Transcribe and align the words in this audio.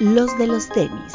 los 0.00 0.38
de 0.38 0.46
los 0.46 0.68
tenis. 0.68 1.12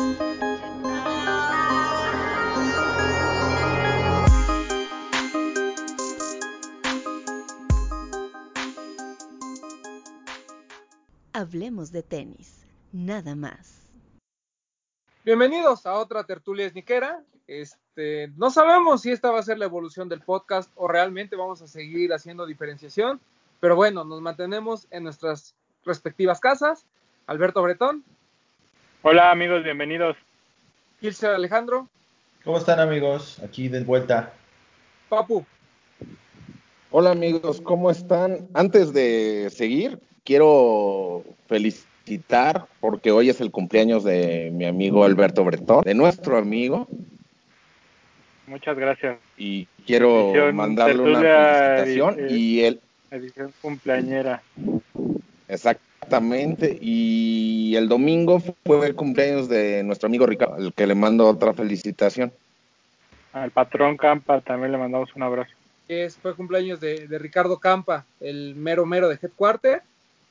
Hablemos 11.31 11.91
de 11.93 12.04
tenis, 12.04 12.65
nada 12.91 13.35
más. 13.35 13.90
Bienvenidos 15.24 15.86
a 15.86 15.94
otra 15.94 16.26
tertulia 16.26 16.66
esniquera. 16.66 17.24
Este, 17.48 18.28
no 18.36 18.50
sabemos 18.50 19.02
si 19.02 19.12
esta 19.12 19.32
va 19.32 19.40
a 19.40 19.44
ser 19.44 19.60
la 19.60 19.66
evolución 19.66 20.10
del 20.10 20.22
podcast 20.22 20.70
o 20.76 20.90
realmente 20.90 21.38
vamos 21.38 21.62
a 21.62 21.68
seguir 21.68 22.14
haciendo 22.14 22.46
diferenciación, 22.46 23.22
pero 23.62 23.78
bueno, 23.78 24.04
nos 24.04 24.20
mantenemos 24.20 24.88
en 24.92 25.04
nuestras 25.04 25.56
respectivas 25.86 26.42
casas. 26.42 26.86
Alberto 27.28 27.62
Bretón. 27.62 28.04
Hola 29.06 29.32
amigos, 29.32 29.66
bienvenidos. 29.66 30.16
Gilser 31.02 31.32
Alejandro. 31.32 31.90
¿Cómo 32.46 32.58
están 32.58 32.80
amigos? 32.80 33.38
Aquí 33.44 33.68
de 33.68 33.84
vuelta. 33.84 34.32
Papu. 35.10 35.46
Hola 36.90 37.12
amigos, 37.12 37.60
¿cómo 37.60 37.91
están? 37.91 38.48
Antes 38.54 38.94
de 38.94 39.50
seguir, 39.52 40.00
quiero 40.24 41.26
felicitar 41.48 42.66
porque 42.80 43.12
hoy 43.12 43.30
es 43.30 43.41
el 43.41 43.52
cumpleaños 43.52 44.05
de 44.05 44.52
mi 44.54 44.63
amigo 44.63 45.04
Alberto 45.04 45.44
Bretón, 45.44 45.84
de 45.84 45.96
nuestro 45.96 46.38
amigo. 46.38 46.88
Muchas 48.48 48.77
gracias. 48.77 49.18
Y 49.38 49.66
quiero 49.85 50.30
Edición 50.30 50.55
mandarle 50.55 51.02
una 51.02 51.20
felicitación 51.20 52.27
y 52.30 52.62
él, 52.62 52.80
Edición 53.12 53.54
cumpleañera. 53.62 54.41
Exactamente, 56.03 56.77
y 56.81 57.75
el 57.75 57.88
domingo 57.88 58.41
fue 58.66 58.88
el 58.88 58.95
cumpleaños 58.95 59.48
de 59.48 59.84
nuestro 59.84 60.07
amigo 60.07 60.26
Ricardo, 60.26 60.55
al 60.55 60.73
que 60.73 60.85
le 60.85 60.95
mando 60.95 61.27
otra 61.27 61.54
felicitación. 61.54 62.32
Al 63.32 63.51
patrón 63.51 63.98
Campa 63.98 64.41
también 64.41 64.73
le 64.73 64.77
mandamos 64.77 65.15
un 65.15 65.23
abrazo. 65.23 65.51
es, 65.87 66.17
fue 66.17 66.35
cumpleaños 66.35 66.79
de, 66.79 67.07
de 67.07 67.19
Ricardo 67.19 67.57
Campa, 67.57 68.05
el 68.19 68.55
mero 68.55 68.85
mero 68.85 69.07
de 69.07 69.17
Headquarter, 69.21 69.81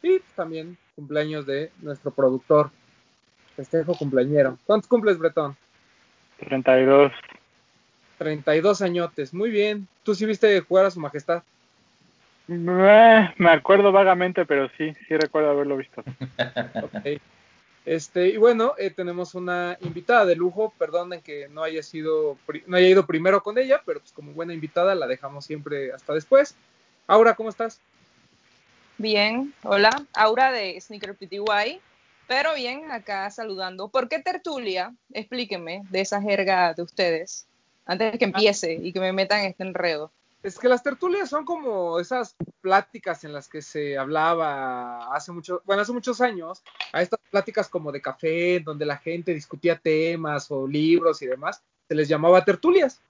y 0.02 0.20
también 0.36 0.76
cumpleaños 0.94 1.46
de 1.46 1.70
nuestro 1.80 2.10
productor, 2.10 2.70
festejo 3.56 3.94
cumpleañero. 3.94 4.58
¿Cuántos 4.66 4.88
cumples, 4.88 5.18
Bretón? 5.18 5.56
32. 6.38 7.12
32 8.18 8.82
añotes, 8.82 9.32
muy 9.32 9.50
bien. 9.50 9.88
¿Tú 10.02 10.14
sí 10.14 10.26
viste 10.26 10.60
jugar 10.60 10.86
a 10.86 10.90
su 10.90 11.00
majestad? 11.00 11.42
Me 12.46 13.50
acuerdo 13.50 13.92
vagamente, 13.92 14.44
pero 14.44 14.68
sí, 14.76 14.92
sí 15.06 15.16
recuerdo 15.16 15.50
haberlo 15.50 15.76
visto. 15.76 16.02
Este, 17.84 18.28
y 18.28 18.36
bueno, 18.36 18.74
eh, 18.78 18.90
tenemos 18.90 19.34
una 19.34 19.76
invitada 19.80 20.24
de 20.24 20.36
lujo, 20.36 20.72
perdonen 20.78 21.20
que 21.20 21.48
no 21.48 21.64
haya 21.64 21.82
sido, 21.82 22.38
no 22.66 22.76
haya 22.76 22.88
ido 22.88 23.06
primero 23.06 23.42
con 23.42 23.58
ella, 23.58 23.82
pero 23.84 23.98
pues 23.98 24.12
como 24.12 24.32
buena 24.32 24.54
invitada 24.54 24.94
la 24.94 25.08
dejamos 25.08 25.44
siempre 25.44 25.92
hasta 25.92 26.14
después. 26.14 26.54
Aura, 27.08 27.34
¿cómo 27.34 27.48
estás? 27.48 27.80
Bien, 28.98 29.52
hola, 29.64 29.90
Aura 30.14 30.52
de 30.52 30.80
Sneaker 30.80 31.16
PTY, 31.16 31.80
pero 32.28 32.54
bien, 32.54 32.92
acá 32.92 33.28
saludando. 33.30 33.88
¿Por 33.88 34.08
qué 34.08 34.20
tertulia? 34.20 34.94
Explíquenme 35.12 35.82
de 35.90 36.02
esa 36.02 36.22
jerga 36.22 36.74
de 36.74 36.82
ustedes, 36.82 37.48
antes 37.84 38.12
de 38.12 38.18
que 38.18 38.26
empiece 38.26 38.74
y 38.74 38.92
que 38.92 39.00
me 39.00 39.12
metan 39.12 39.40
en 39.40 39.46
este 39.46 39.64
enredo. 39.64 40.12
Es 40.42 40.58
que 40.58 40.68
las 40.68 40.82
tertulias 40.82 41.30
son 41.30 41.44
como 41.44 42.00
esas 42.00 42.34
pláticas 42.60 43.22
en 43.22 43.32
las 43.32 43.48
que 43.48 43.62
se 43.62 43.96
hablaba 43.96 45.14
hace 45.14 45.30
mucho, 45.30 45.62
bueno, 45.64 45.82
hace 45.82 45.92
muchos 45.92 46.20
años, 46.20 46.64
a 46.92 47.00
estas 47.00 47.20
pláticas 47.30 47.68
como 47.68 47.92
de 47.92 48.02
café, 48.02 48.58
donde 48.58 48.84
la 48.84 48.96
gente 48.96 49.32
discutía 49.32 49.78
temas 49.78 50.50
o 50.50 50.66
libros 50.66 51.22
y 51.22 51.26
demás, 51.26 51.62
se 51.86 51.94
les 51.94 52.08
llamaba 52.08 52.44
tertulias. 52.44 53.00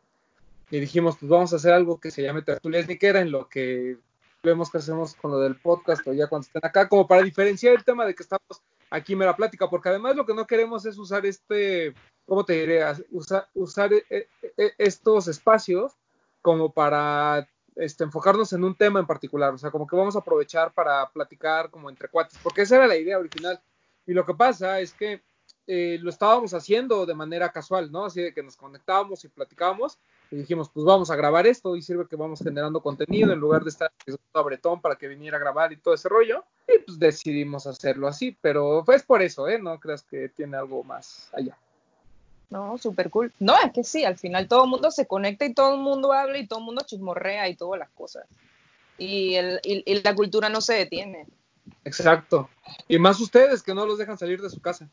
Y 0.71 0.81
dijimos, 0.81 1.17
pues 1.19 1.31
vamos 1.31 1.53
a 1.55 1.57
hacer 1.57 1.73
algo 1.73 1.99
que 1.99 2.11
se 2.11 2.23
llame 2.23 2.43
tertulias 2.43 2.87
niquera, 2.87 3.21
en 3.21 3.31
lo 3.31 3.49
que 3.49 3.97
vemos 4.43 4.71
que 4.71 4.79
hacemos 4.79 5.15
con 5.15 5.31
lo 5.31 5.39
del 5.39 5.57
podcast 5.57 6.07
o 6.09 6.13
ya 6.13 6.27
cuando 6.27 6.47
estén 6.47 6.65
acá, 6.65 6.89
como 6.89 7.07
para 7.07 7.23
diferenciar 7.23 7.75
el 7.75 7.85
tema 7.85 8.05
de 8.05 8.15
que 8.15 8.25
estamos 8.25 8.61
aquí 8.91 9.17
mera 9.17 9.37
plática, 9.37 9.71
porque 9.71 9.89
además 9.89 10.17
lo 10.17 10.27
que 10.27 10.35
no 10.35 10.47
queremos 10.47 10.85
es 10.85 10.99
usar 10.99 11.25
este, 11.25 11.95
¿cómo 12.27 12.45
te 12.45 12.55
diré? 12.55 12.85
Usar, 13.11 13.49
usar 13.55 13.91
eh, 13.93 14.29
eh, 14.59 14.73
estos 14.77 15.29
espacios 15.29 15.95
como 16.43 16.73
para 16.73 17.49
este, 17.77 18.05
enfocarnos 18.05 18.53
en 18.53 18.65
un 18.65 18.77
tema 18.77 19.01
en 19.01 19.07
particular, 19.07 19.55
o 19.55 19.59
sea, 19.59 19.71
como 19.71 19.87
que 19.87 19.97
vamos 19.97 20.17
a 20.17 20.19
aprovechar 20.19 20.75
para 20.75 21.09
platicar 21.11 21.71
como 21.71 21.89
entre 21.89 22.09
cuates, 22.09 22.39
porque 22.43 22.63
esa 22.63 22.77
era 22.77 22.87
la 22.87 22.97
idea 22.97 23.19
original. 23.19 23.61
Y 24.05 24.13
lo 24.13 24.27
que 24.27 24.35
pasa 24.35 24.81
es 24.81 24.93
que 24.93 25.23
eh, 25.67 25.99
lo 26.01 26.11
estábamos 26.11 26.55
haciendo 26.55 27.07
de 27.07 27.15
manera 27.15 27.51
casual, 27.51 27.91
¿no? 27.93 28.05
Así 28.05 28.21
de 28.21 28.35
que 28.35 28.43
nos 28.43 28.57
conectábamos 28.57 29.25
y 29.25 29.29
platicábamos 29.29 29.99
y 30.31 30.37
dijimos, 30.37 30.71
pues 30.71 30.85
vamos 30.85 31.11
a 31.11 31.17
grabar 31.17 31.47
esto 31.47 31.77
y 31.77 31.83
sirve 31.83 32.09
que 32.09 32.17
vamos 32.17 32.41
generando 32.41 32.83
contenido 32.83 33.33
en 33.33 33.39
lugar 33.39 33.63
de 33.63 33.71
estar 33.71 33.93
a 34.33 34.43
Bretón 34.43 34.81
para 34.81 34.97
que 34.97 35.07
viniera 35.07 35.37
a 35.37 35.41
grabar 35.41 35.73
y 35.73 35.77
todo 35.77 35.95
ese 35.95 36.09
rollo. 36.09 36.45
Y 36.67 36.79
pues 36.81 36.99
decidimos 36.99 37.67
hacerlo 37.67 38.09
así, 38.09 38.37
pero 38.41 38.83
fue 38.85 38.99
por 39.01 39.23
eso, 39.23 39.47
¿eh? 39.47 39.61
No 39.61 39.79
creas 39.79 40.03
que 40.03 40.31
tiene 40.31 40.57
algo 40.57 40.83
más 40.83 41.31
allá. 41.33 41.57
No, 42.53 42.77
súper 42.77 43.09
cool. 43.09 43.33
No, 43.41 43.55
es 43.65 43.73
que 43.73 43.83
sí, 43.83 44.05
al 44.05 44.19
final 44.19 44.47
todo 44.47 44.65
el 44.65 44.71
mundo 44.71 44.91
se 44.91 45.07
conecta 45.07 45.47
y 45.47 45.55
todo 45.55 45.75
el 45.75 45.81
mundo 45.81 46.13
habla 46.13 46.37
y 46.37 46.47
todo 46.47 46.59
el 46.59 46.67
mundo 46.67 46.85
chismorrea 46.85 47.49
y 47.49 47.57
todas 47.57 47.79
las 47.79 47.89
cosas. 47.89 48.27
Y, 48.99 49.37
el, 49.37 49.59
y, 49.65 49.83
y 49.91 50.03
la 50.03 50.15
cultura 50.15 50.51
no 50.51 50.61
se 50.61 50.75
detiene. 50.75 51.27
Exacto. 51.83 52.51
Y 52.89 52.99
más 52.99 53.19
ustedes 53.21 53.63
que 53.63 53.73
no 53.73 53.87
los 53.87 53.97
dejan 53.97 54.19
salir 54.19 54.43
de 54.43 54.51
su 54.51 54.61
casa. 54.61 54.87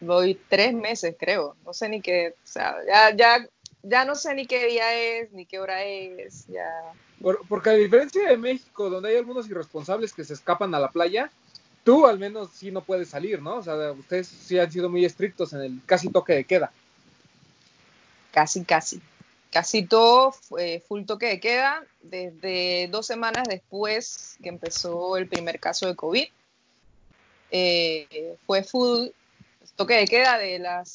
Voy 0.00 0.40
tres 0.48 0.74
meses, 0.74 1.14
creo. 1.16 1.54
No 1.64 1.72
sé 1.72 1.88
ni 1.88 2.00
qué, 2.00 2.34
o 2.42 2.46
sea, 2.46 2.74
ya, 2.84 3.14
ya, 3.14 3.48
ya 3.84 4.04
no 4.04 4.16
sé 4.16 4.34
ni 4.34 4.44
qué 4.44 4.66
día 4.66 4.92
es, 4.92 5.30
ni 5.30 5.46
qué 5.46 5.60
hora 5.60 5.84
es, 5.84 6.48
ya. 6.48 6.68
Por, 7.22 7.46
porque 7.46 7.70
a 7.70 7.74
diferencia 7.74 8.28
de 8.28 8.36
México, 8.36 8.90
donde 8.90 9.10
hay 9.10 9.16
algunos 9.18 9.48
irresponsables 9.48 10.12
que 10.12 10.24
se 10.24 10.34
escapan 10.34 10.74
a 10.74 10.80
la 10.80 10.90
playa, 10.90 11.30
tú 11.90 12.06
al 12.06 12.20
menos 12.20 12.50
sí 12.54 12.70
no 12.70 12.82
puedes 12.82 13.08
salir, 13.08 13.42
¿no? 13.42 13.56
O 13.56 13.62
sea, 13.64 13.74
ustedes 13.90 14.28
sí 14.28 14.56
han 14.56 14.70
sido 14.70 14.88
muy 14.88 15.04
estrictos 15.04 15.52
en 15.54 15.62
el 15.62 15.80
casi 15.86 16.08
toque 16.08 16.34
de 16.34 16.44
queda. 16.44 16.70
Casi, 18.30 18.64
casi. 18.64 19.00
Casi 19.50 19.84
todo 19.84 20.30
fue 20.30 20.84
full 20.86 21.02
toque 21.02 21.26
de 21.26 21.40
queda 21.40 21.84
desde 22.00 22.86
dos 22.92 23.06
semanas 23.06 23.42
después 23.48 24.36
que 24.40 24.50
empezó 24.50 25.16
el 25.16 25.26
primer 25.26 25.58
caso 25.58 25.88
de 25.88 25.96
COVID. 25.96 26.28
Eh, 27.50 28.36
fue 28.46 28.62
full 28.62 29.08
toque 29.74 29.94
de 29.94 30.06
queda 30.06 30.38
de 30.38 30.60
las 30.60 30.88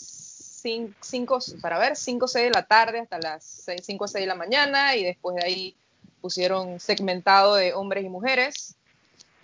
5, 0.61 1.39
para 1.61 1.77
ver, 1.77 1.97
5 1.97 2.23
o 2.23 2.27
6 2.29 2.45
de 2.45 2.51
la 2.51 2.63
tarde 2.63 2.99
hasta 2.99 3.19
las 3.19 3.69
5 3.83 4.01
o 4.01 4.07
6 4.07 4.23
de 4.23 4.27
la 4.27 4.35
mañana 4.35 4.95
y 4.95 5.03
después 5.03 5.35
de 5.35 5.45
ahí 5.45 5.75
pusieron 6.21 6.79
segmentado 6.79 7.55
de 7.55 7.73
hombres 7.73 8.05
y 8.05 8.09
mujeres. 8.09 8.77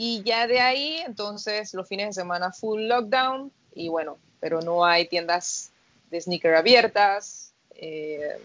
Y 0.03 0.23
ya 0.23 0.47
de 0.47 0.59
ahí, 0.59 0.97
entonces, 1.05 1.75
los 1.75 1.87
fines 1.87 2.07
de 2.07 2.13
semana 2.13 2.51
full 2.51 2.87
lockdown 2.87 3.51
y 3.75 3.87
bueno, 3.87 4.17
pero 4.39 4.59
no 4.59 4.83
hay 4.83 5.07
tiendas 5.07 5.69
de 6.09 6.19
sneaker 6.19 6.55
abiertas, 6.55 7.53
eh, 7.75 8.41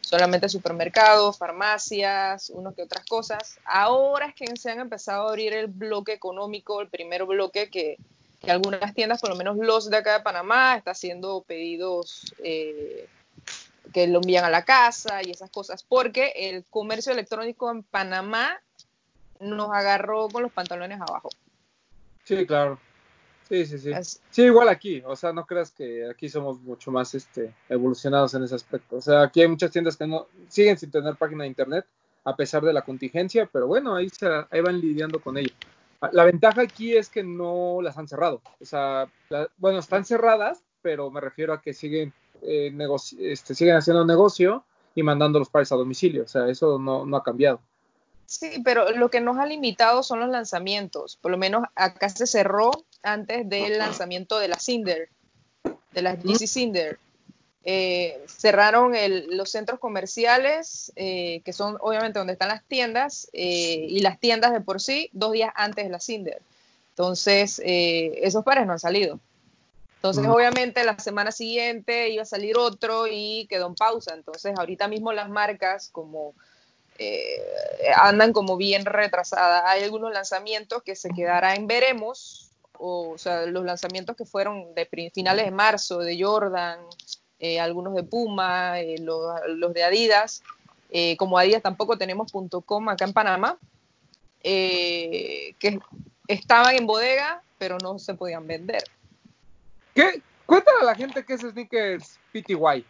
solamente 0.00 0.48
supermercados, 0.48 1.36
farmacias, 1.36 2.48
unos 2.48 2.74
que 2.74 2.84
otras 2.84 3.04
cosas. 3.04 3.58
Ahora 3.66 4.28
es 4.28 4.34
que 4.34 4.56
se 4.56 4.70
han 4.70 4.80
empezado 4.80 5.26
a 5.26 5.28
abrir 5.28 5.52
el 5.52 5.66
bloque 5.66 6.14
económico, 6.14 6.80
el 6.80 6.88
primer 6.88 7.26
bloque 7.26 7.68
que, 7.68 7.98
algunas 8.48 8.94
tiendas, 8.94 9.20
por 9.20 9.28
lo 9.28 9.36
menos 9.36 9.58
los 9.58 9.90
de 9.90 9.98
acá 9.98 10.14
de 10.14 10.24
Panamá, 10.24 10.74
está 10.78 10.92
haciendo 10.92 11.42
pedidos 11.42 12.34
eh, 12.42 13.10
que 13.92 14.06
lo 14.06 14.20
envían 14.20 14.46
a 14.46 14.50
la 14.50 14.64
casa 14.64 15.20
y 15.22 15.32
esas 15.32 15.50
cosas, 15.50 15.82
porque 15.82 16.32
el 16.34 16.64
comercio 16.64 17.12
electrónico 17.12 17.70
en 17.70 17.82
Panamá 17.82 18.58
nos 19.40 19.70
agarró 19.70 20.28
con 20.28 20.42
los 20.42 20.52
pantalones 20.52 21.00
abajo. 21.00 21.28
Sí, 22.24 22.46
claro. 22.46 22.78
Sí, 23.48 23.66
sí, 23.66 23.78
sí. 23.78 23.92
Es- 23.92 24.20
Sí, 24.30 24.42
igual 24.44 24.68
aquí. 24.68 25.02
O 25.06 25.14
sea, 25.14 25.32
no 25.32 25.44
creas 25.44 25.70
que 25.70 26.08
aquí 26.08 26.28
somos 26.28 26.60
mucho 26.60 26.90
más 26.90 27.14
este, 27.14 27.52
evolucionados 27.68 28.32
en 28.34 28.42
ese 28.44 28.54
aspecto. 28.54 28.96
O 28.96 29.00
sea, 29.00 29.22
aquí 29.22 29.42
hay 29.42 29.48
muchas 29.48 29.70
tiendas 29.70 29.96
que 29.96 30.06
no 30.06 30.26
siguen 30.48 30.78
sin 30.78 30.90
tener 30.90 31.14
página 31.16 31.42
de 31.44 31.48
internet 31.48 31.84
a 32.24 32.34
pesar 32.34 32.62
de 32.64 32.72
la 32.72 32.82
contingencia, 32.82 33.48
pero 33.52 33.66
bueno, 33.66 33.94
ahí, 33.94 34.08
se, 34.08 34.26
ahí 34.50 34.60
van 34.62 34.80
lidiando 34.80 35.20
con 35.20 35.36
ello. 35.36 35.52
La 36.12 36.24
ventaja 36.24 36.62
aquí 36.62 36.96
es 36.96 37.08
que 37.10 37.22
no 37.22 37.80
las 37.82 37.96
han 37.98 38.08
cerrado. 38.08 38.40
O 38.60 38.64
sea, 38.64 39.06
la- 39.28 39.48
bueno, 39.58 39.78
están 39.78 40.04
cerradas, 40.06 40.62
pero 40.80 41.10
me 41.10 41.20
refiero 41.20 41.52
a 41.52 41.60
que 41.60 41.74
siguen, 41.74 42.12
eh, 42.42 42.74
este, 43.18 43.54
siguen 43.54 43.76
haciendo 43.76 44.04
negocio 44.06 44.64
y 44.94 45.02
mandando 45.02 45.38
los 45.38 45.50
pares 45.50 45.70
a 45.72 45.76
domicilio. 45.76 46.24
O 46.24 46.28
sea, 46.28 46.48
eso 46.48 46.78
no, 46.78 47.04
no 47.04 47.16
ha 47.18 47.22
cambiado. 47.22 47.60
Sí, 48.26 48.62
pero 48.64 48.90
lo 48.92 49.10
que 49.10 49.20
nos 49.20 49.38
ha 49.38 49.46
limitado 49.46 50.02
son 50.02 50.20
los 50.20 50.28
lanzamientos. 50.28 51.16
Por 51.20 51.30
lo 51.30 51.38
menos 51.38 51.64
acá 51.74 52.08
se 52.08 52.26
cerró 52.26 52.70
antes 53.02 53.48
del 53.48 53.78
lanzamiento 53.78 54.38
de 54.38 54.48
la 54.48 54.58
Cinder, 54.58 55.08
de 55.92 56.02
las 56.02 56.22
GC 56.22 56.46
Cinder. 56.46 56.98
Eh, 57.66 58.22
cerraron 58.26 58.94
el- 58.94 59.36
los 59.36 59.50
centros 59.50 59.78
comerciales, 59.80 60.92
eh, 60.96 61.40
que 61.44 61.52
son 61.52 61.78
obviamente 61.80 62.18
donde 62.18 62.34
están 62.34 62.48
las 62.48 62.64
tiendas, 62.64 63.28
eh, 63.32 63.86
y 63.88 64.00
las 64.00 64.20
tiendas 64.20 64.52
de 64.52 64.60
por 64.60 64.80
sí, 64.80 65.08
dos 65.12 65.32
días 65.32 65.52
antes 65.54 65.84
de 65.84 65.90
la 65.90 66.00
Cinder. 66.00 66.42
Entonces, 66.90 67.60
eh, 67.64 68.20
esos 68.22 68.44
pares 68.44 68.66
no 68.66 68.72
han 68.72 68.78
salido. 68.78 69.18
Entonces, 69.96 70.26
obviamente, 70.26 70.84
la 70.84 70.98
semana 70.98 71.32
siguiente 71.32 72.10
iba 72.10 72.22
a 72.22 72.26
salir 72.26 72.58
otro 72.58 73.06
y 73.10 73.46
quedó 73.48 73.66
en 73.68 73.74
pausa. 73.74 74.12
Entonces, 74.14 74.52
ahorita 74.58 74.86
mismo 74.86 75.12
las 75.14 75.30
marcas 75.30 75.88
como 75.90 76.34
eh, 76.98 77.42
andan 77.96 78.32
como 78.32 78.56
bien 78.56 78.84
retrasadas. 78.84 79.64
Hay 79.66 79.82
algunos 79.82 80.12
lanzamientos 80.12 80.82
que 80.82 80.94
se 80.96 81.10
quedará 81.10 81.54
en 81.54 81.66
veremos, 81.66 82.50
o, 82.78 83.10
o 83.10 83.18
sea, 83.18 83.46
los 83.46 83.64
lanzamientos 83.64 84.16
que 84.16 84.24
fueron 84.24 84.74
de 84.74 84.86
finales 85.12 85.44
de 85.44 85.50
marzo, 85.50 85.98
de 85.98 86.22
Jordan, 86.22 86.80
eh, 87.38 87.60
algunos 87.60 87.94
de 87.94 88.02
Puma, 88.04 88.80
eh, 88.80 88.98
los, 88.98 89.32
los 89.48 89.74
de 89.74 89.84
Adidas. 89.84 90.42
Como 91.18 91.36
Adidas 91.36 91.60
tampoco 91.60 91.98
tenemos 91.98 92.30
.com 92.64 92.88
acá 92.88 93.04
en 93.04 93.12
Panamá, 93.12 93.58
que 94.40 95.80
estaban 96.28 96.76
en 96.76 96.86
bodega, 96.86 97.42
pero 97.58 97.78
no 97.78 97.98
se 97.98 98.14
podían 98.14 98.46
vender. 98.46 98.84
¿Qué? 99.92 100.22
Cuéntale 100.46 100.82
a 100.82 100.84
la 100.84 100.94
gente 100.94 101.24
qué 101.24 101.34
es 101.34 101.40
Sneakers 101.40 102.20
PTY. 102.32 102.84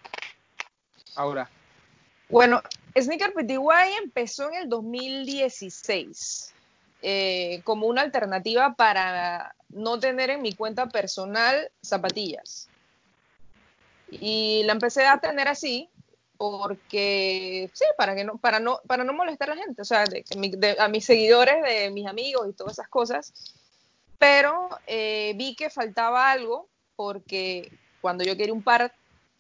Ahora. 1.15 1.49
Bueno, 2.29 2.63
Sneaker 2.97 3.33
PTY 3.35 3.59
empezó 4.03 4.49
en 4.51 4.55
el 4.63 4.69
2016 4.69 6.55
eh, 7.03 7.61
como 7.65 7.87
una 7.87 8.03
alternativa 8.03 8.75
para 8.75 9.55
no 9.69 9.99
tener 9.99 10.31
en 10.31 10.43
mi 10.43 10.55
cuenta 10.55 10.87
personal 10.89 11.71
zapatillas. 11.83 12.69
Y 14.11 14.63
la 14.65 14.73
empecé 14.73 15.07
a 15.07 15.19
tener 15.19 15.49
así 15.49 15.89
porque, 16.37 17.71
sí, 17.73 17.85
para, 17.97 18.15
que 18.15 18.25
no, 18.25 18.39
para, 18.39 18.61
no, 18.61 18.81
para 18.87 19.05
no 19.05 19.13
molestar 19.13 19.51
a 19.51 19.55
la 19.55 19.63
gente, 19.63 19.83
o 19.83 19.85
sea, 19.85 20.05
de- 20.05 20.25
de 20.57 20.77
a 20.79 20.89
mis 20.89 21.05
seguidores, 21.05 21.63
de 21.63 21.91
mis 21.91 22.07
amigos 22.07 22.49
y 22.49 22.53
todas 22.53 22.75
esas 22.75 22.89
cosas. 22.89 23.33
Pero 24.19 24.69
eh, 24.87 25.33
vi 25.37 25.55
que 25.57 25.71
faltaba 25.71 26.31
algo 26.31 26.69
porque 26.97 27.73
cuando 28.01 28.25
yo 28.25 28.37
quería 28.37 28.53
un 28.55 28.63
par 28.63 28.95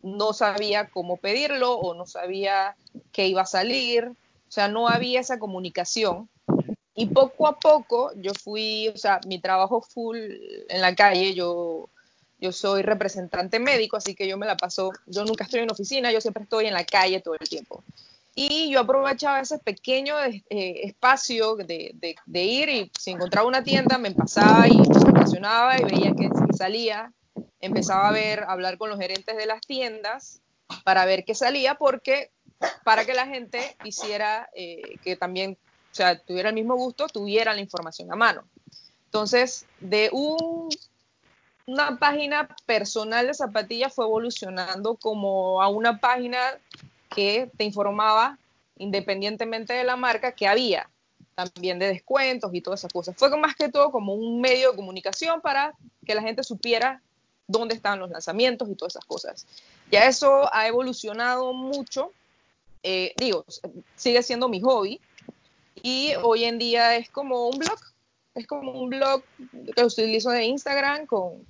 no 0.05 0.35
sabía 0.35 0.91
cómo 0.91 1.17
pedirlo 1.17 1.73
o 1.73 1.95
no 1.95 2.07
sabía 2.07 2.77
qué 3.11 3.27
iba 3.27 3.43
a 3.43 3.47
salir, 3.47 4.05
o 4.07 4.53
sea, 4.53 4.69
no 4.69 4.87
había 4.87 5.21
esa 5.21 5.39
comunicación. 5.39 6.29
Y 6.95 7.07
poco 7.07 7.49
a 7.49 7.59
poco 7.59 8.13
yo 8.15 8.33
fui, 8.35 8.89
o 8.89 8.97
sea, 8.97 9.19
mi 9.27 9.41
trabajo 9.41 9.81
full 9.81 10.19
en 10.69 10.81
la 10.81 10.95
calle, 10.95 11.35
yo, 11.35 11.89
yo 12.39 12.53
soy 12.53 12.83
representante 12.83 13.59
médico, 13.59 13.97
así 13.97 14.15
que 14.15 14.29
yo 14.29 14.37
me 14.37 14.47
la 14.47 14.57
paso, 14.57 14.93
yo 15.07 15.25
nunca 15.25 15.45
estoy 15.45 15.61
en 15.61 15.73
oficina, 15.73 16.13
yo 16.13 16.21
siempre 16.21 16.45
estoy 16.45 16.67
en 16.67 16.75
la 16.75 16.85
calle 16.85 17.21
todo 17.21 17.35
el 17.35 17.49
tiempo. 17.49 17.83
Y 18.37 18.71
yo 18.71 18.81
aprovechaba 18.81 19.41
ese 19.41 19.59
pequeño 19.59 20.15
eh, 20.25 20.43
espacio 20.51 21.57
de, 21.57 21.95
de, 22.27 22.45
ir 22.45 22.69
y 22.69 22.93
si 22.99 23.13
encontraba 23.13 23.47
una 23.47 23.63
tienda 23.63 23.97
me 23.97 24.11
pasaba 24.11 24.67
y 24.69 24.77
me 24.77 24.83
estacionaba 24.83 25.79
y 25.79 25.85
veía 25.85 26.13
que 26.15 26.29
salía, 26.57 27.13
empezaba 27.65 28.09
a 28.09 28.13
ver, 28.13 28.45
a 28.45 28.53
hablar 28.53 28.79
con 28.79 28.91
los 28.91 28.99
gerentes 28.99 29.37
de 29.37 29.47
las 29.47 29.61
tiendas 29.63 30.41
para 30.85 31.05
ver 31.05 31.25
qué 31.25 31.35
salía, 31.35 31.75
porque 31.77 32.31
para 32.85 33.05
que 33.05 33.15
la 33.15 33.27
gente 33.27 33.77
hiciera 33.85 34.49
eh, 34.55 34.99
que 35.03 35.17
también, 35.17 35.59
o 35.93 35.95
sea, 35.95 36.19
tuviera 36.19 36.51
el 36.51 36.55
mismo 36.55 36.77
gusto, 36.77 37.07
tuviera 37.09 37.55
la 37.55 37.61
información 37.61 38.13
a 38.13 38.17
mano. 38.17 38.45
Entonces, 39.07 39.67
de 39.81 40.11
un, 40.13 40.69
una 41.67 41.99
página 41.99 42.49
personal 42.67 43.27
de 43.27 43.35
zapatillas 43.35 43.95
fue 43.95 44.05
evolucionando 44.05 44.97
como 44.97 45.63
a 45.63 45.69
una 45.69 46.01
página 46.01 46.41
que 47.15 47.51
te 47.57 47.65
informaba 47.65 48.39
independientemente 48.77 49.73
de 49.73 49.85
la 49.85 49.97
marca 49.97 50.33
que 50.33 50.49
había 50.49 50.91
también 51.35 51.79
de 51.79 51.89
descuentos 51.89 52.53
y 52.55 52.61
todas 52.61 52.81
esas 52.81 52.93
cosas. 52.93 53.15
Fue 53.17 53.35
más 53.37 53.57
que 53.57 53.69
todo 53.69 53.91
como 53.91 54.15
un 54.15 54.41
medio 54.41 54.71
de 54.71 54.77
comunicación 54.77 55.41
para 55.41 55.75
que 56.05 56.15
la 56.15 56.23
gente 56.23 56.43
supiera 56.43 57.03
dónde 57.47 57.75
estaban 57.75 58.01
los 58.01 58.11
lanzamientos 58.11 58.69
y 58.69 58.75
todas 58.75 58.95
esas 58.95 59.05
cosas. 59.05 59.47
Ya 59.91 60.07
eso 60.07 60.49
ha 60.53 60.67
evolucionado 60.67 61.53
mucho, 61.53 62.13
eh, 62.83 63.15
digo, 63.17 63.45
sigue 63.97 64.23
siendo 64.23 64.49
mi 64.49 64.61
hobby. 64.61 65.01
Y 65.83 66.15
hoy 66.23 66.45
en 66.45 66.59
día 66.59 66.97
es 66.97 67.11
como 67.11 67.49
un 67.49 67.59
blog, 67.59 67.79
es 68.35 68.47
como 68.47 68.73
un 68.73 68.89
blog 68.89 69.23
que 69.77 69.85
utilizo 69.85 70.31
de 70.31 70.45
Instagram 70.45 71.07
con, 71.07 71.45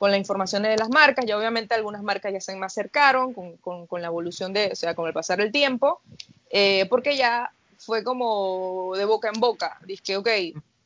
con 0.00 0.10
la 0.10 0.16
información 0.16 0.62
de 0.62 0.76
las 0.78 0.88
marcas, 0.88 1.26
ya 1.26 1.36
obviamente 1.36 1.74
algunas 1.74 2.02
marcas 2.02 2.32
ya 2.32 2.40
se 2.40 2.56
me 2.56 2.64
acercaron 2.64 3.34
con, 3.34 3.58
con, 3.58 3.86
con 3.86 4.00
la 4.00 4.06
evolución 4.06 4.52
de, 4.54 4.70
o 4.72 4.74
sea, 4.74 4.94
con 4.94 5.06
el 5.06 5.12
pasar 5.12 5.38
del 5.38 5.52
tiempo, 5.52 6.00
eh, 6.48 6.86
porque 6.88 7.18
ya 7.18 7.52
fue 7.76 8.02
como 8.02 8.94
de 8.96 9.04
boca 9.04 9.30
en 9.32 9.38
boca, 9.38 9.78
dije, 9.84 10.16
ok, 10.16 10.28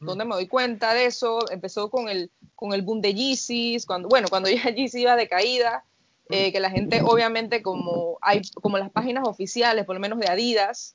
¿dónde 0.04 0.24
me 0.24 0.34
doy 0.34 0.46
cuenta 0.46 0.94
de 0.94 1.06
eso? 1.06 1.50
Empezó 1.50 1.90
con 1.90 2.08
el, 2.08 2.30
con 2.54 2.72
el 2.72 2.82
boom 2.82 3.00
de 3.00 3.14
Yeezys, 3.14 3.86
cuando, 3.86 4.08
bueno, 4.08 4.28
cuando 4.28 4.48
ya 4.50 4.70
Yeezy 4.70 5.02
iba 5.02 5.16
de 5.16 5.28
caída, 5.28 5.84
eh, 6.30 6.52
que 6.52 6.60
la 6.60 6.70
gente 6.70 7.02
obviamente 7.02 7.62
como 7.62 8.18
hay 8.22 8.40
como 8.54 8.78
las 8.78 8.90
páginas 8.90 9.28
oficiales, 9.28 9.84
por 9.84 9.94
lo 9.94 10.00
menos 10.00 10.18
de 10.18 10.28
Adidas, 10.28 10.94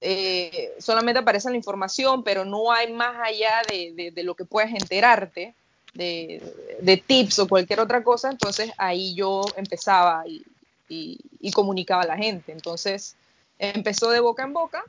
eh, 0.00 0.74
solamente 0.78 1.20
aparece 1.20 1.50
la 1.50 1.56
información, 1.56 2.24
pero 2.24 2.44
no 2.44 2.72
hay 2.72 2.92
más 2.92 3.16
allá 3.22 3.62
de, 3.68 4.12
de, 4.12 4.22
lo 4.22 4.34
que 4.34 4.44
puedes 4.44 4.70
enterarte, 4.70 5.54
de, 5.94 6.42
de, 6.80 6.96
tips 6.96 7.38
o 7.38 7.48
cualquier 7.48 7.80
otra 7.80 8.02
cosa, 8.02 8.30
entonces 8.30 8.70
ahí 8.76 9.14
yo 9.14 9.42
empezaba 9.56 10.24
y, 10.26 10.44
y, 10.88 11.18
y, 11.40 11.52
comunicaba 11.52 12.02
a 12.02 12.06
la 12.06 12.16
gente. 12.16 12.52
Entonces 12.52 13.16
empezó 13.58 14.10
de 14.10 14.20
boca 14.20 14.42
en 14.42 14.52
boca 14.52 14.84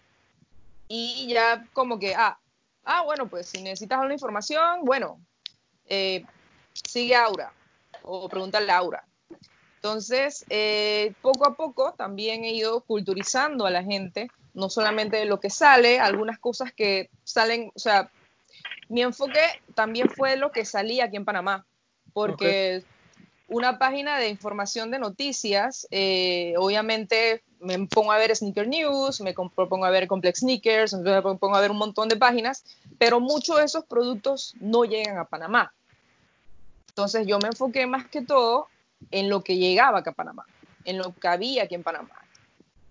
y 0.88 1.28
ya 1.28 1.66
como 1.74 2.00
que, 2.00 2.16
ah, 2.16 2.38
ah 2.86 3.04
bueno, 3.04 3.28
pues 3.28 3.48
si 3.48 3.62
necesitas 3.62 3.98
alguna 3.98 4.14
información, 4.14 4.86
bueno, 4.86 5.20
eh, 5.86 6.24
sigue 6.72 7.16
Aura 7.16 7.52
o 8.04 8.30
pregúntale 8.30 8.72
a 8.72 8.78
Aura. 8.78 9.06
Entonces, 9.76 10.46
eh, 10.50 11.14
poco 11.22 11.48
a 11.48 11.56
poco 11.56 11.94
también 11.94 12.44
he 12.44 12.54
ido 12.54 12.82
culturizando 12.82 13.66
a 13.66 13.72
la 13.72 13.84
gente, 13.84 14.30
no 14.54 14.70
solamente 14.70 15.18
de 15.18 15.26
lo 15.26 15.40
que 15.40 15.50
sale, 15.50 16.00
algunas 16.00 16.40
cosas 16.40 16.74
que 16.74 17.10
salen, 17.24 17.72
o 17.76 17.80
sea, 17.80 18.10
mi 18.90 19.02
enfoque 19.02 19.42
también 19.76 20.10
fue 20.10 20.38
lo 20.38 20.52
que 20.52 20.66
salía 20.66 21.06
aquí 21.06 21.18
en 21.18 21.26
Panamá, 21.26 21.66
porque. 22.14 22.84
Una 23.48 23.78
página 23.78 24.18
de 24.18 24.30
información 24.30 24.92
de 24.92 25.00
noticias, 25.00 25.88
eh, 25.92 26.56
obviamente 26.58 27.44
me 27.60 27.86
pongo 27.88 28.12
a 28.12 28.18
ver 28.18 28.36
Sneaker 28.36 28.68
News, 28.68 29.22
me 29.22 29.34
pongo 29.34 29.86
a 29.86 29.90
ver 29.90 30.08
Complex 30.08 30.40
Sneakers, 30.40 30.94
me 30.94 31.22
pongo 31.22 31.56
a 31.56 31.62
ver 31.62 31.72
un 31.72 31.78
montón 31.78 32.10
de 32.10 32.16
páginas, 32.16 32.64
pero 32.98 33.20
muchos 33.20 33.58
de 33.58 33.66
esos 33.66 33.86
productos 33.86 34.56
no 34.60 34.86
llegan 34.86 35.18
a 35.18 35.26
Panamá. 35.26 35.74
Entonces 36.90 37.28
yo 37.28 37.40
me 37.40 37.50
enfoqué 37.50 37.86
más 37.88 38.08
que 38.08 38.22
todo 38.22 38.68
en 39.12 39.30
lo 39.30 39.44
que 39.44 39.58
llegaba 39.58 40.00
acá 40.00 40.12
a 40.12 40.16
Panamá, 40.16 40.46
en 40.84 40.98
lo 40.98 41.14
que 41.14 41.28
había 41.28 41.64
aquí 41.64 41.76
en 41.76 41.84
Panamá. 41.84 42.16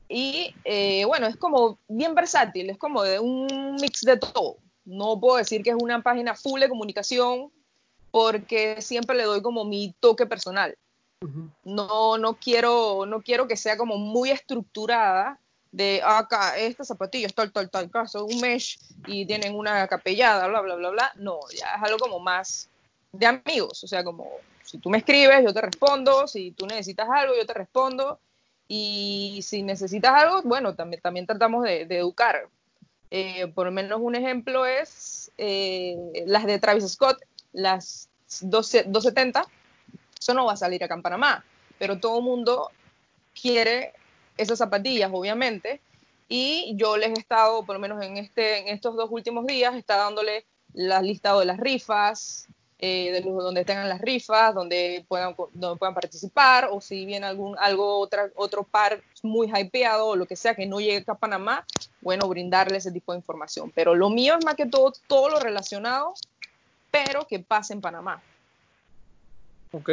Y 0.09 0.55
eh, 0.65 1.05
bueno, 1.07 1.27
es 1.27 1.37
como 1.37 1.79
bien 1.89 2.15
versátil, 2.15 2.71
es 2.71 2.79
como 2.79 3.03
de 3.03 3.19
un 3.19 3.77
mix 3.81 4.03
de 4.03 4.19
todo. 4.19 4.59
No 4.85 5.19
puedo 5.19 5.39
decir 5.39 5.63
que 5.63 5.71
es 5.71 5.77
una 5.81 6.03
página 6.03 6.35
full 6.35 6.61
de 6.61 6.69
comunicación 6.69 7.51
porque 8.15 8.81
siempre 8.81 9.17
le 9.17 9.25
doy 9.25 9.43
como 9.43 9.65
mi 9.65 9.93
toque 9.99 10.25
personal. 10.25 10.79
Uh 11.21 11.27
-huh. 11.27 11.51
No, 11.65 12.17
no, 12.17 12.35
quiero, 12.35 13.07
no 13.07 13.21
quiero 13.23 13.49
que 13.49 13.57
sea 13.57 13.77
como 13.77 13.97
muy 13.97 14.31
estructurada 14.31 15.41
de 15.73 16.01
acá, 16.01 16.57
esta 16.57 16.85
zapatilla 16.85 17.27
es 17.27 17.35
tal, 17.35 17.51
tal, 17.51 17.69
tal 17.71 17.91
caso, 17.91 18.25
un 18.25 18.41
mesh 18.41 18.79
y 19.09 19.27
tienen 19.27 19.57
una 19.57 19.89
capellada, 19.89 20.47
bla, 20.47 20.61
bla, 20.61 20.77
bla, 20.77 20.91
bla. 20.91 21.13
No, 21.17 21.41
ya 21.59 21.75
es 21.75 21.83
algo 21.83 21.99
como 21.99 22.21
más 22.21 22.69
de 23.11 23.27
amigos, 23.27 23.83
o 23.83 23.89
sea, 23.89 24.05
como 24.05 24.31
si 24.63 24.79
tú 24.79 24.91
me 24.91 24.99
escribes, 24.99 25.43
yo 25.43 25.53
te 25.53 25.61
respondo, 25.61 26.29
si 26.29 26.53
tú 26.53 26.69
necesitas 26.69 27.09
algo, 27.11 27.35
yo 27.35 27.45
te 27.45 27.55
respondo, 27.55 28.21
y 28.69 29.41
si 29.43 29.65
necesitas 29.65 30.13
algo, 30.23 30.43
bueno, 30.45 30.77
también, 30.77 31.03
también 31.03 31.27
tratamos 31.27 31.65
de, 31.65 31.85
de 31.85 31.99
educar. 31.99 32.49
Eh, 33.11 33.49
por 33.49 33.67
lo 33.67 33.73
menos 33.73 33.99
un 34.01 34.15
ejemplo 34.15 34.67
es 34.67 35.33
eh, 35.37 35.97
las 36.27 36.47
de 36.47 36.61
Travis 36.61 36.89
Scott, 36.93 37.19
las 37.55 38.11
12, 38.41 38.85
270, 38.89 39.47
eso 40.19 40.35
no 40.35 40.45
va 40.45 40.53
a 40.53 40.57
salir 40.57 40.85
acá 40.85 40.95
en 40.95 41.03
Panamá, 41.03 41.45
pero 41.79 41.99
todo 41.99 42.19
el 42.19 42.25
mundo 42.25 42.71
quiere 43.41 43.95
esas 44.37 44.59
zapatillas, 44.59 45.11
obviamente, 45.13 45.81
y 46.29 46.75
yo 46.77 46.97
les 46.97 47.11
he 47.11 47.21
estado, 47.21 47.65
por 47.65 47.77
lo 47.77 47.81
menos 47.81 48.03
en, 48.03 48.17
este, 48.17 48.59
en 48.59 48.69
estos 48.69 48.97
dos 48.97 49.09
últimos 49.11 49.47
días, 49.47 49.75
está 49.75 49.97
dándole 49.97 50.45
la 50.73 51.01
lista 51.01 51.39
de 51.39 51.45
las 51.45 51.59
rifas, 51.59 52.49
eh, 52.79 53.13
de 53.13 53.21
donde 53.21 53.65
tengan 53.65 53.89
las 53.89 54.01
rifas, 54.01 54.55
donde 54.55 55.05
puedan, 55.09 55.35
donde 55.53 55.79
puedan 55.79 55.95
participar, 55.95 56.69
o 56.71 56.81
si 56.81 57.07
viene 57.07 57.27
algún, 57.27 57.57
algo, 57.59 57.99
otra, 57.99 58.31
otro 58.35 58.65
par 58.65 59.01
muy 59.23 59.51
hypeado 59.55 60.09
o 60.09 60.17
lo 60.17 60.27
que 60.27 60.37
sea 60.37 60.55
que 60.55 60.67
no 60.67 60.81
llegue 60.81 60.99
acá 60.99 61.13
a 61.13 61.19
Panamá, 61.19 61.65
bueno, 62.01 62.29
brindarle 62.29 62.79
ese 62.79 62.93
tipo 62.93 63.13
de 63.13 63.19
información. 63.19 63.73
Pero 63.75 63.95
lo 63.95 64.11
mío 64.11 64.37
es 64.39 64.45
más 64.45 64.57
que 64.57 64.67
todo, 64.67 64.93
todo 65.07 65.31
lo 65.31 65.39
relacionado, 65.39 66.15
pero 66.95 67.27
que 67.27 67.41
pase 67.41 67.73
en 67.73 67.81
Panamá. 67.81 68.23
Ok. 69.73 69.91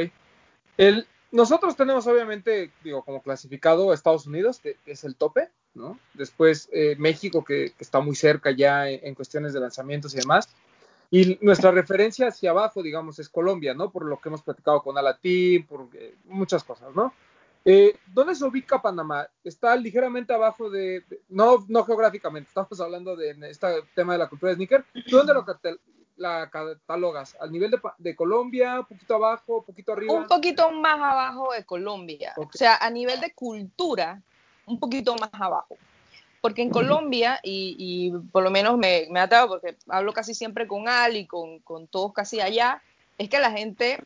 Nosotros 1.32 1.76
tenemos 1.76 2.06
obviamente, 2.06 2.72
digo, 2.84 3.04
como 3.04 3.24
clasificado 3.24 3.90
a 3.90 3.96
Estados 3.96 4.28
Unidos, 4.28 4.60
que, 4.60 4.78
es 4.86 5.04
el 5.04 5.16
tope, 5.16 5.50
¿no? 5.74 5.98
Después 6.14 6.70
eh, 6.72 6.96
México, 7.00 7.44
que, 7.44 7.74
está 7.80 8.02
muy 8.02 8.16
cerca 8.16 8.52
ya 8.52 8.88
en, 8.88 9.16
cuestiones 9.16 9.54
de 9.54 9.62
lanzamientos 9.62 10.14
y 10.14 10.18
demás. 10.18 10.50
Y 11.10 11.40
nuestra 11.42 11.72
referencia 11.72 12.28
hacia 12.28 12.52
abajo, 12.52 12.84
digamos, 12.84 13.18
es 13.18 13.30
Colombia, 13.30 13.74
¿no? 13.74 13.90
Por 13.90 14.06
lo 14.06 14.20
que 14.20 14.30
hemos 14.30 14.44
platicado 14.44 14.82
con 14.84 14.98
Alatín, 14.98 15.66
por 15.66 15.88
eh, 15.94 16.16
muchas 16.26 16.64
cosas, 16.64 16.94
¿no? 16.94 17.14
Eh, 17.66 17.98
¿Dónde 18.08 18.36
se 18.36 18.46
ubica 18.46 18.82
Panamá? 18.82 19.28
Está 19.44 19.76
ligeramente 19.76 20.34
abajo 20.34 20.70
de, 20.70 21.04
no, 21.30 21.66
no 21.68 21.84
geográficamente, 21.84 22.50
estamos 22.50 22.80
hablando 22.80 23.16
de 23.16 23.36
este 23.50 23.68
tema 23.96 24.14
de 24.14 24.20
la 24.20 24.30
cultura 24.30 24.52
de 24.52 24.56
sneaker. 24.56 24.86
¿Tú 25.10 25.18
dónde 25.18 25.34
lo 25.34 25.46
la 26.22 26.50
catalogas? 26.50 27.36
¿Al 27.40 27.52
nivel 27.52 27.72
de, 27.72 27.80
de 27.98 28.16
Colombia, 28.16 28.80
un 28.80 28.86
poquito 28.86 29.16
abajo, 29.16 29.58
un 29.58 29.64
poquito 29.66 29.94
arriba? 29.94 30.14
Un 30.14 30.28
poquito 30.28 30.72
más 30.72 30.96
abajo 30.96 31.52
de 31.54 31.66
Colombia. 31.66 32.34
Ok. 32.38 32.56
O 32.56 32.58
sea, 32.58 32.78
a 32.78 32.90
nivel 32.90 33.20
de 33.20 33.34
cultura, 33.34 34.22
un 34.66 34.80
poquito 34.80 35.16
más 35.16 35.30
abajo. 35.34 35.78
Porque 36.40 36.62
en 36.62 36.70
Colombia, 36.70 37.40
y, 37.44 37.76
y 37.78 38.12
por 38.32 38.44
lo 38.44 38.50
menos 38.50 38.78
me, 38.78 39.08
me 39.12 39.26
dado, 39.28 39.48
porque 39.48 39.78
hablo 39.88 40.12
casi 40.14 40.34
siempre 40.34 40.68
con 40.68 40.88
Ali 40.88 41.20
y 41.20 41.28
con, 41.28 41.60
con 41.60 41.88
todos 41.88 42.14
casi 42.14 42.42
allá, 42.42 42.82
es 43.18 43.30
que 43.30 43.40
la 43.40 43.52
gente 43.52 44.04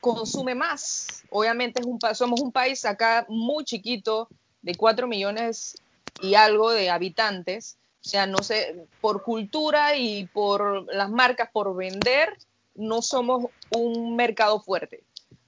consume 0.00 0.54
más. 0.54 1.24
Obviamente 1.30 1.80
es 1.80 1.86
un, 1.86 1.98
somos 2.14 2.40
un 2.40 2.52
país 2.52 2.84
acá 2.84 3.24
muy 3.28 3.64
chiquito, 3.64 4.28
de 4.62 4.74
4 4.74 5.06
millones 5.06 5.76
y 6.20 6.34
algo 6.34 6.70
de 6.70 6.90
habitantes. 6.90 7.76
O 8.04 8.08
sea, 8.08 8.26
no 8.26 8.38
sé, 8.38 8.86
por 9.00 9.22
cultura 9.22 9.96
y 9.96 10.26
por 10.26 10.92
las 10.94 11.10
marcas, 11.10 11.50
por 11.52 11.74
vender, 11.74 12.36
no 12.74 13.02
somos 13.02 13.46
un 13.70 14.16
mercado 14.16 14.60
fuerte. 14.60 15.02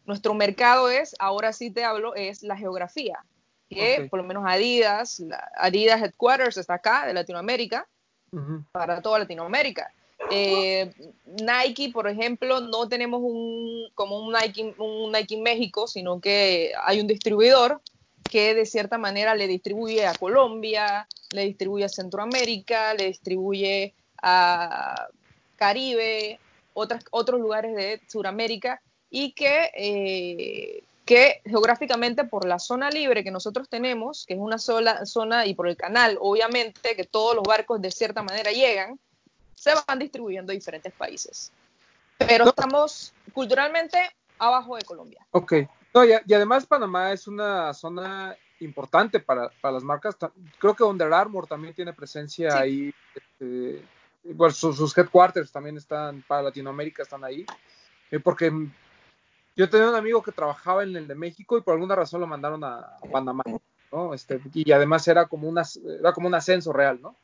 Nuestro 0.04 0.34
mercado 0.34 0.90
es, 0.90 1.14
ahora 1.18 1.52
sí 1.52 1.70
te 1.70 1.84
hablo, 1.84 2.14
es 2.14 2.42
la 2.42 2.56
geografía. 2.56 3.24
Que 3.68 4.08
por 4.10 4.18
lo 4.18 4.26
menos 4.26 4.42
Adidas, 4.48 5.22
Adidas 5.56 6.02
Headquarters 6.02 6.56
está 6.56 6.74
acá, 6.74 7.06
de 7.06 7.14
Latinoamérica, 7.14 7.86
para 8.72 9.00
toda 9.00 9.20
Latinoamérica. 9.20 9.92
Eh, 10.28 10.92
Nike, 11.24 11.90
por 11.92 12.08
ejemplo, 12.08 12.60
no 12.60 12.88
tenemos 12.88 13.20
un 13.22 13.88
como 13.94 14.18
un 14.18 14.32
Nike, 14.32 14.74
un 14.76 15.12
Nike 15.12 15.40
México, 15.40 15.86
sino 15.86 16.20
que 16.20 16.72
hay 16.82 17.00
un 17.00 17.06
distribuidor 17.06 17.80
que 18.30 18.54
de 18.54 18.64
cierta 18.64 18.96
manera 18.96 19.34
le 19.34 19.48
distribuye 19.48 20.06
a 20.06 20.14
Colombia, 20.14 21.06
le 21.32 21.46
distribuye 21.46 21.84
a 21.84 21.88
Centroamérica, 21.88 22.94
le 22.94 23.06
distribuye 23.06 23.92
a 24.22 25.08
Caribe, 25.56 26.38
otras, 26.72 27.04
otros 27.10 27.40
lugares 27.40 27.74
de 27.74 28.00
Sudamérica 28.06 28.80
y 29.10 29.32
que, 29.32 29.70
eh, 29.74 30.84
que 31.04 31.42
geográficamente 31.44 32.22
por 32.22 32.46
la 32.46 32.60
zona 32.60 32.88
libre 32.88 33.24
que 33.24 33.32
nosotros 33.32 33.68
tenemos, 33.68 34.24
que 34.26 34.34
es 34.34 34.40
una 34.40 34.58
sola 34.58 35.04
zona 35.06 35.44
y 35.46 35.54
por 35.54 35.66
el 35.66 35.76
canal, 35.76 36.16
obviamente 36.20 36.94
que 36.94 37.04
todos 37.04 37.34
los 37.34 37.42
barcos 37.42 37.82
de 37.82 37.90
cierta 37.90 38.22
manera 38.22 38.52
llegan, 38.52 38.96
se 39.56 39.72
van 39.88 39.98
distribuyendo 39.98 40.52
a 40.52 40.54
diferentes 40.54 40.92
países. 40.92 41.50
Pero 42.16 42.44
No. 42.44 42.50
estamos 42.50 43.12
culturalmente 43.34 43.98
abajo 44.38 44.76
de 44.76 44.82
Colombia. 44.84 45.26
Ok. 45.32 45.54
No, 45.92 46.04
y, 46.04 46.12
además 46.12 46.66
Panamá 46.66 47.12
es 47.12 47.26
una 47.26 47.74
zona 47.74 48.36
importante 48.60 49.20
para, 49.20 49.50
para 49.60 49.72
las 49.74 49.82
marcas. 49.82 50.16
Creo 50.58 50.74
que 50.74 50.84
Under 50.84 51.12
Armour 51.12 51.46
también 51.46 51.74
tiene 51.74 51.92
presencia 51.92 52.52
Sí. 52.52 52.58
ahí. 52.58 52.94
este, 53.14 53.82
bueno, 54.24 54.52
sus, 54.52 54.76
sus 54.76 54.96
headquarters 54.96 55.50
también 55.50 55.76
están 55.76 56.22
para 56.28 56.42
Latinoamérica, 56.42 57.02
están 57.02 57.24
ahí. 57.24 57.44
Eh, 58.10 58.20
porque 58.20 58.52
yo 59.56 59.68
tenía 59.68 59.88
un 59.88 59.94
amigo 59.94 60.22
que 60.22 60.32
trabajaba 60.32 60.82
en 60.82 60.94
el 60.96 61.08
de 61.08 61.14
México 61.14 61.56
y 61.56 61.62
por 61.62 61.74
alguna 61.74 61.94
razón 61.96 62.20
lo 62.20 62.26
mandaron 62.26 62.62
a, 62.64 62.78
a 62.78 63.00
Panamá, 63.10 63.42
¿no? 63.90 64.14
Este, 64.14 64.40
y 64.54 64.70
además 64.72 65.06
era 65.08 65.26
como, 65.26 65.48
una, 65.48 65.62
era 65.98 66.12
como 66.12 66.28
un 66.28 66.34
ascenso 66.34 66.72
real, 66.72 67.00
¿no? 67.00 67.16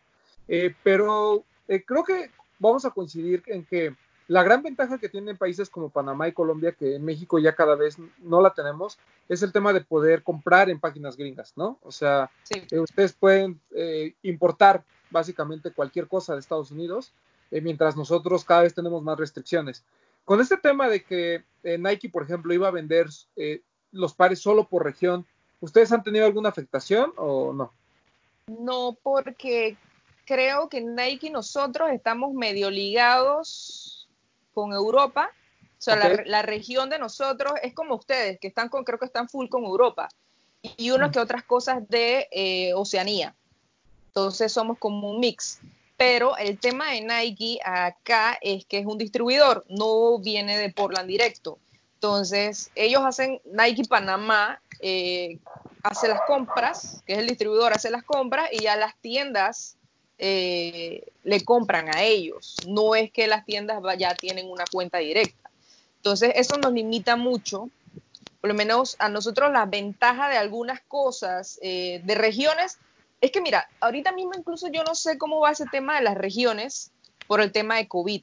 Eh, 0.48 0.74
pero 0.82 1.44
eh, 1.68 1.84
creo 1.84 2.04
que 2.04 2.30
vamos 2.58 2.84
a 2.84 2.90
coincidir 2.90 3.42
en 3.46 3.64
que 3.64 3.94
la 4.28 4.42
gran 4.42 4.62
ventaja 4.62 4.98
que 4.98 5.08
tienen 5.08 5.36
países 5.36 5.70
como 5.70 5.90
Panamá 5.90 6.26
y 6.28 6.32
Colombia, 6.32 6.72
que 6.72 6.96
en 6.96 7.04
México 7.04 7.38
ya 7.38 7.54
cada 7.54 7.76
vez 7.76 7.96
no 8.18 8.40
la 8.40 8.54
tenemos, 8.54 8.98
es 9.28 9.42
el 9.42 9.52
tema 9.52 9.72
de 9.72 9.82
poder 9.82 10.22
comprar 10.22 10.68
en 10.68 10.80
páginas 10.80 11.16
gringas, 11.16 11.52
¿no? 11.56 11.78
O 11.82 11.92
sea, 11.92 12.30
Sí. 12.42 12.62
eh, 12.70 12.80
ustedes 12.80 13.12
pueden 13.12 13.60
eh, 13.74 14.14
importar 14.22 14.82
básicamente 15.10 15.70
cualquier 15.70 16.08
cosa 16.08 16.34
de 16.34 16.40
Estados 16.40 16.70
Unidos, 16.70 17.12
eh, 17.50 17.60
mientras 17.60 17.96
nosotros 17.96 18.44
cada 18.44 18.62
vez 18.62 18.74
tenemos 18.74 19.02
más 19.02 19.18
restricciones. 19.18 19.84
Con 20.24 20.40
este 20.40 20.56
tema 20.56 20.88
de 20.88 21.04
que 21.04 21.44
Nike, 21.62 22.08
por 22.08 22.24
ejemplo, 22.24 22.52
iba 22.52 22.66
a 22.66 22.72
vender 22.72 23.06
eh, 23.36 23.62
los 23.92 24.14
pares 24.14 24.40
solo 24.40 24.64
por 24.68 24.84
región, 24.84 25.24
¿ustedes 25.60 25.92
han 25.92 26.02
tenido 26.02 26.26
alguna 26.26 26.48
afectación 26.48 27.12
o 27.16 27.52
no? 27.52 27.72
No, 28.48 28.96
porque 29.02 29.76
creo 30.24 30.68
que 30.68 30.80
Nike 30.80 31.28
y 31.28 31.30
nosotros 31.30 31.90
estamos 31.92 32.34
medio 32.34 32.70
ligados 32.70 33.95
con 34.56 34.72
Europa. 34.72 35.30
O 35.78 35.82
sea, 35.82 35.96
la, 36.24 36.40
región 36.40 36.88
de 36.88 36.98
nosotros 36.98 37.52
es 37.62 37.74
como 37.74 37.94
ustedes, 37.94 38.40
que 38.40 38.48
están 38.48 38.70
con, 38.70 38.84
creo 38.84 38.98
que 38.98 39.04
están 39.04 39.28
full 39.28 39.48
con 39.48 39.64
Europa. 39.64 40.08
Y 40.62 40.92
unas 40.92 41.10
Mm. 41.10 41.12
que 41.12 41.18
otras 41.18 41.44
cosas 41.44 41.86
de 41.90 42.26
eh, 42.30 42.72
Oceanía. 42.72 43.34
Entonces 44.06 44.50
somos 44.50 44.78
como 44.78 45.10
un 45.10 45.20
mix. 45.20 45.60
Pero 45.98 46.38
el 46.38 46.58
tema 46.58 46.92
de 46.92 47.02
Nike 47.02 47.58
acá 47.62 48.38
es 48.40 48.64
que 48.64 48.78
es 48.78 48.86
un 48.86 48.96
distribuidor, 48.96 49.66
no 49.68 50.18
viene 50.20 50.56
de 50.56 50.72
Portland 50.72 51.06
directo. 51.06 51.58
Entonces, 51.94 52.70
ellos 52.74 53.02
hacen 53.04 53.40
Nike 53.44 53.84
Panamá, 53.86 54.60
eh, 54.80 55.38
hace 55.82 56.08
las 56.08 56.22
compras, 56.22 57.02
que 57.06 57.12
es 57.12 57.18
el 57.18 57.26
distribuidor, 57.26 57.74
hace 57.74 57.90
las 57.90 58.04
compras 58.04 58.48
y 58.52 58.62
ya 58.62 58.76
las 58.76 58.96
tiendas 59.02 59.76
eh, 60.18 61.12
le 61.24 61.44
compran 61.44 61.94
a 61.94 62.02
ellos. 62.02 62.56
No 62.66 62.94
es 62.94 63.10
que 63.10 63.26
las 63.26 63.44
tiendas 63.44 63.82
ya 63.98 64.14
tienen 64.14 64.50
una 64.50 64.64
cuenta 64.70 64.98
directa. 64.98 65.50
Entonces, 65.96 66.32
eso 66.36 66.56
nos 66.56 66.72
limita 66.72 67.16
mucho. 67.16 67.68
Por 68.40 68.48
lo 68.48 68.54
menos 68.54 68.96
a 68.98 69.08
nosotros 69.08 69.52
la 69.52 69.66
ventaja 69.66 70.28
de 70.28 70.36
algunas 70.36 70.80
cosas 70.82 71.58
eh, 71.62 72.00
de 72.04 72.14
regiones 72.14 72.78
es 73.20 73.30
que, 73.30 73.40
mira, 73.40 73.68
ahorita 73.80 74.12
mismo 74.12 74.32
incluso 74.36 74.68
yo 74.68 74.84
no 74.84 74.94
sé 74.94 75.18
cómo 75.18 75.40
va 75.40 75.50
ese 75.50 75.66
tema 75.66 75.96
de 75.96 76.02
las 76.02 76.16
regiones 76.16 76.92
por 77.26 77.40
el 77.40 77.50
tema 77.50 77.76
de 77.76 77.88
COVID. 77.88 78.22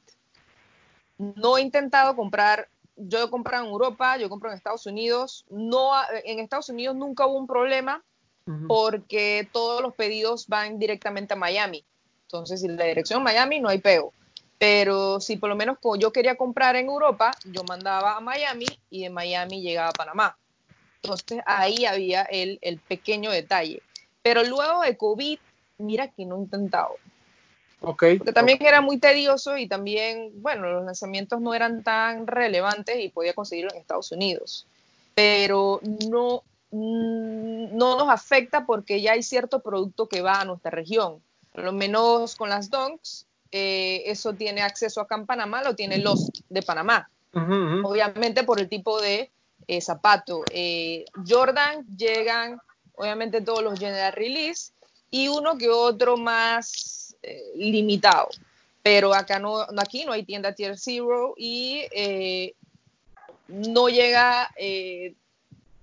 No 1.17 1.57
he 1.57 1.61
intentado 1.61 2.15
comprar, 2.15 2.69
yo 2.95 3.23
he 3.23 3.29
comprado 3.29 3.65
en 3.65 3.71
Europa, 3.71 4.17
yo 4.17 4.29
compro 4.29 4.49
en 4.49 4.55
Estados 4.55 4.85
Unidos. 4.85 5.45
No, 5.49 5.91
en 6.23 6.39
Estados 6.39 6.69
Unidos 6.69 6.95
nunca 6.95 7.25
hubo 7.25 7.37
un 7.37 7.47
problema 7.47 8.03
Porque 8.67 9.47
todos 9.51 9.81
los 9.81 9.93
pedidos 9.93 10.47
van 10.47 10.77
directamente 10.77 11.33
a 11.33 11.37
Miami. 11.37 11.85
Entonces, 12.23 12.61
si 12.61 12.67
la 12.67 12.85
dirección 12.85 13.19
es 13.19 13.23
Miami, 13.23 13.59
no 13.59 13.69
hay 13.69 13.79
peo. 13.79 14.11
Pero 14.57 15.19
si 15.19 15.37
por 15.37 15.49
lo 15.49 15.55
menos 15.55 15.77
yo 15.97 16.11
quería 16.11 16.35
comprar 16.35 16.75
en 16.75 16.87
Europa, 16.87 17.31
yo 17.45 17.63
mandaba 17.63 18.17
a 18.17 18.19
Miami 18.19 18.65
y 18.89 19.03
de 19.03 19.09
Miami 19.09 19.61
llegaba 19.61 19.89
a 19.89 19.93
Panamá. 19.93 20.37
Entonces, 21.01 21.41
ahí 21.45 21.85
había 21.85 22.23
el, 22.23 22.59
el 22.61 22.79
pequeño 22.79 23.31
detalle. 23.31 23.81
Pero 24.21 24.43
luego 24.43 24.81
de 24.81 24.97
COVID, 24.97 25.39
mira 25.77 26.07
que 26.09 26.25
no 26.25 26.37
he 26.37 26.39
intentado. 26.39 26.95
Ok. 27.81 28.05
Porque 28.17 28.33
también 28.33 28.57
era 28.61 28.79
muy 28.79 28.97
tedioso 28.97 29.57
y 29.57 29.67
también, 29.67 30.31
bueno, 30.41 30.69
los 30.71 30.85
lanzamientos 30.85 31.41
no 31.41 31.53
eran 31.53 31.83
tan 31.83 32.27
relevantes 32.27 32.97
y 32.99 33.09
podía 33.09 33.33
conseguirlo 33.33 33.71
en 33.73 33.81
Estados 33.81 34.11
Unidos. 34.13 34.65
Pero 35.13 35.81
no, 36.09 36.43
no 36.73 37.97
nos 37.97 38.09
afecta 38.09 38.65
porque 38.65 39.01
ya 39.01 39.13
hay 39.13 39.23
cierto 39.23 39.61
producto 39.61 40.07
que 40.07 40.21
va 40.21 40.41
a 40.41 40.45
nuestra 40.45 40.71
región. 40.71 41.21
Lo 41.53 41.71
menos 41.71 42.35
con 42.35 42.49
las 42.49 42.69
donks, 42.69 43.27
eh, 43.51 44.03
eso 44.07 44.33
tiene 44.33 44.61
acceso 44.61 44.99
acá 44.99 45.15
en 45.15 45.27
Panamá, 45.27 45.61
lo 45.61 45.75
tiene 45.75 45.99
los 45.99 46.31
de 46.49 46.61
Panamá. 46.63 47.09
Obviamente 47.83 48.43
por 48.43 48.59
el 48.59 48.69
tipo 48.69 49.01
de 49.01 49.31
eh, 49.67 49.81
zapato. 49.81 50.43
Eh, 50.51 51.05
Jordan 51.27 51.85
llegan, 51.97 52.59
obviamente 52.95 53.41
todos 53.41 53.63
los 53.63 53.79
general 53.79 54.13
release 54.13 54.71
y 55.09 55.29
uno 55.29 55.57
que 55.57 55.69
otro 55.69 56.17
más 56.17 57.15
eh, 57.23 57.53
limitado. 57.55 58.29
Pero 58.83 59.13
acá 59.13 59.39
no, 59.39 59.65
aquí 59.77 60.05
no 60.05 60.11
hay 60.11 60.23
tienda 60.23 60.53
tier 60.53 60.77
zero 60.77 61.33
y 61.37 61.83
no 63.47 63.89
llega 63.89 64.51
eh, 64.57 65.13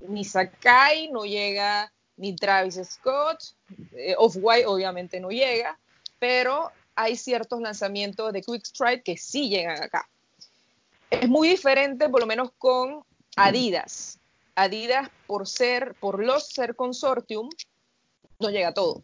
ni 0.01 0.25
Sakai, 0.25 1.11
no 1.11 1.25
llega 1.25 1.93
ni 2.17 2.37
Travis 2.37 2.79
Scott, 2.85 3.43
eh, 3.93 4.15
Off-White 4.19 4.67
obviamente 4.67 5.21
no 5.21 5.31
llega, 5.31 5.79
pero 6.19 6.71
hay 6.95 7.17
ciertos 7.17 7.61
lanzamientos 7.61 8.33
de 8.33 8.43
Quick 8.43 8.67
Strike 8.67 9.03
que 9.03 9.17
sí 9.17 9.49
llegan 9.49 9.83
acá. 9.83 10.09
Es 11.09 11.29
muy 11.29 11.49
diferente, 11.49 12.09
por 12.09 12.21
lo 12.21 12.27
menos 12.27 12.51
con 12.59 13.03
Adidas. 13.37 14.19
Adidas, 14.55 15.09
por 15.27 15.49
ser, 15.49 15.95
por 15.95 16.23
los 16.23 16.49
ser 16.49 16.77
consortium, 16.77 17.49
no 18.39 18.51
llega 18.51 18.75
todo. 18.75 19.03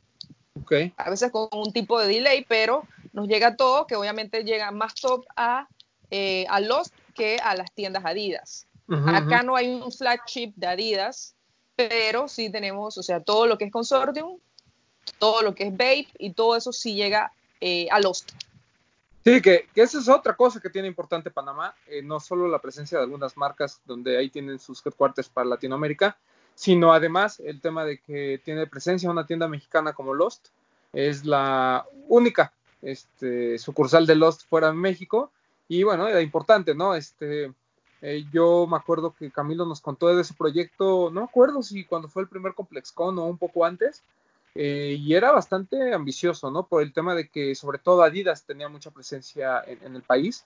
Ok. 0.60 0.72
A 0.96 1.10
veces 1.10 1.30
con 1.30 1.48
un 1.52 1.72
tipo 1.72 1.98
de 1.98 2.08
delay, 2.08 2.44
pero 2.46 2.86
nos 3.12 3.28
llega 3.28 3.56
todo, 3.56 3.86
que 3.86 3.96
obviamente 3.96 4.44
llega 4.44 4.70
más 4.72 4.94
top 4.94 5.24
a, 5.36 5.68
eh, 6.10 6.44
a 6.48 6.60
los 6.60 6.92
que 7.14 7.38
a 7.42 7.54
las 7.54 7.72
tiendas 7.72 8.04
Adidas. 8.04 8.66
Ujú, 8.88 9.09
Acá 9.09 9.37
ujú. 9.37 9.47
no 9.47 9.57
hay 9.57 9.69
un 9.69 9.90
flagship 9.93 10.52
de 10.57 10.66
Adidas, 10.66 11.35
pero 11.75 12.28
sí 12.28 12.50
tenemos, 12.50 12.97
o 12.99 13.02
sea, 13.02 13.21
todo 13.21 13.47
lo 13.47 13.59
que 13.59 13.66
es 13.66 13.73
consortium, 13.73 14.38
todo 15.19 15.43
lo 15.43 15.55
que 15.55 15.64
es 15.64 15.76
Babe 15.76 16.09
y 16.19 16.33
todo 16.33 16.57
eso 16.57 16.73
sí 16.73 16.95
llega 16.95 17.33
eh, 17.61 17.88
a 17.90 18.00
Lost. 18.00 18.33
Sí, 19.25 19.43
que, 19.43 19.69
que, 19.75 19.83
esa 19.83 19.99
es 19.99 20.09
otra 20.09 20.37
cosa 20.37 20.61
que 20.61 20.71
tiene 20.71 20.87
importante 20.87 21.33
Panamá, 21.33 21.75
eh, 21.88 22.00
no 22.00 22.21
solo 22.21 22.47
la 22.47 22.61
presencia 22.61 22.99
de 22.99 23.05
algunas 23.05 23.37
marcas 23.37 23.81
donde 23.85 24.16
ahí 24.16 24.31
tienen 24.31 24.61
sus 24.61 24.85
headquarters 24.87 25.28
para 25.28 25.49
Latinoamérica, 25.49 26.16
sino 26.55 26.93
además 26.93 27.40
el 27.40 27.61
tema 27.61 27.85
de 27.85 27.99
que 27.99 28.40
tiene 28.45 28.66
presencia 28.69 29.11
una 29.11 29.26
tienda 29.26 29.49
mexicana 29.49 29.95
como 29.95 30.14
Lost, 30.14 30.49
es 30.93 31.25
la 31.25 31.85
única 32.09 32.52
este, 32.83 33.59
sucursal 33.59 34.07
de 34.07 34.14
Lost 34.14 34.49
fuera 34.49 34.69
de 34.69 34.75
México, 34.75 35.33
y 35.69 35.83
bueno, 35.83 36.07
era 36.07 36.23
importante, 36.23 36.75
¿no? 36.75 36.95
Este, 36.95 37.52
eh, 38.08 38.25
yo 38.32 38.68
me 38.68 38.76
acuerdo 38.76 39.12
que 39.18 39.32
Camilo 39.32 39.66
nos 39.66 39.80
contó 39.80 40.06
de 40.06 40.22
ese 40.22 40.34
proyecto, 40.34 41.10
no 41.10 41.22
me 41.22 41.26
acuerdo 41.26 41.60
si 41.64 41.84
cuando 41.84 42.06
fue 42.06 42.22
el 42.22 42.28
primer 42.28 42.54
ComplexCon 42.54 43.18
o 43.18 43.25
un 43.25 43.36
poco 43.36 43.64
antes, 43.64 44.04
eh, 44.54 44.96
y 44.98 45.12
era 45.14 45.32
bastante 45.32 45.92
ambicioso, 45.92 46.48
¿no? 46.52 46.66
Por 46.66 46.82
el 46.82 46.92
tema 46.92 47.16
de 47.16 47.28
que 47.28 47.56
sobre 47.56 47.78
todo 47.78 48.04
Adidas 48.04 48.44
tenía 48.44 48.68
mucha 48.68 48.92
presencia 48.92 49.60
en, 49.66 49.96
el 49.96 50.02
país. 50.02 50.44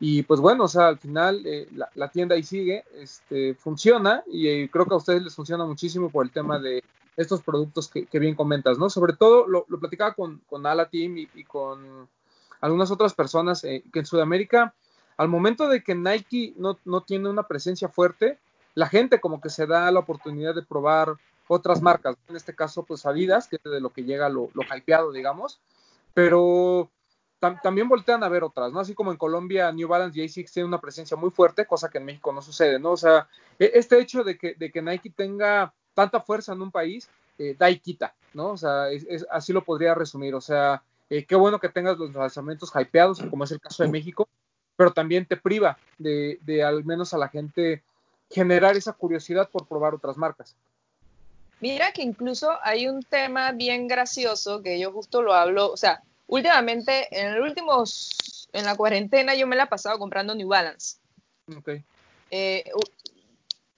Y 0.00 0.22
pues 0.22 0.40
bueno, 0.40 0.64
o 0.64 0.68
sea, 0.68 0.88
al 0.88 0.98
final 0.98 1.42
eh, 1.44 1.68
la, 1.94 2.08
tienda 2.08 2.34
ahí 2.34 2.42
sigue, 2.42 2.82
este, 2.94 3.54
funciona 3.54 4.24
y 4.26 4.48
eh, 4.48 4.70
creo 4.72 4.86
que 4.86 4.94
a 4.94 4.96
ustedes 4.96 5.22
les 5.22 5.34
funciona 5.34 5.66
muchísimo 5.66 6.08
por 6.08 6.24
el 6.24 6.32
tema 6.32 6.58
de 6.58 6.82
estos 7.16 7.42
productos 7.42 7.88
que, 7.88 8.18
bien 8.18 8.34
comentas, 8.34 8.78
¿no? 8.78 8.88
Sobre 8.88 9.12
todo 9.12 9.46
lo, 9.46 9.64
platicaba 9.66 10.14
con, 10.14 10.40
con 10.48 10.66
Ala 10.66 10.88
Team 10.88 11.18
y, 11.18 11.28
y, 11.34 11.44
con 11.44 12.08
algunas 12.62 12.90
otras 12.90 13.14
personas 13.14 13.60
que 13.60 13.84
en 13.92 14.06
Sudamérica, 14.06 14.74
al 15.22 15.28
momento 15.28 15.68
de 15.68 15.82
que 15.82 15.94
Nike 15.94 16.54
no, 16.56 17.00
tiene 17.02 17.28
una 17.28 17.46
presencia 17.46 17.88
fuerte, 17.88 18.38
la 18.74 18.88
gente 18.88 19.20
como 19.20 19.40
que 19.40 19.50
se 19.50 19.66
da 19.66 19.90
la 19.90 20.00
oportunidad 20.00 20.54
de 20.54 20.62
probar 20.62 21.14
otras 21.48 21.82
marcas, 21.82 22.16
en 22.28 22.36
este 22.36 22.54
caso 22.54 22.84
pues 22.84 23.06
Adidas, 23.06 23.48
que 23.48 23.56
es 23.56 23.62
de 23.62 23.80
lo 23.80 23.90
que 23.90 24.04
llega 24.04 24.28
lo, 24.28 24.50
lo 24.54 24.62
hypeado, 24.62 25.12
digamos, 25.12 25.60
pero 26.14 26.90
también 27.62 27.88
voltean 27.88 28.22
a 28.22 28.28
ver 28.28 28.44
otras, 28.44 28.72
¿no? 28.72 28.78
Así 28.78 28.94
como 28.94 29.10
en 29.10 29.16
Colombia 29.16 29.72
New 29.72 29.88
Balance 29.88 30.20
y 30.20 30.24
ASICS 30.24 30.52
tienen 30.52 30.68
una 30.68 30.80
presencia 30.80 31.16
muy 31.16 31.30
fuerte, 31.30 31.66
cosa 31.66 31.90
que 31.90 31.98
en 31.98 32.04
México 32.04 32.32
no 32.32 32.40
sucede, 32.40 32.78
¿no? 32.78 32.92
O 32.92 32.96
sea, 32.96 33.28
e, 33.58 33.72
este 33.74 33.98
hecho 33.98 34.22
de 34.22 34.38
que, 34.38 34.54
de 34.54 34.70
que 34.70 34.80
Nike 34.80 35.10
tenga 35.10 35.74
tanta 35.92 36.20
fuerza 36.20 36.52
en 36.52 36.62
un 36.62 36.70
país, 36.70 37.08
eh, 37.38 37.56
da 37.58 37.68
y 37.68 37.80
quita, 37.80 38.14
¿no? 38.34 38.50
O 38.50 38.56
sea, 38.56 38.90
es, 38.90 39.26
así 39.30 39.52
lo 39.52 39.64
podría 39.64 39.94
resumir, 39.94 40.34
o 40.36 40.40
sea, 40.40 40.84
eh, 41.10 41.24
qué 41.26 41.34
bueno 41.34 41.58
que 41.58 41.68
tengas 41.68 41.98
los 41.98 42.14
lanzamientos 42.14 42.72
hypeados, 42.74 43.20
como 43.28 43.44
es 43.44 43.50
el 43.50 43.60
caso 43.60 43.82
de 43.82 43.90
México, 43.90 44.28
pero 44.76 44.92
también 44.92 45.26
te 45.26 45.36
priva 45.36 45.78
de, 45.98 46.38
de 46.42 46.62
al 46.62 46.84
menos 46.84 47.14
a 47.14 47.18
la 47.18 47.28
gente 47.28 47.82
generar 48.30 48.76
esa 48.76 48.92
curiosidad 48.92 49.48
por 49.50 49.66
probar 49.66 49.94
otras 49.94 50.16
marcas. 50.16 50.54
Mira 51.60 51.92
que 51.92 52.02
incluso 52.02 52.50
hay 52.62 52.88
un 52.88 53.02
tema 53.02 53.52
bien 53.52 53.86
gracioso 53.86 54.62
que 54.62 54.80
yo 54.80 54.90
justo 54.90 55.22
lo 55.22 55.32
hablo, 55.32 55.70
o 55.70 55.76
sea, 55.76 56.02
últimamente, 56.26 57.06
en 57.10 57.34
el 57.34 57.40
último, 57.40 57.84
en 58.52 58.64
la 58.64 58.74
cuarentena 58.74 59.34
yo 59.34 59.46
me 59.46 59.54
la 59.54 59.64
he 59.64 59.68
pasado 59.68 59.98
comprando 59.98 60.34
New 60.34 60.48
Balance. 60.48 60.96
Okay. 61.58 61.84
Eh, 62.30 62.64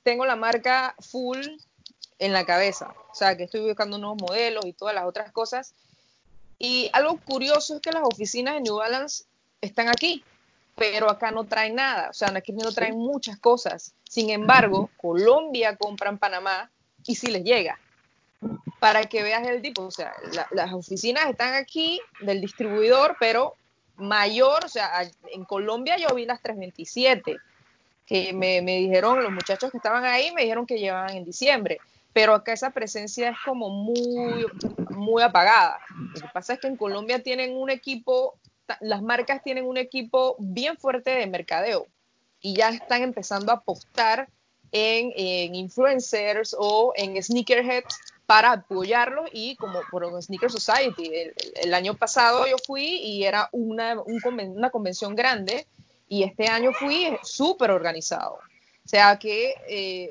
tengo 0.02 0.24
la 0.24 0.36
marca 0.36 0.94
full 1.00 1.40
en 2.18 2.32
la 2.32 2.46
cabeza, 2.46 2.94
o 3.10 3.14
sea, 3.14 3.36
que 3.36 3.44
estoy 3.44 3.60
buscando 3.60 3.98
nuevos 3.98 4.18
modelos 4.20 4.64
y 4.64 4.72
todas 4.72 4.94
las 4.94 5.04
otras 5.04 5.32
cosas. 5.32 5.74
Y 6.58 6.88
algo 6.92 7.18
curioso 7.18 7.74
es 7.74 7.80
que 7.82 7.92
las 7.92 8.04
oficinas 8.04 8.54
de 8.54 8.60
New 8.60 8.76
Balance 8.76 9.24
están 9.60 9.88
aquí, 9.88 10.24
pero 10.76 11.10
acá 11.10 11.30
no 11.30 11.44
traen 11.44 11.76
nada, 11.76 12.10
o 12.10 12.12
sea, 12.12 12.32
aquí 12.34 12.52
no 12.52 12.72
traen 12.72 12.98
muchas 12.98 13.38
cosas. 13.38 13.94
Sin 14.08 14.30
embargo, 14.30 14.90
Colombia 14.96 15.76
compra 15.76 16.10
en 16.10 16.18
Panamá 16.18 16.70
y 17.06 17.14
si 17.14 17.28
les 17.28 17.44
llega. 17.44 17.78
Para 18.80 19.04
que 19.04 19.22
veas 19.22 19.46
el 19.46 19.62
tipo, 19.62 19.82
o 19.82 19.90
sea, 19.90 20.12
las 20.50 20.72
oficinas 20.72 21.26
están 21.30 21.54
aquí 21.54 22.00
del 22.20 22.40
distribuidor, 22.40 23.16
pero 23.18 23.54
mayor, 23.96 24.64
o 24.64 24.68
sea, 24.68 25.08
en 25.32 25.44
Colombia 25.44 25.96
yo 25.96 26.14
vi 26.14 26.26
las 26.26 26.42
327, 26.42 27.36
que 28.06 28.32
me, 28.32 28.60
me 28.60 28.78
dijeron 28.78 29.22
los 29.22 29.32
muchachos 29.32 29.70
que 29.70 29.78
estaban 29.78 30.04
ahí, 30.04 30.32
me 30.32 30.42
dijeron 30.42 30.66
que 30.66 30.78
llevaban 30.78 31.16
en 31.16 31.24
diciembre, 31.24 31.78
pero 32.12 32.34
acá 32.34 32.52
esa 32.52 32.70
presencia 32.70 33.30
es 33.30 33.36
como 33.44 33.70
muy, 33.70 34.46
muy 34.90 35.22
apagada. 35.22 35.78
Lo 36.14 36.20
que 36.20 36.28
pasa 36.32 36.54
es 36.54 36.60
que 36.60 36.66
en 36.66 36.76
Colombia 36.76 37.22
tienen 37.22 37.56
un 37.56 37.70
equipo, 37.70 38.36
las 38.80 39.02
marcas 39.02 39.42
tienen 39.42 39.66
un 39.66 39.76
equipo 39.76 40.36
bien 40.38 40.76
fuerte 40.76 41.10
de 41.10 41.26
mercadeo 41.26 41.86
y 42.40 42.54
ya 42.56 42.70
están 42.70 43.02
empezando 43.02 43.52
a 43.52 43.56
apostar 43.56 44.28
en, 44.72 45.54
influencers 45.54 46.54
o 46.58 46.92
en 46.96 47.22
sneakerheads 47.22 47.96
para 48.26 48.52
apoyarlos 48.52 49.28
y 49.32 49.56
como 49.56 49.80
por 49.90 50.22
Sneaker 50.22 50.50
Society. 50.50 51.10
El, 51.56 51.74
año 51.74 51.94
pasado 51.94 52.46
yo 52.46 52.56
fui 52.66 52.84
y 52.84 53.24
era 53.24 53.48
una, 53.52 53.96
una 54.00 54.70
convención 54.70 55.14
grande 55.14 55.66
y 56.08 56.22
este 56.22 56.48
año 56.48 56.72
fui 56.72 57.16
súper 57.22 57.70
organizado. 57.70 58.38
O 58.84 58.88
sea 58.88 59.18
que, 59.18 59.54
eh, 59.68 60.10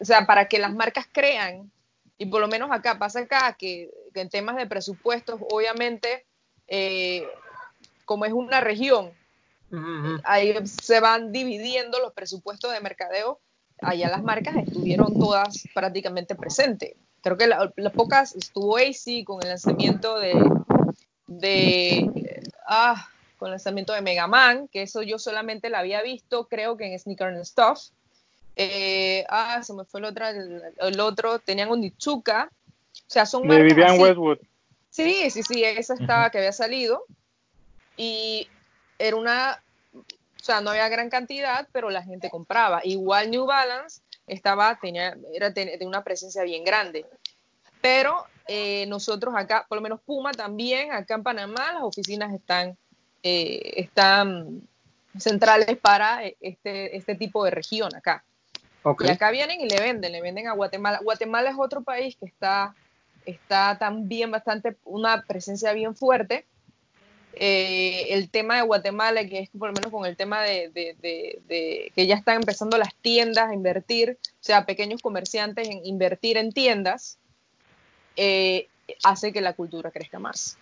o 0.00 0.04
sea, 0.04 0.26
para 0.26 0.48
que 0.48 0.58
las 0.58 0.72
marcas 0.72 1.06
crean, 1.10 1.70
y 2.16 2.26
por 2.26 2.40
lo 2.40 2.48
menos 2.48 2.70
acá, 2.70 2.98
pasa 2.98 3.20
acá 3.20 3.56
que, 3.58 3.90
en 4.14 4.28
temas 4.30 4.56
de 4.56 4.66
presupuestos, 4.66 5.40
obviamente, 5.50 6.24
eh, 6.68 7.26
como 8.04 8.24
es 8.24 8.32
una 8.32 8.60
región, 8.60 9.12
Ahí 10.24 10.54
se 10.66 11.00
van 11.00 11.32
dividiendo 11.32 11.98
los 11.98 12.12
presupuestos 12.12 12.72
de 12.72 12.80
mercadeo. 12.80 13.40
Allá 13.80 14.08
las 14.10 14.22
marcas 14.22 14.56
estuvieron 14.56 15.18
todas 15.18 15.64
prácticamente 15.74 16.34
presentes. 16.34 16.94
Creo 17.22 17.36
que 17.36 17.46
las 17.46 17.92
pocas 17.92 18.34
estuvo 18.34 18.76
AC 18.76 19.24
con 19.24 19.42
el 19.42 19.48
lanzamiento 19.48 20.18
de, 20.18 20.34
de 21.26 22.42
ah, 22.66 23.08
con 23.38 23.48
el 23.48 23.52
lanzamiento 23.52 23.92
de 23.92 24.02
Mega 24.02 24.26
Man, 24.26 24.68
que 24.68 24.82
eso 24.82 25.02
yo 25.02 25.18
solamente 25.18 25.70
la 25.70 25.78
había 25.78 26.02
visto, 26.02 26.48
creo 26.48 26.76
que 26.76 26.92
en 26.92 26.98
Sneaker 26.98 27.28
and 27.28 27.44
Stuff. 27.44 27.90
Eh, 28.56 29.24
ah, 29.30 29.62
se 29.62 29.72
me 29.72 29.84
fue 29.84 30.00
el 30.00 30.06
otro, 30.06 30.26
el, 30.28 31.00
otro, 31.00 31.38
tenían 31.38 31.70
un 31.70 31.80
Nichuka. 31.80 32.50
O 32.52 33.10
sea, 33.12 33.24
son 33.24 33.48
de 33.48 33.62
Vivian 33.62 33.98
Westwood. 33.98 34.38
Sí, 34.92 35.30
sí, 35.30 35.42
sí, 35.42 35.64
esa 35.64 35.94
estaba 35.94 36.28
que 36.28 36.36
había 36.36 36.52
salido. 36.52 37.06
Y 37.96 38.46
era 38.98 39.16
una, 39.16 39.62
o 39.94 40.04
sea, 40.44 40.60
no 40.60 40.70
había 40.70 40.88
gran 40.90 41.08
cantidad, 41.08 41.66
pero 41.72 41.88
la 41.88 42.02
gente 42.02 42.28
compraba. 42.28 42.82
Igual 42.84 43.30
New 43.30 43.46
Balance 43.46 44.02
estaba, 44.26 44.78
tenía, 44.78 45.16
era 45.32 45.48
de 45.48 45.78
una 45.86 46.04
presencia 46.04 46.42
bien 46.42 46.62
grande. 46.62 47.06
Pero 47.80 48.26
eh, 48.46 48.84
nosotros 48.86 49.34
acá, 49.34 49.64
por 49.66 49.76
lo 49.76 49.82
menos 49.82 50.00
Puma 50.02 50.32
también, 50.32 50.92
acá 50.92 51.14
en 51.14 51.22
Panamá, 51.22 51.72
las 51.72 51.82
oficinas 51.82 52.34
están, 52.34 52.76
eh, 53.22 53.72
están 53.76 54.68
centrales 55.18 55.78
para 55.78 56.22
este, 56.40 56.94
este 56.94 57.14
tipo 57.14 57.44
de 57.46 57.50
región 57.50 57.94
acá. 57.94 58.24
Y 59.00 59.08
acá 59.08 59.30
vienen 59.30 59.58
y 59.62 59.68
le 59.70 59.80
venden, 59.80 60.12
le 60.12 60.20
venden 60.20 60.48
a 60.48 60.52
Guatemala. 60.52 61.00
Guatemala 61.02 61.48
es 61.48 61.56
otro 61.58 61.82
país 61.82 62.14
que 62.16 62.26
está, 62.26 62.74
está 63.26 63.78
también 63.78 64.30
bastante, 64.30 64.76
una 64.84 65.22
presencia 65.22 65.72
bien 65.72 65.94
fuerte, 65.94 66.44
eh, 67.34 68.08
el 68.10 68.28
tema 68.28 68.56
de 68.56 68.62
Guatemala, 68.62 69.26
que 69.26 69.40
es 69.40 69.50
por 69.50 69.68
lo 69.68 69.74
menos 69.74 69.90
con 69.90 70.04
el 70.04 70.16
tema 70.16 70.42
de, 70.42 70.70
que 71.94 72.06
ya 72.06 72.14
están 72.14 72.36
empezando 72.36 72.76
las 72.76 72.94
tiendas 72.96 73.50
a 73.50 73.54
invertir, 73.54 74.18
o 74.20 74.36
sea, 74.40 74.66
pequeños 74.66 75.00
comerciantes 75.00 75.68
en 75.68 75.84
invertir 75.84 76.36
en 76.36 76.52
tiendas, 76.52 77.18
eh, 78.16 78.68
hace 79.02 79.32
que 79.32 79.40
la 79.40 79.54
cultura 79.54 79.90
crezca 79.90 80.18
más. 80.18 80.58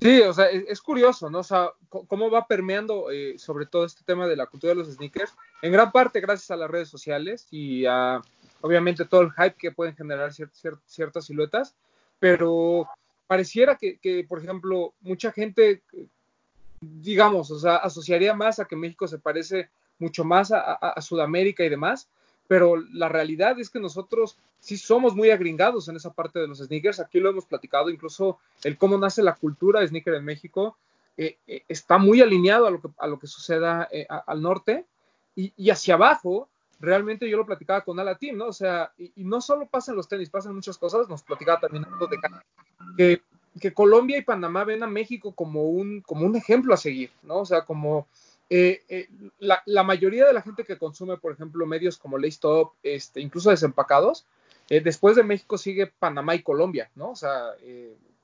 Sí, 0.00 0.20
o 0.22 0.32
sea, 0.32 0.46
es, 0.46 0.80
curioso, 0.80 1.28
¿no? 1.28 1.40
O 1.40 1.44
sea, 1.44 1.72
cómo 1.88 2.30
va 2.30 2.46
permeando 2.46 3.10
eh, 3.10 3.38
sobre 3.38 3.66
todo 3.66 3.84
este 3.84 4.02
tema 4.02 4.26
de 4.26 4.36
la 4.36 4.46
cultura 4.46 4.70
de 4.70 4.76
los 4.76 4.94
sneakers, 4.94 5.34
en 5.60 5.72
gran 5.72 5.92
parte 5.92 6.20
gracias 6.20 6.50
a 6.50 6.56
las 6.56 6.70
redes 6.70 6.88
sociales 6.88 7.46
y 7.50 7.84
a, 7.84 8.22
obviamente, 8.60 9.04
todo 9.04 9.22
el 9.22 9.32
hype 9.32 9.56
que 9.58 9.72
pueden 9.72 9.96
generar 9.96 10.32
ciertas 10.32 11.24
siluetas, 11.24 11.74
pero 12.18 12.88
pareciera 13.26 13.76
que, 13.76 14.26
por 14.28 14.42
ejemplo, 14.42 14.92
mucha 15.00 15.32
gente, 15.32 15.82
digamos, 16.80 17.50
o 17.50 17.58
sea, 17.58 17.76
asociaría 17.76 18.34
más 18.34 18.58
a 18.58 18.64
que 18.64 18.76
México 18.76 19.06
se 19.06 19.18
parece 19.18 19.68
mucho 19.98 20.24
más 20.24 20.50
a, 20.52 21.00
Sudamérica 21.00 21.64
y 21.64 21.68
demás, 21.68 22.08
pero 22.48 22.76
la 22.76 23.08
realidad 23.08 23.58
es 23.60 23.70
que 23.70 23.78
nosotros 23.78 24.36
sí 24.58 24.76
somos 24.76 25.14
muy 25.14 25.30
agringados 25.30 25.88
en 25.88 25.96
esa 25.96 26.12
parte 26.12 26.40
de 26.40 26.48
los 26.48 26.58
sneakers. 26.58 26.98
Aquí 26.98 27.20
lo 27.20 27.30
hemos 27.30 27.46
platicado, 27.46 27.90
incluso 27.90 28.38
el 28.64 28.76
cómo 28.76 28.98
nace 28.98 29.22
la 29.22 29.34
cultura 29.34 29.80
de 29.80 29.88
sneaker 29.88 30.14
en 30.14 30.24
México 30.24 30.76
eh, 31.16 31.36
eh, 31.46 31.62
está 31.68 31.98
muy 31.98 32.22
alineado 32.22 32.66
a 32.66 32.70
lo 32.70 32.80
que, 32.80 32.88
a 32.98 33.26
suceda 33.26 33.88
eh, 33.92 34.06
al 34.08 34.40
norte 34.40 34.86
y, 35.36 35.70
hacia 35.70 35.94
abajo. 35.94 36.48
Realmente 36.80 37.28
yo 37.28 37.36
lo 37.36 37.46
platicaba 37.46 37.82
con 37.82 38.00
Ala 38.00 38.16
Team, 38.16 38.38
¿no? 38.38 38.46
O 38.46 38.52
sea, 38.52 38.92
y, 38.96 39.12
no 39.22 39.40
solo 39.42 39.66
pasa 39.66 39.92
en 39.92 39.98
los 39.98 40.08
tenis, 40.08 40.30
pasan 40.30 40.54
muchas 40.54 40.78
cosas. 40.78 41.08
Nos 41.08 41.22
platicaba 41.22 41.60
también 41.60 41.86
que, 42.96 43.20
Colombia 43.74 44.16
y 44.16 44.22
Panamá 44.22 44.64
ven 44.64 44.82
a 44.82 44.86
México 44.86 45.32
como 45.32 45.64
un, 45.64 46.00
como 46.00 46.24
un 46.24 46.36
ejemplo 46.36 46.72
a 46.72 46.78
seguir, 46.78 47.10
¿no? 47.22 47.40
O 47.40 47.44
sea, 47.44 47.66
como 47.66 48.08
eh, 48.48 48.82
eh, 48.88 49.08
la, 49.38 49.62
la, 49.66 49.82
mayoría 49.82 50.26
de 50.26 50.32
la 50.32 50.40
gente 50.40 50.64
que 50.64 50.78
consume, 50.78 51.18
por 51.18 51.32
ejemplo, 51.32 51.66
medios 51.66 51.98
como 51.98 52.16
Laystop, 52.16 52.72
este, 52.82 53.20
incluso 53.20 53.50
desempacados, 53.50 54.24
eh, 54.70 54.80
después 54.80 55.16
de 55.16 55.22
México 55.22 55.58
sigue 55.58 55.86
Panamá 55.86 56.34
y 56.34 56.42
Colombia, 56.42 56.90
¿no? 56.94 57.10
O 57.10 57.16
sea, 57.16 57.50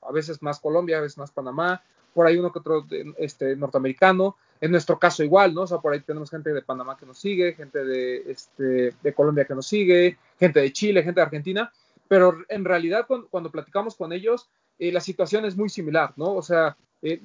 a 0.01 0.11
veces 0.11 0.41
más 0.41 0.59
Colombia, 0.59 0.97
a 0.97 1.01
veces 1.01 1.17
más 1.19 1.31
Panamá, 1.31 1.83
por 2.13 2.25
ahí 2.25 2.37
uno 2.37 2.51
que 2.51 2.59
otro 2.59 2.85
este, 3.17 3.55
norteamericano. 3.55 4.37
En 4.59 4.71
nuestro 4.71 4.97
caso 4.97 5.23
igual, 5.23 5.53
¿no? 5.53 5.61
O 5.61 5.67
sea, 5.67 5.77
por 5.77 5.93
ahí 5.93 5.99
tenemos 5.99 6.31
gente 6.31 6.51
de 6.51 6.63
Panamá 6.63 6.97
que 6.97 7.05
nos 7.05 7.19
sigue, 7.19 7.53
gente 7.53 7.85
de, 7.85 8.31
este, 8.31 8.93
de 9.01 9.13
Colombia 9.13 9.45
que 9.45 9.53
nos 9.53 9.67
sigue, 9.67 10.17
gente 10.39 10.59
de 10.59 10.73
Chile, 10.73 11.03
gente 11.03 11.19
de 11.19 11.25
Argentina, 11.25 11.71
pero 12.07 12.37
en 12.49 12.65
realidad 12.65 13.05
cuando, 13.07 13.27
cuando 13.27 13.51
platicamos 13.51 13.95
con 13.95 14.11
ellos, 14.13 14.49
eh, 14.79 14.91
la 14.91 14.99
situación 14.99 15.45
es 15.45 15.55
muy 15.55 15.69
similar, 15.69 16.13
¿no? 16.15 16.33
O 16.33 16.41
sea, 16.41 16.75
eh, 17.01 17.21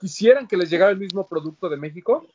quisieran 0.00 0.48
que 0.48 0.56
les 0.56 0.70
llegara 0.70 0.90
el 0.90 0.98
mismo 0.98 1.28
producto 1.28 1.68
de 1.68 1.76
México, 1.76 2.26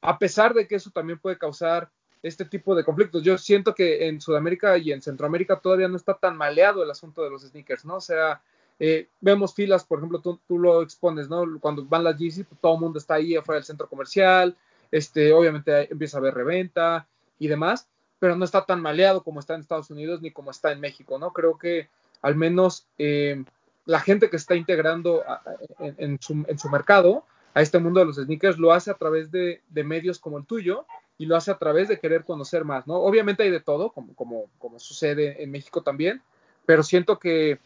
a 0.00 0.18
pesar 0.18 0.54
de 0.54 0.66
que 0.66 0.76
eso 0.76 0.90
también 0.90 1.18
puede 1.18 1.38
causar 1.38 1.90
este 2.22 2.44
tipo 2.46 2.74
de 2.74 2.84
conflictos. 2.84 3.22
Yo 3.22 3.36
siento 3.36 3.74
que 3.74 4.08
en 4.08 4.20
Sudamérica 4.20 4.78
y 4.78 4.92
en 4.92 5.02
Centroamérica 5.02 5.60
todavía 5.60 5.88
no 5.88 5.96
está 5.96 6.14
tan 6.14 6.36
maleado 6.36 6.82
el 6.82 6.90
asunto 6.90 7.22
de 7.22 7.30
los 7.30 7.42
sneakers, 7.42 7.84
¿no? 7.84 7.96
O 7.96 8.00
sea, 8.00 8.42
eh, 8.78 9.08
vemos 9.20 9.54
filas, 9.54 9.84
por 9.84 9.98
ejemplo, 9.98 10.20
tú, 10.20 10.40
tú, 10.46 10.58
lo 10.58 10.82
expones, 10.82 11.28
¿no? 11.28 11.44
Cuando 11.60 11.84
van 11.84 12.04
las 12.04 12.18
Yeezy, 12.18 12.44
pues, 12.44 12.60
todo 12.60 12.74
el 12.74 12.80
mundo 12.80 12.98
está 12.98 13.14
ahí 13.14 13.36
afuera 13.36 13.58
del 13.58 13.64
centro 13.64 13.88
comercial, 13.88 14.56
este, 14.90 15.32
obviamente 15.32 15.90
empieza 15.90 16.16
a 16.16 16.20
haber 16.20 16.34
reventa 16.34 17.06
y 17.38 17.48
demás, 17.48 17.88
pero 18.18 18.36
no 18.36 18.44
está 18.44 18.64
tan 18.64 18.80
maleado 18.80 19.22
como 19.22 19.40
está 19.40 19.54
en 19.54 19.60
Estados 19.60 19.90
Unidos 19.90 20.22
ni 20.22 20.30
como 20.30 20.50
está 20.50 20.72
en 20.72 20.80
México, 20.80 21.18
¿no? 21.18 21.32
Creo 21.32 21.58
que 21.58 21.88
al 22.22 22.36
menos 22.36 22.86
eh, 22.98 23.44
la 23.86 24.00
gente 24.00 24.30
que 24.30 24.36
está 24.36 24.54
integrando 24.54 25.22
a, 25.26 25.42
en, 25.78 25.94
en, 25.98 26.20
su, 26.20 26.44
en, 26.48 26.58
su, 26.58 26.68
mercado 26.68 27.24
a 27.52 27.60
este 27.60 27.78
mundo 27.78 28.00
de 28.00 28.06
los 28.06 28.16
sneakers 28.16 28.58
lo 28.58 28.72
hace 28.72 28.90
a 28.90 28.94
través 28.94 29.30
de, 29.30 29.62
de, 29.68 29.84
medios 29.84 30.18
como 30.18 30.38
el 30.38 30.46
tuyo 30.46 30.86
y 31.18 31.26
lo 31.26 31.36
hace 31.36 31.50
a 31.50 31.58
través 31.58 31.88
de 31.88 32.00
querer 32.00 32.24
conocer 32.24 32.64
más, 32.64 32.86
¿no? 32.86 32.94
Obviamente 32.96 33.42
hay 33.42 33.50
de 33.50 33.60
todo, 33.60 33.92
como, 33.92 34.14
como, 34.14 34.44
como 34.58 34.80
sucede 34.80 35.42
en 35.42 35.50
México 35.50 35.82
también, 35.82 36.22
pero 36.66 36.82
siento 36.82 37.18
que 37.18 37.58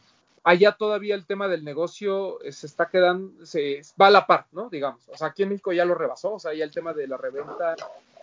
allá 0.45 0.73
todavía 0.73 1.15
el 1.15 1.27
tema 1.27 1.49
del 1.49 1.65
negocio 1.65 2.39
se 2.51 2.67
está 2.67 2.87
quedando, 2.89 3.45
se 3.45 3.83
va 4.01 4.09
a 4.09 4.11
la 4.11 4.27
par, 4.27 4.47
¿no? 4.53 4.69
Digamos, 4.69 5.09
o 5.09 5.17
sea, 5.17 5.29
aquí 5.29 5.43
en 5.43 5.51
México 5.51 5.73
ya 5.73 5.85
lo 5.85 5.95
rebasó, 5.95 6.35
o 6.35 6.39
sea, 6.39 6.55
ya 6.55 6.65
el 6.65 6.71
tema 6.71 6.93
de 6.93 7.07
la 7.07 7.17
reventa 7.17 7.77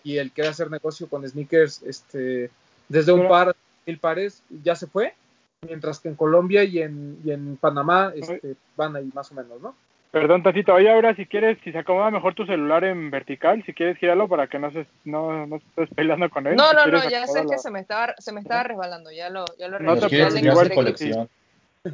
y 0.04 0.18
el 0.18 0.32
querer 0.32 0.52
hacer 0.52 0.70
negocio 0.70 1.08
con 1.08 1.28
sneakers, 1.28 1.82
este, 1.84 2.50
desde 2.90 3.12
un 3.12 3.28
par, 3.28 3.56
mil 3.86 3.98
pares, 4.00 4.44
ya 4.64 4.76
se 4.76 4.88
fue, 4.88 5.14
mientras 5.62 6.00
que 6.00 6.10
en 6.10 6.16
Colombia 6.16 6.64
y 6.64 6.80
en, 6.80 7.20
y 7.24 7.32
en 7.32 7.58
Panamá 7.58 8.12
este, 8.16 8.56
van 8.76 8.96
ahí 8.96 9.10
más 9.14 9.32
o 9.32 9.36
menos, 9.36 9.62
¿no? 9.62 9.76
Perdón, 10.16 10.44
Tacito, 10.44 10.74
oye, 10.74 10.90
ahora 10.90 11.14
si 11.14 11.26
quieres, 11.26 11.58
si 11.62 11.74
se 11.74 11.80
acomoda 11.80 12.10
mejor 12.10 12.34
tu 12.36 12.46
celular 12.46 12.86
en 12.86 13.12
vertical, 13.12 13.62
si 13.66 13.74
quieres 13.74 13.98
girarlo 13.98 14.30
para 14.30 14.48
que 14.48 14.58
no 14.58 14.72
se 14.72 14.88
no, 15.04 15.46
no 15.46 15.58
estés 15.58 15.90
peleando 15.94 16.30
con 16.30 16.48
él. 16.48 16.56
No, 16.56 16.70
si 16.70 16.76
no, 16.76 16.88
no, 16.88 17.10
ya 17.10 17.28
sé 17.28 17.46
que 17.46 17.58
se 17.58 17.70
me 17.70 17.82
estaba, 17.82 18.16
se 18.18 18.32
me 18.32 18.40
estaba 18.40 18.64
resbalando, 18.64 19.12
ya 19.12 19.30
lo, 19.30 19.44
ya 19.60 19.68
lo 19.68 19.78
no 19.80 19.98
te 19.98 20.08
quieres 20.08 20.42
igual 20.42 20.74
colección. 20.74 21.30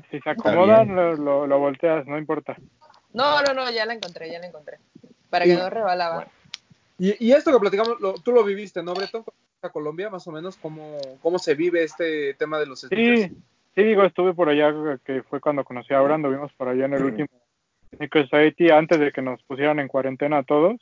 Si 0.10 0.20
se 0.20 0.30
acomoda, 0.30 0.86
lo, 0.86 1.16
lo, 1.16 1.48
lo, 1.48 1.60
volteas, 1.60 2.06
no 2.08 2.18
importa. 2.18 2.56
No, 3.14 3.42
no, 3.42 3.54
no, 3.54 3.70
ya 3.72 3.86
la 3.86 3.94
encontré, 3.94 4.32
ya 4.32 4.40
la 4.40 4.48
encontré. 4.48 4.78
Para 5.30 5.46
que 5.46 5.56
no 5.56 5.70
resbalaba. 5.70 6.16
Bueno. 6.16 6.32
Y, 6.98 7.28
y, 7.28 7.32
esto 7.34 7.52
que 7.52 7.60
platicamos, 7.60 8.00
lo, 8.00 8.14
tú 8.14 8.32
lo 8.32 8.44
viviste, 8.44 8.84
¿no, 8.84 8.94
Breton? 8.94 9.24
A 9.64 9.70
Colombia, 9.70 10.10
más 10.10 10.26
o 10.28 10.32
menos, 10.32 10.56
¿cómo, 10.58 10.98
cómo 11.22 11.40
se 11.40 11.56
vive 11.56 11.84
este 11.84 12.34
tema 12.36 12.60
de 12.60 12.66
los 12.68 12.82
sneakers? 12.82 13.32
Sí, 13.32 13.38
sí, 13.76 13.84
digo, 13.84 14.04
estuve 14.04 14.34
por 14.34 14.50
allá, 14.50 14.98
que 15.04 15.24
fue 15.24 15.40
cuando 15.40 15.64
conocí 15.64 15.94
a 15.94 16.00
Abraham, 16.00 16.24
vimos 16.24 16.54
por 16.54 16.68
allá 16.68 16.86
en 16.86 16.94
el 16.94 17.04
último 17.04 17.28
Sneaker 17.96 18.30
Society, 18.30 18.70
antes 18.70 19.00
de 19.00 19.12
que 19.12 19.22
nos 19.22 19.42
pusieran 19.44 19.80
en 19.80 19.88
cuarentena 19.88 20.40
a 20.40 20.44
todos. 20.44 20.80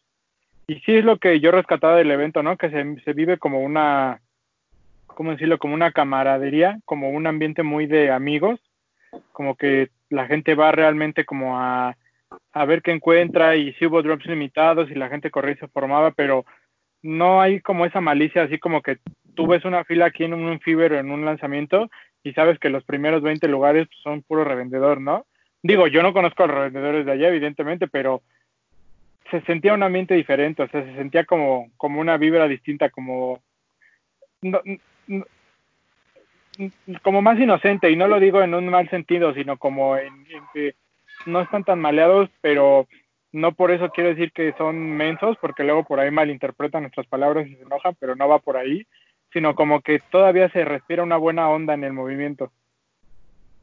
Y 0.67 0.80
sí 0.82 0.95
es 0.98 1.04
lo 1.04 1.17
que 1.17 1.39
yo 1.39 1.52
rescataba 1.52 1.95
del 1.95 2.12
evento, 2.12 2.43
¿no? 2.43 2.58
Que 2.58 2.69
se, 2.69 3.02
se 3.04 3.13
vive 3.13 3.38
como 3.38 3.62
una, 3.62 4.22
¿cómo 5.08 5.32
decirlo? 5.32 5.58
Como 5.58 5.74
una 5.74 5.91
camaradería, 5.91 6.80
como 6.86 7.10
un 7.10 7.28
ambiente 7.28 7.63
muy 7.63 7.88
de 7.88 8.12
amigos, 8.12 8.60
como 9.32 9.56
que 9.56 9.89
la 10.10 10.28
gente 10.28 10.56
va 10.56 10.72
realmente 10.72 11.26
como 11.26 11.60
a, 11.60 11.95
a 12.54 12.65
ver 12.65 12.82
qué 12.82 12.91
encuentra 12.91 13.56
y 13.56 13.74
si 13.74 13.86
hubo 13.86 14.02
drops 14.02 14.26
limitados 14.26 14.89
y 14.89 14.95
la 14.95 15.10
gente 15.10 15.32
corría 15.32 15.54
y 15.54 15.58
se 15.58 15.67
formaba, 15.67 16.12
pero 16.12 16.45
no 17.02 17.41
hay 17.41 17.62
como 17.62 17.86
esa 17.86 18.02
malicia 18.02 18.43
así 18.43 18.60
como 18.60 18.82
que 18.82 18.98
tú 19.36 19.48
ves 19.48 19.63
una 19.65 19.84
fila 19.84 20.08
aquí 20.08 20.24
en 20.24 20.34
un 20.34 20.60
Fever 20.60 20.93
o 20.93 21.00
en 21.00 21.12
un 21.12 21.26
lanzamiento 21.26 21.89
y 22.24 22.34
sabes 22.34 22.60
que 22.60 22.69
los 22.69 22.84
primeros 22.84 23.22
20 23.22 23.48
lugares 23.48 23.88
son 24.04 24.22
puro 24.22 24.43
revendedor, 24.43 25.00
¿no? 25.00 25.26
Digo, 25.63 25.88
yo 25.88 26.04
no 26.04 26.13
conozco 26.13 26.43
a 26.43 26.48
los 26.48 26.56
revendedores 26.56 27.06
de 27.06 27.12
allá, 27.12 27.30
evidentemente, 27.30 27.88
pero 27.88 28.22
se 29.32 29.41
sentía 29.41 29.74
un 29.74 29.84
ambiente 29.84 30.15
diferente, 30.15 30.63
o 30.63 30.67
sea, 30.69 30.84
se 30.84 30.95
sentía 30.95 31.26
como, 31.26 31.72
como 31.78 32.00
una 32.00 32.17
vibra 32.17 32.48
distinta, 32.48 32.89
como... 32.89 33.41
No, 34.41 34.62
como 37.04 37.22
más 37.22 37.39
inocente, 37.39 37.89
y 37.89 37.95
no 37.95 38.08
lo 38.08 38.19
digo 38.19 38.41
en 38.41 38.54
un 38.54 38.67
mal 38.69 38.89
sentido, 38.89 39.34
sino 39.34 39.58
como 39.58 39.98
en, 39.98 40.13
en, 40.30 40.43
que 40.54 40.76
no 41.26 41.41
están 41.41 41.63
tan 41.63 41.80
maleados, 41.80 42.30
pero 42.41 42.88
no 43.32 43.54
por 43.54 43.72
eso 43.72 43.89
quiero 43.89 44.10
decir 44.10 44.32
que 44.32 44.54
son 44.58 44.78
mensos, 44.78 45.38
porque 45.39 45.63
luego 45.63 45.84
por 45.84 46.00
ahí 46.00 46.12
malinterpretan 46.12 46.84
nuestras 46.84 47.08
palabras 47.08 47.48
y 47.48 47.56
se 47.56 47.62
enojan, 47.62 47.95
pero 48.00 48.15
no 48.15 48.28
va 48.28 48.39
por 48.39 48.58
ahí, 48.58 48.86
sino 49.32 49.56
como 49.56 49.82
que 49.82 50.00
todavía 50.12 50.50
se 50.50 50.65
respira 50.65 51.04
una 51.04 51.17
buena 51.17 51.50
onda 51.50 51.74
en 51.74 51.84
el 51.84 51.93
movimiento. 51.93 52.52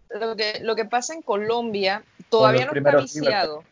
Lo 0.09 0.37
que, 0.37 0.61
lo 0.63 0.77
que 0.77 0.85
pasa 0.85 1.15
en 1.15 1.23
Colombia 1.23 2.03
todavía 2.31 2.67
no 2.67 2.73
está 2.73 2.97
viciado. 2.97 3.65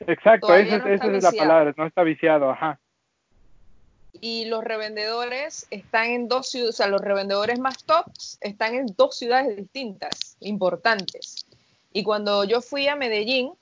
Exacto, 0.00 0.54
esa, 0.54 0.78
no 0.78 0.86
esa 0.88 1.06
es 1.06 1.22
la 1.22 1.32
palabra, 1.32 1.74
no 1.76 1.86
está 1.86 2.02
viciado, 2.02 2.50
ajá 2.50 2.78
y 4.20 4.46
los 4.46 4.64
revendedores 4.64 5.66
están 5.70 6.06
en 6.06 6.28
dos 6.28 6.50
ciudades, 6.50 6.74
o 6.74 6.76
sea, 6.76 6.86
los 6.88 7.00
revendedores 7.00 7.58
más 7.58 7.84
tops 7.84 8.38
están 8.40 8.74
en 8.74 8.86
dos 8.96 9.16
ciudades 9.16 9.56
distintas, 9.56 10.36
importantes. 10.40 11.46
Y 11.92 12.02
cuando 12.02 12.44
yo 12.44 12.60
fui 12.60 12.88
a 12.88 12.96
Medellín, 12.96 13.52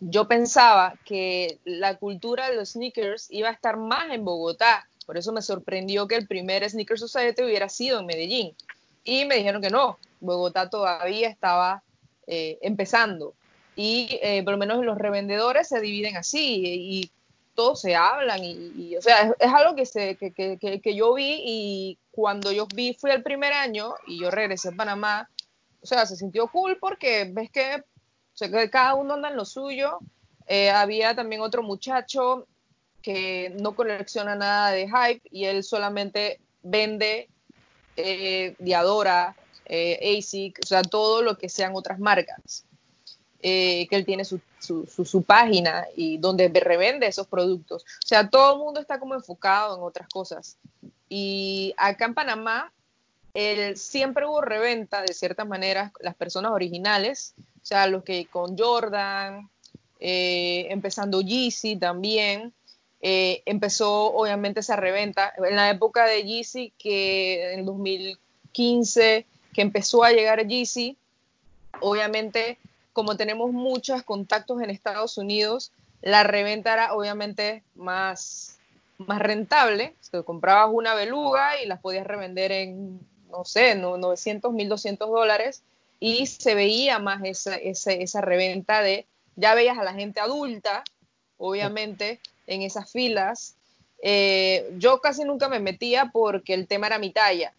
yo 0.00 0.28
pensaba 0.28 0.94
que 1.04 1.58
la 1.64 1.96
cultura 1.96 2.48
de 2.48 2.56
los 2.56 2.70
sneakers 2.70 3.28
iba 3.30 3.48
a 3.48 3.52
estar 3.52 3.76
más 3.76 4.10
en 4.10 4.24
Bogotá. 4.24 4.88
Por 5.06 5.18
eso 5.18 5.32
me 5.32 5.42
sorprendió 5.42 6.06
que 6.06 6.16
el 6.16 6.26
primer 6.26 6.68
Sneaker 6.68 6.98
Society 6.98 7.42
hubiera 7.42 7.68
sido 7.68 8.00
en 8.00 8.06
Medellín. 8.06 8.54
Y 9.04 9.24
me 9.24 9.36
dijeron 9.36 9.60
que 9.60 9.70
no, 9.70 9.98
Bogotá 10.20 10.70
todavía 10.70 11.28
estaba 11.28 11.82
eh, 12.26 12.58
empezando. 12.62 13.34
Y 13.74 14.18
eh, 14.22 14.42
por 14.44 14.52
lo 14.52 14.58
menos 14.58 14.84
los 14.84 14.98
revendedores 14.98 15.68
se 15.68 15.80
dividen 15.80 16.16
así. 16.16 17.10
Todos 17.58 17.80
se 17.80 17.96
hablan 17.96 18.44
y, 18.44 18.72
y 18.76 18.96
o 18.96 19.02
sea, 19.02 19.34
es, 19.36 19.52
algo 19.52 19.74
que, 19.74 19.84
se, 19.84 20.14
que, 20.14 20.32
que, 20.32 20.80
que, 20.80 20.94
yo 20.94 21.12
vi 21.12 21.42
y 21.44 21.98
cuando 22.12 22.52
yo 22.52 22.68
vi, 22.72 22.94
fui 22.94 23.10
el 23.10 23.24
primer 23.24 23.52
año 23.52 23.94
y 24.06 24.20
yo 24.20 24.30
regresé 24.30 24.68
a 24.68 24.76
Panamá, 24.76 25.28
o 25.82 25.86
sea, 25.86 26.06
se 26.06 26.14
sintió 26.14 26.46
cool 26.46 26.78
porque 26.78 27.28
ves 27.28 27.50
que, 27.50 27.82
o 27.82 28.50
que 28.52 28.70
cada 28.70 28.94
uno 28.94 29.14
anda 29.14 29.30
en 29.30 29.36
lo 29.36 29.44
suyo. 29.44 29.98
Eh, 30.46 30.70
había 30.70 31.16
también 31.16 31.40
otro 31.40 31.64
muchacho 31.64 32.46
que 33.02 33.52
no 33.60 33.74
colecciona 33.74 34.36
nada 34.36 34.70
de 34.70 34.86
hype 34.88 35.28
y 35.32 35.46
él 35.46 35.64
solamente 35.64 36.40
vende 36.62 37.28
eh, 37.96 38.54
Diadora, 38.60 39.34
eh, 39.64 40.16
ASIC, 40.16 40.60
o 40.62 40.66
sea, 40.66 40.82
todo 40.82 41.22
lo 41.22 41.36
que 41.36 41.48
sean 41.48 41.72
otras 41.74 41.98
marcas. 41.98 42.64
Eh, 43.40 43.88
que 43.90 43.96
él 43.96 44.06
tiene 44.06 44.24
su, 44.24 44.40
su, 44.58 45.22
página 45.22 45.86
y 45.96 46.18
donde 46.18 46.48
revende 46.48 47.06
esos 47.06 47.26
productos. 47.26 47.82
O 47.82 48.06
sea, 48.06 48.28
todo 48.28 48.54
el 48.54 48.58
mundo 48.58 48.80
está 48.80 48.98
como 48.98 49.14
enfocado 49.14 49.76
en 49.76 49.82
otras 49.82 50.08
cosas. 50.08 50.58
Y 51.08 51.74
acá 51.76 52.06
en 52.06 52.14
Panamá, 52.14 52.72
el, 53.34 53.76
siempre 53.76 54.26
hubo 54.26 54.40
reventa, 54.40 55.02
de 55.02 55.14
ciertas 55.14 55.46
maneras, 55.46 55.92
las 56.00 56.14
personas 56.14 56.52
originales, 56.52 57.34
o 57.62 57.66
sea, 57.66 57.86
los 57.86 58.02
que 58.02 58.26
con 58.26 58.56
Jordan, 58.58 59.48
eh, 60.00 60.66
empezando 60.70 61.20
Yeezy 61.20 61.76
también, 61.76 62.52
eh, 63.00 63.42
empezó 63.46 64.12
obviamente 64.14 64.60
esa 64.60 64.76
reventa. 64.76 65.32
En 65.36 65.56
la 65.56 65.70
época 65.70 66.04
de 66.06 66.24
Yeezy, 66.24 66.72
que 66.78 67.54
en 67.54 67.64
2015, 67.64 69.26
que 69.52 69.62
empezó 69.62 70.04
a 70.04 70.12
llegar 70.12 70.46
Yeezy, 70.46 70.96
obviamente 71.80 72.58
como 72.92 73.16
tenemos 73.16 73.52
muchos 73.52 74.02
contactos 74.02 74.60
en 74.62 74.70
Estados 74.70 75.18
Unidos, 75.18 75.72
la 76.02 76.22
reventa 76.22 76.72
era 76.72 76.94
obviamente 76.94 77.62
más, 77.74 78.58
más 78.98 79.20
rentable. 79.20 79.94
Te 80.10 80.22
comprabas 80.22 80.70
una 80.72 80.94
beluga 80.94 81.60
y 81.62 81.66
las 81.66 81.80
podías 81.80 82.06
revender 82.06 82.52
en, 82.52 83.00
no 83.30 83.44
sé, 83.44 83.74
900, 83.74 84.52
1200 84.52 85.08
dólares 85.08 85.62
y 86.00 86.26
se 86.26 86.54
veía 86.54 86.98
más 86.98 87.22
esa, 87.24 87.56
esa, 87.56 87.92
esa 87.92 88.20
reventa 88.20 88.82
de, 88.82 89.06
ya 89.36 89.54
veías 89.54 89.78
a 89.78 89.84
la 89.84 89.94
gente 89.94 90.20
adulta, 90.20 90.84
obviamente, 91.36 92.20
en 92.46 92.62
esas 92.62 92.90
filas. 92.90 93.56
Eh, 94.02 94.70
yo 94.78 95.00
casi 95.00 95.24
nunca 95.24 95.48
me 95.48 95.58
metía 95.58 96.10
porque 96.12 96.54
el 96.54 96.68
tema 96.68 96.86
era 96.86 96.98
mi 97.00 97.10
talla 97.10 97.52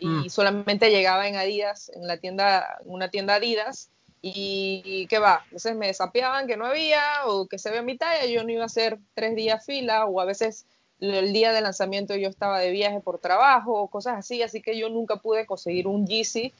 y 0.00 0.08
mm. 0.08 0.30
solamente 0.30 0.90
llegaba 0.90 1.28
en 1.28 1.36
Adidas, 1.36 1.92
en 1.94 2.08
la 2.08 2.16
tienda, 2.16 2.78
en 2.84 2.90
una 2.90 3.08
tienda 3.10 3.36
Adidas 3.36 3.88
y 4.22 5.06
qué 5.08 5.18
va, 5.18 5.44
a 5.64 5.74
me 5.74 5.88
desapiaban 5.88 6.46
que 6.46 6.56
no 6.56 6.66
había 6.66 7.02
o 7.26 7.48
que 7.48 7.58
se 7.58 7.72
ve 7.72 7.82
mi 7.82 7.98
talla, 7.98 8.24
yo 8.26 8.44
no 8.44 8.50
iba 8.50 8.62
a 8.62 8.66
hacer 8.66 8.98
tres 9.14 9.34
días 9.34 9.66
fila 9.66 10.06
o 10.06 10.20
a 10.20 10.24
veces 10.24 10.64
el 11.00 11.32
día 11.32 11.52
de 11.52 11.60
lanzamiento 11.60 12.14
yo 12.14 12.28
estaba 12.28 12.60
de 12.60 12.70
viaje 12.70 13.00
por 13.00 13.18
trabajo 13.18 13.72
o 13.74 13.88
cosas 13.88 14.16
así, 14.16 14.42
así 14.42 14.62
que 14.62 14.78
yo 14.78 14.88
nunca 14.88 15.16
pude 15.16 15.46
conseguir 15.46 15.88
un 15.88 16.06
Yeezy 16.06 16.52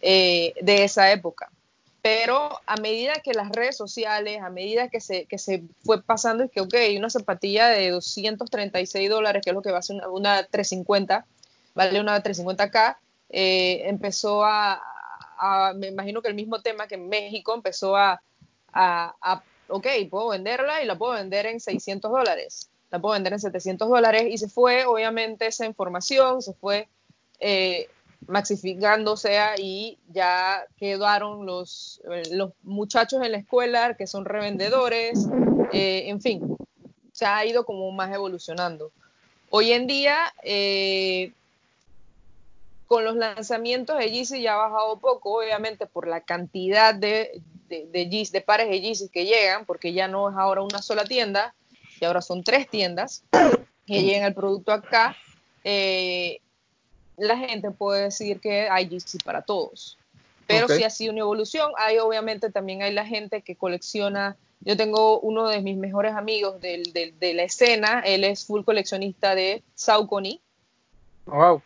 eh, 0.00 0.54
de 0.60 0.84
esa 0.84 1.10
época. 1.10 1.50
pero 2.00 2.60
a 2.66 2.76
medida 2.76 3.14
que 3.24 3.34
las 3.34 3.50
redes 3.50 3.76
sociales, 3.76 4.40
a 4.40 4.50
medida 4.50 4.88
que 4.88 5.00
se, 5.00 5.26
que 5.26 5.36
se 5.36 5.64
fue 5.84 6.00
pasando, 6.00 6.44
es 6.44 6.50
que, 6.50 6.60
ok, 6.60 6.74
una 6.96 7.10
zapatilla 7.10 7.68
de 7.68 7.90
236 7.90 9.10
dólares, 9.10 9.42
que 9.44 9.50
es 9.50 9.54
lo 9.54 9.62
que 9.62 9.72
va 9.72 9.78
a 9.78 9.82
ser 9.82 9.96
una, 9.96 10.08
una 10.08 10.44
350, 10.44 11.26
vale 11.74 12.00
una 12.00 12.22
350K, 12.22 12.96
eh, 13.30 13.82
empezó 13.86 14.44
a, 14.44 14.80
a- 15.38 15.72
me 15.74 15.88
imagino 15.88 16.22
que 16.22 16.28
el 16.28 16.34
mismo 16.34 16.60
tema 16.60 16.86
que 16.86 16.96
en 16.96 17.08
México 17.08 17.54
empezó 17.54 17.96
a, 17.96 18.20
a, 18.72 19.14
a, 19.20 19.42
ok, 19.68 19.86
puedo 20.10 20.28
venderla 20.28 20.82
y 20.82 20.86
la 20.86 20.96
puedo 20.96 21.12
vender 21.14 21.46
en 21.46 21.60
600 21.60 22.10
dólares, 22.10 22.68
la 22.90 23.00
puedo 23.00 23.14
vender 23.14 23.32
en 23.34 23.40
700 23.40 23.88
dólares, 23.88 24.24
y 24.30 24.38
se 24.38 24.48
fue, 24.48 24.84
obviamente, 24.84 25.46
esa 25.46 25.66
información, 25.66 26.42
se 26.42 26.52
fue 26.54 26.88
eh, 27.40 27.88
sea, 29.16 29.54
y 29.58 29.96
ya 30.08 30.64
quedaron 30.76 31.46
los, 31.46 32.00
eh, 32.12 32.22
los 32.32 32.52
muchachos 32.62 33.22
en 33.22 33.32
la 33.32 33.38
escuela 33.38 33.94
que 33.94 34.06
son 34.06 34.24
revendedores, 34.24 35.26
eh, 35.72 36.04
en 36.08 36.20
fin, 36.20 36.56
se 37.12 37.26
ha 37.26 37.44
ido 37.46 37.64
como 37.64 37.90
más 37.92 38.12
evolucionando. 38.14 38.90
Hoy 39.50 39.72
en 39.72 39.86
día, 39.86 40.32
eh, 40.42 41.32
con 42.88 43.04
los 43.04 43.14
lanzamientos 43.14 43.96
de 43.98 44.10
Yeezy 44.10 44.42
ya 44.42 44.54
ha 44.54 44.68
bajado 44.68 44.98
poco, 44.98 45.38
obviamente 45.38 45.86
por 45.86 46.08
la 46.08 46.22
cantidad 46.22 46.94
de, 46.94 47.40
de, 47.68 47.86
de, 47.86 48.08
Yeezy- 48.10 48.32
de 48.32 48.40
pares 48.40 48.68
de 48.68 48.80
Yeezy 48.80 49.08
que 49.10 49.26
llegan, 49.26 49.64
porque 49.66 49.92
ya 49.92 50.08
no 50.08 50.28
es 50.30 50.36
ahora 50.36 50.62
una 50.62 50.82
sola 50.82 51.04
tienda, 51.04 51.54
y 52.00 52.04
ahora 52.06 52.22
son 52.22 52.42
tres 52.42 52.68
tiendas 52.68 53.22
que 53.86 54.02
llegan 54.02 54.24
el 54.24 54.34
producto 54.34 54.72
acá. 54.72 55.16
eh, 55.64 56.40
la 57.16 57.36
gente 57.36 57.70
puede 57.72 58.04
decir 58.04 58.40
que 58.40 58.68
hay 58.70 58.88
Yeezy 58.88 59.18
para 59.18 59.42
todos. 59.42 59.98
Pero 60.46 60.66
Ok. 60.66 60.72
sí 60.72 60.84
ha 60.84 60.88
sido 60.90 61.12
una 61.12 61.20
evolución. 61.22 61.72
Hay 61.76 61.98
obviamente 61.98 62.50
también 62.50 62.80
hay 62.82 62.92
la 62.92 63.04
gente 63.04 63.42
que 63.42 63.56
colecciona. 63.56 64.36
Yo 64.60 64.76
tengo 64.76 65.18
uno 65.20 65.48
de 65.48 65.60
mis 65.60 65.76
mejores 65.76 66.14
amigos 66.14 66.60
del- 66.60 66.92
del- 66.92 67.18
de 67.18 67.34
la 67.34 67.42
escena. 67.42 68.00
Él 68.06 68.22
es 68.24 68.46
full 68.46 68.62
coleccionista 68.64 69.34
de 69.34 69.62
Saucony 69.74 70.40
Wow. 71.26 71.60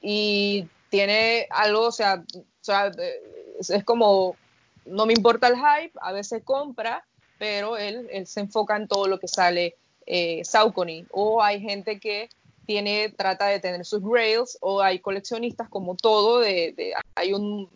Y 0.00 0.66
tiene 0.90 1.46
algo, 1.50 1.86
o 1.88 1.92
sea, 1.92 2.24
o 2.34 2.44
sea, 2.64 2.90
es, 3.58 3.84
como, 3.84 4.36
no 4.84 5.06
me 5.06 5.12
importa 5.12 5.48
el 5.48 5.56
hype, 5.56 5.98
a 6.00 6.12
veces 6.12 6.42
compra, 6.44 7.04
pero 7.38 7.76
él, 7.76 8.08
él 8.10 8.26
se 8.26 8.40
enfoca 8.40 8.76
en 8.76 8.88
todo 8.88 9.06
lo 9.08 9.18
que 9.18 9.28
sale 9.28 9.76
eh, 10.06 10.42
Saucony. 10.44 11.06
O 11.10 11.42
hay 11.42 11.60
gente 11.60 11.98
que 12.00 12.28
tiene, 12.66 13.10
trata 13.10 13.46
de 13.46 13.60
tener 13.60 13.84
sus 13.84 14.02
grails, 14.02 14.58
o 14.60 14.80
hay 14.80 14.98
coleccionistas 15.00 15.68
como 15.68 15.96
todo, 15.96 16.40
de, 16.40 16.72
de- 16.76 16.94
hay 17.14 17.32
un, 17.32 17.68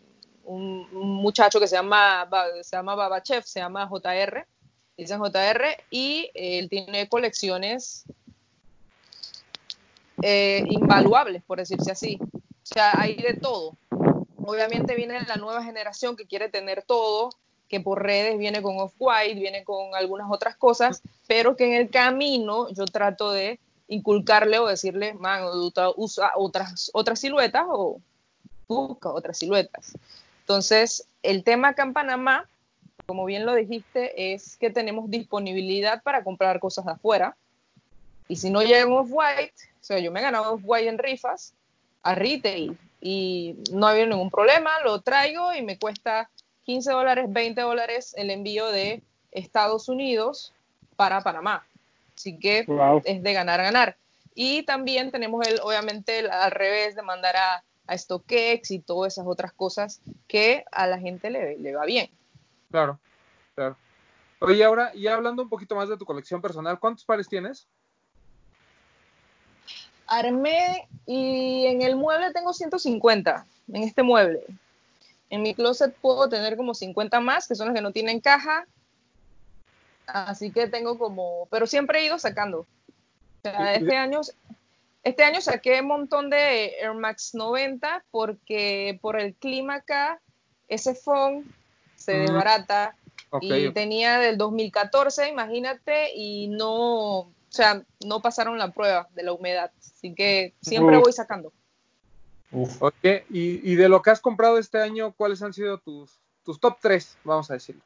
un- 0.45 0.89
muchacho 0.93 1.61
que 1.61 1.69
se 1.69 1.77
llama, 1.77 2.29
se 2.63 2.77
llama 2.77 2.95
Babachev, 2.95 3.45
se 3.45 3.61
llama 3.61 3.87
JR, 3.89 4.47
dicen 4.97 5.21
JR, 5.21 5.77
y 5.91 6.31
él 6.35 6.69
tiene 6.69 7.09
colecciones 7.09 8.05
eh, 10.23 10.65
invaluables, 10.69 11.43
por 11.43 11.59
decirse 11.59 11.91
así. 11.91 12.19
O 12.23 12.67
sea, 12.75 12.93
hay 13.01 13.17
de 13.17 13.35
todo. 13.35 13.77
Obviamente 14.37 14.95
viene 14.95 15.21
la 15.27 15.37
nueva 15.37 15.63
generación 15.63 16.17
que 16.17 16.27
quiere 16.27 16.49
tener 16.49 16.83
todo, 16.83 17.31
que 17.69 17.81
por 17.81 18.03
redes 18.03 18.39
viene 18.39 18.63
con 18.63 18.79
Off-White, 18.79 19.39
viene 19.39 19.65
con 19.65 19.95
algunas 19.95 20.29
otras 20.31 20.57
cosas, 20.57 21.03
pero 21.29 21.57
que 21.57 21.67
en 21.67 21.75
el 21.75 21.91
camino 21.91 22.69
yo 22.71 22.85
trato 22.85 23.31
de 23.33 23.61
inculcarle 23.87 24.59
o 24.59 24.67
decirle, 24.67 25.15
man, 25.15 25.45
usa- 25.97 26.33
otras, 26.37 26.91
otras 26.95 27.21
siluetas 27.21 27.65
o 27.69 28.01
busca 28.67 29.11
otras 29.11 29.39
siluetas. 29.39 29.97
Entonces, 30.41 31.07
el 31.23 31.45
tema 31.45 31.69
acá 31.69 31.83
en 31.83 31.93
Panamá, 31.93 32.49
como 33.07 33.25
bien 33.25 33.47
lo 33.47 33.55
dijiste, 33.55 34.33
es 34.33 34.57
que 34.57 34.71
tenemos 34.71 35.11
disponibilidad 35.11 36.03
para 36.03 36.25
comprar 36.25 36.61
cosas 36.61 36.87
de 36.87 36.93
afuera. 36.93 37.37
Y 38.29 38.37
si 38.37 38.51
no 38.51 38.63
llega 38.63 38.87
Off-White, 38.87 39.70
o 39.81 39.85
sea, 39.85 39.99
yo 39.99 40.13
me 40.13 40.21
he 40.21 40.23
ganado 40.23 40.55
Off-White 40.55 40.89
en 40.89 40.99
rifas 40.99 41.55
a 42.03 42.15
retail 42.15 42.79
y 43.01 43.57
no 43.73 43.87
ha 43.87 43.91
habido 43.91 44.07
ningún 44.07 44.31
problema, 44.31 44.71
lo 44.85 45.01
traigo 45.01 45.55
y 45.55 45.63
me 45.63 45.79
cuesta 45.79 46.31
15 46.65 46.93
dólares, 46.93 47.27
20 47.29 47.61
dólares 47.63 48.15
el 48.17 48.31
envío 48.31 48.67
de 48.67 49.03
Estados 49.33 49.89
Unidos 49.89 50.53
para 50.97 51.23
Panamá. 51.23 51.67
Así 52.15 52.39
que 52.39 52.65
Wow. 52.67 53.03
es 53.05 53.23
de 53.23 53.33
ganar, 53.33 53.63
ganar. 53.63 53.97
Y 54.35 54.63
también 54.65 55.11
tenemos 55.11 55.47
el, 55.47 55.59
obviamente, 55.63 56.19
el, 56.19 56.31
al 56.31 56.51
revés 56.51 56.95
de 56.95 57.03
mandar 57.03 57.37
a, 57.37 57.65
a 57.87 57.99
StockX 57.99 58.71
y 58.71 58.81
todas 58.81 59.15
esas 59.15 59.27
otras 59.27 59.53
cosas 59.53 60.01
que 60.29 60.65
a 60.71 60.87
la 60.87 60.99
gente 60.99 61.31
le, 61.31 61.59
le 61.59 61.75
va 61.75 61.85
bien. 61.87 62.11
Claro, 62.71 62.99
claro. 63.55 63.77
Oye, 64.41 64.63
ahora, 64.65 64.93
y 64.95 65.07
hablando 65.07 65.43
un 65.43 65.49
poquito 65.49 65.75
más 65.75 65.89
de 65.89 65.97
tu 65.97 66.05
colección 66.05 66.41
personal, 66.41 66.79
¿cuántos 66.79 67.05
pares 67.05 67.29
tienes? 67.29 67.67
Armé 70.11 70.89
y 71.07 71.67
en 71.67 71.83
el 71.83 71.95
mueble 71.95 72.33
tengo 72.33 72.53
150, 72.53 73.47
en 73.73 73.83
este 73.85 74.03
mueble. 74.03 74.43
En 75.31 75.43
mi 75.43 75.55
closet 75.55 75.95
puedo 75.95 76.29
tener 76.29 76.57
como 76.57 76.75
50 76.75 77.21
más, 77.21 77.47
que 77.47 77.55
son 77.55 77.69
los 77.69 77.77
que 77.77 77.81
no 77.81 77.93
tienen 77.93 78.21
caja. 78.21 78.67
Así 80.07 80.51
que 80.51 80.67
tengo 80.67 80.99
como, 80.99 81.47
pero 81.51 81.69
siempre 81.69 82.01
he 82.01 82.07
ido 82.07 82.19
sacando. 82.19 82.61
O 82.61 82.67
sea, 83.43 83.75
este 83.75 83.97
año, 83.97 84.21
este 85.05 85.23
año 85.23 85.41
saqué 85.41 85.81
un 85.81 85.87
montón 85.87 86.29
de 86.29 86.75
Air 86.81 86.95
Max 86.95 87.33
90 87.33 88.05
porque 88.11 88.99
por 89.01 89.19
el 89.19 89.35
clima 89.35 89.77
acá, 89.77 90.21
ese 90.67 90.97
phone 90.97 91.45
se 91.95 92.15
desbarata 92.15 92.97
y 93.41 93.71
tenía 93.71 94.19
del 94.19 94.37
2014, 94.37 95.29
imagínate, 95.29 96.13
y 96.17 96.49
no, 96.49 97.19
o 97.19 97.33
sea, 97.49 97.85
no 98.05 98.21
pasaron 98.21 98.59
la 98.59 98.73
prueba 98.73 99.09
de 99.15 99.23
la 99.23 99.33
humedad. 99.33 99.71
Así 100.01 100.15
que 100.15 100.55
siempre 100.63 100.97
Uf. 100.97 101.03
voy 101.03 101.13
sacando. 101.13 101.53
Uf. 102.53 102.81
Oye, 102.81 103.27
y, 103.29 103.71
y 103.71 103.75
de 103.75 103.87
lo 103.91 104.01
que 104.01 104.09
has 104.09 104.21
comprado 104.23 104.57
este 104.57 104.81
año, 104.81 105.13
¿cuáles 105.13 105.43
han 105.43 105.53
sido 105.53 105.77
tus, 105.77 106.19
tus 106.43 106.59
top 106.59 106.79
3, 106.81 107.19
vamos 107.23 107.51
a 107.51 107.55
decirlo? 107.55 107.83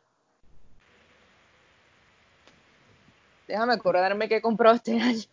Déjame 3.49 3.75
acordarme 3.75 4.29
que 4.29 4.37
he 4.37 4.41
comprado 4.41 4.77
este 4.77 4.93
año. 5.01 5.25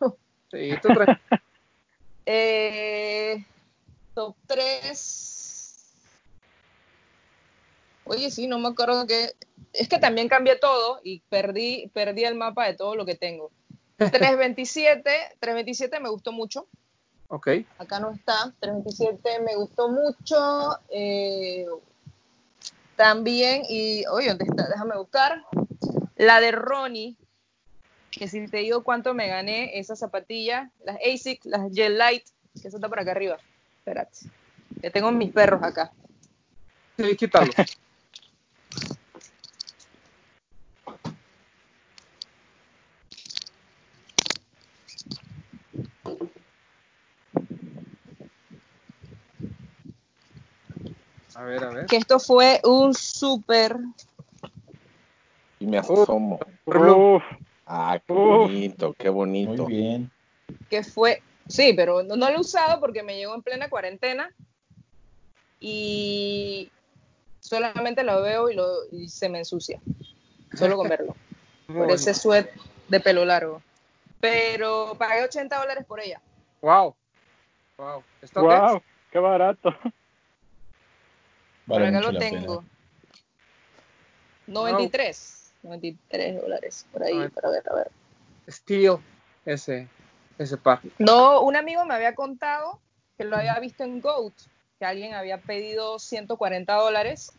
Sí, 0.50 0.72
tú 0.82 0.90
traes- 0.90 1.20
Eh, 2.26 3.46
top 4.16 4.36
3. 4.48 5.94
Oye, 8.06 8.32
sí, 8.32 8.48
no 8.48 8.58
me 8.58 8.70
acuerdo 8.70 9.06
que. 9.06 9.36
Es 9.74 9.88
que 9.88 10.00
también 10.00 10.28
cambié 10.30 10.56
todo 10.56 11.00
y 11.04 11.20
perdí, 11.30 11.92
perdí 11.94 12.24
el 12.24 12.36
mapa 12.36 12.66
de 12.66 12.74
todo 12.76 12.96
lo 12.96 13.06
que 13.06 13.16
tengo. 13.16 13.52
327, 14.10 15.02
327 15.40 16.00
me 16.00 16.10
gustó 16.10 16.32
mucho. 16.32 16.68
ok. 17.28 17.50
Acá 17.78 18.00
no 18.00 18.12
está. 18.12 18.54
327 18.60 19.40
me 19.42 19.56
gustó 19.56 19.90
mucho. 19.90 20.80
eh, 20.90 21.66
también, 22.96 23.64
y 23.68 24.06
oye, 24.08 24.28
¿dónde 24.28 24.46
está? 24.46 24.68
Déjame 24.68 24.96
buscar. 24.96 25.44
La 26.18 26.40
de 26.40 26.52
Ronnie, 26.52 27.16
que 28.12 28.28
si 28.28 28.48
te 28.48 28.58
digo 28.58 28.84
cuánto 28.84 29.16
me 29.16 29.28
gané 29.28 29.80
esa 29.80 29.96
zapatilla, 29.96 30.70
las 30.86 30.98
ASIC, 30.98 31.46
las 31.46 31.74
Gel 31.74 31.98
Light, 31.98 32.26
que 32.62 32.68
eso 32.68 32.78
está 32.78 32.90
por 32.90 33.00
acá 33.00 33.12
arriba. 33.12 33.38
Espérate. 33.80 34.20
Que 34.82 34.92
tengo 34.92 35.12
mis 35.12 35.32
perros 35.32 35.64
acá. 35.64 35.92
Sí, 36.98 37.16
quítalo. 37.16 37.52
A 51.42 51.44
ver, 51.44 51.64
a 51.64 51.70
ver. 51.72 51.86
Que 51.88 51.96
esto 51.98 52.20
fue 52.20 52.62
un 52.64 52.94
súper. 52.94 53.76
Y 55.58 55.66
me 55.66 55.80
asomo. 55.80 56.40
Uf, 56.66 57.24
Ah, 57.66 58.00
qué 58.06 58.14
Uf. 58.14 58.20
bonito, 58.20 58.94
qué 58.94 59.10
Muy 59.10 59.16
bonito. 59.16 59.66
bien. 59.66 60.12
que 60.70 60.84
fue, 60.84 61.24
sí, 61.48 61.74
pero 61.76 62.04
no, 62.04 62.16
no 62.16 62.30
lo 62.30 62.38
he 62.38 62.40
usado 62.40 62.80
porque 62.80 63.02
me 63.02 63.18
llegó 63.18 63.34
en 63.34 63.42
plena 63.42 63.70
cuarentena 63.70 64.30
y 65.60 66.70
solamente 67.40 68.04
lo 68.04 68.22
veo 68.22 68.50
y, 68.50 68.54
lo, 68.54 68.68
y 68.92 69.08
se 69.08 69.28
me 69.28 69.40
ensucia, 69.40 69.80
solo 70.54 70.78
con 70.78 70.90
verlo, 70.90 71.16
por 71.68 71.90
ese 71.90 72.14
sweat 72.14 72.50
de 72.88 73.00
pelo 73.00 73.26
largo. 73.26 73.64
Pero 74.20 74.94
pagué 74.96 75.24
80 75.24 75.58
dólares 75.58 75.86
por 75.88 76.02
ella. 76.02 76.22
Wow. 76.62 76.96
Wow. 77.78 78.04
¿Está 78.22 78.42
wow, 78.42 78.82
qué 79.10 79.18
barato. 79.18 79.74
Por 81.68 81.82
Vale 81.82 81.98
acá 81.98 82.12
lo 82.12 82.18
tengo. 82.20 82.62
pena. 82.62 82.72
93, 84.48 85.54
93 85.64 86.42
dólares 86.42 86.86
por 86.92 87.04
ahí, 87.04 87.30
para 87.30 87.50
ver, 87.50 87.64
a 87.70 87.76
ver. 87.76 87.92
Steel 88.50 88.98
ese, 89.46 89.88
ese 90.38 90.58
par. 90.58 90.82
No, 90.98 91.42
un 91.42 91.56
amigo 91.56 91.86
me 91.86 91.94
había 91.94 92.16
contado 92.16 92.80
que 93.18 93.24
lo 93.24 93.38
había 93.38 93.58
visto 93.60 93.84
en 93.84 94.02
Goat, 94.02 94.34
que 94.80 94.86
alguien 94.86 95.14
había 95.14 95.38
pedido 95.38 96.00
140 96.00 96.74
dólares 96.74 97.32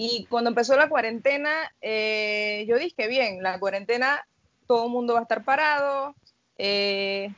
Y 0.00 0.26
cuando 0.26 0.50
empezó 0.50 0.76
la 0.76 0.88
cuarentena, 0.88 1.72
eh, 1.80 2.64
yo 2.68 2.78
dije, 2.78 3.08
bien, 3.08 3.42
la 3.42 3.58
cuarentena, 3.58 4.24
todo 4.68 4.84
el 4.86 4.92
mundo 4.92 5.14
va 5.14 5.20
a 5.20 5.22
estar 5.22 5.42
parado, 5.42 6.14
eh, 6.56 7.32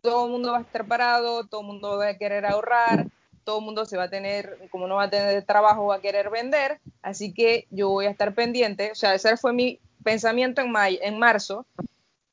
todo 0.00 0.26
el 0.26 0.32
mundo 0.32 0.50
va 0.50 0.58
a 0.58 0.62
estar 0.62 0.84
parado, 0.84 1.46
todo 1.46 1.60
el 1.60 1.66
mundo 1.68 1.98
va 1.98 2.08
a 2.08 2.18
querer 2.18 2.44
ahorrar, 2.44 3.06
todo 3.44 3.58
el 3.58 3.64
mundo 3.64 3.84
se 3.84 3.96
va 3.96 4.04
a 4.04 4.10
tener, 4.10 4.58
como 4.70 4.86
no 4.86 4.96
va 4.96 5.04
a 5.04 5.10
tener 5.10 5.44
trabajo, 5.44 5.86
va 5.86 5.96
a 5.96 6.00
querer 6.00 6.30
vender, 6.30 6.80
así 7.02 7.32
que 7.32 7.66
yo 7.70 7.88
voy 7.90 8.06
a 8.06 8.10
estar 8.10 8.34
pendiente, 8.34 8.90
o 8.92 8.94
sea, 8.94 9.14
ese 9.14 9.36
fue 9.36 9.52
mi 9.52 9.78
pensamiento 10.04 10.60
en, 10.60 10.70
may- 10.72 10.98
en 11.02 11.18
marzo, 11.18 11.66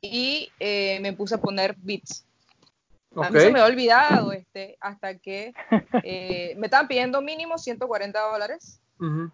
y 0.01 0.49
eh, 0.59 0.99
me 1.01 1.13
puse 1.13 1.35
a 1.35 1.39
poner 1.39 1.75
bits. 1.77 2.25
A 3.15 3.27
Ok. 3.27 3.31
mí 3.31 3.39
se 3.39 3.51
me 3.51 3.59
había 3.59 3.65
olvidado 3.73 4.31
este, 4.31 4.77
hasta 4.79 5.17
que 5.17 5.53
eh, 6.03 6.53
me 6.57 6.67
estaban 6.67 6.87
pidiendo 6.87 7.21
mínimo 7.21 7.57
140 7.57 8.21
dólares 8.21 8.79
Ujú. 8.99 9.29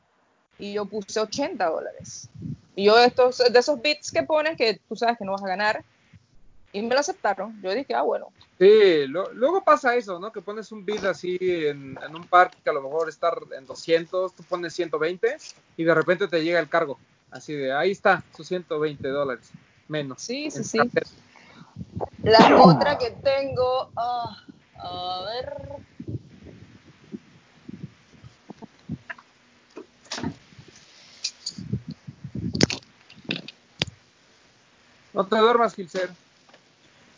y 0.58 0.74
yo 0.74 0.86
puse 0.86 1.20
80 1.20 1.70
dólares. 1.70 2.30
Y 2.76 2.86
yo 2.86 2.98
estos, 2.98 3.38
de 3.38 3.60
esos 3.60 3.82
bits 3.82 4.12
que 4.12 4.24
pones 4.24 4.58
que 4.58 4.80
tú 4.90 4.96
sabes 4.96 5.18
que 5.18 5.26
no 5.26 5.34
vas 5.34 5.44
a 5.44 5.48
ganar, 5.48 5.84
y 6.76 6.82
me 6.82 6.94
lo 6.94 7.00
aceptaron. 7.00 7.60
Yo 7.62 7.74
dije, 7.74 7.94
ah, 7.96 8.02
bueno, 8.02 8.28
Sí, 8.60 9.08
lo- 9.08 9.34
luego 9.34 9.64
pasa 9.64 9.96
eso, 9.96 10.20
¿no? 10.20 10.32
Que 10.32 10.42
pones 10.42 10.72
un 10.72 10.86
bid 10.86 11.04
así 11.06 11.38
en, 11.42 11.98
en 12.02 12.16
un 12.16 12.26
parque 12.26 12.58
que 12.64 12.70
a 12.70 12.74
lo 12.74 12.82
mejor 12.82 13.08
está 13.10 13.34
en 13.58 13.66
200, 13.66 14.34
tú 14.34 14.44
pones 14.44 14.74
120 14.74 15.38
y 15.78 15.84
de 15.84 15.94
repente 15.94 16.28
te 16.28 16.44
llega 16.44 16.60
el 16.60 16.70
cargo. 16.70 17.00
Así 17.32 17.54
de, 17.54 17.74
ahí 17.74 17.92
está, 17.92 18.24
sus 18.36 18.48
120 18.48 19.08
dólares, 19.10 19.52
menos. 19.90 20.22
sí, 20.22 20.50
sí, 20.52 20.64
sí. 20.64 20.80
La 22.24 22.58
otra 22.62 22.98
que 22.98 23.12
tengo, 23.12 23.90
ah, 23.98 24.38
a 24.80 25.24
ver, 25.26 25.58
No 35.14 35.26
te 35.26 35.38
duermas, 35.38 35.74
Gilser. 35.74 36.10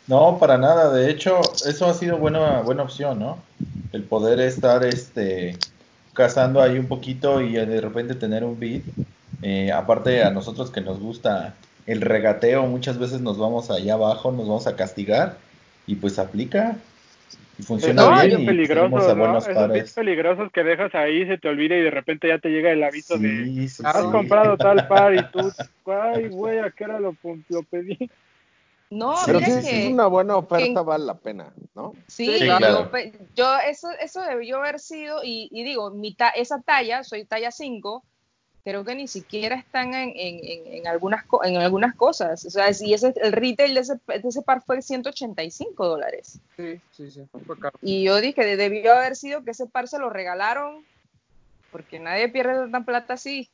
No, 0.08 0.38
para 0.38 0.56
nada. 0.56 0.92
De 0.92 1.10
hecho, 1.10 1.40
eso 1.66 1.86
ha 1.86 1.94
sido 1.94 2.16
buena, 2.16 2.62
buena 2.62 2.82
opción, 2.82 3.18
¿no? 3.18 3.38
El 3.92 4.02
poder 4.02 4.40
estar 4.40 4.82
este, 4.84 5.56
cazando 6.14 6.62
ahí 6.62 6.78
un 6.78 6.86
poquito 6.86 7.40
y 7.40 7.52
de 7.52 7.80
repente 7.80 8.14
tener 8.14 8.42
un 8.42 8.58
beat. 8.58 8.82
Eh, 9.42 9.70
aparte 9.70 10.24
a 10.24 10.30
nosotros 10.30 10.70
que 10.70 10.80
nos 10.80 10.98
gusta 10.98 11.54
el 11.86 12.00
regateo, 12.00 12.66
muchas 12.66 12.98
veces 12.98 13.20
nos 13.20 13.38
vamos 13.38 13.70
allá 13.70 13.94
abajo, 13.94 14.32
nos 14.32 14.48
vamos 14.48 14.66
a 14.66 14.76
castigar 14.76 15.36
y 15.86 15.94
pues 15.94 16.18
aplica 16.18 16.76
y 17.58 17.62
funciona 17.62 18.02
Esos 18.02 18.14
bien 18.14 18.30
bits 18.30 18.42
y 18.42 18.46
peligrosos, 18.46 18.90
tenemos 18.90 19.08
a 19.08 19.14
¿no? 19.14 19.20
buenos 19.20 19.48
Esos 19.48 19.72
bits 19.72 19.92
peligrosos 19.92 20.52
que 20.52 20.64
dejas 20.64 20.94
ahí, 20.94 21.26
se 21.26 21.38
te 21.38 21.48
olvida 21.48 21.76
y 21.76 21.82
de 21.82 21.90
repente 21.90 22.28
ya 22.28 22.38
te 22.38 22.48
llega 22.48 22.72
el 22.72 22.82
aviso 22.82 23.16
de 23.18 23.44
Sí, 23.44 23.68
sí, 23.68 23.82
has 23.84 24.02
sí. 24.02 24.10
comprado 24.10 24.56
tal 24.56 24.86
par 24.88 25.14
y 25.14 25.22
tú, 25.32 25.40
ay, 25.86 26.28
güey, 26.28 26.58
¿a 26.58 26.70
qué 26.70 26.84
hora 26.84 26.98
lo, 26.98 27.16
lo 27.48 27.62
pedí? 27.62 28.10
No, 28.90 29.14
Pero 29.26 29.40
mira 29.40 29.50
sí, 29.60 29.62
sí 29.62 29.68
que... 29.70 29.86
es 29.86 29.92
una 29.92 30.06
buena 30.06 30.36
oferta, 30.36 30.80
que- 30.80 30.86
vale 30.86 31.04
la 31.04 31.14
pena, 31.18 31.52
¿no? 31.74 31.94
Sí, 32.08 32.26
Sí, 32.38 32.46
claro. 32.46 32.90
yo, 32.92 32.98
yo 33.34 33.56
eso, 33.58 33.88
eso 34.00 34.20
debió 34.22 34.58
haber 34.58 34.80
sido, 34.80 35.22
y, 35.24 35.48
y 35.52 35.64
digo, 35.64 35.90
mi 35.90 36.14
ta- 36.14 36.30
esa 36.30 36.60
talla, 36.62 37.04
soy 37.04 37.24
talla 37.24 37.50
5, 37.50 38.02
creo 38.64 38.84
que 38.84 38.94
ni 38.94 39.08
siquiera 39.08 39.56
están 39.56 39.94
en, 39.94 40.10
en, 40.14 40.38
en, 40.42 40.74
en 40.74 40.86
algunas, 40.86 41.24
co- 41.26 41.44
en 41.44 41.56
algunas 41.56 41.94
cosas. 41.94 42.44
O 42.44 42.50
sea, 42.50 42.70
y 42.80 42.92
ese, 42.94 43.14
el 43.22 43.32
retail 43.32 43.74
de 43.74 43.80
ese, 43.80 43.94
de 44.06 44.28
ese 44.28 44.42
par 44.42 44.62
fue 44.62 44.80
185 44.82 45.86
dólares. 45.86 46.40
Sí, 46.56 46.80
sí, 46.90 47.10
sí, 47.10 47.22
fue 47.46 47.58
caro. 47.58 47.78
Y 47.82 48.04
yo 48.04 48.20
dije, 48.20 48.44
de- 48.44 48.56
debió 48.56 48.94
haber 48.94 49.16
sido 49.16 49.44
que 49.44 49.52
ese 49.52 49.66
par 49.66 49.88
se 49.88 49.98
lo 49.98 50.10
regalaron, 50.10 50.84
porque 51.70 51.98
nadie 51.98 52.28
pierde 52.28 52.54
tanta 52.54 52.80
plata 52.84 53.14
así. 53.14 53.50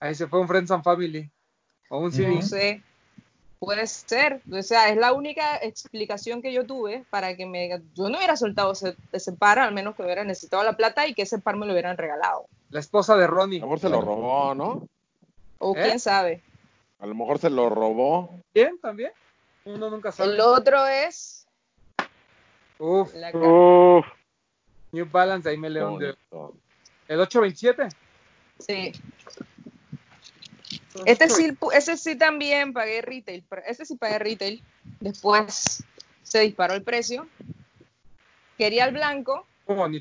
Ahí 0.00 0.14
se 0.14 0.26
fue 0.26 0.40
un 0.40 0.48
Friends 0.48 0.70
and 0.70 0.82
Family. 0.84 1.30
O 1.88 1.98
un 2.00 2.12
CD. 2.12 2.34
No 2.34 2.42
sé. 2.42 2.82
Puede 3.58 3.86
ser. 3.86 4.42
O 4.52 4.62
sea, 4.62 4.88
es 4.90 4.96
la 4.96 5.12
única 5.12 5.56
explicación 5.56 6.42
que 6.42 6.52
yo 6.52 6.66
tuve 6.66 7.04
para 7.10 7.36
que 7.36 7.46
me. 7.46 7.68
Yo 7.94 8.08
no 8.08 8.18
hubiera 8.18 8.36
soltado 8.36 8.72
ese, 8.72 8.96
ese 9.12 9.32
par, 9.32 9.58
al 9.58 9.72
menos 9.72 9.94
que 9.94 10.02
hubiera 10.02 10.24
necesitado 10.24 10.62
la 10.64 10.76
plata 10.76 11.06
y 11.06 11.14
que 11.14 11.22
ese 11.22 11.38
par 11.38 11.56
me 11.56 11.66
lo 11.66 11.72
hubieran 11.72 11.96
regalado. 11.96 12.46
La 12.70 12.80
esposa 12.80 13.16
de 13.16 13.24
A 13.24 13.28
Ronnie. 13.28 13.60
lo 13.60 13.66
mejor 13.66 13.80
se 13.80 13.88
lo 13.88 14.00
robó, 14.00 14.54
¿no? 14.54 14.86
O 15.58 15.74
¿Eh? 15.76 15.82
quién 15.82 16.00
sabe. 16.00 16.42
A 16.98 17.06
lo 17.06 17.14
mejor 17.14 17.38
se 17.38 17.48
lo 17.50 17.70
robó. 17.70 18.40
¿Quién 18.52 18.78
también? 18.78 19.12
Uno 19.64 19.88
nunca 19.88 20.12
sabe. 20.12 20.32
El 20.34 20.40
otro 20.40 20.86
es. 20.86 21.46
Uf, 22.78 23.14
La 23.14 23.30
Uf, 23.30 24.04
New 24.92 25.08
Balance, 25.10 25.48
ahí 25.48 25.56
me 25.56 25.70
león 25.70 25.98
de... 25.98 26.16
Bonito. 26.30 26.54
El 27.08 27.20
827. 27.20 27.88
Sí. 28.58 28.92
Este 31.06 31.28
sí, 31.28 31.50
pu- 31.52 31.72
ese 31.74 31.96
sí 31.96 32.16
también 32.16 32.72
pagué 32.72 33.02
retail. 33.02 33.44
Este 33.66 33.84
sí 33.84 33.96
pagué 33.96 34.18
retail. 34.18 34.62
Después 35.00 35.82
se 36.22 36.40
disparó 36.40 36.74
el 36.74 36.82
precio. 36.82 37.26
Quería 38.58 38.84
el 38.84 38.94
blanco. 38.94 39.46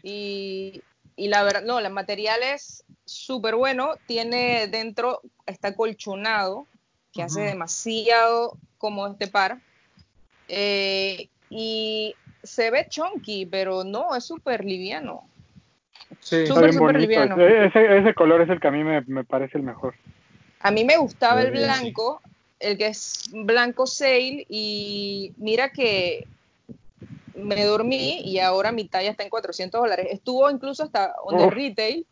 Y, 0.03 0.82
y 1.15 1.27
la 1.29 1.43
verdad, 1.43 1.63
no, 1.63 1.79
el 1.79 1.91
material 1.91 2.41
es 2.43 2.84
súper 3.06 3.56
bueno. 3.56 3.95
Tiene 4.06 4.67
dentro, 4.67 5.21
está 5.45 5.75
colchonado, 5.75 6.67
que 7.12 7.23
hace 7.23 7.41
demasiado 7.41 8.58
como 8.77 9.08
este 9.08 9.27
par. 9.27 9.60
Eh, 10.47 11.29
y 11.49 12.15
se 12.43 12.69
ve 12.71 12.86
chunky, 12.89 13.45
pero 13.45 13.84
no, 13.84 14.15
es 14.15 14.25
súper 14.25 14.63
liviano. 14.65 15.27
Sí. 16.19 16.43
está 16.43 16.62
bien 16.62 16.77
bonito. 16.77 16.99
liviano. 16.99 17.36
Ese, 17.41 17.65
ese- 17.65 17.97
ese 17.99 18.13
color 18.13 18.41
es 18.41 18.49
el 18.49 18.60
que 18.60 18.67
a 18.67 18.71
mí 18.71 18.84
me, 18.84 19.01
me 19.01 19.23
parece 19.23 19.58
el 19.58 19.63
mejor. 19.63 19.95
A 20.63 20.71
mí 20.71 20.86
me 20.86 20.97
gustaba 20.97 21.41
el 21.41 21.52
sí. 21.54 21.60
blanco, 21.60 22.21
el 22.60 22.78
que 22.78 22.88
es 22.88 23.26
blanco 23.32 23.86
sail, 23.86 24.45
y 24.49 25.34
mira 25.38 25.71
que 25.71 26.26
me 27.36 27.65
dormí 27.65 28.21
y 28.21 28.39
ahora 28.39 28.71
mi 28.71 28.86
talla 28.86 29.12
está 29.12 29.23
en 29.23 29.30
400 29.30 29.82
dólares. 29.82 30.08
Estuvo 30.10 30.49
incluso 30.49 30.84
hasta 30.84 31.15
on 31.23 31.38
the 31.38 31.49
retail 31.49 32.06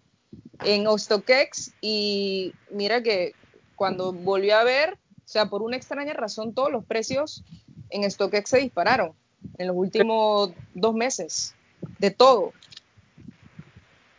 en 0.64 0.86
StockX 1.00 1.74
y 1.80 2.54
mira 2.70 3.02
que 3.02 3.34
cuando 3.76 4.12
volví 4.12 4.52
a 4.52 4.64
ver, 4.64 4.94
o 4.94 5.28
sea, 5.28 5.46
por 5.46 5.62
una 5.62 5.78
extraña 5.78 6.14
razón 6.14 6.54
todos 6.54 6.72
los 6.72 6.84
precios 6.86 7.44
en 7.90 8.10
StockX 8.10 8.50
se 8.50 8.58
dispararon 8.60 9.14
en 9.58 9.68
los 9.68 9.76
últimos 9.78 10.52
dos 10.74 10.94
meses, 10.94 11.56
de 12.00 12.12
todo. 12.12 12.52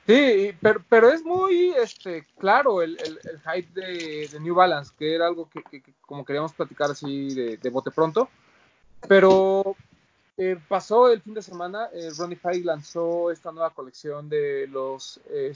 Sí, 0.07 0.53
pero, 0.61 0.85
pero 0.89 1.11
es 1.11 1.25
muy 1.25 1.71
este 1.77 2.27
claro 2.39 2.83
el, 2.83 2.99
hype 2.99 3.81
de, 3.81 4.41
New 4.41 4.55
Balance, 4.55 4.93
que 4.99 5.15
era 5.15 5.29
algo 5.29 5.49
que, 5.49 5.83
como 6.01 6.25
queríamos 6.25 6.53
platicar 6.53 6.91
así 6.91 7.35
de, 7.35 7.57
de 7.57 7.71
bote 7.71 7.91
pronto. 7.93 8.29
Pero 9.07 9.77
eh, 10.37 10.59
pasó 10.69 11.09
el 11.09 11.21
fin 11.21 11.35
de 11.35 11.43
semana, 11.43 11.89
eh, 11.93 12.09
Ronnie 12.17 12.37
Fieg 12.37 12.65
lanzó 12.65 13.31
esta 13.31 13.53
nueva 13.53 13.71
colección 13.71 14.29
de 14.29 14.67
los, 14.69 15.21
eh, 15.31 15.53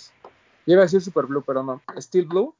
iba 0.67 0.81
a 0.81 0.85
decir 0.85 1.01
Super 1.01 1.27
Blue, 1.27 1.43
pero 1.45 1.63
no, 1.63 1.83
Steel 1.99 2.27
Blue, 2.27 2.55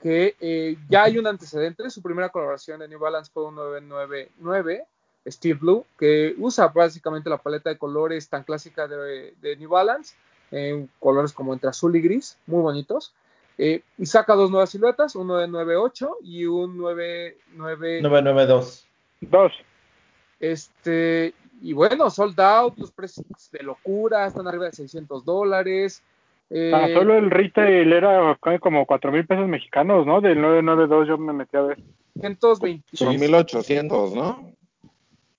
que 0.00 0.36
eh, 0.40 0.76
ya 0.88 1.04
hay 1.04 1.16
un 1.16 1.26
antecedente, 1.26 1.88
su 1.88 2.02
primera 2.02 2.28
colaboración 2.30 2.80
de 2.80 2.88
New 2.88 2.98
Balance 2.98 3.30
fue 3.32 3.44
un 3.44 3.54
999 3.54 4.84
Steel 5.26 5.56
Blue, 5.56 5.86
que 5.98 6.34
usa 6.38 6.68
básicamente 6.68 7.30
la 7.30 7.38
paleta 7.38 7.70
de 7.70 7.78
colores 7.78 8.28
tan 8.28 8.42
clásica 8.42 8.88
de 8.88 9.56
New 9.58 9.70
Balance, 9.70 10.16
en 10.50 10.88
colores 10.98 11.32
como 11.32 11.52
entre 11.52 11.70
azul 11.70 11.94
y 11.96 12.00
gris, 12.00 12.38
muy 12.46 12.62
bonitos. 12.62 13.14
Eh, 13.58 13.82
y 13.98 14.06
saca 14.06 14.34
dos 14.34 14.50
nuevas 14.50 14.70
siluetas, 14.70 15.14
un 15.16 15.26
998 15.26 16.16
y 16.22 16.46
un 16.46 16.78
99. 16.78 18.00
992. 18.02 18.86
Dos. 19.20 19.52
Este, 20.40 21.34
y 21.60 21.74
bueno, 21.74 22.08
sold 22.08 22.40
out, 22.40 22.78
los 22.78 22.90
precios 22.90 23.26
de 23.52 23.62
locura, 23.62 24.26
están 24.26 24.48
arriba 24.48 24.66
de 24.66 24.72
600 24.72 25.24
dólares. 25.24 26.02
Eh, 26.48 26.72
Ah, 26.74 26.88
solo 26.92 27.16
el 27.16 27.30
retail 27.30 27.92
era 27.92 28.38
como 28.60 28.86
cuatro 28.86 29.12
mil 29.12 29.26
pesos 29.26 29.46
mexicanos, 29.46 30.06
¿no? 30.06 30.20
Del 30.20 30.40
992 30.40 31.08
yo 31.08 31.18
me 31.18 31.32
metí 31.32 31.56
a 31.56 31.62
ver. 31.62 31.78
120. 32.18 32.96
Por 32.98 33.18
1800, 33.18 34.14
¿no? 34.14 34.52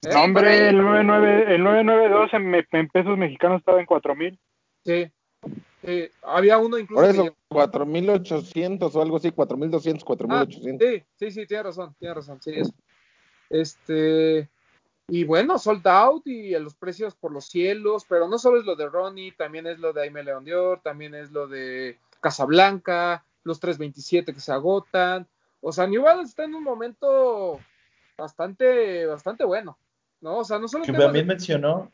¿eh? 0.04 0.10
No, 0.14 0.24
hombre, 0.24 0.70
el 0.70 0.78
99, 0.78 1.56
el 1.56 1.64
992 1.64 2.34
en, 2.34 2.66
en 2.80 2.88
pesos 2.90 3.18
mexicanos 3.18 3.60
estaba 3.60 3.80
en 3.80 3.86
cuatro 3.86 4.16
mil. 4.16 4.38
Sí. 4.86 5.12
Eh, 5.84 6.12
había 6.24 6.58
uno 6.60 6.78
incluso. 6.78 7.02
Por 7.02 7.10
eso, 7.10 7.24
llegó- 7.24 7.36
4800 7.50 8.96
o 8.96 9.02
algo 9.02 9.18
así, 9.18 9.32
4200, 9.32 10.04
Ah, 10.04 10.06
4800. 10.06 10.88
sí, 10.88 11.04
sí, 11.18 11.32
sí, 11.32 11.48
tiene 11.48 11.64
razón, 11.64 11.96
tiene 12.00 12.14
razón, 12.14 12.40
sí, 12.42 12.52
eso. 12.56 12.72
Este, 13.50 14.50
y 15.08 15.24
bueno, 15.24 15.58
sold 15.58 15.86
out 15.88 16.26
y 16.28 16.52
los 16.60 16.76
precios 16.76 17.16
por 17.16 17.32
los 17.32 17.46
cielos, 17.46 18.06
pero 18.08 18.28
no 18.28 18.38
solo 18.38 18.60
es 18.60 18.66
lo 18.66 18.76
de 18.76 18.88
Ronnie, 18.88 19.32
también 19.34 19.68
es 19.68 19.80
lo 19.80 19.92
de 19.94 20.04
Aime 20.04 20.24
León 20.24 20.46
Dior, 20.46 20.82
también 20.84 21.16
es 21.16 21.32
lo 21.32 21.48
de 21.48 21.98
Casablanca, 22.22 23.26
los 23.44 23.60
327 23.60 24.34
que 24.34 24.40
se 24.40 24.52
agotan. 24.54 25.28
O 25.62 25.72
sea, 25.72 25.88
New 25.88 26.04
Balance 26.04 26.30
está 26.30 26.44
en 26.46 26.56
un 26.56 26.64
momento 26.64 27.60
bastante, 28.18 29.06
bastante 29.08 29.44
bueno, 29.44 29.78
¿no? 30.22 30.38
O 30.38 30.44
sea, 30.44 30.60
no 30.60 30.68
solo 30.68 30.86
Que 30.86 30.92
también 30.94 31.28
de- 31.28 31.34
mencionó, 31.34 31.92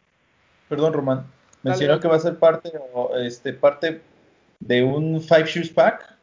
perdón 0.69 0.93
Román, 0.93 1.25
mencionó 1.69 1.99
que 1.99 2.07
va 2.07 2.15
a 2.15 2.19
ser 2.19 2.37
parte, 2.37 2.71
o, 2.93 3.15
este, 3.17 3.53
parte 3.53 4.01
de 4.59 4.83
un 4.83 5.21
Five 5.21 5.45
Shoes 5.45 5.69
Pack. 5.69 6.15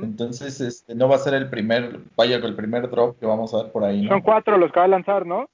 Entonces, 0.00 0.60
este, 0.60 0.94
no 0.94 1.08
va 1.08 1.16
a 1.16 1.18
ser 1.18 1.34
el 1.34 1.50
primer, 1.50 2.00
vaya, 2.16 2.36
el 2.36 2.56
primer 2.56 2.88
drop 2.90 3.18
que 3.20 3.26
vamos 3.26 3.52
a 3.52 3.62
ver 3.64 3.72
por 3.72 3.84
ahí, 3.84 4.02
¿no? 4.02 4.08
Son 4.10 4.20
cuatro 4.22 4.56
los 4.56 4.72
que 4.72 4.78
va 4.80 4.86
a 4.86 4.88
lanzar, 4.88 5.26
¿no? 5.26 5.48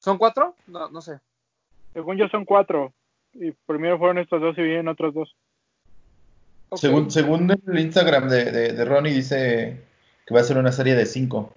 ¿Son 0.00 0.18
cuatro? 0.18 0.56
No, 0.66 0.88
no 0.90 1.00
sé. 1.00 1.20
Según 1.92 2.16
yo 2.16 2.28
son 2.28 2.44
cuatro. 2.44 2.92
Y 3.34 3.52
primero 3.66 3.98
fueron 3.98 4.18
estos 4.18 4.40
dos 4.40 4.56
y 4.58 4.62
vienen 4.62 4.88
otros 4.88 5.14
dos. 5.14 5.36
Según, 6.74 7.10
según 7.10 7.50
el 7.50 7.78
Instagram 7.78 8.28
de, 8.28 8.44
de, 8.50 8.72
de 8.72 8.84
Ronnie 8.84 9.12
dice 9.12 9.82
que 10.26 10.34
va 10.34 10.40
a 10.40 10.44
ser 10.44 10.56
una 10.56 10.72
serie 10.72 10.94
de 10.94 11.04
cinco. 11.06 11.52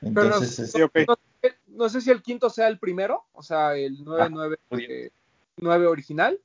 Entonces, 0.00 0.58
no, 0.58 0.64
es- 0.64 0.72
Sí, 0.72 0.82
ok. 0.82 0.96
no 1.08 1.16
sé- 1.42 1.54
no 1.66 1.88
sé 1.88 2.00
si 2.00 2.10
el 2.10 2.22
quinto 2.22 2.50
sea 2.50 2.68
el 2.68 2.78
primero, 2.78 3.24
o 3.32 3.42
sea, 3.42 3.74
el 3.74 4.02
999 4.04 4.56
eh, 4.88 5.10
9 5.60 5.86
original, 5.86 6.40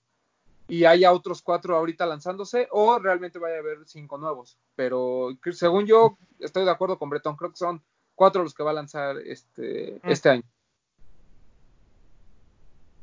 y 0.68 0.86
haya 0.86 1.11
otros 1.11 1.41
cuatro 1.43 1.76
ahorita 1.78 2.05
lanzándose, 2.05 2.68
o 2.72 2.97
realmente 2.99 3.38
vaya 3.39 3.57
a 3.57 3.59
haber 3.59 3.80
cinco 3.86 4.18
nuevos. 4.18 4.57
Pero 4.76 5.30
según 5.51 5.86
yo, 5.86 6.18
estoy 6.39 6.66
de 6.66 6.72
acuerdo 6.72 6.97
con 6.97 7.09
Bretón, 7.09 7.36
creo 7.36 7.51
que 7.51 7.57
son 7.57 7.84
cuatro 8.16 8.43
los 8.43 8.53
que 8.53 8.63
va 8.63 8.72
a 8.72 8.76
lanzar 8.76 9.18
este, 9.20 9.99
Mm. 10.03 10.09
este 10.09 10.30
año. 10.30 10.43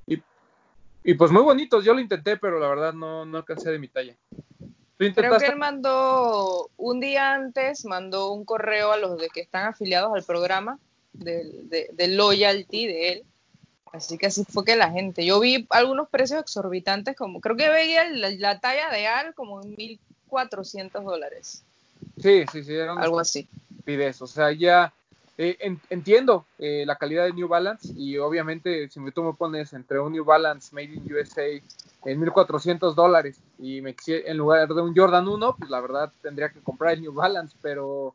Y, 0.06 0.20
y 1.04 1.14
pues 1.14 1.30
muy 1.30 1.42
bonitos, 1.42 1.84
yo 1.84 1.94
lo 1.94 2.00
intenté, 2.00 2.36
pero 2.36 2.58
la 2.58 2.68
verdad 2.68 2.92
no, 2.92 3.24
no 3.24 3.38
alcancé 3.38 3.70
de 3.70 3.78
mi 3.78 3.88
talla. 3.88 4.16
¿Tú 4.98 5.06
Creo 5.14 5.38
que 5.38 5.46
él 5.46 5.56
mandó 5.56 6.70
un 6.76 7.00
día 7.00 7.34
antes, 7.34 7.84
mandó 7.84 8.32
un 8.32 8.44
correo 8.44 8.92
a 8.92 8.96
los 8.96 9.18
de 9.18 9.28
que 9.30 9.40
están 9.40 9.66
afiliados 9.66 10.12
al 10.14 10.22
programa 10.24 10.78
del- 11.12 11.68
de, 11.68 11.88
de 11.92 12.08
loyalty 12.08 12.86
de 12.86 13.08
él. 13.12 13.24
Así 13.92 14.16
que 14.16 14.26
así 14.26 14.44
fue 14.48 14.64
que 14.64 14.74
la 14.76 14.90
gente. 14.90 15.24
Yo 15.24 15.38
vi 15.38 15.66
algunos 15.70 16.08
precios 16.08 16.40
exorbitantes, 16.40 17.14
como 17.16 17.40
creo 17.40 17.56
que 17.56 17.68
veía 17.68 18.08
la, 18.08 18.30
la 18.30 18.58
talla 18.58 18.90
de 18.90 19.06
Al 19.06 19.34
como 19.34 19.62
en 19.62 19.74
1400 19.76 21.04
dólares, 21.04 21.62
Sí, 22.20 22.44
sí, 22.50 22.64
sí, 22.64 22.74
era 22.74 22.94
una 22.94 23.02
algo 23.02 23.20
así. 23.20 23.48
estupidez. 23.70 24.22
O 24.22 24.26
sea, 24.26 24.50
ya 24.52 24.92
eh, 25.38 25.56
en- 25.60 25.80
entiendo 25.90 26.46
eh, 26.58 26.84
la 26.86 26.96
calidad 26.96 27.24
de 27.24 27.32
New 27.32 27.48
Balance 27.48 27.92
y 27.96 28.18
obviamente 28.18 28.88
si 28.88 29.00
me- 29.00 29.12
tú 29.12 29.22
me 29.22 29.32
pones 29.34 29.72
entre 29.72 29.98
un 30.00 30.12
New 30.12 30.24
Balance 30.24 30.74
Made 30.74 30.94
in 30.94 31.12
USA 31.12 31.42
en 32.04 32.20
1400 32.20 32.94
dólares 32.96 33.40
y 33.58 33.80
me 33.80 33.94
en 34.06 34.36
lugar 34.36 34.68
de 34.68 34.80
un 34.80 34.94
Jordan 34.94 35.28
1, 35.28 35.56
pues 35.58 35.70
la 35.70 35.80
verdad 35.80 36.12
tendría 36.22 36.48
que 36.50 36.60
comprar 36.60 36.94
el 36.94 37.02
New 37.02 37.12
Balance, 37.12 37.56
pero 37.62 38.14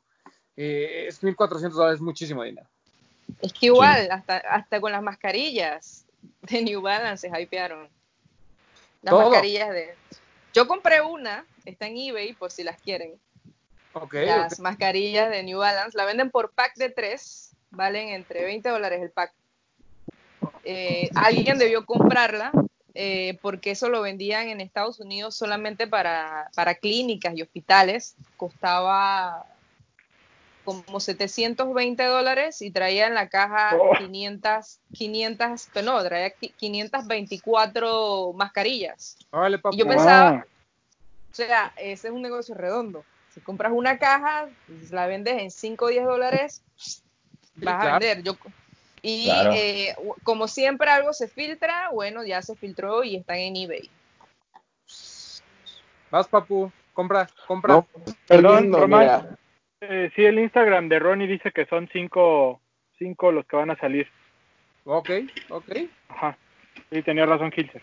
eh, 0.55 1.05
es 1.07 1.23
1400 1.23 1.77
dólares, 1.77 1.97
es 1.97 2.01
muchísimo 2.01 2.43
dinero. 2.43 2.67
Es 3.41 3.53
que 3.53 3.67
igual, 3.67 4.09
hasta, 4.11 4.37
hasta 4.37 4.81
con 4.81 4.91
las 4.91 5.01
mascarillas 5.01 6.05
de 6.41 6.61
New 6.61 6.81
Balance 6.81 7.29
se 7.29 7.41
hypearon. 7.41 7.89
Las 9.01 9.11
Todo. 9.11 9.29
mascarillas 9.29 9.69
de... 9.69 9.95
Yo 10.53 10.67
compré 10.67 11.01
una, 11.01 11.45
está 11.65 11.87
en 11.87 11.97
eBay 11.97 12.33
por 12.33 12.51
si 12.51 12.63
las 12.63 12.81
quieren. 12.81 13.13
Ok, 13.93 14.13
las 14.13 14.59
mascarillas 14.59 15.29
de 15.29 15.43
New 15.43 15.59
Balance. 15.59 15.97
La 15.97 16.05
venden 16.05 16.31
por 16.31 16.51
pack 16.51 16.75
de 16.75 16.89
tres, 16.89 17.51
valen 17.69 18.09
entre 18.09 18.43
20 18.43 18.69
dólares 18.69 19.01
el 19.01 19.11
pack. 19.11 19.33
Eh, 20.63 21.09
alguien 21.15 21.57
debió 21.57 21.85
comprarla 21.85 22.51
eh, 22.93 23.37
porque 23.41 23.71
eso 23.71 23.89
lo 23.89 24.01
vendían 24.01 24.49
en 24.49 24.59
Estados 24.59 24.99
Unidos 24.99 25.35
solamente 25.35 25.87
para, 25.87 26.49
para 26.55 26.75
clínicas 26.75 27.35
y 27.37 27.41
hospitales. 27.41 28.15
Costaba 28.35 29.45
como 30.67 30.99
720 30.99 32.03
dólares 32.03 32.61
y 32.61 32.71
traía 32.71 33.07
en 33.07 33.13
la 33.13 33.29
caja 33.29 33.77
Oh. 33.79 33.97
500, 33.97 34.79
500, 34.93 35.69
pero 35.73 35.85
no, 35.93 36.03
traía 36.03 36.35
qui- 36.35 36.53
524 36.57 38.33
mascarillas. 38.33 39.17
Papu. 39.31 39.69
Y 39.71 39.77
yo 39.77 39.87
pensaba, 39.87 40.45
o 41.31 41.33
sea, 41.33 41.71
ese 41.77 42.09
es 42.09 42.13
un 42.13 42.21
negocio 42.21 42.53
redondo. 42.53 43.05
Si 43.33 43.39
compras 43.39 43.71
una 43.73 43.97
caja, 43.97 44.49
pues, 44.67 44.91
la 44.91 45.07
vendes 45.07 45.41
en 45.41 45.51
5 45.51 45.85
o 45.85 45.87
10 45.87 46.03
dólares, 46.03 46.61
vas 47.55 47.75
a 47.75 47.79
claro. 47.79 47.99
vender. 47.99 48.23
Yo, 48.23 48.35
y 49.01 49.23
Claro. 49.25 49.51
eh, 49.55 49.95
como 50.23 50.49
siempre 50.49 50.89
algo 50.89 51.13
se 51.13 51.29
filtra, 51.29 51.91
bueno, 51.93 52.25
ya 52.25 52.41
se 52.41 52.57
filtró 52.57 53.05
y 53.05 53.15
están 53.15 53.37
en 53.37 53.55
eBay. 53.55 53.89
Vas, 56.11 56.27
papu, 56.27 56.69
compra, 56.91 57.29
compra. 57.47 57.75
No, 57.75 57.87
Perdón, 58.27 58.73
Román. 58.73 59.37
Eh, 59.81 60.11
sí, 60.15 60.23
el 60.25 60.39
Instagram 60.39 60.89
de 60.89 60.99
Ronnie 60.99 61.27
dice 61.27 61.51
que 61.51 61.65
son 61.65 61.87
cinco, 61.91 62.59
cinco 62.97 63.31
los 63.31 63.45
que 63.45 63.55
van 63.55 63.71
a 63.71 63.77
salir. 63.77 64.07
Ok, 64.85 65.09
ok. 65.49 65.69
Ajá. 66.09 66.37
Sí, 66.91 67.01
tenía 67.03 67.25
razón 67.25 67.51
Kilser. 67.51 67.81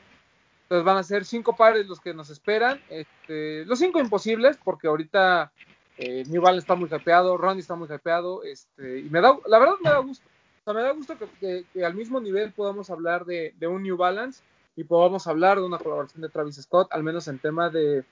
Entonces 0.63 0.85
van 0.85 0.97
a 0.97 1.03
ser 1.03 1.25
cinco 1.25 1.55
pares 1.57 1.87
los 1.87 2.01
que 2.01 2.15
nos 2.15 2.31
esperan. 2.31 2.81
Este, 2.89 3.65
los 3.67 3.79
cinco 3.79 4.01
imposibles, 4.01 4.57
porque 4.65 4.89
ahorita 4.89 5.53
eh, 5.99 6.25
New 6.29 6.41
Balance 6.41 6.65
está 6.65 6.75
muy 6.75 6.89
hypeado, 6.91 7.37
Ronnie 7.37 7.61
está 7.61 7.75
muy 7.75 7.89
hypeado. 7.89 8.43
Este, 8.43 9.01
y 9.01 9.11
me 9.11 9.21
da, 9.21 9.37
la 9.47 9.59
verdad 9.59 9.75
me 9.83 9.91
da 9.91 9.99
gusto. 9.99 10.27
O 10.27 10.65
sea, 10.65 10.73
me 10.75 10.83
da 10.83 10.93
gusto 10.93 11.19
que, 11.19 11.27
que- 11.39 11.65
que 11.73 11.85
al 11.85 11.95
mismo 11.95 12.21
nivel 12.21 12.53
podamos 12.53 12.89
hablar 12.89 13.27
de, 13.27 13.53
de 13.59 13.67
un 13.67 13.83
New 13.83 13.99
Balance 13.99 14.43
y 14.77 14.85
podamos 14.85 15.27
hablar 15.27 15.59
de 15.59 15.67
una 15.67 15.79
colaboración 15.79 16.23
de 16.23 16.31
Travis 16.31 16.57
Scott, 16.57 16.89
al 16.91 17.03
menos 17.03 17.29
en 17.29 17.39
tema 17.39 17.69
de, 17.69 18.03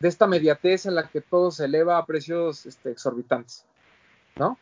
de 0.00 0.08
esta 0.08 0.26
mediatez 0.26 0.86
en 0.86 0.94
la 0.94 1.08
que 1.08 1.20
todo 1.20 1.50
se 1.50 1.64
eleva 1.66 1.98
a 1.98 2.06
precios 2.06 2.66
este, 2.66 2.90
exorbitantes. 2.90 3.64
¿No? 4.36 4.58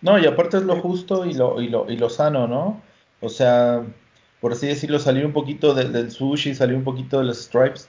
No, 0.00 0.18
y 0.18 0.26
aparte 0.26 0.56
es 0.58 0.62
lo 0.62 0.80
justo 0.80 1.26
y 1.26 1.34
lo, 1.34 1.60
y 1.60 1.68
lo, 1.68 1.90
y 1.90 1.96
lo 1.96 2.08
sano, 2.08 2.46
¿no? 2.46 2.80
O 3.20 3.28
sea, 3.28 3.82
por 4.40 4.52
así 4.52 4.66
decirlo, 4.68 4.98
salir 4.98 5.26
un 5.26 5.32
poquito 5.32 5.74
de- 5.74 5.88
del 5.88 6.10
sushi, 6.10 6.54
salir 6.54 6.76
un 6.76 6.84
poquito 6.84 7.18
de 7.18 7.24
los 7.24 7.38
stripes 7.42 7.88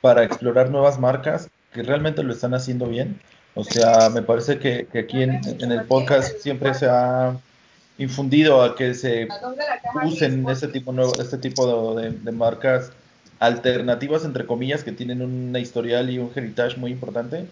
para 0.00 0.24
explorar 0.24 0.70
nuevas 0.70 0.98
marcas 0.98 1.50
que 1.72 1.82
realmente 1.82 2.22
lo 2.22 2.32
están 2.32 2.54
haciendo 2.54 2.86
bien. 2.86 3.20
O 3.54 3.62
sea, 3.64 4.08
me 4.10 4.22
parece 4.22 4.58
que, 4.58 4.86
que 4.90 5.00
aquí 5.00 5.22
en, 5.22 5.40
en 5.60 5.70
el 5.72 5.84
podcast 5.84 6.38
siempre 6.38 6.72
se 6.74 6.88
ha 6.88 7.36
infundido 7.98 8.62
a 8.62 8.74
que 8.74 8.94
se 8.94 9.28
usen 10.04 10.48
este 10.48 10.68
tipo 10.68 10.92
nuevo, 10.92 11.12
este 11.20 11.36
tipo 11.36 11.94
de- 11.94 12.10
de 12.12 12.32
marcas 12.32 12.90
alternativas 13.40 14.24
entre 14.24 14.46
comillas 14.46 14.84
que 14.84 14.92
tienen 14.92 15.22
una 15.22 15.58
historial 15.58 16.10
y 16.10 16.18
un 16.18 16.30
heritage 16.34 16.76
muy 16.76 16.92
importante 16.92 17.46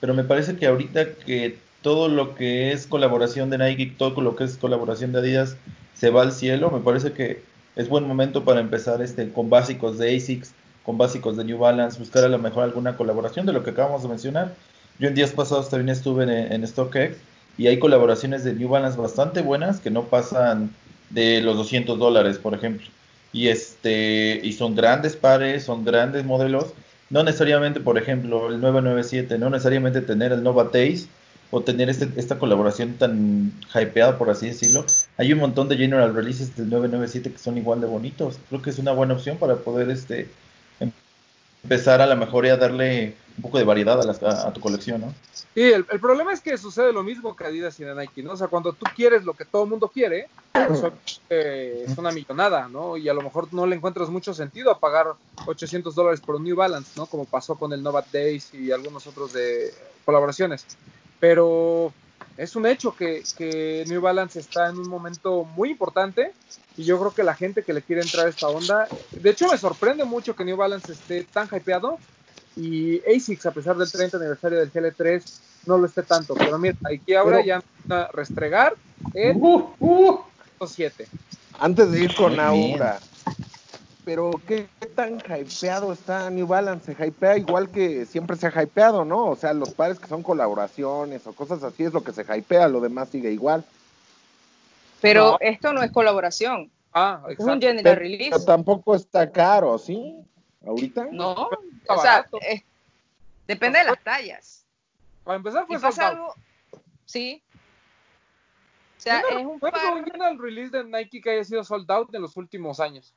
pero 0.00 0.12
me 0.14 0.24
parece 0.24 0.56
que 0.56 0.66
ahorita 0.66 1.14
que 1.14 1.56
todo 1.80 2.08
lo 2.08 2.34
que 2.34 2.72
es 2.72 2.86
colaboración 2.86 3.48
de 3.48 3.58
Nike 3.58 3.94
todo 3.96 4.20
lo 4.20 4.36
que 4.36 4.44
es 4.44 4.58
colaboración 4.58 5.12
de 5.12 5.20
Adidas 5.20 5.56
se 5.94 6.10
va 6.10 6.22
al 6.22 6.32
cielo 6.32 6.70
me 6.70 6.80
parece 6.80 7.12
que 7.12 7.40
es 7.76 7.88
buen 7.88 8.06
momento 8.06 8.44
para 8.44 8.60
empezar 8.60 9.00
este 9.00 9.30
con 9.30 9.48
básicos 9.48 9.96
de 9.96 10.14
ASICS 10.14 10.52
con 10.84 10.98
básicos 10.98 11.36
de 11.36 11.44
New 11.44 11.58
Balance 11.58 11.98
buscar 11.98 12.24
a 12.24 12.28
lo 12.28 12.38
mejor 12.38 12.64
alguna 12.64 12.96
colaboración 12.96 13.46
de 13.46 13.52
lo 13.52 13.64
que 13.64 13.70
acabamos 13.70 14.02
de 14.02 14.08
mencionar 14.08 14.54
yo 14.98 15.08
en 15.08 15.14
días 15.14 15.30
pasados 15.30 15.70
también 15.70 15.90
estuve 15.90 16.24
en, 16.24 16.30
en 16.30 16.66
StockX 16.66 17.16
y 17.58 17.66
hay 17.66 17.78
colaboraciones 17.78 18.44
de 18.44 18.54
New 18.54 18.68
Balance 18.68 18.96
bastante 18.96 19.42
buenas 19.42 19.80
que 19.80 19.90
no 19.90 20.04
pasan 20.04 20.70
de 21.10 21.40
los 21.40 21.56
200 21.56 21.98
dólares, 21.98 22.38
por 22.38 22.54
ejemplo. 22.54 22.86
Y 23.32 23.48
este 23.48 24.40
y 24.42 24.52
son 24.54 24.74
grandes 24.74 25.16
pares, 25.16 25.64
son 25.64 25.84
grandes 25.84 26.24
modelos. 26.24 26.72
No 27.10 27.22
necesariamente, 27.22 27.80
por 27.80 27.98
ejemplo, 27.98 28.48
el 28.48 28.60
997, 28.60 29.38
no 29.38 29.50
necesariamente 29.50 30.00
tener 30.02 30.32
el 30.32 30.42
Nova 30.42 30.64
Taste 30.64 31.06
o 31.50 31.62
tener 31.62 31.88
este, 31.88 32.08
esta 32.16 32.38
colaboración 32.38 32.94
tan 32.98 33.52
hypeada, 33.74 34.18
por 34.18 34.28
así 34.30 34.48
decirlo. 34.48 34.84
Hay 35.16 35.32
un 35.32 35.38
montón 35.38 35.68
de 35.68 35.76
general 35.76 36.14
releases 36.14 36.54
del 36.56 36.68
997 36.68 37.32
que 37.32 37.38
son 37.38 37.56
igual 37.56 37.80
de 37.80 37.86
bonitos. 37.86 38.38
Creo 38.48 38.60
que 38.62 38.70
es 38.70 38.78
una 38.78 38.92
buena 38.92 39.14
opción 39.14 39.38
para 39.38 39.56
poder 39.56 39.90
este 39.90 40.28
em- 40.80 40.92
empezar 41.64 42.00
a 42.00 42.06
lo 42.06 42.16
mejor 42.16 42.46
y 42.46 42.50
a 42.50 42.56
darle 42.56 43.14
un 43.38 43.42
poco 43.42 43.58
de 43.58 43.64
variedad 43.64 44.00
a, 44.00 44.04
las- 44.04 44.22
a- 44.22 44.48
a 44.48 44.52
tu 44.52 44.60
colección, 44.60 45.00
¿no? 45.00 45.14
Sí, 45.32 45.62
el, 45.62 45.86
el 45.90 46.00
problema 46.00 46.32
es 46.32 46.40
que 46.40 46.58
sucede 46.58 46.92
lo 46.92 47.02
mismo 47.02 47.34
que 47.34 47.44
Adidas 47.44 47.78
y 47.80 47.84
de 47.84 47.94
Nike, 47.94 48.22
¿no? 48.22 48.32
O 48.32 48.36
sea, 48.36 48.48
cuando 48.48 48.72
tú 48.72 48.84
quieres 48.94 49.24
lo 49.24 49.34
que 49.34 49.44
todo 49.44 49.62
el 49.64 49.70
mundo 49.70 49.88
quiere, 49.88 50.28
pues, 50.52 50.82
eh, 51.30 51.84
es 51.86 51.96
una 51.96 52.10
millonada, 52.10 52.68
¿no? 52.68 52.96
Y 52.96 53.08
a 53.08 53.14
lo 53.14 53.22
mejor 53.22 53.52
no 53.54 53.64
le 53.66 53.76
encuentras 53.76 54.10
mucho 54.10 54.34
sentido 54.34 54.70
a 54.72 54.78
pagar 54.80 55.06
800 55.46 55.94
dólares 55.94 56.20
por 56.20 56.34
un 56.34 56.44
New 56.44 56.56
Balance, 56.56 56.92
¿no? 56.96 57.06
Como 57.06 57.24
pasó 57.24 57.54
con 57.56 57.72
el 57.72 57.82
Novat 57.82 58.06
Days 58.12 58.52
y 58.54 58.72
algunos 58.72 59.06
otros 59.06 59.32
de 59.32 59.72
colaboraciones. 60.04 60.66
Pero 61.20 61.92
es 62.36 62.56
un 62.56 62.66
hecho 62.66 62.94
que, 62.94 63.22
que 63.36 63.84
New 63.88 64.00
Balance 64.00 64.40
está 64.40 64.68
en 64.68 64.78
un 64.78 64.88
momento 64.88 65.44
muy 65.44 65.70
importante 65.70 66.32
y 66.76 66.84
yo 66.84 66.98
creo 66.98 67.12
que 67.12 67.22
la 67.24 67.34
gente 67.34 67.62
que 67.62 67.72
le 67.72 67.82
quiere 67.82 68.02
entrar 68.02 68.26
a 68.26 68.30
esta 68.30 68.48
onda, 68.48 68.88
de 69.20 69.30
hecho 69.30 69.48
me 69.48 69.58
sorprende 69.58 70.04
mucho 70.04 70.34
que 70.36 70.44
New 70.44 70.56
Balance 70.56 70.92
esté 70.92 71.24
tan 71.32 71.48
hypeado 71.52 71.98
y 72.58 73.00
ASICS, 73.08 73.46
a 73.46 73.50
pesar 73.52 73.76
del 73.76 73.90
30 73.90 74.16
aniversario 74.16 74.58
del 74.58 74.72
GL3, 74.72 75.40
no 75.66 75.78
lo 75.78 75.86
esté 75.86 76.02
tanto. 76.02 76.34
Pero 76.34 76.58
mira, 76.58 76.76
aquí 76.84 77.14
ahora 77.14 77.36
Pero- 77.36 77.46
ya 77.46 77.54
empiezan 77.56 77.92
a 77.92 78.08
restregar 78.12 78.74
el 79.14 79.36
Uh, 79.36 79.70
uh, 79.78 80.18
7. 80.66 81.06
antes 81.60 81.90
de 81.92 82.00
ir 82.04 82.14
con. 82.16 82.38
Aura, 82.40 82.98
pero 84.04 84.30
¿qué 84.46 84.66
tan 84.94 85.18
hypeado 85.20 85.92
está 85.92 86.30
New 86.30 86.46
Balance? 86.46 86.94
Se 86.94 87.06
hypea 87.06 87.36
igual 87.38 87.68
que 87.70 88.06
siempre 88.06 88.36
se 88.36 88.46
ha 88.48 88.62
hypeado, 88.62 89.04
¿no? 89.04 89.26
O 89.26 89.36
sea, 89.36 89.52
los 89.52 89.70
pares 89.74 89.98
que 90.00 90.08
son 90.08 90.22
colaboraciones 90.22 91.26
o 91.26 91.32
cosas 91.32 91.62
así 91.62 91.84
es 91.84 91.92
lo 91.92 92.02
que 92.02 92.12
se 92.12 92.22
hypea, 92.22 92.68
lo 92.68 92.80
demás 92.80 93.08
sigue 93.10 93.30
igual. 93.30 93.64
Pero 95.00 95.32
No. 95.32 95.38
esto 95.40 95.72
no 95.72 95.82
es 95.82 95.92
colaboración, 95.92 96.70
Ah, 96.94 97.22
es 97.28 97.38
un 97.38 97.60
general 97.60 97.82
Pero 97.84 98.00
release. 98.00 98.44
tampoco 98.46 98.96
está 98.96 99.30
caro, 99.30 99.78
¿sí? 99.78 100.16
¿Ahorita? 100.66 101.06
No, 101.12 101.48
o 101.88 102.00
sea, 102.00 102.26
es- 102.40 102.62
Depende 103.46 103.78
de 103.78 103.84
las 103.86 104.02
tallas. 104.04 104.66
Para 105.24 105.36
empezar 105.36 105.66
fue 105.66 105.80
pasa 105.80 106.08
algo, 106.08 106.34
sí. 107.06 107.42
O 108.96 109.00
sea, 109.00 109.22
Yo 109.22 109.30
no 109.34 109.38
es 109.40 109.46
un 109.46 109.60
par. 109.60 109.72
general 110.04 110.38
release 110.38 110.70
de 110.76 110.84
Nike 110.84 111.20
que 111.22 111.30
haya 111.30 111.44
sido 111.44 111.64
sold 111.64 111.90
out 111.90 112.14
en 112.14 112.20
los 112.22 112.36
últimos 112.36 112.80
años. 112.80 113.14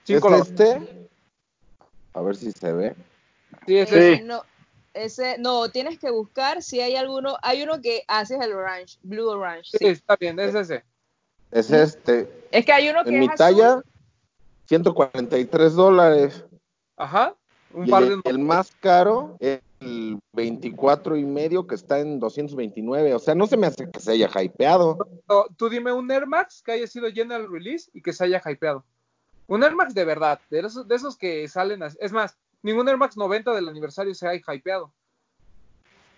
¿Es 0.00 0.04
Cinco 0.04 0.28
lo- 0.30 0.36
este? 0.42 1.08
A 2.14 2.20
ver 2.20 2.36
si 2.36 2.52
se 2.52 2.72
ve. 2.72 2.94
Sí, 3.66 3.78
es 3.78 3.88
Sí. 3.88 3.94
ese. 3.96 4.12
Eh, 4.14 4.22
no, 4.22 4.42
ese, 4.94 5.38
no, 5.38 5.68
tienes 5.70 5.98
que 5.98 6.10
buscar 6.10 6.62
si 6.62 6.80
hay 6.80 6.94
alguno. 6.96 7.36
Hay 7.42 7.62
uno 7.62 7.80
que 7.80 8.04
hace 8.06 8.36
el 8.36 8.52
orange, 8.52 8.98
blue 9.02 9.28
orange. 9.28 9.70
Sí, 9.72 9.78
sí. 9.80 9.86
está 9.88 10.16
bien, 10.16 10.38
es 10.38 10.54
ese. 10.54 10.84
Es 11.50 11.70
este. 11.70 12.46
Es 12.52 12.64
que 12.64 12.72
hay 12.72 12.88
uno 12.90 13.02
que 13.04 13.10
En 13.10 13.18
mi 13.20 13.26
es 13.26 13.32
azul. 13.32 13.38
talla, 13.56 13.82
143 14.68 15.74
dólares. 15.74 16.44
Ajá. 16.96 17.34
Un 17.72 17.86
Y 17.86 17.90
par 17.90 18.02
el, 18.02 18.20
de 18.20 18.30
el 18.30 18.38
más 18.38 18.72
caro 18.80 19.36
es 19.40 19.60
el 19.80 20.18
24 20.34 21.16
y 21.16 21.24
medio 21.24 21.66
que 21.66 21.74
está 21.74 22.00
en 22.00 22.20
229. 22.20 23.14
O 23.14 23.18
sea, 23.18 23.34
no 23.34 23.46
se 23.46 23.56
me 23.56 23.66
hace 23.66 23.90
que 23.90 24.00
se 24.00 24.12
haya 24.12 24.30
hypeado. 24.42 24.98
No, 25.28 25.46
Tú 25.56 25.68
dime 25.68 25.92
un 25.92 26.10
Air 26.10 26.26
Max 26.26 26.62
que 26.62 26.72
haya 26.72 26.86
sido 26.86 27.10
general 27.10 27.50
release 27.50 27.90
y 27.94 28.02
que 28.02 28.12
se 28.12 28.24
haya 28.24 28.42
hypeado. 28.44 28.84
Un 29.46 29.62
Air 29.62 29.74
Max 29.74 29.94
de 29.94 30.04
verdad, 30.04 30.40
de 30.50 30.60
esos, 30.60 30.86
de 30.86 30.94
esos 30.94 31.16
que 31.16 31.48
salen 31.48 31.82
así. 31.82 31.96
Es 32.00 32.12
más, 32.12 32.36
ningún 32.62 32.88
Air 32.88 32.98
Max 32.98 33.16
90 33.16 33.54
del 33.54 33.68
aniversario 33.68 34.14
se 34.14 34.28
ha 34.28 34.34
hypeado. 34.34 34.92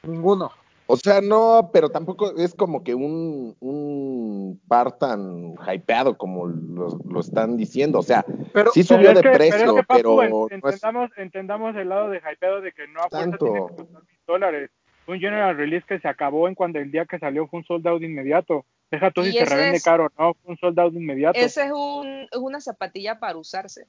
Ninguno. 0.03 0.51
O 0.93 0.97
sea, 0.97 1.21
no, 1.21 1.71
pero 1.73 1.89
tampoco 1.91 2.37
es 2.37 2.55
como 2.55 2.83
que 2.83 2.95
un, 2.95 3.57
un 3.61 4.61
par 4.67 4.99
tan 4.99 5.55
hypeado 5.73 6.17
como 6.19 6.47
lo, 6.47 6.99
lo 7.09 7.21
están 7.21 7.57
diciendo. 7.57 7.99
O 7.99 8.03
sea, 8.03 8.25
Pero 8.53 8.71
sí 8.73 8.83
Pero 8.83 8.99
subió 8.99 9.11
es 9.11 9.15
de 9.17 9.23
que- 9.23 9.29
pero 9.31 9.45
es 9.45 9.51
precio, 9.51 9.75
que, 9.77 9.83
Papu, 9.85 9.97
pero 9.97 10.23
en- 10.23 10.31
no 10.31 10.47
es- 10.47 10.53
entendamos, 10.53 11.11
entendamos 11.17 11.77
el 11.77 11.89
lado 11.89 12.11
de 12.11 12.19
hypeado 12.19 12.61
de 12.61 12.73
que 12.73 12.89
no 12.89 13.01
a 13.01 13.09
fuerza 13.09 13.31
Tanto. 13.31 13.45
tiene 13.45 13.61
que 13.69 13.75
costar 13.77 14.03
mil 14.03 14.19
dólares. 14.27 14.71
Un 15.07 15.19
general 15.21 15.57
release 15.57 15.87
que 15.89 15.99
se 16.01 16.09
acabó 16.09 16.47
en 16.49 16.55
cuando 16.55 16.79
el 16.79 16.91
día 16.91 17.05
que 17.07 17.19
salió 17.19 17.47
fue 17.49 17.61
un 17.61 17.65
sold 17.67 17.87
out 17.87 18.03
inmediato. 18.03 18.65
Deja 18.91 19.11
tú 19.11 19.23
Y 19.23 19.27
si 19.27 19.33
se 19.33 19.43
ese 19.45 19.55
revende 19.55 19.77
es- 19.77 19.85
caro, 19.85 20.09
no, 20.19 20.35
fue 20.35 20.53
un 20.53 20.59
sold 20.59 20.79
out 20.81 20.95
inmediato. 20.95 21.39
Ese 21.39 21.67
es, 21.67 21.73
un, 21.73 22.07
es 22.31 22.39
una 22.39 22.61
zapatilla 22.61 23.19
para 23.19 23.37
usarse. 23.39 23.87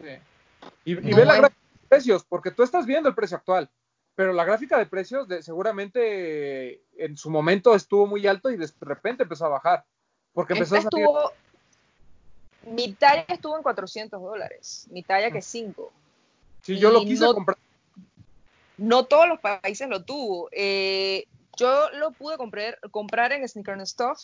Sí. 0.00 0.06
Y, 0.84 0.92
y 0.92 1.10
No 1.10 1.16
ve 1.16 1.24
la 1.24 1.40
de 1.40 1.48
precios, 1.88 2.24
porque 2.28 2.50
tú 2.52 2.62
estás 2.62 2.86
viendo 2.86 3.08
el 3.08 3.14
precio 3.14 3.36
actual, 3.36 3.68
pero 4.20 4.34
la 4.34 4.44
gráfica 4.44 4.76
de 4.76 4.84
precios 4.84 5.26
de, 5.28 5.42
seguramente 5.42 6.82
en 6.98 7.16
su 7.16 7.30
momento 7.30 7.74
estuvo 7.74 8.06
muy 8.06 8.26
alto 8.26 8.50
y 8.50 8.58
de 8.58 8.68
repente 8.82 9.22
empezó 9.22 9.46
a 9.46 9.48
bajar. 9.48 9.86
Porque 10.34 10.52
empezó 10.52 10.76
Esta 10.76 10.88
a 10.88 10.90
salir. 10.90 11.06
estuvo. 11.06 11.32
Mi 12.70 12.92
talla 12.92 13.24
estuvo 13.28 13.56
en 13.56 13.62
400 13.62 14.20
dólares. 14.20 14.86
Mi 14.90 15.02
talla 15.02 15.30
que 15.30 15.38
es 15.38 15.46
5. 15.46 15.90
Si 16.60 16.78
yo 16.78 16.90
lo 16.90 17.00
y 17.00 17.06
quise 17.06 17.24
no- 17.24 17.32
comprar. 17.32 17.56
No 18.76 19.06
todos 19.06 19.26
los 19.26 19.40
países 19.40 19.88
lo 19.88 20.04
tuvo. 20.04 20.50
Eh, 20.52 21.26
yo 21.56 21.88
lo 21.92 22.10
pude 22.10 22.36
comprar, 22.36 22.78
comprar 22.90 23.32
en 23.32 23.48
Sneaker 23.48 23.72
and 23.72 23.86
Stuff 23.86 24.20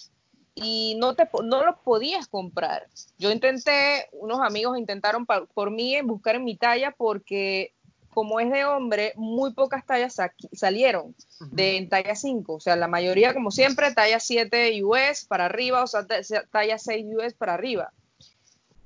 y 0.54 0.94
no, 0.98 1.14
te, 1.14 1.26
no 1.42 1.64
lo 1.64 1.78
podías 1.78 2.28
comprar. 2.28 2.86
Yo 3.16 3.30
intenté, 3.30 4.10
unos 4.12 4.40
amigos 4.40 4.76
intentaron 4.76 5.24
pa- 5.24 5.46
por 5.46 5.70
mí 5.70 5.94
en 5.94 6.06
buscar 6.06 6.34
en 6.34 6.44
mi 6.44 6.54
talla 6.54 6.90
porque 6.90 7.72
como 8.16 8.40
es 8.40 8.50
de 8.50 8.64
hombre, 8.64 9.12
muy 9.16 9.52
pocas 9.52 9.84
tallas 9.84 10.16
salieron 10.54 11.14
de 11.50 11.76
en 11.76 11.90
talla 11.90 12.16
5. 12.16 12.54
O 12.54 12.60
sea, 12.60 12.74
la 12.74 12.88
mayoría, 12.88 13.34
como 13.34 13.50
siempre, 13.50 13.92
talla 13.92 14.20
7 14.20 14.82
US 14.82 15.26
para 15.28 15.44
arriba, 15.44 15.82
o 15.82 15.86
sea, 15.86 16.06
ta- 16.06 16.22
talla 16.50 16.78
6 16.78 17.04
US 17.14 17.34
para 17.34 17.52
arriba. 17.52 17.92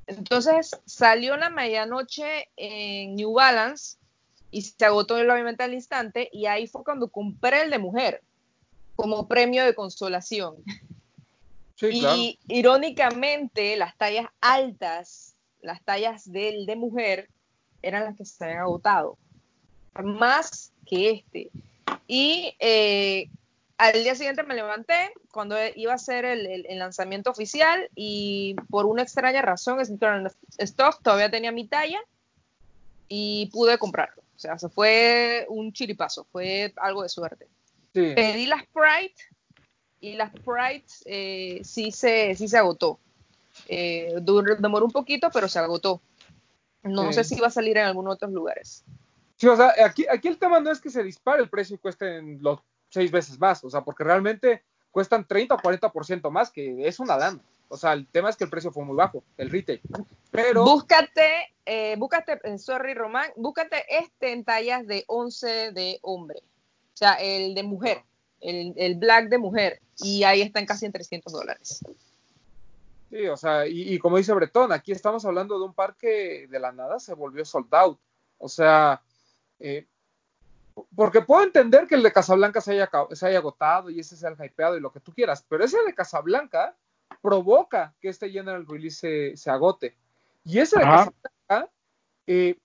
Entonces 0.09 0.73
salió 0.85 1.35
en 1.35 1.41
la 1.41 1.49
medianoche 1.49 2.49
en 2.57 3.15
New 3.15 3.35
Balance 3.35 3.99
y 4.51 4.63
se 4.63 4.85
agotó 4.85 5.15
obviamente 5.15 5.63
al 5.63 5.75
instante 5.75 6.29
y 6.33 6.47
ahí 6.47 6.67
fue 6.67 6.83
cuando 6.83 7.07
compré 7.07 7.63
el 7.63 7.71
de 7.71 7.79
mujer 7.79 8.23
como 8.97 9.29
premio 9.29 9.65
de 9.65 9.77
consolación. 9.77 10.57
Sí, 11.77 11.87
y 11.93 12.01
claro. 12.01 12.21
irónicamente 12.49 13.77
las 13.77 13.97
tallas 13.97 14.27
altas, 14.41 15.37
las 15.63 15.81
tallas 15.85 16.25
del 16.33 16.67
de 16.67 16.75
mujer, 16.75 17.31
eran 17.83 18.05
las 18.05 18.17
que 18.17 18.25
se 18.25 18.45
habían 18.45 18.61
agotado, 18.61 19.17
más 20.03 20.73
que 20.87 21.11
este. 21.11 21.51
Y 22.07 22.55
eh, 22.59 23.29
al 23.79 24.03
día 24.03 24.15
siguiente 24.15 24.43
me 24.43 24.55
levanté 24.55 25.13
cuando 25.33 25.57
iba 25.77 25.95
a 25.95 25.99
ser 25.99 26.25
el, 26.25 26.47
el- 26.47 26.67
el 26.67 26.79
lanzamiento 26.79 27.31
oficial 27.31 27.89
y 27.95 28.55
por 28.69 28.87
una 28.87 29.03
extraña 29.03 29.43
razón 29.43 29.79
Stuff 30.61 30.97
todavía 31.03 31.31
tenía 31.31 31.53
mi 31.53 31.67
talla 31.67 32.01
y 33.09 33.47
pude 33.53 33.79
comprarlo. 33.79 34.23
O 34.37 34.39
sea, 34.39 34.59
se 34.59 34.69
fue 34.69 35.47
un 35.49 35.73
chiripazo, 35.73 36.25
fue 36.33 36.73
algo 36.77 37.03
de 37.03 37.09
suerte. 37.09 37.47
Sí. 37.93 38.13
Pedí 38.15 38.47
las 38.47 38.65
Pride 38.67 39.15
y 40.01 40.15
las 40.15 40.31
Pride 40.33 40.85
eh, 41.05 41.61
sí, 41.65 41.91
se, 41.93 42.35
sí 42.35 42.49
se 42.49 42.57
agotó. 42.59 42.99
Eh, 43.69 44.15
demoró 44.59 44.87
un 44.87 44.93
poquito, 44.93 45.29
pero 45.33 45.49
se 45.49 45.59
agotó. 45.59 46.01
No 46.83 47.13
sé 47.13 47.25
si 47.25 47.39
va 47.41 47.49
a 47.49 47.51
salir 47.51 47.77
en 47.77 47.87
algunos 47.87 48.15
otros 48.15 48.33
lugares. 48.33 48.85
Sí, 49.37 49.47
o 49.47 49.57
sea, 49.57 49.73
aquí, 49.85 50.07
aquí 50.11 50.29
el 50.29 50.39
tema 50.39 50.61
no 50.61 50.71
es 50.71 50.81
que 50.81 50.91
se 50.91 51.03
dispare 51.03 51.43
el 51.43 51.49
precio 51.49 51.77
y 51.77 51.79
cuesten 51.79 52.39
los 52.43 52.61
seis 52.89 53.11
veces 53.11 53.39
más, 53.39 53.65
o 53.65 53.71
sea, 53.71 53.83
porque 53.83 54.05
realmente 54.05 54.63
cuestan 54.91 55.27
30 55.27 55.55
o 55.55 55.59
40% 55.59 56.31
más, 56.31 56.51
que 56.51 56.87
es 56.87 57.01
una 57.01 57.17
lana. 57.17 57.41
O 57.69 57.77
sea, 57.77 57.93
el 57.93 58.07
tema 58.09 58.29
es 58.29 58.37
que 58.37 58.45
el 58.45 58.51
precio 58.51 58.73
fue 58.73 58.85
muy 58.85 58.97
bajo, 58.97 59.23
el 59.39 59.49
retail. 59.49 59.81
Pero, 60.33 60.65
Búscate, 60.65 61.55
eh, 61.65 61.95
búscate, 61.97 62.41
eh, 62.43 62.59
sorry 62.59 62.95
Román, 62.95 63.31
búscate 63.37 63.85
este 63.89 64.33
en 64.33 64.45
tallas 64.45 64.87
de 64.87 65.05
11 65.07 65.73
de 65.73 65.99
hombre. 66.03 66.41
O 66.93 66.97
sea, 66.97 67.15
el 67.15 67.55
de 67.55 67.63
mujer, 67.63 68.03
el, 68.41 68.75
el 68.77 68.97
black 68.97 69.29
de 69.29 69.39
mujer. 69.39 69.81
Y 69.99 70.25
ahí 70.25 70.43
están 70.43 70.67
casi 70.67 70.87
en 70.87 70.93
300 70.93 71.33
dólares. 71.33 71.81
Sí, 73.11 73.27
o 73.27 73.37
sea, 73.37 73.67
y, 73.67 73.95
y 73.95 73.99
como 73.99 74.17
dice 74.17 74.33
Bretón, 74.33 74.73
aquí 74.73 74.93
estamos 74.93 75.25
hablando 75.25 75.59
de 75.59 75.65
un 75.65 75.75
par 75.75 75.97
que 75.97 76.47
de 76.49 76.59
la 76.59 76.73
nada 76.73 76.99
se 76.99 77.15
volvió 77.15 77.45
sold 77.45 77.75
out. 77.75 77.99
O 78.39 78.49
sea, 78.49 79.03
eh, 79.59 79.87
porque 80.95 81.21
puedo 81.21 81.43
entender 81.43 81.87
que 81.87 81.95
el 81.95 82.03
de 82.03 82.13
Casablanca 82.13 82.61
se 82.61 82.73
haya, 82.73 82.91
se 83.13 83.27
haya 83.27 83.39
agotado 83.39 83.91
y 83.91 84.01
ese 84.01 84.17
sea 84.17 84.31
el 84.31 84.45
hypeado 84.45 84.77
y 84.77 84.81
lo 84.81 84.93
que 84.93 85.01
tú 85.01 85.13
quieras, 85.13 85.45
pero 85.49 85.65
ese 85.65 85.83
de 85.85 85.95
Casablanca 85.95 86.77
provoca 87.21 87.95
que 88.01 88.09
este 88.09 88.31
General 88.31 88.67
Release 88.67 88.99
se, 88.99 89.37
se 89.37 89.51
agote. 89.51 89.97
Y 90.45 90.59
ese 90.59 90.79
de 90.79 90.85
Ajá. 90.85 91.13
Casablanca, 91.23 91.73
eh, 92.27 92.59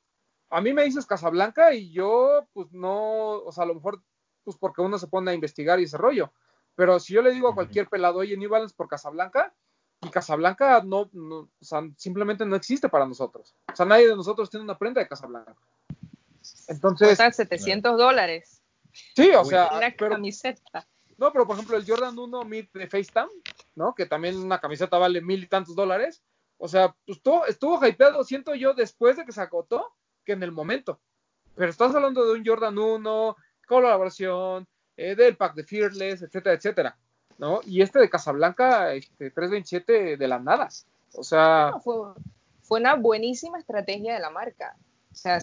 a 0.50 0.62
mí 0.62 0.74
me 0.74 0.84
dices 0.84 1.06
Casablanca 1.06 1.74
y 1.74 1.92
yo, 1.92 2.48
pues 2.54 2.72
no, 2.72 3.34
o 3.40 3.52
sea, 3.52 3.64
a 3.64 3.68
lo 3.68 3.76
mejor, 3.76 4.02
pues 4.44 4.56
porque 4.56 4.82
uno 4.82 4.98
se 4.98 5.08
pone 5.08 5.32
a 5.32 5.34
investigar 5.34 5.80
y 5.80 5.84
ese 5.84 5.98
rollo. 5.98 6.32
Pero 6.76 7.00
si 7.00 7.14
yo 7.14 7.22
le 7.22 7.32
digo 7.32 7.50
a 7.50 7.56
cualquier 7.56 7.88
pelado, 7.88 8.20
oye, 8.20 8.38
New 8.38 8.50
Balance 8.50 8.76
por 8.76 8.88
Casablanca, 8.88 9.54
y 10.06 10.10
Casablanca 10.10 10.82
no, 10.84 11.10
no, 11.14 11.36
o 11.38 11.50
sea, 11.62 11.82
simplemente 11.98 12.46
no 12.46 12.56
existe 12.56 12.90
para 12.90 13.06
nosotros. 13.06 13.56
O 13.72 13.76
sea, 13.76 13.86
nadie 13.86 14.08
de 14.08 14.16
nosotros 14.16 14.50
tiene 14.50 14.64
una 14.64 14.78
prenda 14.78 15.02
de 15.02 15.08
Casablanca. 15.08 15.56
Entonces, 16.68 17.08
Cuestan 17.10 17.34
700 17.34 17.98
dólares. 17.98 18.62
sí, 19.16 19.32
o 19.32 19.42
Uy. 19.42 19.50
sea, 19.50 19.70
Una 19.74 19.94
pero, 19.98 20.12
camiseta. 20.12 20.88
no, 21.18 21.32
pero 21.32 21.46
por 21.48 21.56
ejemplo, 21.56 21.78
el 21.78 21.86
Jordan 21.88 22.18
1 22.18 22.44
Mid 22.46 22.68
de 22.74 22.88
FaceTime, 22.88 23.30
¿no? 23.76 23.94
Que 23.96 24.06
también 24.06 24.38
una 24.38 24.60
camiseta 24.60 24.98
vale 24.98 25.22
mil 25.22 25.44
y 25.44 25.48
tantos 25.48 25.76
dólares. 25.76 26.22
O 26.58 26.68
sea, 26.68 26.96
pues 27.06 27.18
estuvo, 27.18 27.46
estuvo 27.46 27.86
hypeado, 27.86 28.24
siento 28.24 28.56
yo, 28.56 28.74
después 28.74 29.18
de 29.18 29.26
que 29.26 29.32
se 29.34 29.42
agotó, 29.42 29.94
que 30.24 30.34
en 30.34 30.44
el 30.44 30.52
momento. 30.52 31.02
Pero 31.56 31.70
estás 31.70 31.94
hablando 31.96 32.26
de 32.26 32.40
un 32.40 32.46
Jordan 32.46 32.78
1, 32.78 33.36
colaboración, 33.68 34.68
eh, 34.98 35.16
del 35.16 35.36
pack 35.36 35.56
de 35.56 35.64
Fearless, 35.66 36.22
etcétera, 36.22 36.56
etcétera. 36.56 36.98
¿No? 37.38 37.62
Y 37.66 37.82
este 37.82 38.00
de 38.00 38.10
Casablanca, 38.10 38.94
este, 38.94 39.30
327 39.30 40.18
de 40.18 40.28
la 40.28 40.40
nada. 40.40 40.70
O 41.14 41.24
sea, 41.24 41.72
No, 41.72 41.82
fue, 41.82 41.96
fue 42.64 42.80
una 42.80 42.96
buenísima 42.96 43.60
estrategia 43.60 44.14
de 44.14 44.20
la 44.20 44.30
marca. 44.30 44.76
O 45.12 45.16
sea, 45.18 45.40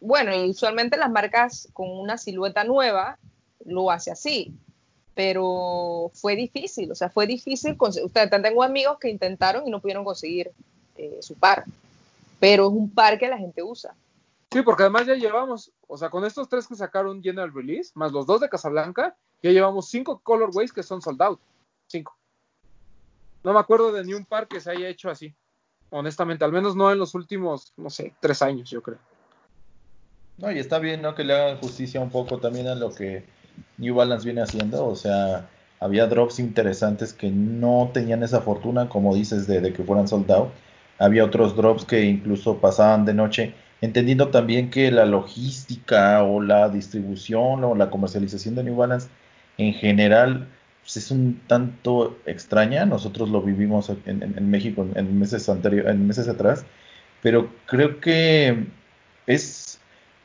bueno, 0.00 0.34
y 0.34 0.50
usualmente 0.50 0.96
las 0.98 1.10
marcas 1.10 1.68
con 1.72 1.90
una 1.90 2.18
silueta 2.18 2.64
nueva 2.64 3.18
lo 3.64 3.90
hace 3.90 4.10
así, 4.10 4.54
pero 5.14 6.10
fue 6.12 6.36
difícil, 6.36 6.92
o 6.92 6.94
sea, 6.94 7.08
fue 7.08 7.26
difícil. 7.26 7.76
Ustedes 7.80 8.30
tengo 8.30 8.62
amigos 8.62 8.98
que 8.98 9.08
intentaron 9.08 9.66
y 9.66 9.70
no 9.70 9.80
pudieron 9.80 10.04
conseguir 10.04 10.52
eh, 10.96 11.18
su 11.22 11.34
par, 11.34 11.64
pero 12.38 12.66
es 12.66 12.72
un 12.72 12.90
par 12.90 13.18
que 13.18 13.28
la 13.28 13.38
gente 13.38 13.62
usa. 13.62 13.94
Sí, 14.52 14.62
porque 14.62 14.82
además 14.82 15.06
ya 15.06 15.14
llevamos, 15.14 15.72
o 15.88 15.96
sea, 15.96 16.10
con 16.10 16.24
estos 16.24 16.48
tres 16.48 16.68
que 16.68 16.76
sacaron 16.76 17.22
General 17.22 17.52
Release, 17.52 17.92
más 17.94 18.12
los 18.12 18.26
dos 18.26 18.42
de 18.42 18.50
Casablanca, 18.50 19.16
ya 19.42 19.50
llevamos 19.50 19.88
cinco 19.88 20.20
colorways 20.22 20.72
que 20.72 20.82
son 20.82 21.00
sold 21.00 21.22
out. 21.22 21.40
Cinco. 21.86 22.16
No 23.44 23.52
me 23.52 23.60
acuerdo 23.60 23.92
de 23.92 24.04
ni 24.04 24.14
un 24.14 24.24
par 24.24 24.48
que 24.48 24.60
se 24.60 24.70
haya 24.70 24.88
hecho 24.88 25.08
así. 25.08 25.34
Honestamente, 25.90 26.44
al 26.44 26.52
menos 26.52 26.74
no 26.74 26.90
en 26.90 26.98
los 26.98 27.14
últimos, 27.14 27.72
no 27.76 27.90
sé, 27.90 28.12
tres 28.20 28.42
años, 28.42 28.68
yo 28.70 28.82
creo. 28.82 28.98
No, 30.38 30.50
y 30.50 30.58
está 30.58 30.78
bien, 30.78 31.00
¿no? 31.00 31.14
Que 31.14 31.24
le 31.24 31.34
hagan 31.34 31.58
justicia 31.58 32.00
un 32.00 32.10
poco 32.10 32.38
también 32.38 32.66
a 32.66 32.74
lo 32.74 32.92
que 32.92 33.24
New 33.78 33.94
Balance 33.94 34.24
viene 34.24 34.42
haciendo. 34.42 34.86
O 34.86 34.96
sea, 34.96 35.48
había 35.80 36.06
drops 36.06 36.40
interesantes 36.40 37.12
que 37.12 37.30
no 37.30 37.90
tenían 37.94 38.22
esa 38.22 38.40
fortuna, 38.40 38.88
como 38.88 39.14
dices, 39.14 39.46
de, 39.46 39.72
que 39.72 39.84
fueran 39.84 40.08
sold. 40.08 40.30
Había 40.98 41.24
otros 41.24 41.54
drops 41.54 41.84
que 41.84 42.02
incluso 42.02 42.58
pasaban 42.58 43.04
de 43.04 43.14
noche 43.14 43.54
entendiendo 43.80 44.28
también 44.28 44.70
que 44.70 44.90
la 44.90 45.04
logística 45.04 46.22
o 46.22 46.40
la 46.40 46.68
distribución 46.68 47.62
o 47.64 47.74
la 47.74 47.90
comercialización 47.90 48.54
de 48.54 48.64
New 48.64 48.76
Balance 48.76 49.08
en 49.58 49.72
general 49.74 50.46
pues, 50.82 50.96
es 50.96 51.10
un 51.10 51.40
tanto 51.46 52.18
extraña. 52.26 52.86
Nosotros 52.86 53.28
lo 53.28 53.42
vivimos 53.42 53.90
en, 54.06 54.50
México 54.50 54.86
en 54.94 55.18
meses 55.18 55.48
anterior, 55.48 55.88
en 55.88 56.06
meses 56.06 56.28
atrás, 56.28 56.64
pero 57.22 57.50
creo 57.66 58.00
que 58.00 58.66
es, 59.26 59.80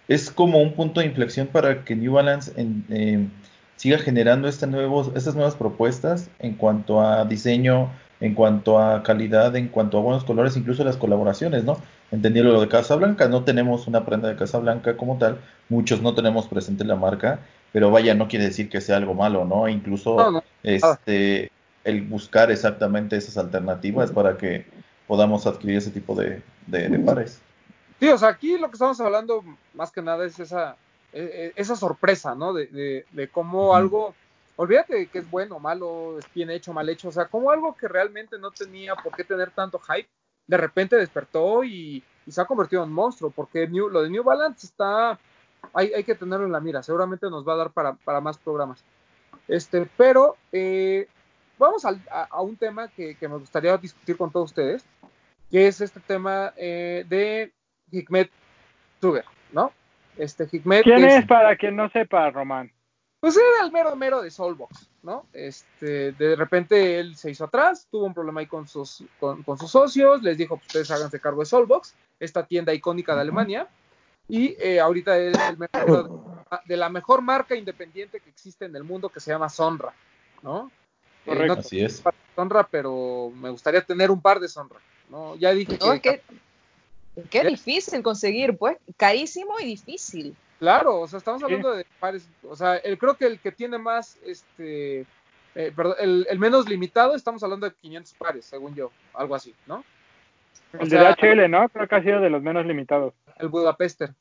es 0.08 0.32
como 0.32 0.60
un 0.62 0.74
punto 0.74 1.00
de 1.00 1.08
inflexión 1.08 1.48
para 1.48 1.84
que 1.84 1.96
New 1.96 2.14
Balance 2.14 2.52
en- 2.58 2.86
eh, 2.90 3.28
siga 3.76 3.98
generando 3.98 4.48
este 4.48 4.68
nuevos, 4.68 5.12
estas 5.16 5.36
nuevas 5.36 5.56
propuestas 5.56 6.30
en 6.40 6.54
cuanto 6.54 7.02
a 7.02 7.26
diseño, 7.26 7.90
en 8.20 8.36
cuanto 8.36 8.78
a 8.80 9.02
calidad, 9.02 9.56
en 9.56 9.70
cuanto 9.70 9.98
a 9.98 10.02
buenos 10.02 10.24
colores, 10.24 10.56
incluso 10.56 10.84
las 10.84 10.98
colaboraciones, 10.98 11.64
¿no? 11.64 11.78
Entendiendo 12.12 12.52
lo 12.52 12.62
de 12.62 12.68
Casablanca, 12.68 13.28
no 13.28 13.44
tenemos 13.44 13.88
una 13.88 14.06
prenda 14.06 14.30
de 14.30 14.36
Casablanca 14.36 14.96
como 14.98 15.18
tal, 15.18 15.40
muchos 15.70 16.02
no 16.04 16.14
tenemos 16.14 16.48
presente 16.48 16.84
la 16.84 16.96
marca, 16.96 17.40
pero 17.74 17.92
vaya, 17.92 18.14
no 18.14 18.28
quiere 18.28 18.46
decir 18.46 18.70
que 18.70 18.82
sea 18.82 18.98
algo 18.98 19.14
malo, 19.14 19.46
¿no? 19.46 19.68
Incluso 19.68 20.16
No, 20.18 20.32
no. 20.32 20.44
este, 20.64 21.52
el 21.84 22.02
buscar 22.02 22.52
exactamente 22.52 23.16
esas 23.16 23.38
alternativas 23.38 24.12
para 24.12 24.38
que 24.38 24.66
podamos 25.08 25.48
adquirir 25.48 25.78
ese 25.78 25.92
tipo 25.92 26.16
de, 26.16 26.42
de- 26.68 26.90
de 26.90 27.00
pares. 27.00 27.40
Sí, 28.00 28.08
o 28.10 28.18
sea, 28.18 28.30
aquí 28.30 28.58
lo 28.58 28.68
que 28.68 28.74
estamos 28.74 29.00
hablando 29.00 29.44
más 29.74 29.92
que 29.92 30.02
nada 30.02 30.26
es 30.26 30.40
esa, 30.40 30.76
eh, 31.14 31.30
eh, 31.34 31.54
esa 31.56 31.76
sorpresa, 31.76 32.34
¿no? 32.36 32.54
De, 32.54 32.68
de, 32.68 33.06
de 33.12 33.28
cómo 33.30 33.76
algo, 33.76 34.16
olvídate 34.56 35.08
que 35.08 35.20
es 35.20 35.30
bueno, 35.30 35.60
malo, 35.60 36.18
es 36.18 36.26
bien 36.34 36.50
hecho, 36.50 36.74
mal 36.74 36.90
hecho, 36.90 37.10
o 37.10 37.12
sea, 37.12 37.26
como 37.28 37.52
algo 37.52 37.76
que 37.76 37.88
realmente 37.88 38.38
no 38.40 38.52
tenía 38.52 38.96
por 38.96 39.16
qué 39.16 39.24
tener 39.24 39.52
tanto 39.52 39.80
hype, 39.80 40.10
de 40.48 40.58
repente 40.58 40.96
despertó 40.96 41.64
y, 41.64 42.04
y 42.26 42.32
se 42.32 42.42
ha 42.42 42.46
convertido 42.46 42.84
en 42.84 42.92
monstruo, 42.92 43.32
porque 43.32 43.68
New- 43.68 43.90
lo 43.90 44.02
de 44.04 44.10
New 44.10 44.24
Balance 44.24 44.66
está, 44.66 45.20
hay, 45.74 45.94
hay 45.94 46.04
que 46.04 46.16
tenerlo 46.16 46.46
en 46.46 46.52
la 46.52 46.60
mira, 46.60 46.84
seguramente 46.84 47.30
nos 47.30 47.48
va 47.48 47.54
a 47.54 47.58
dar 47.58 47.72
para, 47.72 47.94
para 47.94 48.22
más 48.22 48.38
programas. 48.38 48.84
Este, 49.48 49.88
pero 49.98 50.38
eh, 50.52 51.08
vamos 51.58 51.86
a, 51.86 51.96
a 52.30 52.42
un 52.42 52.56
tema 52.56 52.88
que, 52.90 53.16
que 53.16 53.28
me 53.28 53.38
gustaría 53.38 53.78
discutir 53.78 54.18
con 54.18 54.32
todos 54.32 54.52
ustedes, 54.52 54.86
que 55.50 55.68
es 55.68 55.82
este 55.82 56.00
tema 56.00 56.54
eh, 56.56 57.06
de 57.08 57.52
Hikmet 57.92 58.32
Sugar, 59.00 59.26
¿no? 59.52 59.72
Este 60.18 60.48
Hikmet 60.52 60.84
¿Quién 60.84 61.04
es 61.06 61.26
para 61.26 61.56
quien 61.56 61.76
no 61.76 61.90
sepa, 61.90 62.30
Román? 62.30 62.72
pues 63.22 63.38
era 63.38 63.66
el 63.66 63.72
mero 63.72 63.96
mero 63.96 64.22
de 64.24 64.32
Soulbox, 64.32 64.90
¿no? 65.04 65.28
Este, 65.32 66.12
de 66.14 66.36
repente 66.36 67.00
él 67.00 67.16
se 67.16 67.30
hizo 67.30 67.46
atrás, 67.46 67.88
tuvo 67.92 68.06
un 68.06 68.16
problema 68.16 68.42
ahí 68.42 68.48
con 68.48 68.68
sus, 68.68 69.04
con, 69.20 69.44
con 69.44 69.60
sus 69.60 69.70
socios, 69.70 70.24
les 70.24 70.40
dijo, 70.40 70.58
pues, 70.58 70.66
ustedes 70.66 70.90
háganse 70.90 71.20
cargo 71.20 71.42
de 71.42 71.46
Soulbox, 71.46 71.94
esta 72.20 72.48
tienda 72.48 72.74
icónica 72.74 73.14
de 73.14 73.22
Alemania, 73.22 73.68
y 74.32 74.56
eh, 74.62 74.80
ahorita 74.80 75.18
es 75.18 75.38
el 75.38 75.58
mero 75.58 76.38
de, 76.66 76.78
la 76.78 76.88
mejor 76.88 77.22
marca 77.22 77.54
independiente 77.54 78.22
que 78.22 78.30
existe 78.30 78.64
en 78.64 78.74
el 78.78 78.84
mundo 78.86 79.10
que 79.10 79.20
se 79.20 79.30
llama 79.30 79.50
Sonra, 79.50 79.94
¿no? 80.42 80.72
Eh, 81.26 81.32
Correcto. 81.32 81.56
no 81.56 81.60
Así 81.60 81.84
es. 81.84 82.02
Sonra, 82.34 82.66
pero 82.66 83.30
me 83.36 83.50
gustaría 83.50 83.82
tener 83.82 84.10
un 84.10 84.22
par 84.22 84.40
de 84.40 84.48
Sonra, 84.48 84.78
¿no? 85.10 85.36
Ya 85.36 85.52
dije 85.52 85.78
No, 85.82 85.92
que, 86.00 86.00
que, 86.00 86.22
qué 87.30 87.44
difícil 87.44 88.02
conseguir, 88.02 88.58
pues, 88.58 88.78
carísimo 88.96 89.60
y 89.60 89.66
difícil. 89.66 90.34
Claro, 90.60 91.02
o 91.02 91.08
sea, 91.10 91.20
estamos 91.20 91.44
hablando 91.44 91.74
de 91.74 91.86
pares, 92.00 92.26
o 92.48 92.56
sea, 92.56 92.78
el, 92.78 92.98
creo 92.98 93.18
que 93.18 93.26
el 93.26 93.38
que 93.38 93.52
tiene 93.52 93.78
más, 93.78 94.18
este, 94.26 95.02
eh, 95.56 95.74
perdón, 95.76 95.96
el, 96.00 96.26
el 96.30 96.40
menos 96.40 96.70
limitado, 96.70 97.16
estamos 97.16 97.44
hablando 97.44 97.68
de 97.68 97.76
500 97.76 98.14
pares, 98.14 98.46
según 98.46 98.76
yo, 98.76 98.92
algo 99.14 99.36
así, 99.36 99.54
¿no? 99.68 99.84
O 100.74 100.84
El 100.84 100.90
sea, 100.90 101.16
de 101.16 101.36
DHL, 101.36 101.50
¿no? 101.50 101.68
Creo 101.70 101.88
que 101.88 101.96
ha 101.96 102.04
sido 102.04 102.22
de 102.22 102.30
los 102.30 102.42
menos 102.42 102.66
limitados. 102.66 103.14
El 103.38 103.50
Budapester. 103.50 104.14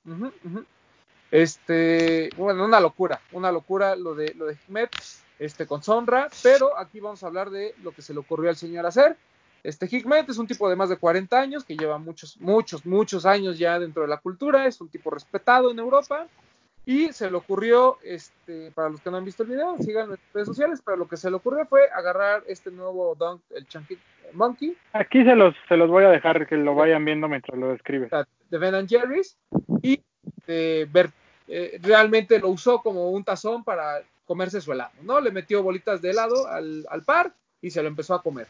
Este, 1.31 2.31
bueno, 2.37 2.65
una 2.65 2.81
locura, 2.81 3.21
una 3.33 3.53
locura 3.53 3.95
lo 3.95 4.15
de 4.15 4.35
lo 4.35 4.47
de 4.47 4.55
Hikmet, 4.55 4.91
este 5.39 5.67
con 5.67 5.83
Sonra, 5.83 6.29
pero 6.43 6.77
aquí 6.77 6.99
vamos 6.99 7.23
a 7.23 7.29
hablar 7.29 7.51
de 7.51 7.75
lo 7.83 7.93
que 7.93 8.03
se 8.03 8.13
le 8.13 8.21
ocurrió 8.21 8.51
al 8.51 8.57
señor 8.57 8.85
hacer. 8.87 9.17
Este 9.63 9.87
Hikmet 9.87 10.29
es 10.29 10.39
un 10.39 10.47
tipo 10.47 10.69
de 10.69 10.75
más 10.75 10.89
de 10.89 10.97
40 10.97 11.39
años 11.39 11.65
que 11.65 11.77
lleva 11.77 11.99
muchos, 11.99 12.41
muchos, 12.41 12.85
muchos 12.85 13.27
años 13.27 13.59
ya 13.59 13.79
dentro 13.79 14.03
de 14.03 14.09
la 14.09 14.17
cultura, 14.17 14.67
es 14.67 14.81
un 14.81 14.89
tipo 14.89 15.11
respetado 15.11 15.71
en 15.71 15.79
Europa 15.79 16.27
y 16.87 17.13
se 17.13 17.31
le 17.31 17.37
ocurrió, 17.37 17.99
este, 18.03 18.71
para 18.73 18.89
los 18.89 19.01
que 19.01 19.11
no 19.11 19.19
han 19.19 19.25
visto 19.25 19.43
el 19.43 19.51
video, 19.51 19.77
sigan 19.79 20.11
en 20.11 20.19
redes 20.33 20.49
sociales, 20.49 20.81
pero 20.85 20.97
lo 20.97 21.09
que 21.09 21.17
se 21.17 21.31
le 21.31 21.37
ocurrió 21.37 21.67
fue 21.67 21.89
agarrar 21.93 22.43
este 22.47 22.71
nuevo 22.71 23.15
Dunk, 23.15 23.43
el 23.55 23.67
Chunky 23.67 23.99
Monkey, 24.33 24.77
Aquí 24.93 25.25
se 25.25 25.35
los, 25.35 25.55
se 25.69 25.77
los 25.77 25.91
voy 25.91 26.05
a 26.05 26.09
dejar 26.09 26.47
que 26.47 26.57
lo 26.57 26.75
vayan 26.75 27.05
viendo 27.05 27.29
mientras 27.29 27.59
lo 27.59 27.71
describes. 27.71 28.11
de 28.51 28.59
Ben 28.59 28.75
and 28.75 28.89
Jerry's 28.89 29.37
y 29.83 30.01
eh, 30.47 30.87
ver, 30.91 31.11
eh, 31.49 31.79
realmente 31.83 32.39
lo 32.39 32.49
usó 32.49 32.81
como 32.81 33.11
un 33.11 33.25
tazón 33.25 33.65
para 33.65 34.03
comerse 34.27 34.61
su 34.61 34.73
helado, 34.73 34.93
¿no? 35.03 35.21
Le 35.21 35.33
metió 35.33 35.63
bolitas 35.63 36.01
de 36.01 36.11
helado 36.11 36.47
al, 36.47 36.87
al 36.89 37.03
par 37.03 37.33
y 37.61 37.71
se 37.71 37.83
lo 37.83 37.89
empezó 37.89 38.15
a 38.15 38.23
comer. 38.23 38.47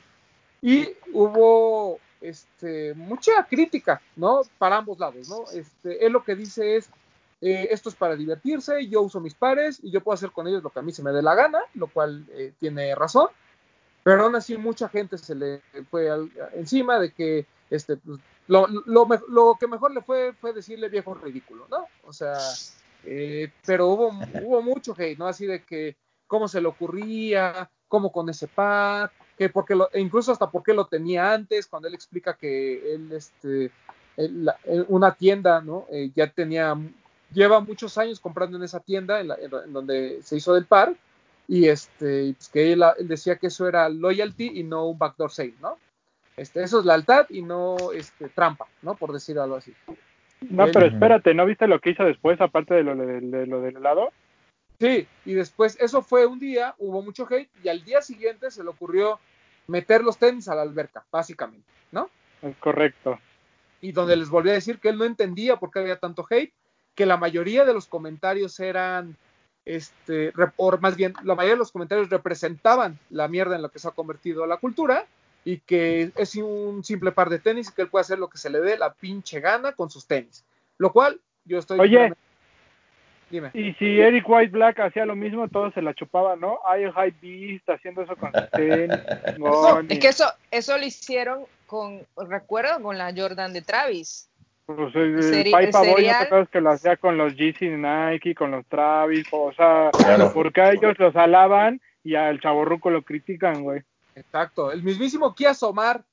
Y 0.62 0.88
hubo 1.12 1.98
este, 2.20 2.94
mucha 2.94 3.46
crítica, 3.48 4.00
¿no? 4.16 4.42
Para 4.58 4.76
ambos 4.76 4.98
lados, 4.98 5.28
¿no? 5.28 5.44
Este, 5.52 6.04
él 6.04 6.12
lo 6.12 6.22
que 6.22 6.34
dice 6.34 6.76
es, 6.76 6.90
eh, 7.40 7.68
esto 7.70 7.88
es 7.88 7.94
para 7.94 8.16
divertirse, 8.16 8.86
yo 8.88 9.02
uso 9.02 9.20
mis 9.20 9.34
pares 9.34 9.80
y 9.82 9.90
yo 9.90 10.00
puedo 10.02 10.14
hacer 10.14 10.30
con 10.30 10.46
ellos 10.46 10.62
lo 10.62 10.70
que 10.70 10.78
a 10.78 10.82
mí 10.82 10.92
se 10.92 11.02
me 11.02 11.12
dé 11.12 11.22
la 11.22 11.34
gana, 11.34 11.60
lo 11.74 11.86
cual 11.88 12.26
eh, 12.32 12.52
tiene 12.60 12.94
razón. 12.94 13.28
Pero 14.02 14.24
aún 14.24 14.34
así 14.36 14.56
mucha 14.56 14.88
gente 14.88 15.18
se 15.18 15.34
le 15.34 15.60
fue 15.90 16.10
al- 16.10 16.30
encima 16.54 16.98
de 16.98 17.12
que 17.12 17.46
este, 17.70 17.96
pues, 17.96 18.18
lo, 18.48 18.66
lo, 18.86 19.06
lo 19.28 19.56
que 19.60 19.66
mejor 19.68 19.92
le 19.92 20.00
fue 20.02 20.32
fue 20.40 20.52
decirle 20.52 20.88
viejo 20.88 21.14
ridículo, 21.14 21.66
¿no? 21.70 21.86
O 22.06 22.12
sea, 22.12 22.38
eh, 23.04 23.50
pero 23.66 23.88
hubo, 23.88 24.08
hubo 24.44 24.62
mucho 24.62 24.94
hate, 24.96 25.18
¿no? 25.18 25.26
Así 25.26 25.46
de 25.46 25.62
que 25.64 25.96
cómo 26.26 26.48
se 26.48 26.60
le 26.60 26.68
ocurría, 26.68 27.70
cómo 27.88 28.10
con 28.12 28.28
ese 28.28 28.48
par, 28.48 29.10
que 29.36 29.48
porque 29.48 29.74
lo, 29.74 29.90
e 29.92 30.00
incluso 30.00 30.32
hasta 30.32 30.50
por 30.50 30.62
qué 30.62 30.72
lo 30.74 30.86
tenía 30.86 31.32
antes, 31.32 31.66
cuando 31.66 31.88
él 31.88 31.94
explica 31.94 32.36
que 32.36 32.94
él, 32.94 33.12
este, 33.12 33.70
él- 34.16 34.44
la- 34.44 34.56
él- 34.64 34.86
una 34.88 35.14
tienda, 35.14 35.60
¿no? 35.60 35.86
Eh, 35.90 36.10
ya 36.14 36.30
tenía, 36.30 36.76
lleva 37.32 37.60
muchos 37.60 37.96
años 37.98 38.20
comprando 38.20 38.56
en 38.56 38.64
esa 38.64 38.80
tienda, 38.80 39.20
en, 39.20 39.28
la- 39.28 39.36
en- 39.36 39.54
en 39.66 39.72
donde 39.72 40.20
se 40.22 40.36
hizo 40.36 40.54
del 40.54 40.66
par, 40.66 40.94
y 41.48 41.68
este, 41.68 42.34
pues 42.36 42.48
que 42.48 42.72
él, 42.72 42.82
él 42.98 43.08
decía 43.08 43.36
que 43.36 43.48
eso 43.48 43.66
era 43.68 43.88
loyalty 43.88 44.60
y 44.60 44.62
no 44.62 44.86
un 44.86 44.98
backdoor 44.98 45.32
sale, 45.32 45.54
¿no? 45.60 45.78
Este, 46.36 46.62
eso 46.62 46.78
es 46.80 46.86
lealtad 46.86 47.26
y 47.28 47.42
no 47.42 47.76
este, 47.92 48.28
trampa, 48.28 48.66
¿no? 48.82 48.94
Por 48.94 49.12
decir 49.12 49.38
algo 49.38 49.56
así. 49.56 49.74
No, 50.48 50.64
Él- 50.64 50.70
pero 50.72 50.86
espérate, 50.86 51.34
¿no 51.34 51.44
viste 51.44 51.66
lo 51.66 51.80
que 51.80 51.90
hizo 51.90 52.04
después, 52.04 52.40
aparte 52.40 52.74
de 52.74 52.82
lo, 52.82 52.94
de, 52.96 53.20
de 53.20 53.46
lo 53.46 53.60
del 53.60 53.76
helado? 53.76 54.10
Sí, 54.78 55.06
y 55.26 55.34
después, 55.34 55.76
eso 55.80 56.00
fue 56.00 56.24
un 56.24 56.38
día, 56.38 56.74
hubo 56.78 57.02
mucho 57.02 57.26
hate, 57.28 57.50
y 57.62 57.68
al 57.68 57.84
día 57.84 58.00
siguiente 58.00 58.50
se 58.50 58.62
le 58.64 58.70
ocurrió 58.70 59.18
meter 59.66 60.02
los 60.02 60.16
tenis 60.18 60.48
a 60.48 60.54
la 60.54 60.62
alberca, 60.62 61.04
básicamente, 61.10 61.66
¿no? 61.92 62.08
Es 62.40 62.56
correcto. 62.56 63.18
Y 63.82 63.92
donde 63.92 64.16
les 64.16 64.30
volví 64.30 64.50
a 64.50 64.54
decir 64.54 64.78
que 64.78 64.88
él 64.88 64.96
no 64.96 65.04
entendía 65.04 65.56
por 65.56 65.70
qué 65.70 65.80
había 65.80 65.98
tanto 65.98 66.26
hate, 66.30 66.52
que 66.94 67.06
la 67.06 67.16
mayoría 67.16 67.64
de 67.64 67.74
los 67.74 67.86
comentarios 67.86 68.58
eran, 68.60 69.16
este, 69.64 70.32
o 70.56 70.76
más 70.78 70.96
bien, 70.96 71.14
la 71.22 71.34
mayoría 71.34 71.54
de 71.54 71.60
los 71.60 71.72
comentarios 71.72 72.10
representaban 72.10 72.98
la 73.10 73.28
mierda 73.28 73.56
en 73.56 73.62
la 73.62 73.68
que 73.68 73.78
se 73.78 73.88
ha 73.88 73.92
convertido 73.92 74.46
la 74.46 74.58
cultura, 74.58 75.06
y 75.44 75.58
que 75.58 76.12
es 76.16 76.36
un 76.36 76.84
simple 76.84 77.12
par 77.12 77.30
de 77.30 77.38
tenis 77.38 77.68
y 77.68 77.72
que 77.72 77.82
él 77.82 77.88
puede 77.88 78.02
hacer 78.02 78.18
lo 78.18 78.28
que 78.28 78.38
se 78.38 78.50
le 78.50 78.60
dé 78.60 78.76
la 78.76 78.92
pinche 78.92 79.40
gana 79.40 79.72
con 79.72 79.90
sus 79.90 80.06
tenis. 80.06 80.44
Lo 80.78 80.92
cual, 80.92 81.20
yo 81.44 81.58
estoy... 81.58 81.80
Oye. 81.80 82.12
Dime. 83.30 83.50
Y 83.54 83.72
si 83.74 84.00
Eric 84.00 84.28
White 84.28 84.50
Black 84.50 84.80
hacía 84.80 85.06
lo 85.06 85.14
mismo, 85.14 85.48
todos 85.48 85.72
se 85.72 85.82
la 85.82 85.94
chupaban, 85.94 86.40
¿no? 86.40 86.58
Hay 86.66 86.82
el 86.82 86.92
Hype 86.92 87.16
Beast 87.22 87.70
haciendo 87.70 88.02
eso 88.02 88.16
con 88.16 88.32
sus 88.32 88.50
tenis. 88.50 88.98
Es 89.88 89.98
que 90.00 90.08
eso, 90.08 90.24
eso 90.50 90.76
lo 90.76 90.84
hicieron 90.84 91.44
con, 91.66 92.04
recuerdo, 92.16 92.82
con 92.82 92.98
la 92.98 93.14
Jordan 93.16 93.52
de 93.52 93.62
Travis. 93.62 94.28
Pues 94.76 94.94
el, 94.94 95.14
el 95.16 95.22
Seri- 95.22 95.50
Boy, 95.52 95.66
¿no 96.06 96.08
te 96.08 96.08
acuerdas 96.24 96.48
que 96.50 96.60
lo 96.60 96.70
hacía 96.70 96.96
con 96.96 97.16
los 97.16 97.34
Yeezy 97.36 97.68
Nike, 97.70 98.34
con 98.34 98.50
los 98.52 98.64
Travis? 98.66 99.26
O 99.32 99.52
sea, 99.52 99.90
Claro. 99.92 100.30
porque 100.32 100.60
a 100.60 100.72
ellos 100.72 100.98
los 100.98 101.14
alaban 101.16 101.80
y 102.04 102.14
al 102.14 102.40
chaborruco 102.40 102.90
lo 102.90 103.02
critican, 103.02 103.62
güey. 103.62 103.82
Exacto, 104.14 104.70
el 104.72 104.82
mismísimo 104.82 105.34
Kia 105.34 105.54
Somar 105.54 106.04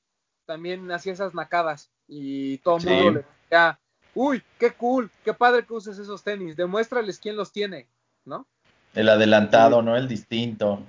también 0.46 0.90
hacía 0.90 1.12
esas 1.12 1.34
nacadas 1.34 1.90
y 2.06 2.58
todo 2.58 2.76
el 2.76 2.82
Sí. 2.82 2.88
mundo 2.88 3.10
le 3.12 3.24
decía, 3.42 3.78
uy, 4.14 4.42
qué 4.58 4.70
cool, 4.72 5.10
qué 5.24 5.34
padre 5.34 5.64
que 5.64 5.74
uses 5.74 5.98
esos 5.98 6.22
tenis, 6.24 6.56
demuéstrales 6.56 7.18
quién 7.18 7.36
los 7.36 7.52
tiene, 7.52 7.86
¿no? 8.24 8.46
El 8.94 9.08
adelantado, 9.08 9.82
¿no? 9.82 9.96
El 9.96 10.08
distinto. 10.08 10.80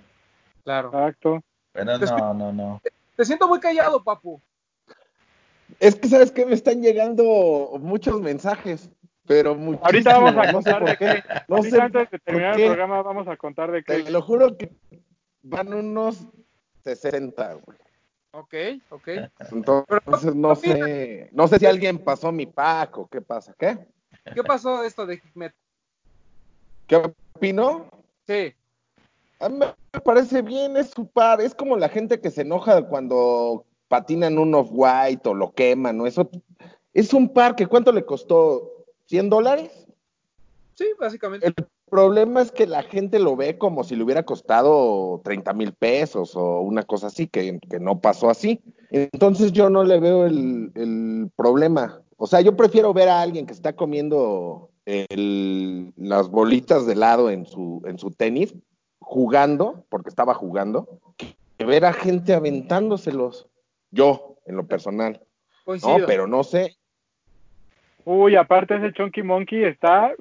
Claro. 0.63 0.89
Exacto. 0.89 1.43
Pero 1.73 1.97
no, 1.97 2.33
no, 2.33 2.53
no. 2.53 2.81
Te 3.15 3.25
siento 3.25 3.47
muy 3.47 3.59
callado, 3.59 4.01
papu. 4.03 4.41
Es 5.79 5.95
que, 5.95 6.07
¿sabes 6.07 6.31
qué? 6.31 6.45
Me 6.45 6.55
están 6.55 6.81
llegando 6.81 7.71
muchos 7.79 8.19
mensajes, 8.21 8.89
pero 9.25 9.55
muchísimos. 9.55 9.85
Ahorita 9.85 10.19
vamos 10.19 10.47
a 10.47 10.51
no 10.51 10.61
sé 10.61 10.71
contar 10.71 10.79
por 10.79 10.89
de 10.89 10.97
qué. 10.97 11.05
qué. 11.05 11.41
No 11.47 11.63
sé 11.63 11.81
antes 11.81 12.11
de 12.11 12.19
terminar 12.19 12.59
el 12.59 12.65
programa 12.67 13.01
vamos 13.01 13.27
a 13.27 13.37
contar 13.37 13.71
de 13.71 13.83
Te 13.83 14.03
qué. 14.03 14.11
lo 14.11 14.21
juro 14.21 14.57
que 14.57 14.71
van 15.43 15.73
unos 15.73 16.27
60, 16.83 17.53
güey. 17.53 17.77
Ok, 18.31 18.53
ok. 18.89 19.07
Entonces 19.51 20.35
no 20.35 20.55
sé, 20.55 21.29
no 21.31 21.47
sé 21.47 21.59
si 21.59 21.65
alguien 21.65 21.97
pasó 21.97 22.31
mi 22.31 22.45
pack 22.45 22.97
o 22.97 23.07
qué 23.07 23.21
pasa, 23.21 23.55
¿qué? 23.57 23.77
¿Qué 24.33 24.43
pasó 24.43 24.83
esto 24.83 25.05
de 25.05 25.15
Hikmet? 25.15 25.53
¿Qué 26.87 26.95
opino? 26.95 27.89
Sí. 28.27 28.53
A 29.39 29.49
mí 29.49 29.57
me 29.93 30.01
parece 30.01 30.41
bien, 30.41 30.75
es 30.77 30.89
su 30.89 31.07
par, 31.07 31.41
es 31.41 31.55
como 31.55 31.77
la 31.77 31.89
gente 31.89 32.19
que 32.19 32.29
se 32.29 32.41
enoja 32.41 32.83
cuando 32.87 33.65
patinan 33.89 34.37
un 34.37 34.55
off-white 34.55 35.27
o 35.27 35.33
lo 35.33 35.51
queman, 35.51 35.97
¿no? 35.97 36.07
Eso 36.07 36.29
es 36.93 37.13
un 37.13 37.33
par 37.33 37.57
que 37.57 37.67
¿cuánto 37.67 37.91
le 37.91 38.05
costó? 38.05 38.85
¿100 39.09 39.29
dólares? 39.29 39.87
Sí, 40.75 40.85
básicamente. 40.97 41.47
El 41.47 41.53
problema 41.89 42.41
es 42.41 42.51
que 42.51 42.67
la 42.67 42.83
gente 42.83 43.19
lo 43.19 43.35
ve 43.35 43.57
como 43.57 43.83
si 43.83 43.95
le 43.95 44.03
hubiera 44.03 44.23
costado 44.23 45.19
30 45.25 45.53
mil 45.53 45.73
pesos 45.73 46.35
o 46.35 46.61
una 46.61 46.83
cosa 46.83 47.07
así, 47.07 47.27
que, 47.27 47.59
que, 47.69 47.79
no 47.79 47.99
pasó 47.99 48.29
así. 48.29 48.61
Entonces 48.91 49.51
yo 49.51 49.69
no 49.69 49.83
le 49.83 49.99
veo 49.99 50.25
el, 50.25 50.71
el, 50.75 51.31
problema. 51.35 52.01
O 52.15 52.27
sea, 52.27 52.41
yo 52.41 52.55
prefiero 52.55 52.93
ver 52.93 53.09
a 53.09 53.21
alguien 53.21 53.45
que 53.45 53.53
está 53.53 53.73
comiendo 53.73 54.69
el, 54.85 55.91
las 55.97 56.29
bolitas 56.29 56.85
de 56.85 56.93
helado 56.93 57.29
en 57.29 57.45
su, 57.45 57.81
en 57.85 57.97
su 57.97 58.11
tenis, 58.11 58.53
jugando, 58.99 59.83
porque 59.89 60.09
estaba 60.09 60.33
jugando, 60.33 60.87
que 61.17 61.65
ver 61.65 61.85
a 61.85 61.93
gente 61.93 62.33
aventándoselos. 62.33 63.48
Yo, 63.91 64.37
en 64.45 64.55
lo 64.55 64.67
personal. 64.67 65.21
Coincido. 65.65 65.99
No, 65.99 66.05
pero 66.05 66.27
no 66.27 66.43
sé. 66.43 66.77
Uy, 68.05 68.35
aparte 68.35 68.75
ese 68.75 68.93
Chunky 68.93 69.23
Monkey 69.23 69.63
está 69.63 70.13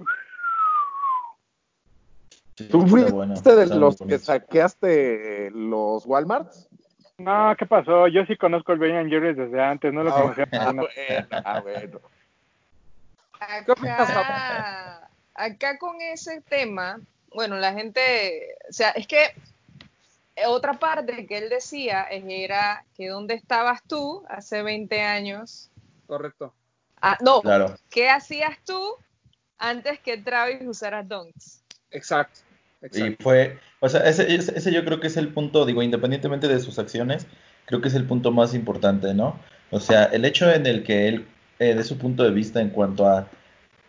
¿Tú 2.70 2.86
fuiste 2.86 3.12
bueno, 3.12 3.34
de 3.34 3.66
los 3.76 3.96
que 3.96 4.18
saqueaste 4.18 5.50
los 5.52 6.04
Walmarts? 6.06 6.68
No, 7.18 7.54
¿qué 7.56 7.66
pasó? 7.66 8.08
Yo 8.08 8.24
sí 8.26 8.36
conozco 8.36 8.72
el 8.72 8.78
Ben 8.78 9.08
Jerry's 9.08 9.36
desde 9.36 9.62
antes, 9.62 9.92
no 9.92 10.02
lo 10.02 10.10
ah, 10.10 10.22
conocía. 10.22 10.48
Ah, 10.52 10.72
bueno, 10.72 10.82
ah, 11.30 11.60
bueno. 11.60 12.00
Acá, 13.40 15.10
acá 15.34 15.78
con 15.78 16.00
ese 16.00 16.40
tema, 16.42 17.00
bueno, 17.32 17.56
la 17.56 17.72
gente, 17.72 18.56
o 18.68 18.72
sea, 18.72 18.90
es 18.90 19.06
que 19.06 19.32
otra 20.46 20.74
parte 20.74 21.26
que 21.26 21.38
él 21.38 21.48
decía 21.48 22.04
era 22.10 22.84
que 22.96 23.08
dónde 23.08 23.34
estabas 23.34 23.82
tú 23.86 24.24
hace 24.28 24.62
20 24.62 25.00
años. 25.00 25.70
Correcto. 26.06 26.54
Ah, 27.00 27.16
no, 27.20 27.42
Claro. 27.42 27.76
¿qué 27.90 28.08
hacías 28.08 28.58
tú 28.64 28.94
antes 29.58 30.00
que 30.00 30.18
Travis 30.18 30.66
usara 30.66 31.02
Dunks? 31.02 31.62
Exacto. 31.90 32.40
Y 32.92 33.16
fue, 33.20 33.58
o 33.80 33.88
sea, 33.88 34.08
ese, 34.08 34.32
ese, 34.32 34.56
ese 34.56 34.72
yo 34.72 34.84
creo 34.84 35.00
que 35.00 35.08
es 35.08 35.16
el 35.16 35.32
punto, 35.32 35.66
digo, 35.66 35.82
independientemente 35.82 36.46
de 36.46 36.60
sus 36.60 36.78
acciones, 36.78 37.26
creo 37.64 37.80
que 37.80 37.88
es 37.88 37.94
el 37.94 38.06
punto 38.06 38.30
más 38.30 38.54
importante, 38.54 39.14
¿no? 39.14 39.38
O 39.70 39.80
sea, 39.80 40.04
el 40.04 40.24
hecho 40.24 40.50
en 40.50 40.66
el 40.66 40.84
que 40.84 41.08
él, 41.08 41.26
eh, 41.58 41.74
de 41.74 41.84
su 41.84 41.98
punto 41.98 42.22
de 42.22 42.30
vista 42.30 42.60
en 42.60 42.70
cuanto 42.70 43.06
a, 43.06 43.28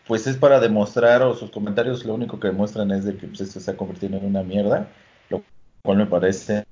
pues 0.08 0.26
es 0.26 0.38
para 0.38 0.60
demostrar, 0.60 1.22
o 1.22 1.36
sus 1.36 1.52
comentarios 1.52 2.04
lo 2.04 2.16
único 2.16 2.40
que 2.40 2.48
demuestran 2.48 2.90
es 2.92 3.06
de 3.06 3.16
que 3.16 3.28
pues, 3.28 3.42
esto 3.42 3.60
se 3.60 3.72
ha 3.72 3.78
convertido 3.78 4.18
en 4.18 4.26
una 4.26 4.42
mierda, 4.42 4.90
lo 5.30 5.44
cual 5.82 5.98
me 5.98 6.06
parece 6.06 6.66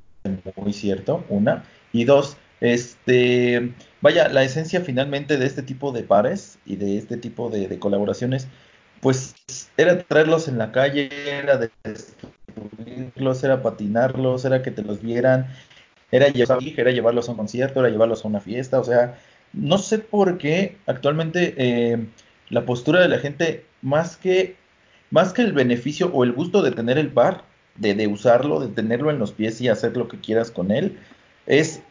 muy 0.56 0.74
cierto, 0.74 1.24
una. 1.30 1.64
Y 1.94 2.04
dos, 2.04 2.38
este, 2.60 3.74
vaya, 4.02 4.30
la 4.30 4.44
esencia 4.44 4.82
finalmente 4.82 5.38
de 5.38 5.46
este 5.46 5.64
tipo 5.64 5.92
de 5.92 6.04
pares 6.04 6.60
y 6.66 6.76
de 6.76 6.98
este 6.98 7.18
tipo 7.18 7.50
de, 7.50 7.80
colaboraciones, 7.80 8.48
pues 9.02 9.36
era 9.78 10.02
traerlos 10.04 10.48
en 10.48 10.58
la 10.58 10.72
calle, 10.72 11.10
era 11.26 11.60
destruirlos, 11.84 13.44
era 13.44 13.62
patinarlos, 13.62 14.46
era 14.46 14.64
que 14.64 14.72
te 14.72 14.82
los 14.82 15.02
vieran, 15.02 15.48
era, 16.12 16.28
era 16.28 16.92
llevarlos 16.92 17.28
a 17.28 17.32
un 17.32 17.38
concierto, 17.38 17.80
era 17.80 17.90
llevarlos 17.90 18.26
a 18.26 18.28
una 18.28 18.40
fiesta, 18.40 18.80
o 18.80 18.84
sea, 18.84 19.18
no 19.54 19.78
sé 19.78 20.00
por 20.00 20.38
qué 20.38 20.78
actualmente 20.88 21.54
eh, 21.58 22.08
la 22.50 22.66
postura 22.66 23.02
de 23.02 23.08
la 23.10 23.20
gente, 23.20 23.66
más 23.82 24.18
que, 24.18 24.56
más 25.12 25.34
que 25.34 25.42
el 25.42 25.54
beneficio 25.54 26.12
o 26.14 26.24
el 26.24 26.34
gusto 26.34 26.62
de 26.62 26.72
tener 26.72 26.98
el 26.98 27.12
par, 27.12 27.44
de, 27.78 27.94
de 27.96 28.08
usarlo, 28.08 28.60
de 28.60 28.68
tenerlo 28.68 29.10
en 29.12 29.20
los 29.20 29.32
pies 29.32 29.62
y 29.62 29.70
hacer 29.70 29.96
lo 29.98 30.08
que 30.08 30.20
quieras 30.20 30.52
con 30.52 30.72
él, 30.72 30.98
es 31.46 31.82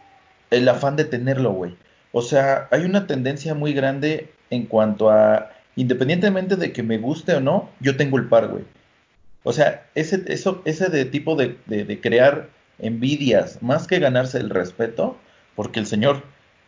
el 0.50 0.68
afán 0.68 0.96
de 0.96 1.04
tenerlo, 1.04 1.52
güey. 1.52 1.76
O 2.12 2.22
sea, 2.22 2.68
hay 2.70 2.84
una 2.84 3.06
tendencia 3.06 3.54
muy 3.54 3.72
grande 3.72 4.32
en 4.50 4.66
cuanto 4.66 5.10
a 5.10 5.50
independientemente 5.76 6.56
de 6.56 6.72
que 6.72 6.82
me 6.82 6.98
guste 6.98 7.34
o 7.34 7.40
no, 7.40 7.68
yo 7.80 7.96
tengo 7.96 8.16
el 8.16 8.28
par, 8.28 8.48
güey. 8.48 8.64
O 9.44 9.52
sea, 9.52 9.86
ese, 9.94 10.24
eso, 10.26 10.62
ese 10.64 10.88
de 10.88 11.04
tipo 11.04 11.36
de, 11.36 11.56
de, 11.66 11.84
de, 11.84 12.00
crear 12.00 12.48
envidias, 12.78 13.62
más 13.62 13.86
que 13.86 13.98
ganarse 13.98 14.38
el 14.38 14.50
respeto, 14.50 15.16
porque 15.54 15.78
el 15.78 15.86
señor 15.86 16.22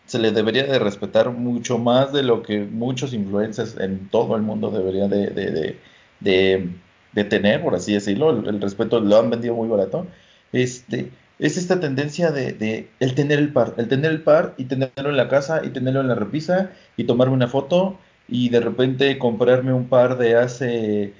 se 0.07 0.19
le 0.19 0.31
debería 0.31 0.65
de 0.65 0.79
respetar 0.79 1.31
mucho 1.31 1.79
más 1.79 2.13
de 2.13 2.23
lo 2.23 2.43
que 2.43 2.61
muchos 2.61 3.13
influencers 3.13 3.77
en 3.79 4.09
todo 4.09 4.37
el 4.37 4.43
mundo 4.43 4.71
deberían 4.71 5.11
de, 5.11 5.29
de, 5.31 5.77
de 6.21 6.71
tener, 7.15 7.63
por 7.63 7.75
así 7.75 7.93
decirlo. 7.95 8.31
El, 8.31 8.61
respeto 8.61 9.01
lo 9.01 9.19
han 9.19 9.31
vendido 9.31 9.55
muy 9.55 9.69
barato. 9.69 10.07
Este, 10.53 11.11
es 11.39 11.57
esta 11.57 11.81
tendencia 11.81 12.31
de, 12.31 12.53
de, 12.53 12.89
el 13.01 13.15
tener 13.15 13.39
el 13.39 13.53
par, 13.53 13.75
el 13.77 13.89
tener 13.89 14.11
el 14.11 14.23
par 14.23 14.55
y 14.57 14.65
tenerlo 14.65 15.11
en 15.11 15.17
la 15.17 15.29
casa 15.29 15.63
y 15.65 15.71
tenerlo 15.71 16.01
en 16.01 16.09
la 16.09 16.15
repisa 16.15 16.71
y 16.97 17.05
tomarme 17.05 17.35
una 17.35 17.49
foto 17.49 17.99
y 18.29 18.51
de 18.51 18.61
repente 18.61 19.19
comprarme 19.19 19.73
un 19.73 19.89
par 19.89 20.19
de 20.19 20.37
hace 20.37 21.15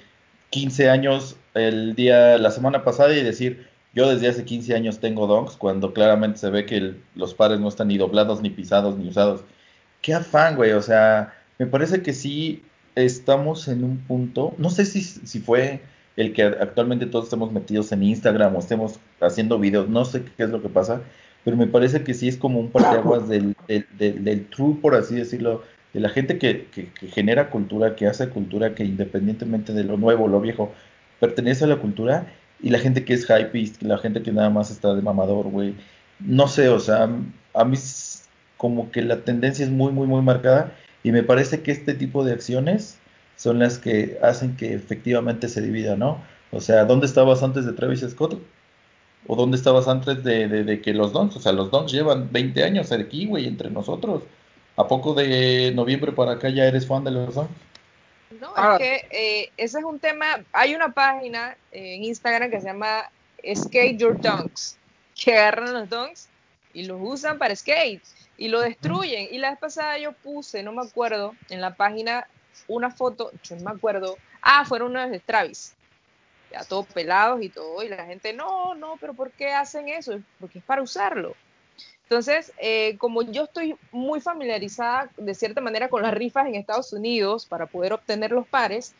15 0.51 0.89
años 0.89 1.37
el 1.53 1.95
día, 1.95 2.37
la 2.37 2.51
semana 2.51 2.83
pasada 2.83 3.13
y 3.13 3.23
decir, 3.23 3.67
yo 3.93 4.09
desde 4.09 4.27
hace 4.27 4.45
15 4.45 4.75
años 4.75 4.99
tengo 4.99 5.27
donks, 5.27 5.55
cuando 5.55 5.93
claramente 5.93 6.39
se 6.39 6.49
ve 6.49 6.65
que 6.65 6.95
los 7.15 7.33
pares 7.33 7.59
no 7.59 7.67
están 7.67 7.87
ni 7.87 7.97
doblados, 7.97 8.41
ni 8.41 8.49
pisados, 8.49 8.97
ni 8.97 9.09
usados. 9.09 9.43
Qué 10.01 10.13
afán, 10.13 10.55
güey, 10.55 10.71
o 10.71 10.81
sea, 10.81 11.33
me 11.57 11.65
parece 11.65 12.01
que 12.01 12.13
sí 12.13 12.63
estamos 12.95 13.67
en 13.67 13.83
un 13.83 13.97
punto, 13.97 14.53
no 14.57 14.69
sé 14.69 14.85
si, 14.85 15.01
si 15.01 15.39
fue 15.39 15.81
el 16.17 16.33
que 16.33 16.43
actualmente 16.43 17.05
todos 17.05 17.25
estemos 17.25 17.51
metidos 17.51 17.91
en 17.91 18.03
Instagram 18.03 18.55
o 18.55 18.59
estemos 18.59 18.99
haciendo 19.21 19.57
videos, 19.59 19.87
no 19.89 20.05
sé 20.05 20.23
qué 20.35 20.43
es 20.43 20.49
lo 20.49 20.61
que 20.61 20.69
pasa, 20.69 21.01
pero 21.43 21.55
me 21.55 21.67
parece 21.67 22.03
que 22.03 22.13
sí 22.13 22.27
es 22.27 22.37
como 22.37 22.59
un 22.59 22.69
parteaguas 22.69 23.29
del, 23.29 23.55
del, 23.67 23.85
del, 23.97 24.23
del 24.23 24.45
true, 24.47 24.77
por 24.81 24.95
así 24.95 25.15
decirlo, 25.15 25.63
de 25.93 25.99
la 25.99 26.09
gente 26.09 26.37
que, 26.37 26.67
que, 26.67 26.89
genera 27.07 27.49
cultura, 27.49 27.95
que 27.95 28.07
hace 28.07 28.29
cultura, 28.29 28.75
que 28.75 28.83
independientemente 28.83 29.73
de 29.73 29.83
lo 29.83 29.97
nuevo 29.97 30.27
lo 30.27 30.41
viejo, 30.41 30.71
pertenece 31.19 31.63
a 31.63 31.67
la 31.67 31.77
cultura, 31.77 32.27
y 32.61 32.69
la 32.69 32.79
gente 32.79 33.05
que 33.05 33.13
es 33.13 33.27
hypeist, 33.29 33.81
la 33.83 33.97
gente 33.97 34.21
que 34.21 34.31
nada 34.31 34.49
más 34.49 34.69
está 34.69 34.93
de 34.93 35.01
mamador, 35.01 35.47
güey. 35.47 35.75
No 36.19 36.47
sé, 36.47 36.67
o 36.69 36.79
sea, 36.79 37.09
a 37.53 37.65
mí 37.65 37.77
como 38.57 38.91
que 38.91 39.01
la 39.01 39.21
tendencia 39.21 39.63
es 39.63 39.71
muy, 39.71 39.93
muy, 39.93 40.07
muy 40.07 40.21
marcada, 40.21 40.73
y 41.03 41.11
me 41.11 41.23
parece 41.23 41.61
que 41.61 41.71
este 41.71 41.93
tipo 41.93 42.23
de 42.23 42.33
acciones 42.33 42.97
son 43.35 43.59
las 43.59 43.77
que 43.77 44.19
hacen 44.21 44.57
que 44.57 44.73
efectivamente 44.73 45.47
se 45.47 45.61
divida, 45.61 45.95
¿no? 45.95 46.21
O 46.51 46.59
sea, 46.61 46.85
¿dónde 46.85 47.05
estabas 47.05 47.41
antes 47.43 47.65
de 47.65 47.73
Travis 47.73 48.05
Scott? 48.09 48.39
¿O 49.27 49.35
dónde 49.35 49.57
estabas 49.57 49.87
antes 49.87 50.23
de, 50.23 50.47
de, 50.47 50.63
de 50.63 50.81
que 50.81 50.93
los 50.93 51.13
Dons? 51.13 51.35
O 51.35 51.39
sea, 51.39 51.51
los 51.51 51.71
Dons 51.71 51.91
llevan 51.91 52.31
20 52.31 52.63
años 52.63 52.91
aquí, 52.91 53.27
güey, 53.27 53.47
entre 53.47 53.69
nosotros. 53.69 54.23
¿A 54.75 54.87
poco 54.87 55.13
de 55.13 55.71
noviembre 55.75 56.11
para 56.11 56.33
acá 56.33 56.49
ya 56.49 56.65
eres 56.65 56.87
fan 56.87 57.03
de 57.03 57.11
los 57.11 57.35
Dons? 57.35 57.49
No, 58.39 58.49
ah. 58.55 58.77
es 58.79 58.79
que 58.79 59.07
eh, 59.11 59.51
ese 59.57 59.79
es 59.79 59.83
un 59.83 59.99
tema. 59.99 60.43
Hay 60.51 60.75
una 60.75 60.93
página 60.93 61.57
en 61.71 62.03
Instagram 62.03 62.49
que 62.49 62.59
se 62.59 62.67
llama 62.67 63.09
Skate 63.55 63.97
Your 63.97 64.19
Dunks, 64.19 64.77
que 65.15 65.37
agarran 65.37 65.73
los 65.73 65.89
dunks 65.89 66.29
y 66.73 66.83
los 66.83 66.99
usan 67.01 67.37
para 67.37 67.55
skate 67.55 68.01
y 68.39 68.47
lo 68.47 68.61
destruyen. 68.61 69.27
Y 69.31 69.37
la 69.37 69.51
vez 69.51 69.59
pasada 69.59 69.99
yo 69.99 70.13
puse, 70.13 70.63
no 70.63 70.71
me 70.71 70.81
acuerdo, 70.81 71.35
en 71.49 71.59
la 71.59 71.75
página 71.75 72.25
una 72.67 72.89
foto, 72.89 73.31
yo 73.43 73.57
no 73.57 73.63
me 73.63 73.71
acuerdo. 73.71 74.17
Ah, 74.41 74.63
fueron 74.65 74.91
unos 74.91 75.11
de 75.11 75.19
Travis. 75.19 75.75
Ya 76.51 76.63
todos 76.63 76.87
pelados 76.87 77.43
y 77.43 77.49
todo. 77.49 77.83
Y 77.83 77.89
la 77.89 78.05
gente, 78.05 78.33
no, 78.33 78.73
no, 78.75 78.95
pero 78.99 79.13
¿por 79.13 79.31
qué 79.31 79.51
hacen 79.51 79.89
eso? 79.89 80.19
Porque 80.39 80.59
es 80.59 80.63
para 80.63 80.81
usarlo. 80.81 81.35
Entonces, 82.03 82.53
eh, 82.57 82.97
como 82.97 83.21
yo 83.21 83.43
estoy 83.43 83.75
muy 83.91 84.21
familiarizada 84.21 85.11
de 85.17 85.35
cierta 85.35 85.61
manera 85.61 85.89
con 85.89 86.01
las 86.01 86.13
rifas 86.13 86.47
en 86.47 86.55
Estados 86.55 86.93
Unidos 86.93 87.45
para 87.45 87.67
poder 87.67 87.91
obtener 87.93 88.31
los 88.31 88.47
pares, 88.47 88.95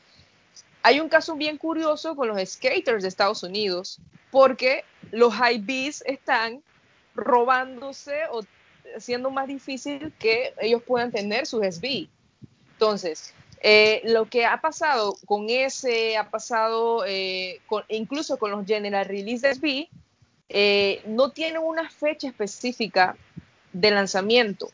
hay 0.83 0.99
un 0.99 1.09
caso 1.09 1.35
bien 1.35 1.57
curioso 1.57 2.15
con 2.15 2.27
los 2.27 2.37
skaters 2.47 3.03
de 3.03 3.09
Estados 3.09 3.41
Unidos, 3.43 3.99
porque 4.31 4.83
los 5.11 5.33
high 5.33 5.59
bees 5.59 6.03
están 6.05 6.61
robándose 7.15 8.25
o 8.31 8.43
haciendo 8.95 9.29
más 9.31 9.47
difícil 9.47 10.13
que 10.19 10.53
ellos 10.59 10.81
puedan 10.83 11.11
tener 11.11 11.45
sus 11.45 11.63
SB. 11.63 12.07
Entonces, 12.73 13.33
eh, 13.61 14.01
lo 14.05 14.29
que 14.29 14.45
ha 14.45 14.61
pasado 14.61 15.15
con 15.25 15.49
ese, 15.49 16.17
ha 16.17 16.29
pasado 16.29 17.05
eh, 17.05 17.59
con, 17.67 17.83
incluso 17.89 18.37
con 18.37 18.51
los 18.51 18.65
General 18.65 19.05
Release 19.05 19.47
de 19.47 19.55
SB, 19.55 19.89
eh, 20.49 21.01
no 21.05 21.31
tienen 21.31 21.61
una 21.61 21.89
fecha 21.89 22.27
específica 22.27 23.15
de 23.73 23.91
lanzamiento. 23.91 24.71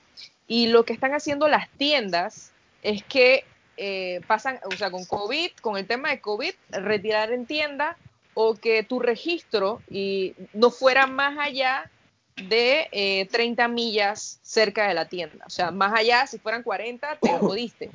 Y 0.47 0.67
lo 0.67 0.85
que 0.85 0.93
están 0.93 1.13
haciendo 1.13 1.47
las 1.47 1.69
tiendas 1.71 2.51
es 2.81 3.03
que 3.03 3.43
eh, 3.77 4.21
pasan, 4.27 4.59
o 4.63 4.71
sea, 4.71 4.89
con 4.89 5.05
COVID, 5.05 5.51
con 5.61 5.77
el 5.77 5.85
tema 5.85 6.09
de 6.09 6.21
COVID, 6.21 6.53
retirar 6.69 7.33
en 7.33 7.45
tienda 7.45 7.97
o 8.33 8.55
que 8.55 8.83
tu 8.83 8.99
registro 8.99 9.81
y 9.89 10.33
no 10.53 10.71
fuera 10.71 11.07
más 11.07 11.37
allá 11.37 11.89
de 12.35 12.87
eh, 12.91 13.27
30 13.31 13.67
millas 13.67 14.39
cerca 14.41 14.87
de 14.87 14.93
la 14.93 15.07
tienda. 15.07 15.45
O 15.45 15.49
sea, 15.49 15.71
más 15.71 15.93
allá, 15.97 16.27
si 16.27 16.37
fueran 16.37 16.63
40, 16.63 17.17
te 17.17 17.29
jodiste. 17.37 17.89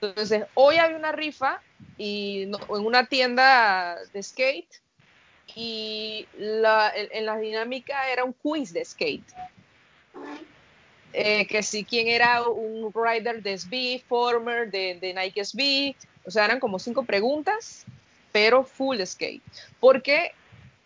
Entonces, 0.00 0.44
hoy 0.54 0.76
había 0.78 0.96
una 0.96 1.12
rifa 1.12 1.60
y 1.98 2.44
no- 2.46 2.58
en 2.76 2.86
una 2.86 3.06
tienda 3.06 3.96
de 4.12 4.22
skate 4.22 4.80
y 5.54 6.26
la, 6.38 6.92
en, 6.94 7.08
en 7.12 7.26
la 7.26 7.36
dinámica 7.38 8.10
era 8.10 8.24
un 8.24 8.32
quiz 8.32 8.72
de 8.72 8.84
skate. 8.84 9.26
Eh, 11.12 11.46
que 11.46 11.62
si 11.62 11.84
quién 11.84 12.08
era 12.08 12.42
un 12.42 12.92
rider 12.92 13.42
de 13.42 13.54
SB, 13.54 14.02
former 14.06 14.70
de, 14.70 14.98
de 15.00 15.14
Nike 15.14 15.40
SB, 15.40 15.94
o 16.26 16.30
sea, 16.30 16.44
eran 16.44 16.60
como 16.60 16.78
cinco 16.78 17.04
preguntas, 17.04 17.84
pero 18.32 18.64
full 18.64 19.00
skate. 19.02 19.42
Porque 19.80 20.32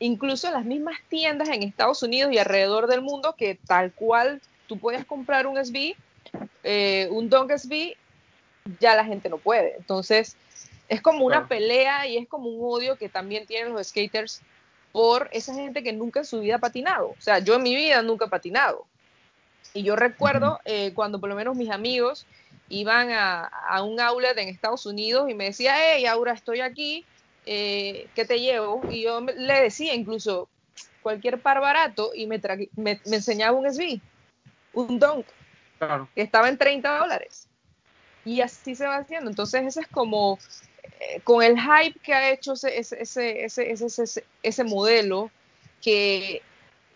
incluso 0.00 0.48
en 0.48 0.54
las 0.54 0.64
mismas 0.64 0.98
tiendas 1.08 1.48
en 1.50 1.62
Estados 1.62 2.02
Unidos 2.02 2.32
y 2.32 2.38
alrededor 2.38 2.88
del 2.88 3.02
mundo, 3.02 3.34
que 3.38 3.54
tal 3.66 3.92
cual 3.92 4.40
tú 4.66 4.78
puedes 4.78 5.04
comprar 5.04 5.46
un 5.46 5.64
SB, 5.64 5.94
eh, 6.64 7.08
un 7.10 7.28
Dunk 7.28 7.52
SB, 7.52 7.96
ya 8.80 8.96
la 8.96 9.04
gente 9.04 9.28
no 9.28 9.38
puede. 9.38 9.76
Entonces, 9.76 10.36
es 10.88 11.00
como 11.00 11.24
una 11.24 11.46
pelea 11.46 12.06
y 12.06 12.16
es 12.16 12.26
como 12.26 12.48
un 12.48 12.74
odio 12.74 12.96
que 12.96 13.08
también 13.08 13.46
tienen 13.46 13.72
los 13.72 13.88
skaters 13.88 14.42
por 14.90 15.28
esa 15.32 15.54
gente 15.54 15.82
que 15.82 15.92
nunca 15.92 16.20
en 16.20 16.26
su 16.26 16.40
vida 16.40 16.56
ha 16.56 16.58
patinado. 16.58 17.08
O 17.10 17.20
sea, 17.20 17.38
yo 17.38 17.54
en 17.54 17.62
mi 17.62 17.76
vida 17.76 18.02
nunca 18.02 18.24
he 18.24 18.28
patinado. 18.28 18.86
Y 19.72 19.82
yo 19.82 19.94
recuerdo 19.94 20.58
eh, 20.64 20.92
cuando 20.94 21.20
por 21.20 21.28
lo 21.28 21.36
menos 21.36 21.56
mis 21.56 21.70
amigos 21.70 22.26
iban 22.68 23.10
a, 23.10 23.44
a 23.44 23.82
un 23.82 24.00
outlet 24.00 24.36
en 24.38 24.48
Estados 24.48 24.86
Unidos 24.86 25.28
y 25.28 25.34
me 25.34 25.44
decía, 25.44 25.74
hey, 25.76 26.06
Aura, 26.06 26.32
estoy 26.32 26.60
aquí, 26.60 27.04
eh, 27.52 28.06
¿qué 28.14 28.24
te 28.24 28.38
llevo? 28.38 28.84
Y 28.88 29.02
yo 29.02 29.20
le 29.20 29.62
decía 29.62 29.92
incluso 29.92 30.48
cualquier 31.02 31.40
par 31.42 31.60
barato 31.60 32.12
y 32.14 32.28
me, 32.28 32.40
tra- 32.40 32.68
me, 32.76 33.00
me 33.06 33.16
enseñaba 33.16 33.58
un 33.58 33.66
SB, 33.66 34.00
un 34.72 35.00
Claro. 35.78 36.08
que 36.14 36.22
estaba 36.22 36.48
en 36.48 36.56
30 36.56 36.96
dólares. 36.98 37.48
Y 38.24 38.40
así 38.40 38.76
se 38.76 38.86
va 38.86 38.98
haciendo. 38.98 39.30
Entonces, 39.30 39.64
ese 39.66 39.80
es 39.80 39.88
como, 39.88 40.38
eh, 41.00 41.20
con 41.24 41.42
el 41.42 41.58
hype 41.58 41.98
que 41.98 42.14
ha 42.14 42.30
hecho 42.30 42.52
ese, 42.52 42.78
ese, 42.78 43.02
ese, 43.02 43.44
ese, 43.44 43.72
ese, 43.72 44.02
ese- 44.04 44.24
ese 44.44 44.62
modelo, 44.64 45.32
que 45.82 46.42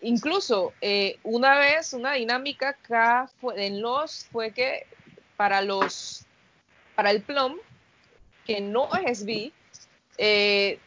incluso 0.01 0.71
eh, 0.79 1.17
una 1.23 1.59
vez, 1.59 1.91
una 1.91 2.13
dinámica 2.13 2.69
acá 2.69 3.29
fue, 3.41 3.65
en 3.65 3.81
los 3.81 4.25
fue 4.31 4.51
que 4.51 4.85
para 5.35 5.61
los, 5.61 6.23
para 6.95 7.11
el 7.11 7.21
plum, 7.23 7.57
que 8.45 8.61
no 8.61 8.87
es 8.95 9.19
SB, 9.21 9.51
eh, 10.17 10.79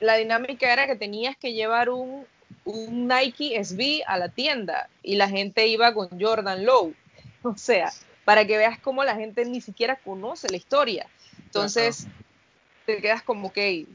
la 0.00 0.16
dinámica 0.16 0.72
era 0.72 0.86
que 0.86 0.96
tenías 0.96 1.36
que 1.36 1.52
llevar 1.52 1.90
un, 1.90 2.26
un 2.64 3.08
Nike 3.08 3.62
SB 3.62 4.02
a 4.06 4.18
la 4.18 4.28
tienda 4.28 4.88
y 5.02 5.16
la 5.16 5.28
gente 5.28 5.66
iba 5.66 5.92
con 5.94 6.08
Jordan 6.20 6.64
Low. 6.64 6.94
O 7.42 7.56
sea, 7.56 7.90
para 8.26 8.46
que 8.46 8.58
veas 8.58 8.78
cómo 8.78 9.02
la 9.02 9.14
gente 9.14 9.46
ni 9.46 9.62
siquiera 9.62 9.96
conoce 9.96 10.50
la 10.50 10.58
historia. 10.58 11.06
Entonces, 11.46 12.06
te 12.84 13.00
quedas 13.00 13.22
como 13.22 13.50
que, 13.50 13.86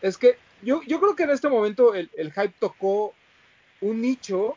Es 0.00 0.16
que 0.16 0.36
yo, 0.62 0.80
yo 0.86 1.00
creo 1.00 1.16
que 1.16 1.24
en 1.24 1.30
este 1.30 1.48
momento 1.48 1.94
el, 1.96 2.08
el 2.16 2.32
hype 2.32 2.54
tocó 2.60 3.14
un 3.80 4.00
nicho 4.00 4.56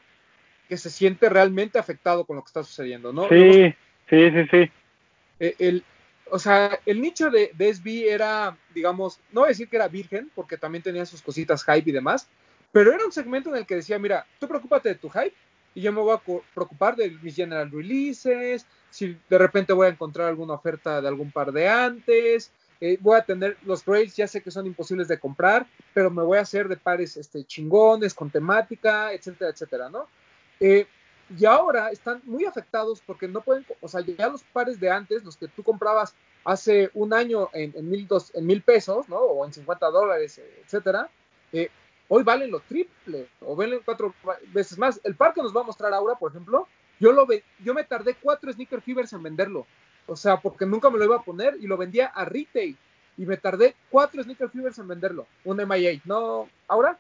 que 0.67 0.77
se 0.77 0.91
siente 0.91 1.29
realmente 1.29 1.79
afectado 1.79 2.25
con 2.25 2.35
lo 2.35 2.43
que 2.43 2.47
está 2.49 2.63
sucediendo, 2.63 3.11
¿no? 3.11 3.27
Sí, 3.27 3.73
sí, 4.07 4.31
sí, 4.31 4.47
sí. 4.51 4.71
eh, 5.39 5.55
el, 5.57 5.83
o 6.31 6.39
sea, 6.39 6.79
el 6.85 7.01
nicho 7.01 7.29
de, 7.29 7.51
de 7.55 7.73
SB 7.73 8.09
era, 8.09 8.57
digamos, 8.73 9.19
no 9.31 9.41
voy 9.41 9.47
a 9.47 9.49
decir 9.49 9.69
que 9.69 9.75
era 9.75 9.87
virgen, 9.87 10.31
porque 10.35 10.57
también 10.57 10.83
tenía 10.83 11.05
sus 11.05 11.21
cositas 11.21 11.63
hype 11.63 11.89
y 11.89 11.93
demás, 11.93 12.27
pero 12.71 12.93
era 12.93 13.05
un 13.05 13.11
segmento 13.11 13.49
en 13.49 13.57
el 13.57 13.65
que 13.65 13.75
decía, 13.75 13.99
mira, 13.99 14.25
tú 14.39 14.47
preocúpate 14.47 14.89
de 14.89 14.95
tu 14.95 15.09
hype 15.09 15.33
y 15.73 15.81
yo 15.81 15.91
me 15.91 16.01
voy 16.01 16.15
a 16.15 16.41
preocupar 16.53 16.95
de 16.95 17.11
mis 17.21 17.35
general 17.35 17.71
releases, 17.71 18.65
si 18.89 19.17
de 19.29 19.37
repente 19.37 19.73
voy 19.73 19.87
a 19.87 19.91
encontrar 19.91 20.27
alguna 20.27 20.53
oferta 20.53 21.01
de 21.01 21.07
algún 21.07 21.31
par 21.31 21.51
de 21.51 21.67
antes, 21.67 22.51
eh, 22.81 22.97
voy 23.01 23.17
a 23.17 23.23
tener 23.23 23.57
los 23.65 23.83
grails, 23.83 24.15
ya 24.15 24.27
sé 24.27 24.41
que 24.41 24.51
son 24.51 24.65
imposibles 24.65 25.07
de 25.07 25.19
comprar, 25.19 25.67
pero 25.93 26.09
me 26.09 26.23
voy 26.23 26.37
a 26.37 26.41
hacer 26.41 26.67
de 26.67 26.77
pares 26.77 27.17
este, 27.17 27.43
chingones, 27.43 28.13
con 28.13 28.29
temática, 28.29 29.11
etcétera, 29.13 29.51
etcétera, 29.51 29.89
¿no? 29.89 30.07
Eh, 30.59 30.87
y 31.37 31.45
ahora 31.45 31.89
están 31.91 32.21
muy 32.25 32.45
afectados 32.45 33.01
porque 33.05 33.27
no 33.27 33.41
pueden, 33.41 33.65
o 33.81 33.87
sea, 33.87 34.01
ya 34.01 34.29
los 34.29 34.43
pares 34.43 34.79
de 34.79 34.89
antes, 34.89 35.23
los 35.23 35.37
que 35.37 35.47
tú 35.47 35.63
comprabas 35.63 36.15
hace 36.43 36.89
un 36.93 37.13
año 37.13 37.49
en, 37.53 37.73
mil, 37.89 38.07
dos, 38.07 38.33
en 38.33 38.45
mil 38.45 38.61
pesos, 38.61 39.07
¿no? 39.09 39.17
O 39.17 39.45
en 39.45 39.53
50 39.53 39.89
dólares, 39.89 40.41
etcétera, 40.63 41.09
eh, 41.51 41.69
hoy 42.07 42.23
valen 42.23 42.51
lo 42.51 42.59
triple 42.61 43.27
o 43.41 43.55
valen 43.55 43.81
cuatro 43.85 44.13
veces 44.53 44.77
más. 44.77 44.99
El 45.03 45.15
par 45.15 45.33
que 45.33 45.41
nos 45.41 45.55
va 45.55 45.61
a 45.61 45.65
mostrar 45.65 45.93
ahora, 45.93 46.15
por 46.15 46.31
ejemplo, 46.31 46.67
yo, 46.99 47.11
lo 47.11 47.25
ve, 47.25 47.43
yo 47.63 47.73
me 47.73 47.83
tardé 47.83 48.15
cuatro 48.15 48.51
sneaker 48.51 48.81
fibers 48.81 49.13
en 49.13 49.23
venderlo. 49.23 49.65
O 50.07 50.15
sea, 50.15 50.37
porque 50.37 50.65
nunca 50.65 50.89
me 50.89 50.97
lo 50.97 51.05
iba 51.05 51.17
a 51.17 51.23
poner 51.23 51.55
y 51.59 51.67
lo 51.67 51.77
vendía 51.77 52.07
a 52.07 52.25
retail. 52.25 52.75
Y 53.17 53.25
me 53.25 53.37
tardé 53.37 53.75
cuatro 53.91 54.23
sneaker 54.23 54.49
fibers 54.49 54.79
en 54.79 54.87
venderlo. 54.87 55.27
Un 55.43 55.57
MIA. 55.57 56.01
¿No, 56.05 56.49
ahora? 56.67 56.97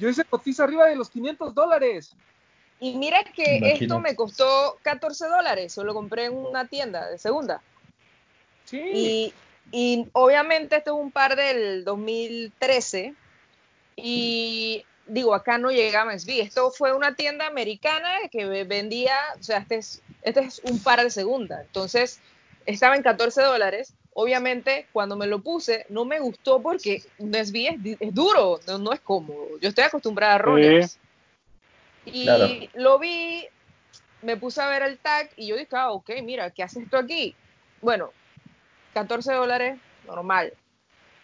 Yo 0.00 0.08
hice 0.08 0.24
cotiza 0.24 0.64
arriba 0.64 0.86
de 0.86 0.96
los 0.96 1.10
500 1.10 1.54
dólares. 1.54 2.12
y 2.80 2.96
mira 2.96 3.22
que 3.24 3.56
Imagínate. 3.56 3.84
esto 3.84 4.00
me 4.00 4.14
costó 4.16 4.78
14 4.82 5.26
dólares, 5.28 5.72
solo 5.72 5.94
compré 5.94 6.26
en 6.26 6.34
una 6.36 6.66
tienda 6.66 7.08
de 7.08 7.18
segunda. 7.18 7.62
Sí. 8.64 8.80
Y, 8.92 9.34
y 9.72 10.06
obviamente 10.12 10.76
este 10.76 10.90
es 10.90 10.96
un 10.96 11.10
par 11.10 11.36
del 11.36 11.84
2013 11.84 13.14
y 13.96 14.84
digo, 15.06 15.34
acá 15.34 15.58
no 15.58 15.70
llegaba 15.70 16.12
SB. 16.18 16.40
Esto 16.40 16.70
fue 16.70 16.92
una 16.92 17.14
tienda 17.14 17.46
americana 17.46 18.10
que 18.30 18.46
ve- 18.46 18.64
vendía, 18.64 19.14
o 19.38 19.42
sea, 19.42 19.58
este 19.58 19.76
es, 19.76 20.02
este 20.22 20.40
es 20.40 20.60
un 20.64 20.78
par 20.82 21.02
de 21.02 21.10
segunda. 21.10 21.60
Entonces, 21.62 22.20
estaba 22.66 22.96
en 22.96 23.02
14 23.02 23.42
dólares. 23.42 23.94
Obviamente, 24.16 24.86
cuando 24.92 25.16
me 25.16 25.26
lo 25.26 25.40
puse, 25.40 25.86
no 25.88 26.04
me 26.04 26.20
gustó 26.20 26.62
porque 26.62 27.02
un 27.18 27.34
SB 27.34 27.96
es, 27.98 28.14
duro, 28.14 28.60
no, 28.66 28.78
no 28.78 28.92
es 28.92 29.00
cómodo. 29.00 29.58
Yo 29.60 29.68
estoy 29.68 29.84
acostumbrada 29.84 30.34
a 30.36 30.38
rollers. 30.38 30.98
Y 32.06 32.24
Claro. 32.24 32.48
lo 32.74 32.98
vi, 33.00 33.44
me 34.22 34.36
puse 34.36 34.62
a 34.62 34.68
ver 34.68 34.82
el 34.82 34.98
tag 34.98 35.30
y 35.36 35.48
yo 35.48 35.56
dije, 35.56 35.68
ah, 35.72 35.90
ok, 35.90 36.10
mira, 36.22 36.50
¿qué 36.50 36.62
hace 36.62 36.80
esto 36.80 36.96
aquí? 36.96 37.34
Bueno, 37.80 38.12
14 38.92 39.32
dólares, 39.32 39.78
normal, 40.06 40.52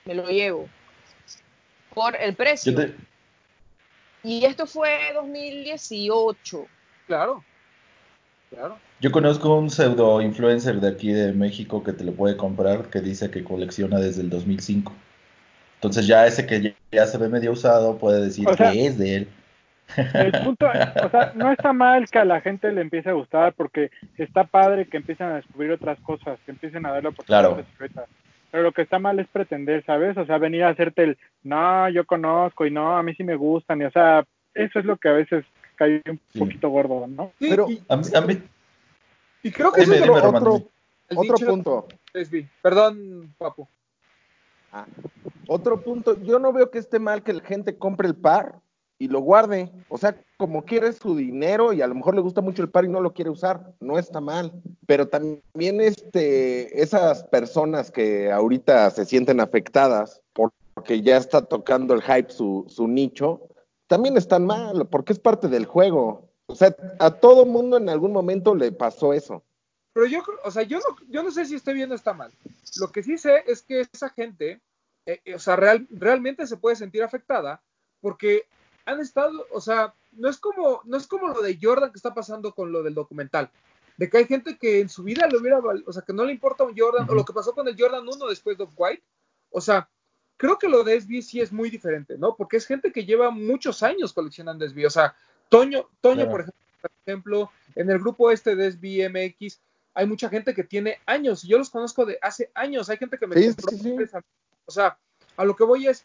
me 0.05 0.14
lo 0.14 0.28
llevo 0.28 0.68
por 1.95 2.16
el 2.16 2.34
precio. 2.34 2.74
Te- 2.74 2.95
Y 4.24 4.45
esto 4.45 4.66
fue 4.66 5.12
2018. 5.14 6.66
Claro. 7.07 7.45
Claro. 8.51 8.78
Yo 9.01 9.11
conozco 9.11 9.57
un 9.57 9.70
pseudo 9.70 10.20
influencer 10.20 10.80
de 10.80 10.88
aquí 10.88 11.12
de 11.12 11.32
México 11.32 11.82
que 11.82 11.92
te 11.92 12.05
lo 12.05 12.12
puede 12.12 12.36
comprar 12.36 12.90
que 12.90 13.01
dice 13.01 13.30
que 13.30 13.42
colecciona 13.42 13.98
desde 13.98 14.20
el 14.22 14.28
2005. 14.30 14.92
Entonces 15.76 16.07
ya 16.07 16.26
ese 16.26 16.46
que 16.46 16.61
ya, 16.61 16.70
ya 16.92 17.07
se 17.07 17.16
ve 17.16 17.28
medio 17.28 17.53
usado 17.53 17.96
puede 17.96 18.20
decir 18.20 18.46
O 18.46 18.55
sea, 18.55 18.72
que 18.72 18.86
es 18.86 18.98
de 18.98 19.16
él. 19.16 19.28
El 20.14 20.30
punto, 20.44 20.66
o 20.68 21.11
sea, 21.11 21.32
no 21.34 21.51
está 21.51 21.72
mal 21.72 22.09
que 22.11 22.18
a 22.18 22.24
la 22.24 22.40
gente 22.42 22.70
le 22.70 22.82
empiece 22.82 23.09
a 23.09 23.14
gustar 23.14 23.55
porque 23.55 23.90
está 24.18 24.44
padre 24.44 24.86
que 24.86 24.98
empiecen 24.98 25.26
a 25.28 25.36
descubrir 25.36 25.72
otras 25.72 25.98
cosas, 26.01 26.38
que 26.44 26.53
empiecen 26.53 26.84
a 26.86 26.92
darle 26.92 27.09
oportunidades 27.09 27.48
Claro. 27.55 27.66
secretas. 27.72 28.05
Pero 28.51 28.62
lo 28.64 28.72
que 28.72 28.82
está 28.82 28.98
mal 28.98 29.18
es 29.18 29.26
pretender, 29.28 29.84
¿sabes? 29.86 30.16
O 30.18 30.26
sea, 30.26 30.38
venir 30.38 30.62
a 30.64 30.68
hacerte 30.68 31.05
el, 31.05 31.18
no, 31.42 31.88
yo 31.88 32.05
conozco 32.05 32.66
y 32.66 32.70
no, 32.70 32.96
a 32.98 33.03
mí 33.03 33.14
sí 33.14 33.24
me 33.24 33.36
gustan. 33.36 33.80
Y, 33.80 33.84
o 33.84 33.90
sea, 33.90 34.24
eso 34.55 34.78
es 34.78 34.84
lo 34.84 34.96
que 34.96 35.09
a 35.09 35.12
veces 35.12 35.44
cae 35.76 36.03
un 36.07 36.20
Sí. 36.32 36.38
poquito 36.38 36.68
gordo, 36.68 37.07
¿no? 37.09 37.32
Sí, 37.38 37.46
Pero- 37.48 37.68
y, 37.70 37.80
A 37.88 37.96
mí, 37.96 38.03
a 38.14 38.20
mí- 38.20 38.42
y 39.43 39.51
creo 39.51 39.72
que 39.72 39.82
Dime, 39.82 39.99
es 39.99 40.09
otro, 40.09 40.62
otro 41.14 41.36
punto. 41.47 41.86
Perdón, 42.62 43.34
papu. 43.38 43.68
Ah, 44.72 44.86
otro 45.49 45.82
punto, 45.82 46.20
yo 46.22 46.38
no 46.38 46.53
veo 46.53 46.70
que 46.70 46.78
esté 46.78 46.99
mal 46.99 47.22
que 47.22 47.32
la 47.32 47.43
gente 47.43 47.76
compre 47.76 48.07
el 48.07 48.14
par 48.14 48.61
y 48.99 49.09
lo 49.09 49.20
guarde. 49.20 49.72
O 49.88 49.99
sea, 49.99 50.14
como 50.36 50.64
quiere 50.64 50.93
su 50.93 51.16
dinero 51.16 51.72
y 51.72 51.82
a 51.82 51.86
lo 51.86 51.95
mejor 51.95 52.14
le 52.14 52.20
gusta 52.20 52.41
mucho 52.41 52.62
el 52.62 52.68
par 52.68 52.84
y 52.84 52.88
no 52.88 53.01
lo 53.01 53.12
quiere 53.12 53.30
usar, 53.30 53.74
no 53.80 53.99
está 53.99 54.20
mal. 54.20 54.53
Pero 54.86 55.09
también 55.09 55.80
este, 55.80 56.80
esas 56.80 57.24
personas 57.24 57.91
que 57.91 58.30
ahorita 58.30 58.91
se 58.91 59.05
sienten 59.07 59.41
afectadas 59.41 60.20
porque 60.32 61.03
ya 61.03 61.16
está 61.16 61.43
tocando 61.43 61.95
el 61.95 62.03
hype 62.03 62.30
su, 62.30 62.64
su 62.68 62.86
nicho, 62.86 63.41
también 63.86 64.16
están 64.16 64.47
mal, 64.47 64.86
porque 64.88 65.12
es 65.12 65.18
parte 65.18 65.49
del 65.49 65.66
juego. 65.66 66.30
O 66.51 66.55
sea, 66.57 66.74
a 66.98 67.11
todo 67.11 67.44
mundo 67.46 67.76
en 67.76 67.88
algún 67.88 68.12
momento 68.12 68.55
le 68.55 68.72
pasó 68.72 69.12
eso. 69.12 69.42
Pero 69.92 70.07
yo, 70.07 70.22
o 70.44 70.51
sea, 70.51 70.62
yo 70.62 70.78
no, 70.78 70.96
yo 71.09 71.22
no 71.22 71.30
sé 71.30 71.44
si 71.44 71.55
estoy 71.57 71.74
bien 71.74 71.90
o 71.90 71.94
está 71.94 72.12
mal. 72.12 72.32
Lo 72.78 72.90
que 72.92 73.03
sí 73.03 73.18
sé 73.18 73.44
es 73.46 73.62
que 73.62 73.80
esa 73.92 74.09
gente, 74.11 74.61
eh, 75.07 75.20
eh, 75.24 75.34
o 75.34 75.38
sea, 75.38 75.57
real- 75.57 75.86
realmente 75.90 76.46
se 76.46 76.57
puede 76.57 76.76
sentir 76.76 77.03
afectada 77.03 77.61
porque 78.01 78.44
han 78.84 79.01
estado, 79.01 79.46
o 79.53 79.61
sea, 79.61 79.94
no 80.12 80.28
es 80.28 80.38
como, 80.38 80.80
no 80.84 80.96
es 80.96 81.07
como 81.07 81.28
lo 81.28 81.42
de 81.42 81.59
Jordan 81.61 81.90
que 81.90 81.98
está 81.98 82.14
pasando 82.14 82.55
con 82.55 82.72
lo 82.72 82.82
del 82.82 82.94
documental. 82.94 83.51
De 83.96 84.09
que 84.09 84.18
hay 84.18 84.24
gente 84.24 84.57
que 84.57 84.80
en 84.80 84.88
su 84.88 85.03
vida 85.03 85.26
le 85.26 85.36
hubiera, 85.36 85.59
o 85.59 85.92
sea, 85.92 86.03
que 86.03 86.12
no 86.12 86.24
le 86.24 86.32
importa 86.32 86.64
un 86.64 86.76
Jordan, 86.76 87.07
o 87.11 87.14
lo 87.14 87.24
que 87.24 87.32
pasó 87.34 87.53
con 87.53 87.68
el 87.68 87.76
Jordan 87.78 88.09
1 88.09 88.26
después 88.28 88.57
de 88.57 88.64
Off-White. 88.64 89.03
O 89.51 89.61
sea, 89.61 89.90
creo 90.38 90.59
que 90.59 90.68
lo 90.68 90.84
de 90.84 90.98
SB 90.98 91.20
sí 91.20 91.40
es 91.40 91.53
muy 91.53 91.68
diferente, 91.68 92.16
¿no? 92.16 92.34
Porque 92.36 92.57
es 92.57 92.66
gente 92.66 92.92
que 92.92 93.05
lleva 93.05 93.30
muchos 93.30 93.82
años 93.82 94.12
coleccionando 94.14 94.64
SB. 94.64 94.86
O 94.86 94.90
sea, 94.90 95.14
Toño, 95.51 95.90
Toño 96.01 96.30
por, 96.30 96.46
ejemplo, 97.05 97.51
en 97.74 97.90
el 97.90 97.98
grupo 97.98 98.30
este 98.30 98.57
de 98.57 98.72
SB 98.72 99.11
MX, 99.11 99.61
hay 99.92 100.07
mucha 100.07 100.28
gente 100.30 100.55
que 100.55 100.64
tiene 100.64 100.98
años, 101.05 101.44
y 101.44 101.48
yo 101.48 101.59
los 101.59 101.68
conozco 101.68 102.07
de 102.07 102.18
hace 102.22 102.51
años. 102.55 102.88
Hay 102.88 102.96
gente 102.96 103.18
que 103.18 103.26
me 103.26 103.34
compró. 103.34 104.20
O 104.64 104.70
sea, 104.70 104.96
a 105.36 105.44
lo 105.44 105.57
que 105.57 105.64
voy 105.64 105.88
es, 105.88 106.05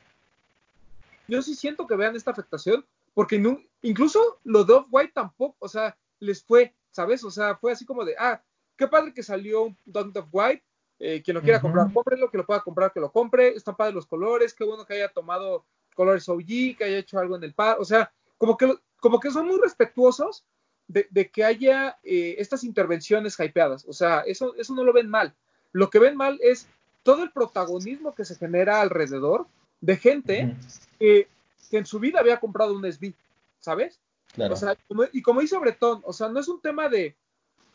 yo 1.27 1.41
sí 1.41 1.55
siento 1.55 1.85
que 1.85 1.95
vean 1.95 2.15
esta 2.15 2.31
afectación, 2.31 2.83
porque 3.13 3.41
incluso 3.83 4.39
lo 4.43 4.63
de 4.63 4.73
Off-White 4.73 5.13
tampoco, 5.13 5.55
o 5.59 5.69
sea, 5.69 5.95
les 6.19 6.43
fue, 6.43 6.73
¿sabes? 6.91 7.23
O 7.23 7.29
sea, 7.29 7.55
fue 7.55 7.71
así 7.71 7.85
como 7.85 8.03
de, 8.03 8.15
ah, 8.17 8.41
qué 8.75 8.87
padre 8.87 9.13
que 9.13 9.21
salió 9.21 9.63
un 9.63 9.77
Dunk 9.85 10.17
of 10.17 10.27
White, 10.31 10.63
eh, 10.97 11.21
quien 11.23 11.35
lo 11.35 11.41
quiera 11.41 11.61
comprar, 11.61 11.91
cómprelo, 11.93 12.31
que 12.31 12.37
lo 12.37 12.45
pueda 12.45 12.61
comprar, 12.61 12.91
que 12.91 12.99
lo 12.99 13.11
compre, 13.11 13.49
están 13.49 13.75
padres 13.75 13.93
los 13.93 14.07
colores, 14.07 14.53
qué 14.53 14.63
bueno 14.63 14.85
que 14.85 14.95
haya 14.95 15.09
tomado 15.09 15.65
colores 15.93 16.27
OG, 16.27 16.77
que 16.77 16.83
haya 16.85 16.97
hecho 16.97 17.19
algo 17.19 17.35
en 17.35 17.43
el 17.43 17.53
par, 17.53 17.77
o 17.79 17.85
sea, 17.85 18.11
como 18.37 18.57
que, 18.57 18.73
como 19.05 19.19
que 19.19 19.29
son 19.29 19.45
muy 19.45 19.59
respetuosos 19.61 20.43
de, 20.87 21.29
que 21.29 21.43
haya 21.43 21.99
eh, 22.03 22.37
estas 22.39 22.63
intervenciones 22.63 23.39
hypeadas, 23.39 23.85
o 23.87 23.93
sea, 23.93 24.21
eso, 24.21 24.55
eso 24.55 24.73
no 24.73 24.83
lo 24.83 24.93
ven 24.93 25.07
mal. 25.07 25.35
Lo 25.73 25.91
que 25.91 25.99
ven 25.99 26.17
mal 26.17 26.39
es 26.41 26.67
todo 27.03 27.21
el 27.21 27.29
protagonismo 27.29 28.15
que 28.15 28.25
se 28.25 28.35
genera 28.35 28.81
alrededor 28.81 29.45
de 29.79 29.97
gente 29.97 30.55
que, 30.97 31.27
en 31.69 31.85
su 31.85 31.99
vida 31.99 32.19
había 32.19 32.39
comprado 32.39 32.73
un 32.73 32.91
SB, 32.91 33.13
¿sabes? 33.59 33.99
O 34.39 34.55
sea, 34.55 34.75
y 35.13 35.21
como 35.21 35.41
dice 35.41 35.59
Bretón, 35.59 36.01
o 36.03 36.11
sea, 36.11 36.29
no 36.29 36.39
es 36.39 36.47
un 36.47 36.59
tema 36.59 36.89
de, 36.89 37.15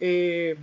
eh, 0.00 0.58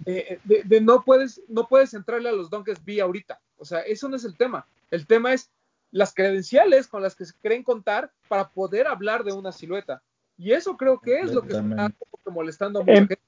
de, 0.00 0.40
de, 0.64 0.80
no 0.80 1.04
puedes 1.04 1.42
no 1.46 1.68
puedes 1.68 1.94
entrarle 1.94 2.28
a 2.28 2.32
los 2.32 2.50
Donkeys 2.50 2.84
B 2.84 3.00
ahorita. 3.00 3.40
O 3.56 3.64
sea, 3.64 3.82
eso 3.82 4.08
no 4.08 4.16
es 4.16 4.24
el 4.24 4.36
tema. 4.36 4.66
El 4.90 5.06
tema 5.06 5.32
es 5.32 5.48
las 5.90 6.14
credenciales 6.14 6.88
con 6.88 7.02
las 7.02 7.14
que 7.14 7.24
se 7.24 7.34
creen 7.40 7.62
contar 7.62 8.10
para 8.28 8.48
poder 8.48 8.86
hablar 8.86 9.24
de 9.24 9.32
una 9.32 9.52
silueta. 9.52 10.02
Y 10.38 10.52
eso 10.52 10.76
creo 10.76 11.00
que 11.00 11.20
es 11.20 11.32
lo 11.32 11.42
que 11.42 11.54
está 11.54 11.90
molestando 12.30 12.80
a 12.80 12.82
mucha 12.82 12.92
em, 12.92 13.08
gente. 13.08 13.18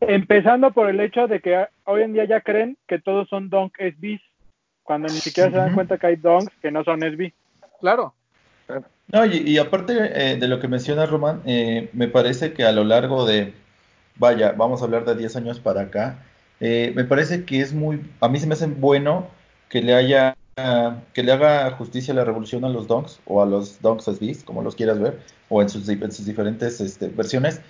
Empezando 0.00 0.72
por 0.72 0.88
el 0.88 1.00
hecho 1.00 1.26
de 1.26 1.40
que 1.40 1.66
hoy 1.84 2.02
en 2.02 2.12
día 2.12 2.24
ya 2.24 2.40
creen 2.40 2.76
que 2.86 2.98
todos 2.98 3.28
son 3.28 3.48
Donk 3.50 3.76
SBs, 3.78 4.20
cuando 4.82 5.08
ni 5.08 5.18
siquiera 5.18 5.50
se 5.50 5.56
dan 5.56 5.74
cuenta 5.74 5.98
que 5.98 6.06
hay 6.06 6.16
Donks 6.16 6.52
que 6.62 6.70
no 6.70 6.84
son 6.84 7.00
SB. 7.00 7.32
Claro. 7.80 8.14
No, 9.08 9.24
y, 9.24 9.56
aparte 9.58 9.94
eh, 9.98 10.36
de 10.36 10.48
lo 10.48 10.58
que 10.58 10.68
menciona 10.68 11.06
Román, 11.06 11.42
eh, 11.46 11.88
me 11.92 12.08
parece 12.08 12.52
que 12.52 12.64
a 12.64 12.72
lo 12.72 12.82
largo 12.82 13.24
de, 13.24 13.54
vaya, 14.16 14.52
vamos 14.52 14.80
a 14.80 14.86
hablar 14.86 15.04
de 15.04 15.14
10 15.14 15.36
años 15.36 15.60
para 15.60 15.82
acá, 15.82 16.24
eh, 16.58 16.92
me 16.96 17.04
parece 17.04 17.44
que 17.44 17.60
es 17.60 17.72
muy, 17.72 18.00
a 18.20 18.28
mí 18.28 18.40
se 18.40 18.46
me 18.46 18.54
hace 18.54 18.66
bueno 18.66 19.28
que 19.68 19.80
le 19.80 19.94
haya, 19.94 20.36
que 21.12 21.22
le 21.22 21.32
haga 21.32 21.70
justicia 21.72 22.14
a 22.14 22.16
la 22.16 22.24
revolución 22.24 22.64
a 22.64 22.70
los 22.70 22.86
donks 22.86 23.20
o 23.26 23.42
a 23.42 23.46
los 23.46 23.80
donks 23.82 24.04
SBs, 24.04 24.42
como 24.42 24.62
los 24.62 24.74
quieras 24.74 24.98
ver, 24.98 25.20
o 25.50 25.60
en 25.60 25.68
sus, 25.68 25.88
en 25.88 26.12
sus 26.12 26.24
diferentes 26.24 26.80
este, 26.80 27.08
versiones, 27.08 27.60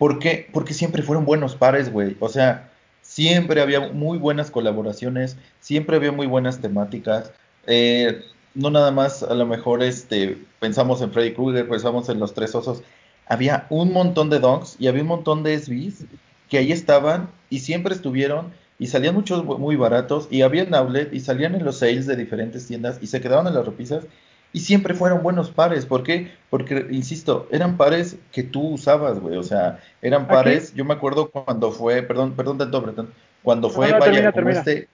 ¿Por 0.00 0.18
qué? 0.18 0.48
Porque 0.50 0.72
siempre 0.72 1.02
fueron 1.02 1.26
buenos 1.26 1.56
pares, 1.56 1.92
güey. 1.92 2.16
O 2.20 2.30
sea, 2.30 2.70
siempre 3.02 3.60
había 3.60 3.92
muy 3.92 4.16
buenas 4.16 4.50
colaboraciones, 4.50 5.36
siempre 5.60 5.96
había 5.96 6.10
muy 6.10 6.26
buenas 6.26 6.62
temáticas. 6.62 7.32
Eh, 7.66 8.24
no 8.54 8.70
nada 8.70 8.92
más, 8.92 9.22
a 9.22 9.34
lo 9.34 9.44
mejor 9.44 9.82
este, 9.82 10.38
pensamos 10.58 11.02
en 11.02 11.12
Freddy 11.12 11.34
Krueger, 11.34 11.68
pensamos 11.68 12.08
en 12.08 12.18
Los 12.18 12.32
Tres 12.32 12.54
Osos. 12.54 12.82
Había 13.26 13.66
un 13.68 13.92
montón 13.92 14.30
de 14.30 14.38
donks 14.38 14.76
y 14.78 14.88
había 14.88 15.02
un 15.02 15.08
montón 15.08 15.42
de 15.42 15.58
SBs 15.58 16.06
que 16.48 16.56
ahí 16.56 16.72
estaban 16.72 17.28
y 17.50 17.58
siempre 17.58 17.94
estuvieron 17.94 18.54
y 18.80 18.86
salían 18.86 19.14
muchos 19.14 19.44
muy 19.44 19.76
baratos 19.76 20.26
y 20.30 20.40
había 20.40 20.62
en 20.62 20.74
outlet 20.74 21.12
y 21.12 21.20
salían 21.20 21.54
en 21.54 21.64
los 21.64 21.78
sales 21.78 22.06
de 22.06 22.16
diferentes 22.16 22.66
tiendas 22.66 22.98
y 23.02 23.08
se 23.08 23.20
quedaban 23.20 23.46
en 23.46 23.54
las 23.54 23.66
repisas 23.66 24.06
y 24.54 24.60
siempre 24.60 24.94
fueron 24.94 25.22
buenos 25.22 25.50
pares. 25.50 25.84
¿Por 25.84 26.02
qué? 26.02 26.32
Porque, 26.48 26.86
insisto, 26.90 27.46
eran 27.52 27.76
pares 27.76 28.16
que 28.32 28.42
tú 28.42 28.70
usabas, 28.70 29.20
güey. 29.20 29.36
O 29.36 29.42
sea, 29.42 29.80
eran 30.00 30.26
pares. 30.26 30.74
Yo 30.74 30.86
me 30.86 30.94
acuerdo 30.94 31.30
cuando 31.30 31.70
fue, 31.70 32.02
perdón, 32.02 32.32
perdón 32.32 32.56
tanto, 32.56 32.82
perdón, 32.82 33.10
cuando 33.42 33.68
fue, 33.68 33.92
vaya, 33.92 34.32
como 34.32 34.48
este, 34.48 34.88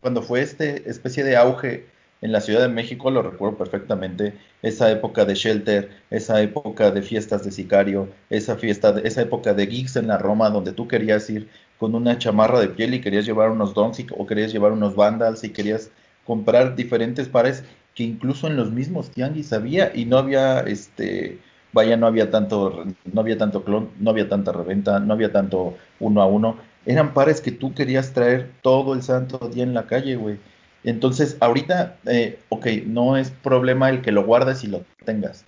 cuando 0.00 0.20
fue 0.20 0.42
este 0.42 0.88
especie 0.88 1.24
de 1.24 1.36
auge 1.36 1.86
en 2.20 2.32
la 2.32 2.40
Ciudad 2.40 2.60
de 2.60 2.68
México, 2.68 3.10
lo 3.10 3.22
recuerdo 3.22 3.56
perfectamente, 3.56 4.34
esa 4.62 4.90
época 4.90 5.24
de 5.24 5.34
Shelter, 5.34 5.90
esa 6.10 6.40
época 6.40 6.92
de 6.92 7.02
fiestas 7.02 7.44
de 7.44 7.50
Sicario, 7.50 8.08
esa 8.30 8.56
fiesta, 8.56 8.94
esa 9.02 9.22
época 9.22 9.54
de 9.54 9.66
gigs 9.66 9.96
en 9.96 10.06
la 10.06 10.18
Roma, 10.18 10.48
donde 10.50 10.72
tú 10.72 10.86
querías 10.86 11.28
ir 11.30 11.48
con 11.82 11.96
una 11.96 12.16
chamarra 12.16 12.60
de 12.60 12.68
piel 12.68 12.94
y 12.94 13.00
querías 13.00 13.26
llevar 13.26 13.50
unos 13.50 13.74
dons 13.74 13.98
o 14.16 14.24
querías 14.24 14.52
llevar 14.52 14.70
unos 14.70 14.94
vandals 14.94 15.42
y 15.42 15.50
querías 15.50 15.90
comprar 16.24 16.76
diferentes 16.76 17.26
pares 17.26 17.64
que 17.96 18.04
incluso 18.04 18.46
en 18.46 18.54
los 18.54 18.70
mismos 18.70 19.10
tianguis 19.10 19.52
había 19.52 19.90
y 19.92 20.04
no 20.04 20.18
había 20.18 20.60
este 20.60 21.40
vaya 21.72 21.96
no 21.96 22.06
había 22.06 22.30
tanto 22.30 22.84
no 23.12 23.20
había 23.20 23.36
tanto 23.36 23.64
clon 23.64 23.90
no 23.98 24.10
había 24.10 24.28
tanta 24.28 24.52
reventa 24.52 25.00
no 25.00 25.12
había 25.12 25.32
tanto 25.32 25.76
uno 25.98 26.22
a 26.22 26.26
uno. 26.26 26.56
Eran 26.86 27.14
pares 27.14 27.40
que 27.40 27.50
tú 27.50 27.74
querías 27.74 28.12
traer 28.12 28.52
todo 28.62 28.94
el 28.94 29.02
santo 29.02 29.50
día 29.52 29.64
en 29.64 29.74
la 29.74 29.88
calle 29.88 30.14
güey. 30.14 30.38
Entonces 30.84 31.36
ahorita 31.40 31.96
eh, 32.06 32.38
ok 32.50 32.66
no 32.86 33.16
es 33.16 33.32
problema 33.32 33.90
el 33.90 34.02
que 34.02 34.12
lo 34.12 34.24
guardes 34.24 34.62
y 34.62 34.68
lo 34.68 34.84
tengas. 35.04 35.44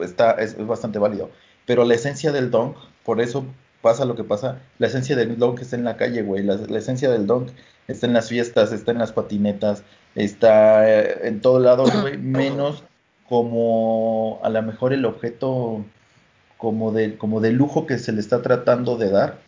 Está 0.00 0.32
es, 0.32 0.58
bastante 0.66 0.98
válido. 0.98 1.30
Pero 1.64 1.86
la 1.86 1.94
esencia 1.94 2.32
del 2.32 2.50
donk 2.50 2.76
por 3.02 3.22
eso 3.22 3.46
pasa 3.82 4.04
lo 4.04 4.14
que 4.14 4.24
pasa 4.24 4.58
la 4.78 4.86
esencia 4.86 5.16
del 5.16 5.38
donk 5.38 5.60
está 5.60 5.76
en 5.76 5.84
la 5.84 5.96
calle 5.96 6.22
güey 6.22 6.42
la, 6.42 6.56
la 6.56 6.78
esencia 6.78 7.10
del 7.10 7.26
donk 7.26 7.50
está 7.88 8.06
en 8.06 8.12
las 8.12 8.28
fiestas 8.28 8.72
está 8.72 8.92
en 8.92 8.98
las 8.98 9.12
patinetas 9.12 9.84
está 10.14 10.88
eh, 10.88 11.28
en 11.28 11.40
todo 11.40 11.60
lado, 11.60 11.84
menos 12.18 12.84
como 13.28 14.40
a 14.42 14.48
lo 14.48 14.62
mejor 14.62 14.92
el 14.92 15.04
objeto 15.04 15.84
como 16.56 16.92
de, 16.92 17.16
como 17.16 17.40
de 17.40 17.52
lujo 17.52 17.86
que 17.86 17.98
se 17.98 18.12
le 18.12 18.20
está 18.20 18.42
tratando 18.42 18.96
de 18.96 19.10
dar. 19.10 19.38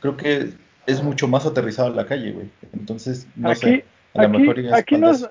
Creo 0.00 0.16
que 0.16 0.50
es 0.86 1.02
mucho 1.02 1.28
más 1.28 1.46
aterrizado 1.46 1.88
en 1.88 1.96
la 1.96 2.06
calle, 2.06 2.32
güey. 2.32 2.48
Entonces, 2.72 3.26
no 3.36 3.50
aquí, 3.50 3.60
sé, 3.60 3.84
a 4.14 4.22
lo 4.24 4.38
mejor 4.38 4.56
aquí 4.74 4.98
nos, 4.98 5.30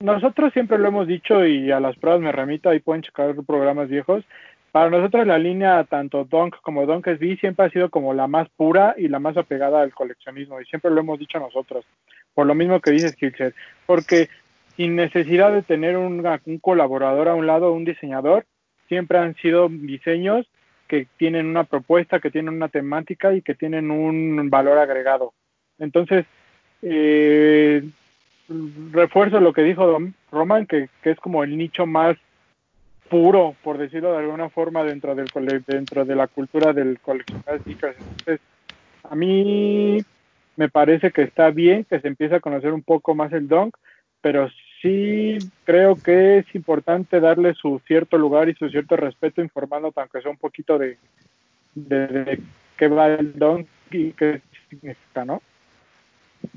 nosotros 0.00 0.52
siempre 0.52 0.78
lo 0.78 0.88
hemos 0.88 1.06
dicho 1.06 1.46
y 1.46 1.70
a 1.70 1.80
las 1.80 1.96
pruebas 1.96 2.20
me 2.20 2.32
remito, 2.32 2.68
ahí 2.68 2.80
pueden 2.80 3.02
checar 3.02 3.34
programas 3.46 3.88
viejos. 3.88 4.24
Para 4.72 4.90
nosotros 4.90 5.26
la 5.26 5.38
línea 5.38 5.84
tanto 5.84 6.24
Donk 6.24 6.56
como 6.62 6.86
Donk 6.86 7.06
SB 7.06 7.38
siempre 7.38 7.66
ha 7.66 7.70
sido 7.70 7.90
como 7.90 8.14
la 8.14 8.26
más 8.26 8.48
pura 8.56 8.94
y 8.98 9.06
la 9.08 9.20
más 9.20 9.36
apegada 9.36 9.82
al 9.82 9.94
coleccionismo 9.94 10.60
y 10.60 10.64
siempre 10.64 10.90
lo 10.90 11.00
hemos 11.00 11.18
dicho 11.18 11.38
nosotros 11.38 11.84
por 12.34 12.46
lo 12.46 12.54
mismo 12.54 12.80
que 12.80 12.92
dices, 12.92 13.16
Kilcher, 13.16 13.54
porque 13.86 14.28
sin 14.76 14.96
necesidad 14.96 15.52
de 15.52 15.62
tener 15.62 15.96
un, 15.96 16.22
colaborador 16.60 17.28
a 17.28 17.34
un 17.34 17.46
lado, 17.46 17.72
un 17.72 17.84
diseñador, 17.84 18.46
siempre 18.88 19.18
han 19.18 19.34
sido 19.36 19.68
diseños 19.68 20.46
que 20.88 21.06
tienen 21.16 21.46
una 21.46 21.64
propuesta, 21.64 22.20
que 22.20 22.30
tienen 22.30 22.54
una 22.54 22.68
temática 22.68 23.34
y 23.34 23.42
que 23.42 23.54
tienen 23.54 23.90
un 23.90 24.50
valor 24.50 24.78
agregado. 24.78 25.32
Entonces, 25.78 26.26
eh, 26.82 27.82
refuerzo 28.92 29.40
lo 29.40 29.52
que 29.52 29.62
dijo 29.62 29.98
Roman, 30.30 30.66
que, 30.66 30.88
es 31.04 31.16
como 31.20 31.44
el 31.44 31.56
nicho 31.56 31.86
más 31.86 32.16
puro, 33.12 33.54
por 33.62 33.76
decirlo 33.76 34.12
de 34.12 34.20
alguna 34.20 34.48
forma, 34.48 34.82
dentro 34.84 35.14
del 35.14 35.26
dentro 35.66 36.06
de 36.06 36.16
la 36.16 36.28
cultura 36.28 36.72
del 36.72 36.98
coleccionar 36.98 37.60
Entonces, 37.66 38.40
a 39.02 39.14
mí 39.14 39.98
me 40.56 40.70
parece 40.70 41.10
que 41.10 41.20
está 41.20 41.50
bien 41.50 41.84
que 41.84 42.00
se 42.00 42.08
empiece 42.08 42.36
a 42.36 42.40
conocer 42.40 42.72
un 42.72 42.82
poco 42.82 43.14
más 43.14 43.30
el 43.34 43.48
donk, 43.48 43.76
pero 44.22 44.48
sí 44.80 45.36
creo 45.64 45.94
que 45.96 46.38
es 46.38 46.54
importante 46.54 47.20
darle 47.20 47.52
su 47.52 47.82
cierto 47.86 48.16
lugar 48.16 48.48
y 48.48 48.54
su 48.54 48.70
cierto 48.70 48.96
respeto 48.96 49.42
informando 49.42 49.92
aunque 49.94 50.22
sea 50.22 50.30
un 50.30 50.38
poquito 50.38 50.78
de, 50.78 50.96
de, 51.74 52.40
qué 52.78 52.88
va 52.88 53.08
el 53.08 53.38
donk 53.38 53.66
y 53.90 54.12
qué 54.12 54.40
significa, 54.70 55.26
¿no? 55.26 55.42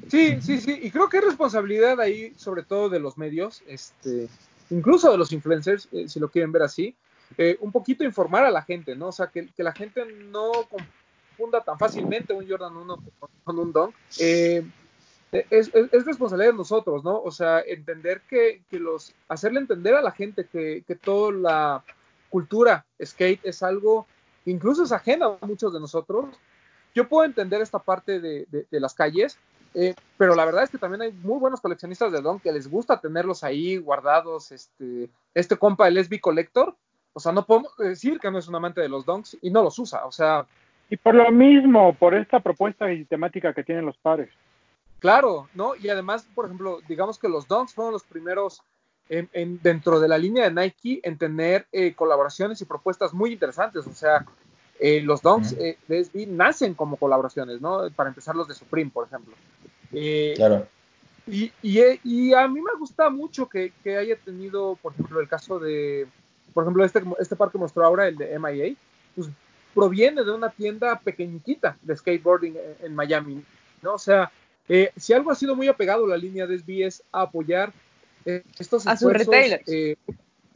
Sí, 0.08 0.39
sí, 0.39 0.62
sí, 0.62 0.80
y 0.82 0.89
creo 0.89 1.10
que 1.10 1.18
es 1.18 1.26
responsabilidad 1.26 1.99
ahí, 1.99 2.34
sobre 2.38 2.64
todo 2.64 2.88
de 2.88 3.01
los 3.01 3.18
medios, 3.18 3.62
este, 3.68 4.30
incluso 4.70 5.11
de 5.11 5.18
los 5.18 5.32
influencers, 5.32 5.88
eh, 5.91 6.07
si 6.07 6.20
lo 6.20 6.30
quieren 6.30 6.51
ver 6.51 6.63
así, 6.63 6.95
eh, 7.38 7.57
un 7.61 7.72
poquito 7.72 8.03
informar 8.03 8.45
a 8.45 8.51
la 8.51 8.61
gente, 8.61 8.95
¿no? 8.95 9.07
O 9.07 9.11
sea, 9.11 9.28
que, 9.28 9.47
que 9.47 9.63
la 9.63 9.74
gente 9.74 10.05
no 10.05 10.51
funda 11.36 11.61
tan 11.61 11.78
fácilmente 11.78 12.34
un 12.34 12.47
Jordan 12.47 12.76
1 12.76 13.03
con 13.43 13.59
un 13.59 13.72
Dunk, 13.72 13.93
eh, 14.20 14.66
es, 15.49 15.72
responsabilidad 16.05 16.51
de 16.51 16.57
nosotros, 16.57 17.03
¿no? 17.03 17.22
O 17.22 17.32
sea, 17.32 17.61
entender 17.61 18.22
que, 18.30 18.61
los, 18.72 19.13
hacerle 19.28 19.59
entender 19.59 19.95
a 19.95 20.01
la 20.01 20.11
gente 20.11 20.45
que, 20.45 20.84
toda 21.01 21.32
la 21.32 21.84
cultura 22.30 22.86
skate 23.03 23.41
es 23.43 23.63
algo 23.63 24.07
que 24.43 24.51
incluso 24.51 24.84
es 24.84 24.91
ajena 24.91 25.38
a 25.39 25.45
muchos 25.45 25.74
de 25.74 25.80
nosotros. 25.80 26.26
Yo 26.93 27.09
puedo 27.09 27.26
entender 27.26 27.61
esta 27.61 27.80
parte 27.80 28.20
de, 28.20 28.66
las 28.72 28.93
calles, 28.93 29.38
eh, 29.76 29.93
pero 30.17 30.34
la 30.36 30.45
verdad 30.45 30.63
es 30.63 30.69
que 30.69 30.78
también 30.78 31.01
hay 31.01 31.11
muy 31.11 31.38
buenos 31.39 31.61
coleccionistas 31.61 32.11
de 32.11 32.21
Dunk 32.21 32.41
que 32.41 32.51
les 32.51 32.67
gusta 32.69 32.99
tenerlos 32.99 33.43
ahí 33.43 33.78
guardados. 33.78 34.51
Este, 34.51 35.09
este 35.34 35.57
compa, 35.57 35.88
el 35.88 35.97
SB 35.97 36.19
Collector, 36.21 36.76
o 37.13 37.19
sea, 37.19 37.32
no 37.32 37.45
podemos 37.45 37.76
decir 37.78 38.19
que 38.19 38.32
no 38.32 38.38
es 38.39 38.47
un 38.47 38.55
amante 38.55 38.82
de 38.82 38.89
los 38.89 39.05
Dunks 39.05 39.38
y 39.41 39.49
no 39.51 39.61
los 39.63 39.78
usa. 39.80 40.05
O 40.05 40.11
sea, 40.11 40.45
y 40.89 40.97
por 40.97 41.13
lo 41.15 41.30
mismo, 41.32 41.93
por 41.95 42.13
esta 42.15 42.39
propuesta 42.39 42.91
y 42.91 43.05
temática 43.05 43.53
que 43.53 43.63
tienen 43.63 43.86
los 43.86 43.97
pares. 43.97 44.30
Claro, 44.99 45.47
¿no? 45.53 45.76
Y 45.76 45.89
además, 45.89 46.28
por 46.34 46.45
ejemplo, 46.45 46.80
digamos 46.88 47.19
que 47.19 47.30
los 47.30 47.47
Dunks 47.47 47.73
fueron 47.73 47.93
los 47.93 48.03
primeros 48.03 48.61
en, 49.09 49.30
en- 49.34 49.59
dentro 49.61 49.99
de 49.99 50.07
la 50.07 50.17
línea 50.17 50.49
de 50.49 50.51
Nike 50.63 50.99
en 51.03 51.17
tener 51.17 51.67
eh, 51.71 51.93
colaboraciones 51.93 52.59
y 52.61 52.65
propuestas 52.65 53.13
muy 53.13 53.34
interesantes. 53.34 53.86
O 53.86 53.93
sea, 53.93 54.26
eh, 54.80 55.01
los 55.01 55.21
Dunks 55.21 55.53
Ujú. 55.53 55.61
eh, 55.63 55.78
de 55.88 55.99
SB 56.03 56.28
nacen 56.28 56.73
como 56.73 56.97
colaboraciones, 56.97 57.61
¿no? 57.61 57.89
Para 57.95 58.09
empezar, 58.09 58.36
los 58.36 58.47
de 58.47 58.55
Supreme, 58.55 58.89
por 58.91 59.05
ejemplo. 59.07 59.36
Eh, 59.94 60.34
Claro. 60.36 60.68
y, 61.28 61.52
y, 61.62 61.80
eh, 61.80 62.00
y 62.04 62.34
a 62.34 62.48
mí 62.48 62.62
me 62.62 62.78
gusta 62.80 63.10
mucho 63.10 63.48
que, 63.48 63.72
que 63.84 63.98
haya 63.98 64.16
tenido, 64.18 64.78
por 64.82 64.94
ejemplo, 64.94 65.20
el 65.20 65.28
caso 65.28 65.60
de, 65.60 66.08
por 66.54 66.64
ejemplo, 66.64 66.84
este, 66.86 67.02
este 67.20 67.36
par 67.36 67.52
que 67.52 67.58
mostró 67.58 67.86
ahora, 67.86 68.08
el 68.08 68.18
de 68.18 68.38
MIA, 68.40 68.76
pues 69.16 69.30
proviene 69.74 70.24
de 70.24 70.32
una 70.32 70.50
tienda 70.50 71.00
pequeñita 71.00 71.78
de 71.82 71.98
skateboarding 71.98 72.56
en, 72.56 72.86
en 72.86 72.96
Miami, 72.96 73.44
¿no? 73.82 73.96
O 73.96 74.00
sea, 74.00 74.32
eh, 74.70 74.92
si 74.96 75.14
algo 75.14 75.32
ha 75.32 75.36
sido 75.36 75.56
muy 75.56 75.68
apegado 75.68 76.06
a 76.06 76.10
la 76.10 76.18
línea 76.18 76.48
de 76.48 76.56
SB 76.60 76.86
es 76.88 77.04
a 77.12 77.22
apoyar 77.24 77.72
eh, 78.26 78.42
estos 78.58 78.88
A 78.88 78.96
sus 78.96 79.02
esfuerzos, 79.12 79.28
retailers. 79.28 79.64
eh, 79.68 79.96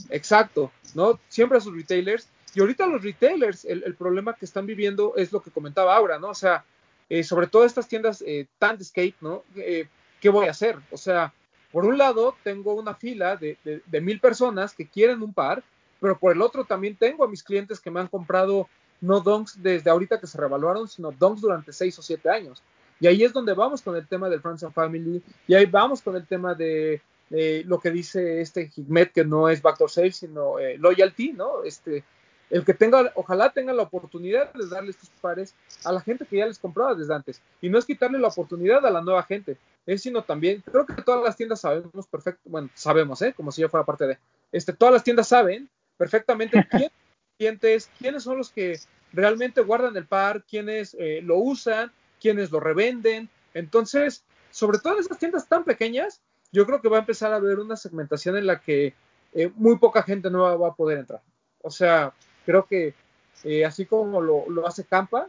exacto, 0.10 0.72
¿no? 0.96 1.20
Siempre 1.28 1.58
a 1.58 1.62
sus 1.62 1.76
retailers. 1.76 2.28
Y 2.56 2.62
ahorita 2.62 2.88
los 2.88 3.04
retailers, 3.04 3.66
el, 3.66 3.84
el 3.84 3.94
problema 3.96 4.34
que 4.34 4.46
están 4.46 4.66
viviendo 4.66 5.14
es 5.16 5.32
lo 5.32 5.42
que 5.42 5.52
comentaba 5.52 5.96
Aura, 5.96 6.18
¿no? 6.18 6.30
O 6.30 6.34
sea, 6.36 6.64
eh, 7.10 7.24
sobre 7.24 7.48
todo 7.48 7.66
estas 7.66 7.88
tiendas 7.88 8.24
eh, 8.26 8.46
tan 8.60 8.78
de 8.78 8.84
skate, 8.84 9.16
¿no? 9.22 9.44
Eh, 9.56 9.88
¿Qué 10.22 10.30
voy 10.30 10.48
a 10.48 10.52
hacer? 10.52 10.78
O 10.92 10.98
sea, 10.98 11.34
por 11.72 11.86
un 11.86 11.98
lado 11.98 12.36
tengo 12.44 12.74
una 12.74 12.94
fila 12.94 13.36
de, 13.36 13.58
de, 13.64 14.02
mil 14.02 14.20
personas 14.20 14.74
que 14.74 14.88
quieren 14.88 15.22
un 15.22 15.34
par, 15.34 15.64
pero 16.00 16.18
por 16.18 16.32
el 16.32 16.42
otro 16.42 16.66
también 16.66 16.96
tengo 16.96 17.24
a 17.24 17.28
mis 17.28 17.44
clientes 17.44 17.80
que 17.80 17.92
me 17.92 18.00
han 18.00 18.08
comprado 18.08 18.68
no 19.02 19.22
donks 19.22 19.62
desde 19.62 19.90
ahorita 19.90 20.20
que 20.20 20.28
se 20.28 20.38
revaluaron, 20.38 20.88
sino 20.88 21.12
donks 21.12 21.42
durante 21.42 21.72
seis 21.72 21.98
o 22.00 22.02
siete 22.02 22.30
años. 22.30 22.62
Y 23.00 23.08
ahí 23.08 23.24
es 23.24 23.32
donde 23.32 23.54
vamos 23.54 23.82
con 23.82 23.96
el 23.96 24.08
tema 24.08 24.30
del 24.30 24.42
Friends 24.42 24.64
and 24.64 24.74
Family, 24.74 25.24
y 25.48 25.54
ahí 25.54 25.66
vamos 25.66 26.02
con 26.02 26.16
el 26.16 26.28
tema 26.28 26.54
de, 26.54 27.02
de 27.30 27.64
lo 27.66 27.80
que 27.80 27.92
dice 27.92 28.42
este 28.42 28.70
Hikmet, 28.76 29.14
que 29.14 29.24
no 29.24 29.48
es 29.48 29.62
Backdoor 29.62 29.90
Sales, 29.90 30.18
sino 30.18 30.60
eh, 30.60 30.78
Loyalty, 30.78 31.32
¿no? 31.32 31.64
Este, 31.64 32.04
el 32.50 32.66
que 32.66 32.74
tenga, 32.74 33.12
ojalá 33.16 33.52
tenga 33.52 33.74
la 33.74 33.84
oportunidad 33.84 34.52
de 34.54 34.68
darle 34.68 34.92
estos 34.92 35.10
pares 35.22 35.54
a 35.84 35.92
la 35.92 36.02
gente 36.02 36.26
que 36.26 36.38
ya 36.38 36.46
les 36.46 36.60
compraba 36.60 36.96
desde 36.96 37.14
antes. 37.14 37.42
Y 37.62 37.70
no 37.70 37.78
es 37.78 37.86
quitarle 37.86 38.20
la 38.20 38.30
oportunidad 38.30 38.86
a 38.86 38.90
la 38.90 39.02
nueva 39.02 39.24
gente, 39.24 39.58
es 39.86 40.02
sino 40.02 40.24
también, 40.24 40.64
creo 40.72 40.86
que 40.86 41.02
todas 41.02 41.24
las 41.24 41.36
tiendas 41.36 41.62
sabemos 41.62 42.08
perfecto, 42.08 42.42
bueno, 42.50 42.70
sabemos, 42.74 43.22
¿eh? 43.22 43.34
Como 43.36 43.52
si 43.52 43.62
yo 43.62 43.70
fuera 43.70 43.86
parte 43.86 44.08
de, 44.08 44.18
este, 44.52 44.74
todas 44.74 44.94
las 44.94 45.04
tiendas 45.04 45.28
saben 45.28 45.70
perfectamente 45.98 46.66
quién 46.72 46.92
clientes, 47.38 47.90
quiénes 47.98 48.24
son 48.24 48.38
los 48.38 48.52
que 48.52 48.78
realmente 49.14 49.62
guardan 49.62 49.96
el 49.96 50.06
par, 50.06 50.44
quiénes 50.44 50.96
eh, 51.00 51.22
lo 51.24 51.38
usan, 51.38 51.92
quiénes 52.20 52.52
lo 52.52 52.60
revenden. 52.60 53.30
Entonces, 53.54 54.24
sobre 54.52 54.80
todo 54.80 54.94
en 54.94 55.00
esas 55.00 55.18
tiendas 55.18 55.48
tan 55.48 55.64
pequeñas, 55.64 56.22
yo 56.52 56.66
creo 56.66 56.82
que 56.82 56.90
va 56.90 56.98
a 56.98 57.02
empezar 57.02 57.32
a 57.32 57.38
haber 57.38 57.60
una 57.60 57.78
segmentación 57.78 58.36
en 58.36 58.48
la 58.48 58.60
que 58.60 58.94
eh, 59.34 59.52
muy 59.56 59.78
poca 59.78 60.04
gente 60.04 60.30
nueva 60.30 60.56
va 60.58 60.68
a 60.70 60.76
poder 60.76 61.00
entrar. 61.00 61.22
O 61.62 61.72
sea, 61.72 62.14
creo 62.50 62.66
que 62.66 62.96
eh, 63.44 63.64
así 63.64 63.86
como 63.86 64.22
lo, 64.22 64.66
hace 64.66 64.84
Campa, 64.84 65.28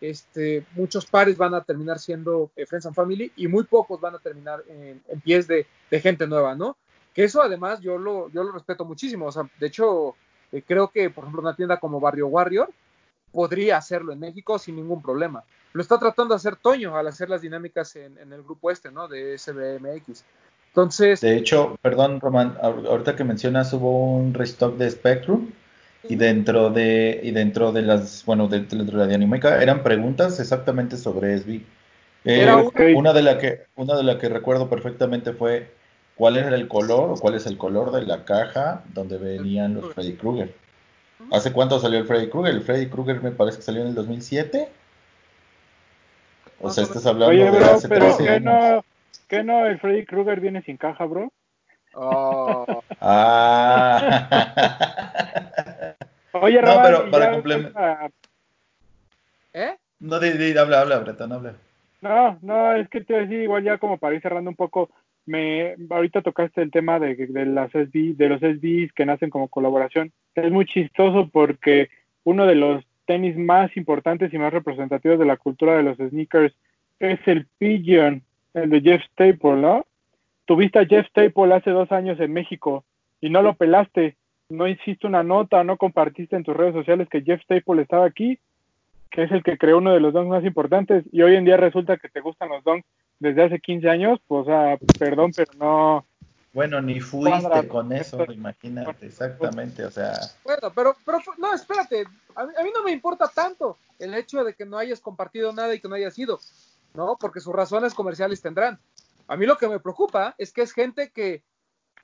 este, 0.00 0.64
muchos 0.76 1.04
pares 1.06 1.36
van 1.36 1.54
a 1.54 1.64
terminar 1.64 1.98
siendo 1.98 2.50
eh, 2.54 2.66
Friends 2.66 2.86
and 2.86 2.94
Family 2.94 3.32
y 3.34 3.48
muy 3.48 3.64
pocos 3.64 4.00
van 4.00 4.14
a 4.14 4.20
terminar 4.20 4.62
en, 4.68 5.20
pies 5.22 5.48
de, 5.48 5.66
gente 5.90 6.24
nueva, 6.28 6.54
¿no? 6.54 6.76
Que 7.12 7.24
eso 7.24 7.42
además 7.42 7.80
yo 7.80 7.98
lo, 7.98 8.28
respeto 8.52 8.84
muchísimo. 8.84 9.26
O 9.26 9.32
sea, 9.32 9.42
de 9.58 9.66
hecho, 9.66 10.14
eh, 10.52 10.62
creo 10.64 10.88
que, 10.88 11.10
por 11.10 11.24
ejemplo, 11.24 11.42
una 11.42 11.56
tienda 11.56 11.80
como 11.80 11.98
Barrio 11.98 12.28
Warrior 12.28 12.70
podría 13.32 13.78
hacerlo 13.78 14.12
en 14.12 14.20
México 14.20 14.56
sin 14.60 14.76
ningún 14.76 15.02
problema. 15.02 15.42
Lo 15.72 15.82
está 15.82 15.98
tratando 15.98 16.32
de 16.32 16.36
hacer 16.36 16.54
Toño 16.54 16.96
al 16.96 17.08
hacer 17.08 17.28
las 17.28 17.42
dinámicas 17.42 17.96
en, 17.96 18.16
en 18.18 18.32
el 18.32 18.44
grupo 18.44 18.70
este, 18.70 18.92
¿no? 18.92 19.08
De 19.08 19.36
SBMX. 19.36 20.24
Entonces. 20.68 21.20
De 21.22 21.36
hecho, 21.36 21.76
perdón, 21.82 22.20
Román, 22.20 22.56
ahorita 22.62 23.16
que 23.16 23.24
mencionas, 23.24 23.72
hubo 23.72 24.14
un 24.14 24.32
restock 24.32 24.76
de 24.76 24.88
Spectrum 24.88 25.50
y 26.08 26.16
dentro 26.16 26.70
de 26.70 27.20
y 27.22 27.30
dentro 27.30 27.72
de 27.72 27.82
las 27.82 28.24
bueno 28.24 28.48
dentro 28.48 28.82
de 28.84 28.92
la 28.92 29.06
dinámica 29.06 29.62
eran 29.62 29.82
preguntas 29.82 30.38
exactamente 30.40 30.96
sobre 30.96 31.38
SB. 31.38 31.60
Eh, 32.24 32.50
okay. 32.50 32.94
una 32.94 33.12
de 33.12 33.22
la 33.22 33.38
que 33.38 33.62
una 33.76 33.96
de 33.96 34.02
la 34.02 34.18
que 34.18 34.28
recuerdo 34.28 34.68
perfectamente 34.68 35.32
fue 35.32 35.70
cuál 36.16 36.36
era 36.36 36.54
el 36.54 36.66
color 36.66 37.10
o 37.12 37.14
cuál 37.14 37.34
es 37.34 37.46
el 37.46 37.56
color 37.56 37.92
de 37.92 38.02
la 38.02 38.24
caja 38.24 38.82
donde 38.92 39.18
venían 39.18 39.74
los 39.74 39.94
Freddy 39.94 40.14
Krueger. 40.14 40.52
¿Hace 41.30 41.52
cuánto 41.52 41.78
salió 41.78 41.98
el 41.98 42.06
Freddy 42.06 42.28
Krueger? 42.28 42.54
El 42.54 42.62
Freddy 42.62 42.88
Krueger 42.88 43.22
me 43.22 43.30
parece 43.30 43.58
que 43.58 43.62
salió 43.62 43.82
en 43.82 43.88
el 43.88 43.94
2007. 43.94 44.68
O 46.60 46.70
sea, 46.70 46.84
estás 46.84 47.04
hablando 47.06 47.34
Oye, 47.34 47.50
de 47.50 47.64
hace 47.64 47.88
pero 47.88 48.06
13 48.06 48.24
¿qué 48.24 48.30
años. 48.30 48.44
no, 48.44 48.84
¿qué 49.28 49.44
no 49.44 49.66
el 49.66 49.78
Freddy 49.78 50.04
Krueger 50.04 50.40
viene 50.40 50.62
sin 50.62 50.76
caja, 50.76 51.04
bro? 51.04 51.32
Oh. 51.94 52.82
Ah. 53.00 54.32
Oye, 56.42 56.60
No, 56.60 56.68
Román, 56.68 56.82
pero 56.84 57.10
para 57.10 57.24
ya 57.26 57.32
complemen- 57.32 57.72
ahorita- 57.76 58.10
¿Eh? 59.54 59.76
no, 60.00 60.20
di, 60.20 60.30
di, 60.32 60.56
habla, 60.58 60.80
habla, 60.82 60.98
Breton, 60.98 61.32
habla. 61.32 61.54
No, 62.02 62.38
no, 62.42 62.72
es 62.74 62.88
que 62.88 63.00
te 63.00 63.14
voy 63.14 63.22
a 63.22 63.26
decir, 63.26 63.42
igual 63.42 63.64
ya 63.64 63.78
como 63.78 63.98
para 63.98 64.14
ir 64.14 64.20
cerrando 64.22 64.50
un 64.50 64.56
poco, 64.56 64.90
me 65.24 65.74
ahorita 65.90 66.22
tocaste 66.22 66.62
el 66.62 66.70
tema 66.70 67.00
de, 67.00 67.14
de 67.16 67.46
las 67.46 67.70
SB, 67.72 68.14
de 68.16 68.28
los 68.28 68.40
SBs 68.40 68.92
que 68.92 69.06
nacen 69.06 69.30
como 69.30 69.48
colaboración. 69.48 70.12
Es 70.34 70.52
muy 70.52 70.66
chistoso 70.66 71.28
porque 71.32 71.88
uno 72.24 72.46
de 72.46 72.54
los 72.54 72.84
tenis 73.06 73.36
más 73.36 73.74
importantes 73.76 74.32
y 74.32 74.38
más 74.38 74.52
representativos 74.52 75.18
de 75.18 75.24
la 75.24 75.36
cultura 75.36 75.76
de 75.76 75.82
los 75.84 75.96
sneakers 75.96 76.54
es 77.00 77.18
el 77.26 77.46
Pigeon, 77.58 78.22
el 78.54 78.70
de 78.70 78.80
Jeff 78.80 79.02
Staple, 79.12 79.56
¿no? 79.56 79.84
Tuviste 80.44 80.78
a 80.80 80.86
Jeff 80.86 81.06
Staple 81.08 81.54
hace 81.54 81.70
dos 81.70 81.90
años 81.92 82.20
en 82.20 82.32
México 82.32 82.84
y 83.20 83.30
no 83.30 83.42
lo 83.42 83.54
pelaste, 83.54 84.16
no 84.48 84.68
hiciste 84.68 85.06
una 85.06 85.22
nota, 85.22 85.64
no 85.64 85.76
compartiste 85.76 86.36
en 86.36 86.44
tus 86.44 86.56
redes 86.56 86.74
sociales 86.74 87.08
que 87.10 87.22
Jeff 87.22 87.42
Staple 87.42 87.82
estaba 87.82 88.06
aquí, 88.06 88.38
que 89.10 89.24
es 89.24 89.32
el 89.32 89.42
que 89.42 89.58
creó 89.58 89.78
uno 89.78 89.92
de 89.92 90.00
los 90.00 90.12
donks 90.12 90.30
más 90.30 90.44
importantes, 90.44 91.04
y 91.12 91.22
hoy 91.22 91.36
en 91.36 91.44
día 91.44 91.56
resulta 91.56 91.96
que 91.96 92.08
te 92.08 92.20
gustan 92.20 92.48
los 92.48 92.62
donks 92.64 92.86
desde 93.18 93.44
hace 93.44 93.60
15 93.60 93.88
años, 93.88 94.20
pues, 94.26 94.42
o 94.42 94.44
sea, 94.44 94.78
perdón, 94.98 95.32
pero 95.34 95.52
no, 95.58 96.04
Bueno, 96.52 96.80
ni 96.80 97.00
fuiste 97.00 97.68
con 97.68 97.92
eso, 97.92 98.24
imagínate, 98.30 99.06
exactamente, 99.06 99.84
o 99.84 99.90
sea, 99.90 100.12
Bueno, 100.44 100.72
pero, 100.74 100.96
pero 101.04 101.18
no, 101.38 101.54
espérate, 101.54 102.04
a 102.34 102.44
mí, 102.44 102.52
a 102.58 102.62
mí 102.62 102.70
no 102.74 102.82
me 102.82 102.92
importa 102.92 103.30
tanto 103.34 103.78
el 103.98 104.14
hecho 104.14 104.44
de 104.44 104.54
que 104.54 104.66
no 104.66 104.78
hayas 104.78 105.00
compartido 105.00 105.52
nada 105.52 105.74
y 105.74 105.80
que 105.80 105.88
no 105.88 105.94
hayas 105.94 106.18
ido, 106.18 106.38
¿no? 106.94 107.16
Porque 107.18 107.40
sus 107.40 107.54
razones 107.54 107.94
comerciales 107.94 108.42
tendrán. 108.42 108.78
A 109.28 109.36
mí 109.36 109.46
lo 109.46 109.56
que 109.56 109.68
me 109.68 109.80
preocupa 109.80 110.34
es 110.38 110.52
que 110.52 110.62
es 110.62 110.72
gente 110.72 111.10
que 111.10 111.42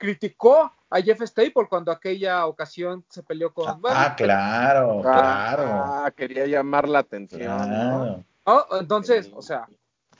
criticó 0.03 0.69
a 0.89 1.01
Jeff 1.01 1.21
Staple 1.21 1.65
cuando 1.69 1.89
aquella 1.89 2.45
ocasión 2.45 3.05
se 3.07 3.23
peleó 3.23 3.53
con... 3.53 3.79
bueno, 3.79 3.97
ah, 3.97 4.13
claro, 4.17 4.99
claro, 5.01 5.63
Ah, 5.65 6.11
quería 6.13 6.45
llamar 6.45 6.89
la 6.89 6.99
atención, 6.99 7.39
claro. 7.41 8.21
¿no? 8.45 8.65
Entonces, 8.77 9.31
o 9.33 9.41
sea, 9.41 9.65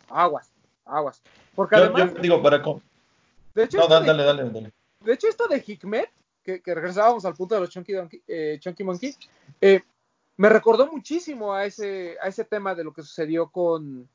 aguas, 0.10 0.53
aguas. 0.86 1.22
Porque 1.53 1.76
Yo, 1.76 1.84
además, 1.84 2.14
yo 2.14 2.22
digo, 2.22 2.41
para... 2.41 2.60
de 2.60 3.64
hecho, 3.66 3.78
No, 3.78 3.88
dale, 3.90 4.06
de- 4.06 4.18
dale, 4.18 4.24
dale, 4.24 4.49
dale. 4.52 4.72
De 5.02 5.14
hecho, 5.14 5.28
esto 5.28 5.49
de 5.49 5.62
Hikmet, 5.68 6.10
que, 6.41 6.62
que 6.62 6.74
regresábamos 6.74 7.26
al 7.26 7.36
punto 7.36 7.56
de 7.56 7.62
los 7.62 7.70
Chunky, 7.70 7.91
Donkey- 7.91 8.22
eh, 8.26 8.58
Chunky 8.62 8.86
Monkey, 8.86 9.14
eh, 9.60 9.82
me 10.38 10.48
recordó 10.48 10.88
muchísimo 10.90 11.53
a 11.53 11.66
ese, 11.66 12.16
a 12.24 12.30
ese 12.30 12.45
tema 12.45 12.74
de 12.74 12.86
lo 12.86 12.94
que 12.94 13.02
sucedió 13.02 13.49
con, 13.49 14.08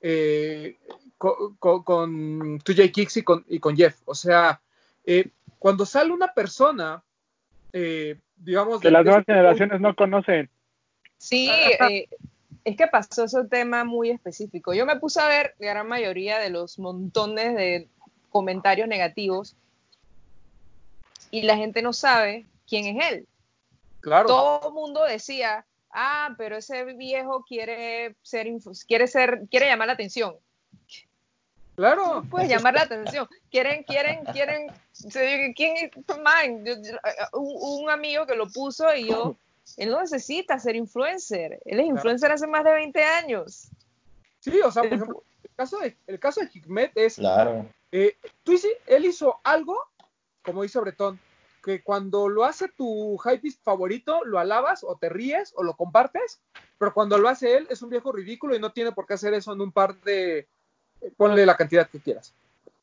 eh, 0.00 0.76
con, 1.16 1.54
con, 1.60 1.82
con 1.84 2.58
2J 2.58 2.90
Kicks 2.90 3.16
y 3.18 3.22
con, 3.22 3.44
y 3.48 3.60
con 3.60 3.76
Jeff. 3.76 3.96
O 4.06 4.14
sea, 4.16 4.60
eh, 5.04 5.30
cuando 5.58 5.86
sale 5.86 6.12
una 6.12 6.32
persona, 6.32 7.02
eh, 7.72 8.18
digamos... 8.36 8.80
que 8.80 8.88
de- 8.88 8.92
las 8.92 9.04
nuevas 9.04 9.24
generaciones 9.24 9.80
no 9.80 9.94
conocen. 9.94 10.50
Sí, 11.18 11.50
eh, 11.50 12.08
es 12.64 12.76
que 12.76 12.86
pasó 12.86 13.24
ese 13.24 13.44
tema 13.44 13.84
muy 13.84 14.10
específico. 14.10 14.74
Yo 14.74 14.84
me 14.86 14.96
puse 14.96 15.20
a 15.20 15.28
ver 15.28 15.54
la 15.58 15.70
gran 15.70 15.88
mayoría 15.88 16.38
de 16.38 16.50
los 16.50 16.78
montones 16.78 17.54
de 17.54 17.88
comentarios 18.30 18.88
negativos 18.88 19.56
y 21.30 21.42
la 21.42 21.56
gente 21.56 21.82
no 21.82 21.92
sabe 21.92 22.46
quién 22.68 22.96
es 22.98 23.12
él. 23.12 23.26
Claro, 24.00 24.26
Todo 24.28 24.68
el 24.68 24.74
mundo 24.74 25.02
decía, 25.04 25.64
ah, 25.90 26.34
pero 26.36 26.56
ese 26.56 26.84
viejo 26.94 27.44
quiere 27.48 28.16
ser, 28.22 28.48
quiere 28.86 29.06
ser, 29.06 29.42
quiere 29.50 29.66
llamar 29.66 29.86
la 29.86 29.94
atención. 29.94 30.34
Claro. 31.76 32.16
No 32.22 32.24
puedes 32.30 32.48
llamar 32.48 32.74
la 32.74 32.82
atención. 32.82 33.28
Quieren, 33.50 33.82
quieren, 33.84 34.24
quieren. 34.32 34.66
se- 34.92 35.52
¿Quién 35.56 35.76
es? 35.76 35.90
Man, 36.22 36.64
yo- 36.64 36.74
yo- 36.82 36.98
un, 37.38 37.82
un 37.84 37.90
amigo 37.90 38.26
que 38.26 38.34
lo 38.36 38.48
puso 38.48 38.94
y 38.94 39.08
yo, 39.08 39.36
él 39.76 39.90
no 39.90 40.00
necesita 40.00 40.58
ser 40.58 40.76
influencer. 40.76 41.60
Él 41.64 41.80
es 41.80 41.86
influencer 41.86 42.30
hace 42.32 42.46
más 42.46 42.64
de 42.64 42.72
20 42.72 43.02
años. 43.02 43.68
Sí, 44.40 44.60
o 44.60 44.70
sea, 44.70 44.82
por 44.82 44.92
ejemplo, 44.92 45.22
el 45.42 45.50
caso 45.56 45.78
de, 45.78 45.96
el 46.06 46.20
caso 46.20 46.40
de 46.40 46.50
Hikmet 46.52 46.92
es 46.96 47.16
Claro. 47.16 47.66
Eh, 47.92 48.16
tú 48.42 48.54
él 48.86 49.04
hizo 49.04 49.40
algo, 49.44 49.78
como 50.42 50.62
dice 50.64 50.80
Bretón, 50.80 51.18
que 51.62 51.82
cuando 51.82 52.28
lo 52.28 52.44
hace 52.44 52.68
tu 52.68 53.16
hypebeast 53.24 53.62
favorito, 53.62 54.24
lo 54.24 54.38
alabas 54.38 54.84
o 54.84 54.96
te 54.96 55.08
ríes 55.08 55.52
o 55.56 55.62
lo 55.62 55.76
compartes, 55.76 56.40
pero 56.76 56.92
cuando 56.92 57.16
lo 57.16 57.28
hace 57.28 57.56
él 57.56 57.66
es 57.70 57.80
un 57.82 57.88
viejo 57.90 58.12
ridículo 58.12 58.54
y 58.54 58.58
no 58.58 58.72
tiene 58.72 58.92
por 58.92 59.06
qué 59.06 59.14
hacer 59.14 59.32
eso 59.32 59.52
en 59.52 59.60
un 59.62 59.72
par 59.72 59.96
de, 60.00 60.46
ponle 61.16 61.46
la 61.46 61.56
cantidad 61.56 61.88
que 61.88 62.00
quieras. 62.00 62.34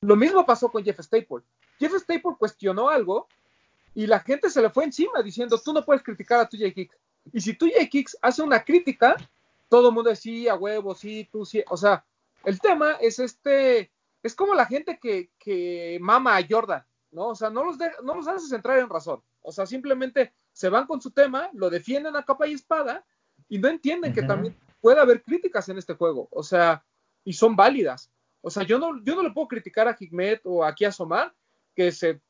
Lo 0.01 0.15
mismo 0.15 0.45
pasó 0.45 0.69
con 0.69 0.83
Jeff 0.83 0.99
Staple. 0.99 1.43
Jeff 1.79 1.93
Staple 1.93 2.35
cuestionó 2.37 2.89
algo 2.89 3.27
y 3.93 4.07
la 4.07 4.19
gente 4.19 4.49
se 4.49 4.61
le 4.61 4.69
fue 4.69 4.85
encima 4.85 5.21
diciendo, 5.21 5.59
tú 5.63 5.73
no 5.73 5.83
puedes 5.85 6.03
criticar 6.03 6.39
a 6.39 6.49
TJ 6.49 6.73
Kicks. 6.73 6.97
Y 7.33 7.41
si 7.41 7.53
TJ 7.53 7.89
Kicks 7.89 8.17
hace 8.21 8.41
una 8.41 8.63
crítica, 8.63 9.15
todo 9.69 9.89
el 9.89 9.95
mundo 9.95 10.09
decía, 10.09 10.53
a 10.53 10.55
huevo, 10.55 10.95
sí, 10.95 11.27
tú 11.31 11.45
sí. 11.45 11.63
O 11.69 11.77
sea, 11.77 12.03
el 12.43 12.59
tema 12.59 12.97
es 12.99 13.19
este, 13.19 13.91
es 14.23 14.35
como 14.35 14.55
la 14.55 14.65
gente 14.65 14.99
que, 15.01 15.29
que 15.37 15.97
mama 16.01 16.37
a 16.37 16.45
Jordan, 16.47 16.83
¿no? 17.11 17.27
O 17.27 17.35
sea, 17.35 17.49
no 17.49 17.63
los, 17.63 17.77
no 18.03 18.15
los 18.15 18.27
haces 18.27 18.51
entrar 18.51 18.79
en 18.79 18.89
razón. 18.89 19.21
O 19.41 19.51
sea, 19.51 19.65
simplemente 19.65 20.33
se 20.53 20.69
van 20.69 20.87
con 20.87 21.01
su 21.01 21.11
tema, 21.11 21.49
lo 21.53 21.69
defienden 21.69 22.15
a 22.15 22.23
capa 22.23 22.47
y 22.47 22.53
espada 22.53 23.03
y 23.49 23.59
no 23.59 23.67
entienden 23.67 24.13
que 24.13 24.23
también 24.23 24.55
puede 24.79 24.99
haber 24.99 25.23
críticas 25.23 25.69
en 25.69 25.77
este 25.77 25.93
juego. 25.93 26.27
O 26.31 26.43
sea, 26.43 26.83
y 27.23 27.33
son 27.33 27.55
válidas. 27.55 28.11
O 28.41 28.49
sea, 28.49 28.63
yo 28.63 28.79
no, 28.79 29.03
yo 29.03 29.15
no 29.15 29.23
le 29.23 29.31
puedo 29.31 29.47
criticar 29.47 29.87
a 29.87 29.95
Hikmet 29.97 30.41
o 30.45 30.63
aquí 30.63 30.85
a 30.85 30.91
Somar 30.91 31.33
que 31.75 31.91
se 31.91 32.21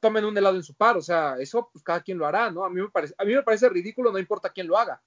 tomen 0.00 0.24
un 0.24 0.36
helado 0.36 0.56
en 0.56 0.62
su 0.62 0.74
par. 0.74 0.96
O 0.96 1.02
sea, 1.02 1.36
eso 1.38 1.68
pues 1.72 1.82
cada 1.82 2.02
quien 2.02 2.18
lo 2.18 2.26
hará, 2.26 2.50
¿no? 2.50 2.64
A 2.64 2.70
mí 2.70 2.80
me 2.80 2.90
parece, 2.90 3.14
a 3.16 3.24
mí 3.24 3.34
me 3.34 3.42
parece 3.42 3.68
ridículo, 3.68 4.12
no 4.12 4.18
importa 4.18 4.50
quién 4.50 4.66
lo 4.66 4.76
haga, 4.76 5.02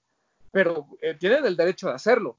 pero 0.51 0.87
eh, 1.01 1.15
tienen 1.15 1.45
el 1.45 1.55
derecho 1.55 1.87
de 1.87 1.93
hacerlo. 1.93 2.37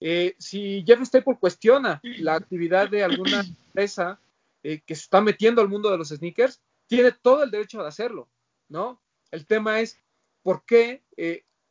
Eh, 0.00 0.36
si 0.38 0.84
Jeff 0.86 1.02
Staple 1.02 1.38
cuestiona 1.40 2.00
la 2.02 2.36
actividad 2.36 2.88
de 2.88 3.02
alguna 3.02 3.40
empresa 3.66 4.20
eh, 4.62 4.80
que 4.86 4.94
se 4.94 5.02
está 5.02 5.20
metiendo 5.20 5.60
al 5.60 5.68
mundo 5.68 5.90
de 5.90 5.98
los 5.98 6.08
sneakers, 6.10 6.62
tiene 6.86 7.12
todo 7.12 7.42
el 7.42 7.50
derecho 7.50 7.82
de 7.82 7.88
hacerlo, 7.88 8.28
¿no? 8.68 9.02
El 9.30 9.46
tema 9.46 9.80
es 9.80 10.00
por 10.42 10.64
qué 10.64 11.02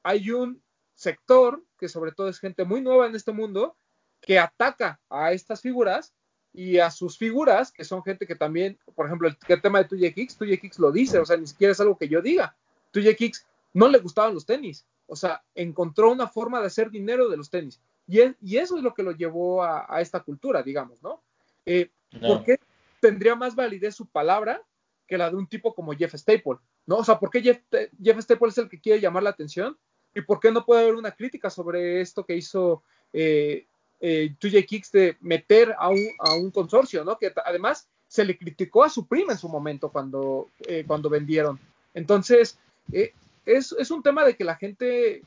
hay 0.04 0.30
un 0.30 0.62
sector, 0.94 1.64
que 1.80 1.88
sobre 1.88 2.12
todo 2.12 2.28
es 2.28 2.40
gente 2.40 2.66
muy 2.66 2.82
nueva 2.82 3.08
en 3.08 3.16
este 3.16 3.32
mundo, 3.32 3.77
que 4.22 4.40
ataca 4.40 5.00
a 5.10 5.32
estas 5.32 5.62
figuras 5.62 6.14
y 6.54 6.80
a 6.80 6.90
sus 6.90 7.18
figuras, 7.18 7.72
que 7.72 7.84
son 7.84 8.04
gente 8.04 8.26
que 8.26 8.36
también, 8.36 8.80
por 8.96 9.06
ejemplo, 9.06 9.28
el, 9.28 9.62
tema 9.62 9.80
de 9.80 9.86
Tuye 9.86 10.14
Kicks, 10.14 10.38
Tuye 10.38 10.60
Kicks 10.60 10.80
lo 10.80 10.92
dice, 10.92 11.20
o 11.20 11.26
sea, 11.26 11.38
ni 11.38 11.46
siquiera 11.46 11.72
es 11.72 11.80
algo 11.80 11.98
que 11.98 12.08
yo 12.08 12.22
diga. 12.22 12.56
Tuye 12.92 13.16
Kicks 13.16 13.46
no 13.74 13.88
le 13.88 14.00
gustaban 14.00 14.34
los 14.34 14.46
tenis, 14.46 14.86
o 15.06 15.16
sea, 15.16 15.44
encontró 15.54 16.12
una 16.12 16.28
forma 16.28 16.60
de 16.60 16.68
hacer 16.68 16.90
dinero 16.90 17.30
de 17.30 17.38
los 17.38 17.50
tenis. 17.50 17.80
Y, 18.08 18.22
y 18.42 18.58
eso 18.58 18.78
es 18.78 18.84
lo 18.84 18.94
que 18.94 19.04
lo 19.04 19.12
llevó 19.12 19.64
a, 19.64 20.02
esta 20.02 20.22
cultura, 20.22 20.64
digamos, 20.64 21.02
¿no? 21.04 21.22
Eh, 21.66 21.92
¿Por 22.22 22.44
qué 22.44 22.60
tendría 23.00 23.36
más 23.36 23.54
validez 23.54 23.96
su 23.96 24.08
palabra 24.08 24.64
que 25.06 25.18
la 25.18 25.30
de 25.30 25.36
un 25.36 25.48
tipo 25.48 25.76
como 25.76 25.94
Jeff 25.94 26.16
Staple? 26.16 26.58
¿No? 26.86 26.98
O 26.98 27.04
sea, 27.04 27.20
¿por 27.20 27.30
qué 27.30 27.42
Jeff, 27.42 27.60
Jeff 28.02 28.18
Staple 28.20 28.48
es 28.48 28.58
el 28.58 28.70
que 28.70 28.80
quiere 28.80 29.02
llamar 29.02 29.24
la 29.24 29.30
atención? 29.30 29.78
¿Y 30.16 30.22
por 30.22 30.40
qué 30.40 30.52
no 30.52 30.66
puede 30.66 30.82
haber 30.82 30.96
una 30.96 31.12
crítica 31.12 31.50
sobre 31.50 32.02
esto 32.02 32.26
que 32.26 32.36
hizo 32.36 32.82
eh, 33.14 33.68
eh, 34.00 34.34
2J 34.40 34.66
Kicks 34.66 34.92
de 34.92 35.18
meter 35.22 35.76
a 35.78 35.90
un, 35.90 36.08
a 36.20 36.36
un 36.36 36.52
consorcio, 36.52 37.04
¿no? 37.04 37.18
Que 37.18 37.32
además 37.46 37.88
se 38.08 38.26
le 38.26 38.38
criticó 38.38 38.84
a 38.84 38.90
su 38.90 39.08
prima 39.08 39.34
en 39.34 39.40
su 39.40 39.50
momento 39.50 39.90
cuando, 39.90 40.50
eh, 40.68 40.84
cuando 40.88 41.10
vendieron. 41.10 41.60
Entonces, 41.94 42.58
eh, 42.92 43.14
es, 43.46 43.74
es, 43.78 43.92
un 43.92 44.04
tema 44.04 44.24
de 44.24 44.36
que 44.36 44.44
la 44.44 44.56
gente 44.56 45.22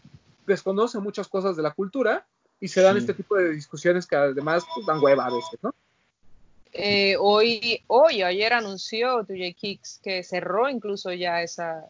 desconoce 0.47 0.99
muchas 0.99 1.29
cosas 1.29 1.57
de 1.57 1.63
la 1.63 1.73
cultura 1.73 2.27
y 2.61 2.69
se 2.69 2.81
dan 2.81 2.97
este 2.97 3.15
tipo 3.15 3.37
de 3.37 3.53
discusiones 3.53 4.07
que 4.07 4.17
además 4.17 4.65
pues, 4.75 4.87
dan 4.87 5.03
hueva 5.03 5.27
a 5.27 5.31
veces, 5.31 5.59
¿no? 5.63 5.75
Eh, 6.73 7.17
hoy, 7.19 7.83
hoy, 7.89 8.23
ayer 8.23 8.53
anunció 8.53 9.27
2J 9.27 9.57
Kicks 9.57 10.01
que 10.03 10.23
cerró 10.23 10.69
incluso 10.69 11.13
ya 11.13 11.43
esa, 11.43 11.85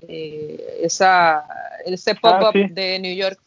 eh, 0.00 0.80
esa, 0.82 1.46
ese 1.84 2.12
ah, 2.12 2.18
pop-up 2.20 2.54
de 2.70 2.98
New 2.98 3.14
York. 3.14 3.38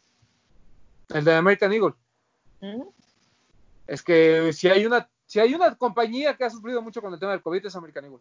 El 1.08 1.24
de 1.24 1.34
American 1.34 1.72
Eagle. 1.72 1.94
Es 3.86 4.02
que 4.02 4.52
si 4.52 4.68
hay 4.68 4.86
una 4.86 5.08
si 5.26 5.38
hay 5.38 5.54
una 5.54 5.76
compañía 5.76 6.36
que 6.36 6.44
ha 6.44 6.50
sufrido 6.50 6.82
mucho 6.82 7.00
con 7.00 7.14
el 7.14 7.20
tema 7.20 7.30
del 7.30 7.42
COVID 7.42 7.64
es 7.64 7.76
American 7.76 8.04
Eagle, 8.04 8.20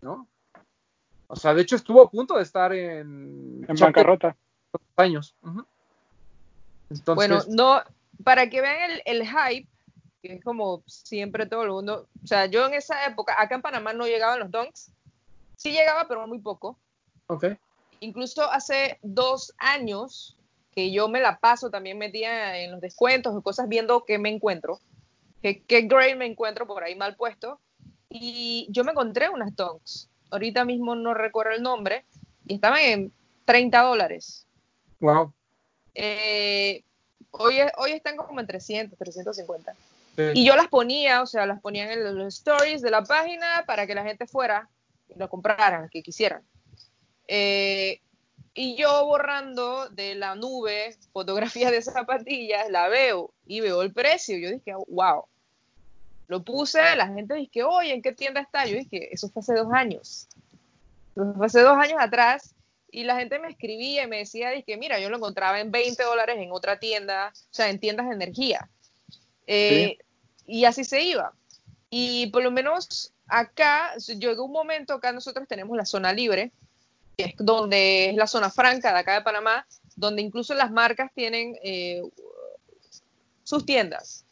¿no? 0.00 0.26
O 1.26 1.36
sea, 1.36 1.52
de 1.52 1.60
hecho 1.62 1.76
estuvo 1.76 2.02
a 2.02 2.10
punto 2.10 2.36
de 2.36 2.42
estar 2.42 2.72
en, 2.72 3.64
en 3.68 3.76
bancarrota. 3.76 4.34
Años. 4.96 5.34
bueno, 7.14 7.40
no, 7.48 7.82
para 8.24 8.48
que 8.48 8.62
vean 8.62 8.90
el, 8.90 9.02
el, 9.04 9.28
hype, 9.28 9.68
que 10.22 10.34
es 10.34 10.44
como 10.44 10.82
siempre 10.86 11.44
todo 11.44 11.62
el 11.62 11.70
mundo, 11.70 12.08
o 12.22 12.26
sea, 12.26 12.46
yo 12.46 12.66
en 12.66 12.74
esa 12.74 13.04
época, 13.04 13.34
acá 13.38 13.54
en 13.54 13.62
Panamá 13.62 13.92
no 13.92 14.06
llegaban 14.06 14.40
los 14.40 14.50
donks, 14.50 14.92
sí 15.56 15.72
llegaba, 15.72 16.08
pero 16.08 16.26
muy 16.26 16.38
poco. 16.38 16.78
Ok. 17.26 17.46
Incluso 18.00 18.50
hace 18.50 18.98
dos 19.02 19.52
años 19.58 20.38
que 20.74 20.92
yo 20.92 21.08
me 21.08 21.20
la 21.20 21.38
paso 21.38 21.70
también 21.70 21.98
metida 21.98 22.58
en 22.58 22.70
los 22.70 22.80
descuentos 22.80 23.34
o 23.34 23.42
cosas 23.42 23.68
viendo 23.68 24.04
qué 24.04 24.18
me 24.18 24.28
encuentro, 24.28 24.80
qué, 25.42 25.62
qué 25.62 25.82
grade 25.82 26.16
me 26.16 26.26
encuentro 26.26 26.66
por 26.66 26.84
ahí 26.84 26.94
mal 26.94 27.16
puesto. 27.16 27.60
Y 28.08 28.66
yo 28.70 28.82
me 28.84 28.90
encontré 28.90 29.28
unas 29.28 29.54
donks, 29.54 30.08
ahorita 30.30 30.64
mismo 30.64 30.94
no 30.96 31.14
recuerdo 31.14 31.52
el 31.52 31.62
nombre, 31.62 32.04
y 32.46 32.54
estaban 32.54 32.80
en 32.80 33.12
30 33.44 33.82
dólares. 33.82 34.46
Wow. 35.00 35.32
Eh, 35.94 36.82
hoy, 37.30 37.58
hoy 37.78 37.92
están 37.92 38.16
como 38.16 38.40
en 38.40 38.46
300, 38.46 38.98
350. 38.98 39.74
Y 40.34 40.44
yo 40.44 40.54
las 40.54 40.68
ponía, 40.68 41.22
o 41.22 41.26
sea, 41.26 41.46
las 41.46 41.60
ponía 41.60 41.92
en 41.92 42.18
los 42.18 42.34
stories 42.34 42.82
de 42.82 42.90
la 42.90 43.02
página 43.02 43.64
para 43.66 43.86
que 43.86 43.94
la 43.94 44.04
gente 44.04 44.26
fuera 44.26 44.68
y 45.08 45.18
lo 45.18 45.28
compraran, 45.28 45.88
que 45.88 46.02
quisieran. 46.02 46.42
Eh, 47.26 48.00
y 48.54 48.76
yo 48.76 49.06
borrando 49.06 49.88
de 49.90 50.14
la 50.14 50.34
nube 50.34 50.96
fotografías 51.12 51.70
de 51.70 51.82
zapatillas, 51.82 52.68
la 52.70 52.88
veo 52.88 53.32
y 53.46 53.60
veo 53.60 53.82
el 53.82 53.92
precio. 53.92 54.36
Yo 54.38 54.50
dije, 54.50 54.74
wow. 54.88 55.24
Lo 56.26 56.44
puse, 56.44 56.94
la 56.96 57.08
gente 57.08 57.34
dice, 57.34 57.64
oye, 57.64 57.92
¿en 57.92 58.02
qué 58.02 58.12
tienda 58.12 58.40
está? 58.40 58.64
Yo 58.66 58.76
dije, 58.76 59.12
eso 59.12 59.28
fue 59.28 59.40
hace 59.40 59.54
dos 59.54 59.72
años. 59.72 60.28
Eso 61.16 61.34
fue 61.34 61.46
hace 61.46 61.60
dos 61.60 61.76
años 61.76 61.98
atrás. 62.00 62.54
Y 62.92 63.04
la 63.04 63.16
gente 63.16 63.38
me 63.38 63.48
escribía 63.48 64.04
y 64.04 64.06
me 64.08 64.18
decía, 64.18 64.50
dije, 64.50 64.76
mira, 64.76 64.98
yo 65.00 65.10
lo 65.10 65.16
encontraba 65.16 65.60
en 65.60 65.70
20 65.70 66.02
dólares 66.02 66.36
en 66.38 66.50
otra 66.52 66.78
tienda, 66.78 67.32
o 67.34 67.54
sea, 67.54 67.70
en 67.70 67.78
tiendas 67.78 68.08
de 68.08 68.14
energía. 68.14 68.68
Eh, 69.46 69.98
y 70.46 70.64
así 70.64 70.84
se 70.84 71.02
iba. 71.02 71.32
Y 71.88 72.28
por 72.28 72.42
lo 72.42 72.50
menos 72.50 73.12
acá, 73.26 73.94
llegó 73.96 74.44
un 74.44 74.52
momento, 74.52 74.94
acá 74.94 75.12
nosotros 75.12 75.46
tenemos 75.48 75.76
la 75.76 75.86
zona 75.86 76.12
libre, 76.12 76.52
es 77.20 77.34
donde 77.38 78.10
es 78.10 78.16
la 78.16 78.26
zona 78.26 78.50
franca 78.50 78.92
de 78.92 78.98
acá 79.00 79.14
de 79.14 79.22
Panamá, 79.22 79.66
donde 79.96 80.22
incluso 80.22 80.54
las 80.54 80.70
marcas 80.70 81.10
tienen 81.14 81.56
eh, 81.62 82.02
sus 83.44 83.64
tiendas. 83.66 84.24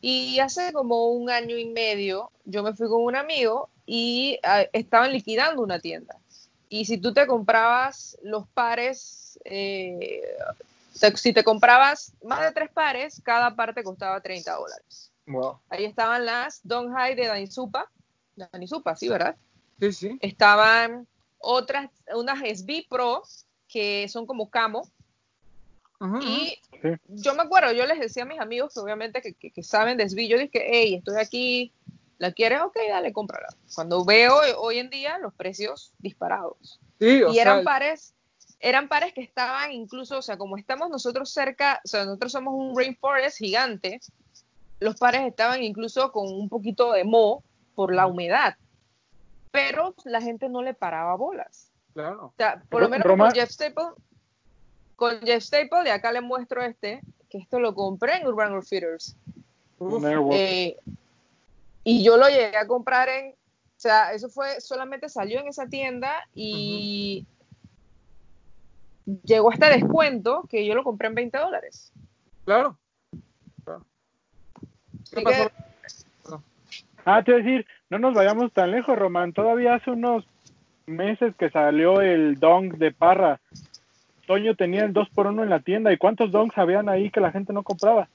Y 0.00 0.38
hace 0.38 0.72
como 0.72 1.08
un 1.08 1.30
año 1.30 1.56
y 1.56 1.66
medio 1.66 2.30
yo 2.44 2.62
me 2.62 2.74
fui 2.74 2.88
con 2.88 3.02
un 3.02 3.16
amigo 3.16 3.70
y 3.86 4.38
ah, 4.42 4.64
estaban 4.72 5.12
liquidando 5.12 5.62
una 5.62 5.78
tienda. 5.78 6.18
Y 6.68 6.84
si 6.84 6.98
tú 6.98 7.14
te 7.14 7.26
comprabas 7.26 8.18
los 8.22 8.46
pares, 8.48 9.38
eh, 9.44 10.22
si 11.14 11.32
te 11.32 11.44
comprabas 11.44 12.12
más 12.22 12.42
de 12.42 12.52
tres 12.52 12.70
pares, 12.70 13.20
cada 13.24 13.54
parte 13.54 13.82
costaba 13.82 14.20
30 14.20 14.52
dólares. 14.52 15.10
Ahí 15.70 15.84
estaban 15.84 16.26
las 16.26 16.60
Don 16.62 16.92
High 16.92 17.14
de 17.14 17.26
Danisupa, 17.26 17.90
Danisupa, 18.36 18.96
sí, 18.96 19.08
¿verdad? 19.08 19.36
Sí, 19.80 19.92
sí. 19.92 20.18
Estaban 20.20 21.06
otras, 21.44 21.90
unas 22.14 22.40
SB 22.40 22.86
Pro 22.88 23.22
que 23.68 24.08
son 24.08 24.26
como 24.26 24.50
camo. 24.50 24.88
y 26.22 26.58
yo 27.08 27.34
me 27.34 27.42
acuerdo, 27.42 27.72
yo 27.72 27.86
les 27.86 27.98
decía 27.98 28.24
a 28.24 28.26
mis 28.26 28.40
amigos 28.40 28.74
que 28.74 28.80
obviamente 28.80 29.20
que, 29.20 29.62
saben 29.62 29.96
de 29.96 30.08
SB, 30.08 30.28
yo 30.28 30.38
dije, 30.38 30.64
hey, 30.70 30.94
estoy 30.96 31.20
aquí, 31.20 31.72
¿la 32.18 32.32
quieres? 32.32 32.60
Ok, 32.60 32.76
dale, 32.88 33.12
cómprala. 33.12 33.48
Cuando 33.74 34.04
veo 34.04 34.36
hoy 34.58 34.78
en 34.78 34.90
día 34.90 35.18
los 35.18 35.34
precios 35.34 35.92
disparados. 35.98 36.80
y 37.00 37.38
eran 37.38 37.64
pares, 37.64 38.14
eran 38.60 38.88
pares 38.88 39.12
que 39.12 39.22
estaban 39.22 39.72
incluso, 39.72 40.18
o 40.18 40.22
sea, 40.22 40.36
como 40.36 40.56
estamos 40.56 40.90
nosotros 40.90 41.30
cerca, 41.30 41.80
o 41.84 41.88
sea, 41.88 42.04
nosotros 42.04 42.32
somos 42.32 42.54
un 42.54 42.76
rainforest 42.76 43.38
gigante, 43.38 44.00
los 44.78 44.96
pares 44.96 45.22
estaban 45.22 45.62
incluso 45.62 46.12
con 46.12 46.26
un 46.26 46.48
poquito 46.48 46.92
de 46.92 47.04
moho 47.04 47.42
por 47.74 47.94
la 47.94 48.06
humedad 48.06 48.56
pero 49.54 49.94
la 50.04 50.20
gente 50.20 50.48
no 50.48 50.62
le 50.62 50.74
paraba 50.74 51.14
bolas. 51.14 51.70
Claro. 51.92 52.26
O 52.26 52.34
sea, 52.36 52.60
por 52.68 52.82
lo 52.82 52.88
menos 52.88 53.06
con 53.06 53.30
Jeff 53.30 53.50
Staple, 53.50 53.84
con 54.96 55.20
Jeff 55.20 55.44
Staple, 55.44 55.84
y 55.86 55.90
acá 55.90 56.10
le 56.10 56.20
muestro 56.20 56.60
este, 56.60 57.02
que 57.30 57.38
esto 57.38 57.60
lo 57.60 57.72
compré 57.72 58.16
en 58.16 58.26
Urban 58.26 58.52
Outfitters. 58.52 59.16
Eh, 60.32 60.76
y 61.84 62.02
yo 62.02 62.16
lo 62.16 62.26
llegué 62.26 62.56
a 62.56 62.66
comprar 62.66 63.08
en, 63.08 63.30
o 63.30 63.34
sea, 63.76 64.12
eso 64.12 64.28
fue, 64.28 64.60
solamente 64.60 65.08
salió 65.08 65.38
en 65.38 65.46
esa 65.46 65.68
tienda 65.68 66.26
y 66.34 67.24
llegó 69.22 69.52
hasta 69.52 69.68
descuento 69.68 70.48
que 70.48 70.66
yo 70.66 70.74
lo 70.74 70.82
compré 70.82 71.06
en 71.06 71.14
20 71.14 71.38
dólares. 71.38 71.92
Claro. 72.44 72.76
¿Qué 75.12 75.20
pasó? 75.22 75.48
Ah, 77.04 77.22
te 77.22 77.32
voy 77.32 77.40
a 77.40 77.44
decir, 77.44 77.66
no 77.90 77.98
nos 77.98 78.14
vayamos 78.14 78.52
tan 78.52 78.70
lejos, 78.70 78.98
Román. 78.98 79.32
Todavía 79.32 79.74
hace 79.74 79.90
unos 79.90 80.24
meses 80.86 81.34
que 81.36 81.50
salió 81.50 82.00
el 82.00 82.38
dong 82.38 82.76
de 82.76 82.92
Parra. 82.92 83.40
Toño 84.26 84.54
tenía 84.54 84.84
el 84.84 84.92
2 84.92 85.10
por 85.10 85.26
1 85.26 85.42
en 85.42 85.50
la 85.50 85.60
tienda. 85.60 85.92
¿Y 85.92 85.98
cuántos 85.98 86.30
dongs 86.30 86.56
habían 86.56 86.88
ahí 86.88 87.10
que 87.10 87.20
la 87.20 87.32
gente 87.32 87.52
no 87.52 87.62
compraba? 87.62 88.08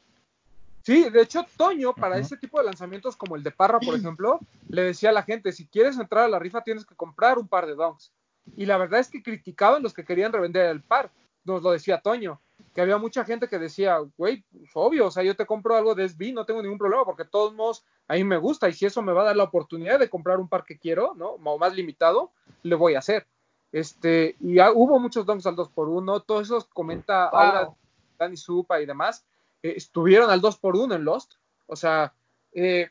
Sí, 0.84 1.10
de 1.10 1.22
hecho, 1.22 1.46
Toño, 1.56 1.94
para 1.94 2.16
Ajá. 2.16 2.22
ese 2.22 2.38
tipo 2.38 2.58
de 2.58 2.66
lanzamientos 2.66 3.16
como 3.16 3.36
el 3.36 3.44
de 3.44 3.52
Parra, 3.52 3.80
por 3.80 3.96
ejemplo, 3.96 4.40
le 4.70 4.84
decía 4.84 5.10
a 5.10 5.14
la 5.14 5.24
gente, 5.24 5.52
si 5.52 5.68
quieres 5.68 6.00
entrar 6.00 6.24
a 6.24 6.30
la 6.30 6.40
rifa 6.40 6.62
tienes 6.62 6.86
que 6.86 6.96
comprar 6.96 7.38
un 7.38 7.48
par 7.48 7.68
de 7.68 7.76
donks. 7.76 8.12
Y 8.58 8.66
la 8.66 8.78
verdad 8.78 9.00
es 9.00 9.10
que 9.10 9.22
criticaban 9.22 9.84
los 9.84 9.94
que 9.94 10.06
querían 10.06 10.34
revender 10.34 10.66
el 10.68 10.82
par. 10.82 11.12
Nos 11.44 11.62
lo 11.62 11.72
decía 11.72 12.02
Toño, 12.02 12.42
que 12.74 12.82
había 12.82 12.98
mucha 12.98 13.26
gente 13.26 13.48
que 13.48 13.60
decía, 13.60 13.98
güey, 14.18 14.44
pues, 14.52 14.70
obvio, 14.74 15.08
o 15.08 15.12
sea, 15.12 15.24
yo 15.24 15.36
te 15.36 15.46
compro 15.46 15.76
algo 15.76 15.96
de 15.96 16.08
SB, 16.08 16.34
no 16.34 16.46
tengo 16.46 16.62
ningún 16.62 16.78
problema, 16.78 17.06
porque 17.06 17.24
de 17.24 17.30
todos 17.30 17.54
modos 17.54 17.86
a 18.08 18.16
mí 18.16 18.24
me 18.24 18.38
gusta, 18.38 18.70
y 18.70 18.74
si 18.74 18.86
eso 18.86 19.02
me 19.02 19.14
va 19.14 19.22
a 19.22 19.26
dar 19.26 19.36
la 19.36 19.44
oportunidad 19.44 20.00
de 20.00 20.10
comprar 20.10 20.40
un 20.40 20.48
par 20.48 20.64
que 20.64 20.78
quiero, 20.78 21.14
¿no? 21.16 21.32
O 21.32 21.58
más 21.58 21.76
limitado, 21.76 22.32
le 22.64 22.76
voy 22.76 22.96
a 22.96 23.00
hacer. 23.00 23.28
Este, 23.72 24.36
y 24.40 24.60
ah, 24.60 24.72
hubo 24.74 25.00
muchos 25.00 25.26
donks 25.26 25.46
al 25.46 25.56
2x1, 25.56 26.24
todos 26.26 26.44
esos 26.44 26.66
comenta 26.66 27.30
Wow. 27.32 27.76
Dani 28.18 28.38
Supa 28.38 28.82
y 28.82 28.86
demás, 28.86 29.26
eh, 29.62 29.74
estuvieron 29.78 30.30
al 30.30 30.42
2x1 30.42 30.96
en 30.96 31.04
Lost. 31.04 31.34
O 31.68 31.76
sea, 31.76 32.14
eh, 32.52 32.90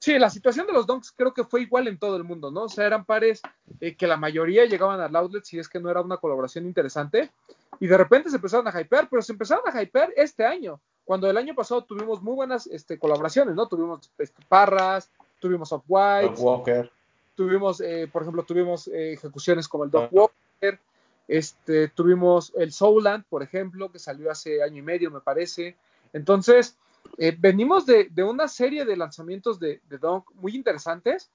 sí, 0.00 0.18
la 0.18 0.30
situación 0.30 0.66
de 0.66 0.72
los 0.72 0.86
donks 0.86 1.12
creo 1.12 1.32
que 1.32 1.44
fue 1.44 1.62
igual 1.62 1.86
en 1.86 1.98
todo 1.98 2.16
el 2.16 2.24
mundo, 2.24 2.50
¿no? 2.50 2.62
O 2.62 2.68
sea, 2.68 2.86
eran 2.86 3.04
pares 3.04 3.40
eh, 3.80 3.94
que 3.94 4.08
la 4.08 4.16
mayoría 4.16 4.64
llegaban 4.64 5.00
al 5.00 5.14
outlet 5.14 5.44
si 5.44 5.58
es 5.58 5.68
que 5.68 5.78
no 5.78 5.90
era 5.90 6.00
una 6.00 6.16
colaboración 6.16 6.66
interesante. 6.66 7.30
Y 7.78 7.86
de 7.86 7.96
repente 7.96 8.30
se 8.30 8.36
empezaron 8.36 8.66
a 8.66 8.80
hypear, 8.80 9.08
pero 9.08 9.22
se 9.22 9.32
empezaron 9.32 9.64
a 9.72 9.82
hypear 9.82 10.12
este 10.16 10.44
año. 10.44 10.80
Cuando 11.04 11.30
el 11.30 11.36
año 11.36 11.54
pasado 11.54 11.84
tuvimos 11.84 12.22
muy 12.22 12.34
buenas 12.34 12.66
este, 12.66 12.98
colaboraciones, 12.98 13.54
¿no? 13.54 13.68
Tuvimos 13.68 14.10
este, 14.18 14.42
Parras, 14.48 15.10
tuvimos 15.38 15.72
Off 15.72 15.84
White, 15.86 16.34
Walker. 16.38 16.90
tuvimos, 17.34 17.80
eh, 17.80 18.08
por 18.12 18.22
ejemplo, 18.22 18.42
tuvimos 18.42 18.88
eh, 18.88 19.12
ejecuciones 19.12 19.68
como 19.68 19.84
el 19.84 19.90
Doc 19.90 20.10
Walker, 20.12 20.78
este, 21.26 21.88
tuvimos 21.88 22.52
el 22.56 22.72
Soulland, 22.72 23.24
por 23.24 23.42
ejemplo, 23.42 23.90
que 23.90 23.98
salió 23.98 24.30
hace 24.30 24.62
año 24.62 24.78
y 24.78 24.82
medio, 24.82 25.10
me 25.10 25.20
parece. 25.20 25.76
Entonces, 26.12 26.76
eh, 27.18 27.36
venimos 27.38 27.86
de, 27.86 28.10
una 28.22 28.48
serie 28.48 28.84
de 28.84 28.96
lanzamientos 28.96 29.58
de, 29.60 29.80
de 29.88 29.98
Donk 29.98 30.30
muy 30.34 30.54
interesantes 30.54 31.30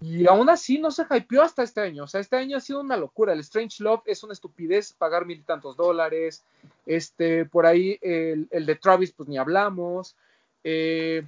y 0.00 0.26
aún 0.26 0.50
así 0.50 0.78
no 0.78 0.90
se 0.90 1.06
hypeó 1.08 1.42
hasta 1.42 1.62
este 1.62 1.80
año. 1.80 2.04
O 2.04 2.06
sea, 2.06 2.20
este 2.20 2.36
año 2.36 2.56
ha 2.56 2.60
sido 2.60 2.80
una 2.80 2.96
locura. 2.96 3.32
El 3.32 3.40
Strange 3.40 3.82
Love 3.82 4.02
es 4.04 4.22
una 4.22 4.34
estupidez 4.34 4.92
pagar 4.92 5.24
mil 5.24 5.38
y 5.38 5.42
tantos 5.42 5.76
dólares. 5.76 6.44
Este, 6.84 7.46
por 7.46 7.64
ahí 7.64 7.98
el, 8.02 8.46
el 8.50 8.66
de 8.66 8.74
Travis, 8.76 9.12
pues 9.12 9.28
ni 9.28 9.38
hablamos. 9.38 10.14
Eh, 10.62 11.24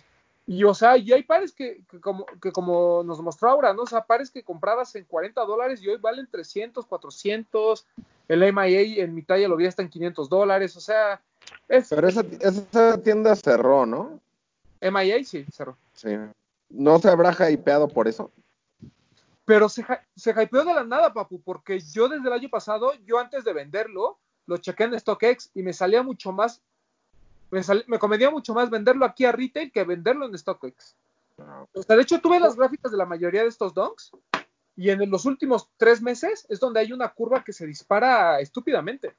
y 0.46 0.62
o 0.64 0.74
sea, 0.74 0.96
y 0.96 1.10
hay 1.12 1.22
pares 1.22 1.52
que, 1.52 1.80
que 1.90 2.00
como, 2.00 2.26
que 2.40 2.52
como 2.52 3.02
nos 3.02 3.20
mostró 3.20 3.48
ahora, 3.48 3.72
¿no? 3.72 3.82
O 3.82 3.86
sea, 3.86 4.02
pares 4.02 4.30
que 4.30 4.42
comprabas 4.42 4.94
en 4.94 5.04
40 5.04 5.40
dólares 5.44 5.82
y 5.82 5.88
hoy 5.88 5.96
valen 5.96 6.28
300, 6.30 6.86
400. 6.86 7.86
El 8.28 8.52
MIA 8.52 9.02
en 9.02 9.14
mi 9.14 9.22
talla 9.22 9.48
lo 9.48 9.56
vi 9.56 9.66
hasta 9.66 9.82
en 9.82 9.88
500 9.88 10.28
dólares. 10.28 10.76
O 10.76 10.80
sea, 10.80 11.20
es 11.68 11.88
Pero 11.88 12.08
esa, 12.08 12.24
esa 12.40 12.98
tienda 13.02 13.34
cerró, 13.36 13.86
¿no? 13.86 14.20
MIA, 14.80 15.24
sí, 15.24 15.44
cerró. 15.52 15.76
Sí. 15.94 16.10
¿No 16.68 16.98
se 16.98 17.08
habrá 17.08 17.32
hypeado 17.50 17.88
por 17.88 18.08
eso? 18.08 18.30
Pero 19.44 19.68
se, 19.68 19.84
se 20.16 20.30
hypeó 20.30 20.64
de 20.64 20.74
la 20.74 20.84
nada, 20.84 21.12
papu, 21.12 21.40
porque 21.40 21.80
yo 21.80 22.08
desde 22.08 22.26
el 22.26 22.32
año 22.32 22.48
pasado, 22.48 22.92
yo 23.06 23.18
antes 23.18 23.44
de 23.44 23.52
venderlo, 23.52 24.18
lo 24.46 24.56
chequé 24.58 24.84
en 24.84 24.98
StockX 24.98 25.50
y 25.54 25.62
me 25.62 25.72
salía 25.72 26.02
mucho 26.02 26.32
más, 26.32 26.60
me, 27.50 27.62
sal- 27.62 27.84
me 27.86 27.98
convenía 27.98 28.30
mucho 28.30 28.54
más 28.54 28.70
venderlo 28.70 29.04
aquí 29.04 29.24
a 29.24 29.32
retail 29.32 29.70
que 29.70 29.84
venderlo 29.84 30.26
en 30.26 30.36
StockX. 30.36 30.94
O 31.74 31.82
sea, 31.82 31.96
de 31.96 32.02
hecho, 32.02 32.20
tuve 32.20 32.40
las 32.40 32.56
gráficas 32.56 32.90
de 32.90 32.98
la 32.98 33.04
mayoría 33.06 33.42
de 33.42 33.48
estos 33.48 33.72
donks 33.74 34.10
y 34.76 34.90
en 34.90 35.08
los 35.10 35.24
últimos 35.26 35.68
tres 35.76 36.02
meses 36.02 36.44
es 36.48 36.58
donde 36.58 36.80
hay 36.80 36.92
una 36.92 37.08
curva 37.10 37.44
que 37.44 37.52
se 37.52 37.66
dispara 37.66 38.40
estúpidamente. 38.40 39.14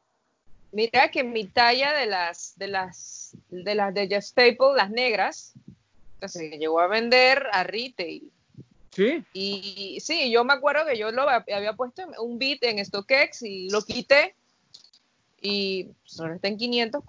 Mira 0.72 1.10
que 1.10 1.24
mi 1.24 1.46
talla 1.46 1.94
de 1.94 2.06
las 2.06 2.54
de 2.58 2.68
las 2.68 3.36
de 3.50 3.76
las 3.76 3.94
de 3.94 4.08
Just 4.08 4.30
Staple, 4.30 4.76
las 4.76 4.90
negras, 4.92 5.54
se 6.28 6.50
llegó 6.58 6.80
a 6.80 6.88
vender 6.88 7.48
a 7.52 7.64
retail. 7.64 8.32
Sí, 8.92 9.24
Y 9.32 10.00
sí, 10.02 10.32
yo 10.32 10.44
me 10.44 10.54
acuerdo 10.54 10.86
que 10.88 10.98
yo 10.98 11.12
lo 11.12 11.22
hab- 11.24 11.46
había 11.54 11.74
puesto 11.74 12.02
un 12.20 12.40
bit 12.40 12.64
en 12.64 12.84
StockX 12.84 13.44
y 13.44 13.70
lo 13.70 13.84
quité 13.84 14.34
y 15.40 15.84
pues, 15.86 16.20
ahora 16.20 16.36
está 16.36 16.48
en 16.48 16.58
500, 16.58 17.04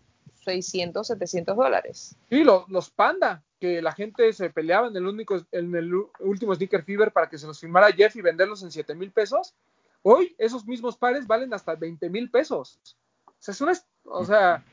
600, 0.44 1.06
700 1.06 1.56
dólares. 1.56 2.14
sí, 2.28 2.44
lo- 2.44 2.66
los 2.68 2.90
panda, 2.90 3.42
que 3.58 3.80
la 3.82 3.92
gente 3.92 4.32
se 4.34 4.50
peleaba 4.50 4.88
en 4.88 4.96
el 4.96 5.06
único, 5.06 5.40
en 5.50 5.74
el 5.74 5.92
último 6.20 6.54
Sneaker 6.54 6.84
Fever 6.84 7.10
para 7.10 7.28
que 7.28 7.38
se 7.38 7.46
los 7.46 7.58
firmara 7.58 7.90
Jeff 7.92 8.14
y 8.16 8.20
venderlos 8.20 8.62
en 8.62 8.70
7 8.70 8.94
mil 8.94 9.10
pesos. 9.10 9.54
Hoy 10.02 10.34
esos 10.38 10.64
mismos 10.66 10.96
pares 10.96 11.26
valen 11.26 11.52
hasta 11.54 11.74
20 11.74 12.08
mil 12.08 12.30
pesos. 12.30 12.78
O 13.38 13.42
sea, 13.42 13.52
es 13.52 13.60
una, 13.60 13.72
est- 13.72 13.86
o 14.04 14.24
sea, 14.24 14.64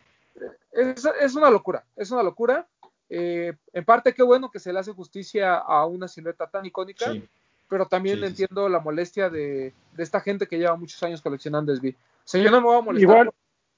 es, 0.71 1.05
es 1.21 1.35
una 1.35 1.49
locura, 1.49 1.83
es 1.95 2.11
una 2.11 2.23
locura. 2.23 2.67
Eh, 3.09 3.53
en 3.73 3.85
parte, 3.85 4.13
qué 4.13 4.23
bueno 4.23 4.49
que 4.49 4.59
se 4.59 4.73
le 4.73 4.79
hace 4.79 4.91
justicia 4.91 5.55
a 5.57 5.85
una 5.85 6.07
silueta 6.07 6.47
tan 6.47 6.65
icónica, 6.65 7.11
Sí. 7.11 7.23
pero 7.69 7.87
también 7.87 8.15
Sí, 8.17 8.21
sí, 8.23 8.27
entiendo 8.27 8.67
la 8.67 8.79
molestia 8.79 9.29
de, 9.29 9.73
de 9.93 10.03
esta 10.03 10.19
gente 10.21 10.47
que 10.47 10.57
lleva 10.57 10.75
muchos 10.75 11.01
años 11.03 11.21
coleccionando 11.21 11.71
SB. 11.73 11.89
O 11.89 11.93
sea, 12.27 12.41
yo 12.41 12.49
no 12.49 12.59
me 12.61 12.67
voy 12.67 12.77
a 12.77 12.81
molestar. 12.81 13.09
Igual. 13.11 13.31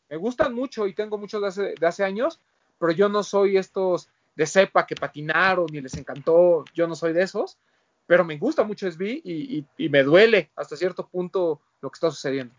Me 0.10 0.16
gustan 0.18 0.54
mucho 0.54 0.88
y 0.88 0.94
tengo 0.94 1.18
muchos 1.18 1.42
de 1.42 1.48
hace, 1.48 1.76
de 1.78 1.86
hace 1.88 2.04
años, 2.06 2.40
pero 2.80 2.94
yo 2.94 3.10
no 3.10 3.24
soy 3.24 3.58
estos 3.58 4.08
de 4.36 4.46
cepa 4.46 4.86
que 4.86 4.96
patinaron 4.96 5.68
y 5.74 5.82
les 5.82 5.96
encantó. 5.98 6.64
Yo 6.74 6.88
no 6.88 6.96
soy 6.96 7.12
de 7.12 7.24
esos, 7.24 7.58
pero 8.06 8.24
me 8.24 8.38
gusta 8.38 8.64
mucho 8.64 8.88
SB 8.88 9.20
y, 9.24 9.58
y- 9.58 9.66
y 9.78 9.90
me 9.90 10.04
duele 10.04 10.50
hasta 10.56 10.78
cierto 10.78 11.06
punto 11.08 11.60
lo 11.82 11.90
que 11.90 11.96
está 11.96 12.10
sucediendo. 12.10 12.54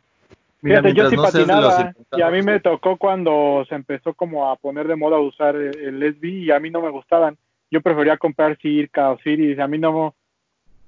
Fíjate, 0.61 0.89
Mira, 0.89 1.05
yo 1.05 1.11
sí 1.11 1.17
no 1.17 1.23
patinaba 1.23 1.95
y 2.17 2.23
a 2.23 2.31
mí 2.31 2.43
me 2.43 2.59
tocó 2.59 2.97
cuando 2.97 3.65
se 3.69 3.77
empezó 3.77 4.13
como 4.15 4.51
a 4.51 4.57
poner 4.57 4.89
de 4.89 4.97
moda 4.97 5.19
usar 5.19 5.55
el, 5.55 6.03
SB 6.15 6.25
y 6.27 6.51
a 6.51 6.59
mí 6.59 6.69
no 6.69 6.83
me 6.83 6.91
gustaban. 6.91 7.37
Yo 7.71 7.81
prefería 7.81 8.17
comprar 8.17 8.59
Circa 8.59 9.11
o 9.11 9.19
Siris. 9.19 9.59
A 9.61 9.69
mí 9.69 9.79
no, 9.79 10.15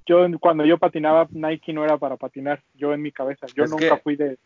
yo 0.06 0.26
cuando 0.40 0.64
yo 0.64 0.76
patinaba 0.78 1.28
Nike 1.30 1.72
no 1.72 1.84
era 1.84 1.98
para 1.98 2.16
patinar. 2.16 2.60
Yo 2.74 2.92
en 2.92 3.02
mi 3.02 3.12
cabeza, 3.12 3.46
yo 3.54 3.64
Es 3.64 3.70
nunca 3.70 3.96
que- 3.96 4.02
fui 4.02 4.16
de, 4.16 4.38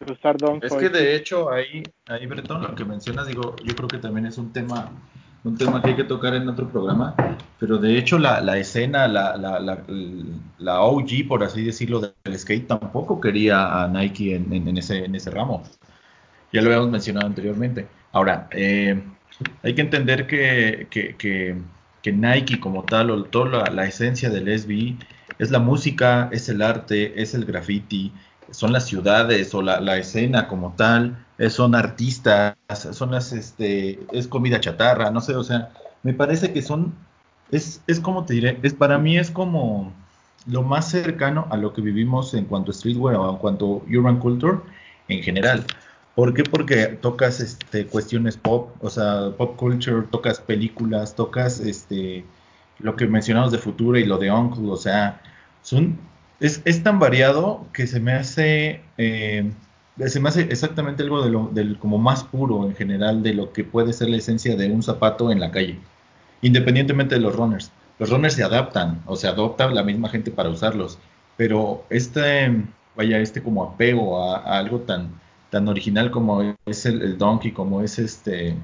de 0.00 0.12
usar 0.12 0.38
Dunk. 0.38 0.64
Es 0.64 0.72
que 0.72 0.88
de 0.88 1.14
hecho 1.14 1.50
ahí, 1.50 1.82
ahí 2.08 2.26
Bretón, 2.26 2.62
lo 2.62 2.74
que 2.74 2.84
mencionas, 2.86 3.26
digo, 3.26 3.56
yo 3.62 3.74
creo 3.74 3.88
que 3.88 3.98
también 3.98 4.26
es 4.26 4.38
un 4.38 4.50
tema, 4.50 4.90
un 5.44 5.56
tema 5.56 5.82
que 5.82 5.90
hay 5.90 5.96
que 5.96 6.04
tocar 6.04 6.34
en 6.34 6.48
otro 6.48 6.68
programa, 6.68 7.14
pero 7.58 7.78
de 7.78 7.96
hecho 7.98 8.18
la, 8.18 8.40
la 8.40 8.58
escena, 8.58 9.08
la, 9.08 9.36
la, 9.36 9.58
la, 10.58 10.80
OG, 10.82 11.24
por 11.26 11.42
así 11.44 11.64
decirlo, 11.64 12.00
del 12.00 12.38
skate 12.38 12.66
tampoco 12.66 13.20
quería 13.20 13.82
a 13.82 13.88
Nike 13.88 14.34
en, 14.34 14.52
en- 14.52 14.68
en 14.68 14.78
ese, 14.78 15.04
en 15.04 15.14
ese 15.14 15.30
ramo. 15.30 15.62
Ya 16.52 16.62
lo 16.62 16.68
habíamos 16.68 16.90
mencionado 16.90 17.26
anteriormente. 17.26 17.88
Ahora, 18.12 18.48
eh, 18.52 19.02
hay 19.62 19.74
que 19.74 19.80
entender 19.82 20.26
que, 20.26 20.88
que, 20.90 21.16
que, 21.16 21.56
que 22.02 22.12
Nike 22.12 22.60
como 22.60 22.84
tal, 22.84 23.10
o 23.10 23.24
toda 23.24 23.70
la 23.70 23.84
esencia 23.86 24.30
del 24.30 24.48
SB, 24.48 24.96
es 25.38 25.50
la 25.50 25.58
música, 25.60 26.28
es 26.32 26.48
el 26.48 26.62
arte, 26.62 27.20
es 27.22 27.34
el 27.34 27.44
graffiti, 27.44 28.12
son 28.50 28.72
las 28.72 28.86
ciudades 28.86 29.54
o 29.54 29.62
la, 29.62 29.80
la 29.80 29.98
escena 29.98 30.48
como 30.48 30.74
tal, 30.76 31.24
eh, 31.38 31.50
son 31.50 31.74
artistas, 31.74 32.56
son 32.92 33.12
las, 33.12 33.32
este, 33.32 34.00
es 34.12 34.28
comida 34.28 34.60
chatarra, 34.60 35.10
no 35.10 35.20
sé, 35.20 35.34
o 35.34 35.44
sea, 35.44 35.70
me 36.02 36.14
parece 36.14 36.52
que 36.52 36.62
son, 36.62 36.94
es, 37.50 37.82
es 37.86 38.00
como 38.00 38.24
te 38.24 38.34
diré, 38.34 38.58
es 38.62 38.74
para 38.74 38.98
mí 38.98 39.18
es 39.18 39.30
como 39.30 39.92
lo 40.46 40.62
más 40.62 40.88
cercano 40.90 41.46
a 41.50 41.56
lo 41.56 41.72
que 41.72 41.82
vivimos 41.82 42.34
en 42.34 42.46
cuanto 42.46 42.70
a 42.70 42.74
streetwear 42.74 43.16
o 43.16 43.30
en 43.30 43.36
cuanto 43.36 43.82
a 43.86 43.98
urban 43.98 44.18
culture 44.18 44.58
en 45.08 45.22
general. 45.22 45.64
¿Por 46.14 46.34
qué? 46.34 46.42
Porque 46.44 46.86
tocas 46.86 47.40
este, 47.40 47.86
cuestiones 47.86 48.36
pop, 48.36 48.70
o 48.80 48.90
sea, 48.90 49.30
pop 49.36 49.56
culture, 49.56 50.06
tocas 50.10 50.40
películas, 50.40 51.14
tocas 51.14 51.60
este, 51.60 52.24
lo 52.78 52.96
que 52.96 53.06
mencionamos 53.06 53.52
de 53.52 53.58
Futuro 53.58 53.98
y 53.98 54.04
lo 54.04 54.18
de 54.18 54.30
Uncle, 54.30 54.70
o 54.70 54.76
sea, 54.76 55.20
son, 55.62 55.98
es, 56.40 56.62
es 56.64 56.82
tan 56.82 56.98
variado 56.98 57.66
que 57.72 57.86
se 57.86 58.00
me 58.00 58.12
hace, 58.12 58.80
eh, 58.96 59.50
se 60.06 60.20
me 60.20 60.28
hace 60.28 60.42
exactamente 60.42 61.02
algo 61.02 61.22
de 61.22 61.30
lo, 61.30 61.50
del 61.52 61.78
como 61.78 61.98
más 61.98 62.24
puro 62.24 62.64
en 62.64 62.74
general 62.74 63.22
de 63.22 63.34
lo 63.34 63.52
que 63.52 63.62
puede 63.62 63.92
ser 63.92 64.08
la 64.08 64.16
esencia 64.16 64.56
de 64.56 64.70
un 64.70 64.82
zapato 64.82 65.30
en 65.30 65.38
la 65.38 65.50
calle, 65.50 65.78
independientemente 66.42 67.14
de 67.14 67.20
los 67.20 67.36
runners. 67.36 67.70
Los 67.98 68.08
runners 68.08 68.34
se 68.34 68.42
adaptan, 68.42 69.02
o 69.04 69.16
se 69.16 69.28
adopta 69.28 69.68
la 69.68 69.82
misma 69.82 70.08
gente 70.08 70.30
para 70.30 70.48
usarlos, 70.48 70.98
pero 71.36 71.84
este, 71.90 72.64
vaya, 72.96 73.18
este 73.18 73.42
como 73.42 73.62
apego 73.62 74.24
a, 74.24 74.38
a 74.38 74.58
algo 74.58 74.80
tan, 74.80 75.20
tan 75.50 75.68
original 75.68 76.10
como 76.10 76.56
es 76.64 76.86
el, 76.86 77.02
el 77.02 77.18
donkey, 77.18 77.52
como 77.52 77.82
es 77.82 77.98
este, 77.98 78.56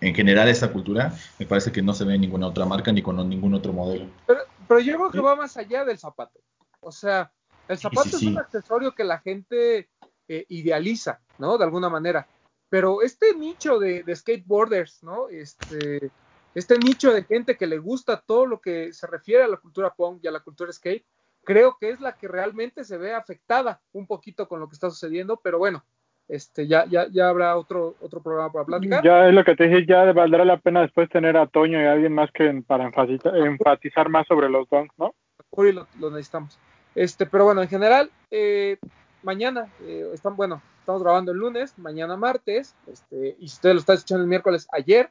en 0.00 0.14
general 0.14 0.48
esa 0.48 0.72
cultura, 0.72 1.14
me 1.38 1.46
parece 1.46 1.70
que 1.70 1.82
no 1.82 1.94
se 1.94 2.04
ve 2.04 2.16
en 2.16 2.22
ninguna 2.22 2.48
otra 2.48 2.64
marca 2.64 2.90
ni 2.90 3.02
con 3.02 3.16
ningún 3.28 3.54
otro 3.54 3.72
modelo. 3.72 4.06
Pero, 4.26 4.40
pero 4.66 4.80
yo 4.80 4.96
creo 4.96 5.10
que 5.10 5.20
va 5.20 5.36
más 5.36 5.56
allá 5.56 5.84
del 5.84 5.98
zapato. 5.98 6.40
O 6.86 6.92
sea, 6.92 7.32
el 7.66 7.78
zapato 7.78 8.10
sí, 8.10 8.14
es 8.14 8.20
sí. 8.20 8.28
un 8.28 8.38
accesorio 8.38 8.94
que 8.94 9.02
la 9.02 9.18
gente 9.18 9.88
eh, 10.28 10.46
idealiza, 10.48 11.20
¿no? 11.36 11.58
De 11.58 11.64
alguna 11.64 11.88
manera. 11.88 12.28
Pero 12.68 13.02
este 13.02 13.34
nicho 13.34 13.80
de, 13.80 14.04
de 14.04 14.14
skateboarders, 14.14 15.02
¿no? 15.02 15.28
Este, 15.28 16.12
este 16.54 16.78
nicho 16.78 17.12
de 17.12 17.24
gente 17.24 17.56
que 17.56 17.66
le 17.66 17.78
gusta 17.78 18.22
todo 18.24 18.46
lo 18.46 18.60
que 18.60 18.92
se 18.92 19.08
refiere 19.08 19.42
a 19.42 19.48
la 19.48 19.56
cultura 19.56 19.92
punk 19.92 20.22
y 20.22 20.28
a 20.28 20.30
la 20.30 20.40
cultura 20.40 20.72
skate, 20.72 21.04
creo 21.44 21.76
que 21.80 21.90
es 21.90 22.00
la 22.00 22.12
que 22.12 22.28
realmente 22.28 22.84
se 22.84 22.98
ve 22.98 23.12
afectada 23.14 23.80
un 23.92 24.06
poquito 24.06 24.46
con 24.46 24.60
lo 24.60 24.68
que 24.68 24.74
está 24.74 24.88
sucediendo. 24.88 25.40
Pero 25.42 25.58
bueno, 25.58 25.84
Este, 26.28 26.66
ya, 26.66 26.86
ya, 26.86 27.06
ya 27.08 27.28
habrá 27.28 27.56
otro, 27.56 27.96
otro 28.00 28.20
programa 28.20 28.52
para 28.52 28.64
platicar. 28.64 29.04
Ya 29.04 29.28
es 29.28 29.34
lo 29.34 29.44
que 29.44 29.54
te 29.54 29.68
dije, 29.68 29.86
ya 29.86 30.12
valdrá 30.12 30.44
la 30.44 30.58
pena 30.58 30.82
después 30.82 31.08
tener 31.08 31.36
a 31.36 31.46
Toño 31.46 31.80
y 31.80 31.84
a 31.84 31.92
alguien 31.92 32.12
más 32.12 32.30
que 32.32 32.62
para 32.66 32.84
enfatizar, 32.84 33.36
enfatizar 33.36 34.08
más 34.08 34.26
sobre 34.26 34.48
los 34.48 34.68
donks, 34.68 34.94
¿no? 34.98 35.14
Hoy 35.50 35.72
lo, 35.72 35.86
lo 36.00 36.10
necesitamos. 36.10 36.58
Este, 36.96 37.26
pero 37.26 37.44
bueno, 37.44 37.62
en 37.62 37.68
general, 37.68 38.10
eh, 38.30 38.78
mañana, 39.22 39.68
eh, 39.82 40.10
están, 40.14 40.34
bueno, 40.34 40.62
estamos 40.80 41.02
grabando 41.02 41.30
el 41.30 41.38
lunes, 41.38 41.78
mañana 41.78 42.16
martes, 42.16 42.74
este, 42.90 43.36
y 43.38 43.48
si 43.48 43.54
ustedes 43.54 43.74
lo 43.74 43.80
están 43.80 43.96
escuchando 43.96 44.22
el 44.22 44.28
miércoles, 44.28 44.66
ayer, 44.72 45.10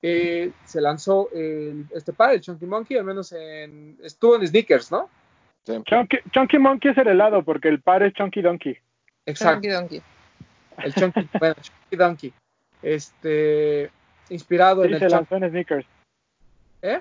eh, 0.00 0.52
se 0.64 0.80
lanzó 0.80 1.28
el, 1.34 1.86
este 1.94 2.12
par, 2.14 2.32
el 2.32 2.40
Chunky 2.40 2.64
Monkey, 2.66 2.96
al 2.96 3.04
menos 3.04 3.32
en, 3.32 3.98
estuvo 4.02 4.36
en 4.36 4.46
Sneakers, 4.46 4.90
¿no? 4.90 5.10
Sí. 5.66 5.74
Chunky, 5.84 6.16
Chunky 6.30 6.58
Monkey 6.58 6.92
es 6.92 6.98
el 6.98 7.08
helado, 7.08 7.42
porque 7.44 7.68
el 7.68 7.82
par 7.82 8.02
es 8.02 8.14
Chunky 8.14 8.40
Donkey. 8.40 8.78
Exacto. 9.26 9.54
Donkey 9.54 9.70
Donkey. 9.70 10.02
El 10.78 10.94
Chunky, 10.94 11.28
bueno, 11.38 11.54
Chunky 11.60 11.96
Donkey. 11.96 12.32
Este, 12.80 13.90
inspirado 14.30 14.82
Sí, 14.82 14.88
en 14.88 14.94
el 14.94 15.00
se 15.00 15.06
Chunky. 15.08 15.14
lanzó 15.14 15.36
en 15.36 15.50
Sneakers. 15.50 15.86
¿Eh? 16.80 17.00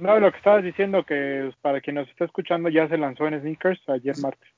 No, 0.00 0.18
lo 0.18 0.30
que 0.32 0.38
estabas 0.38 0.64
diciendo 0.64 1.04
que 1.04 1.42
pues, 1.44 1.56
para 1.56 1.80
quien 1.80 1.96
nos 1.96 2.08
está 2.08 2.24
escuchando 2.24 2.68
ya 2.68 2.88
se 2.88 2.96
lanzó 2.96 3.26
en 3.26 3.38
Sneakers 3.40 3.86
ayer 3.88 4.16
martes. 4.18 4.48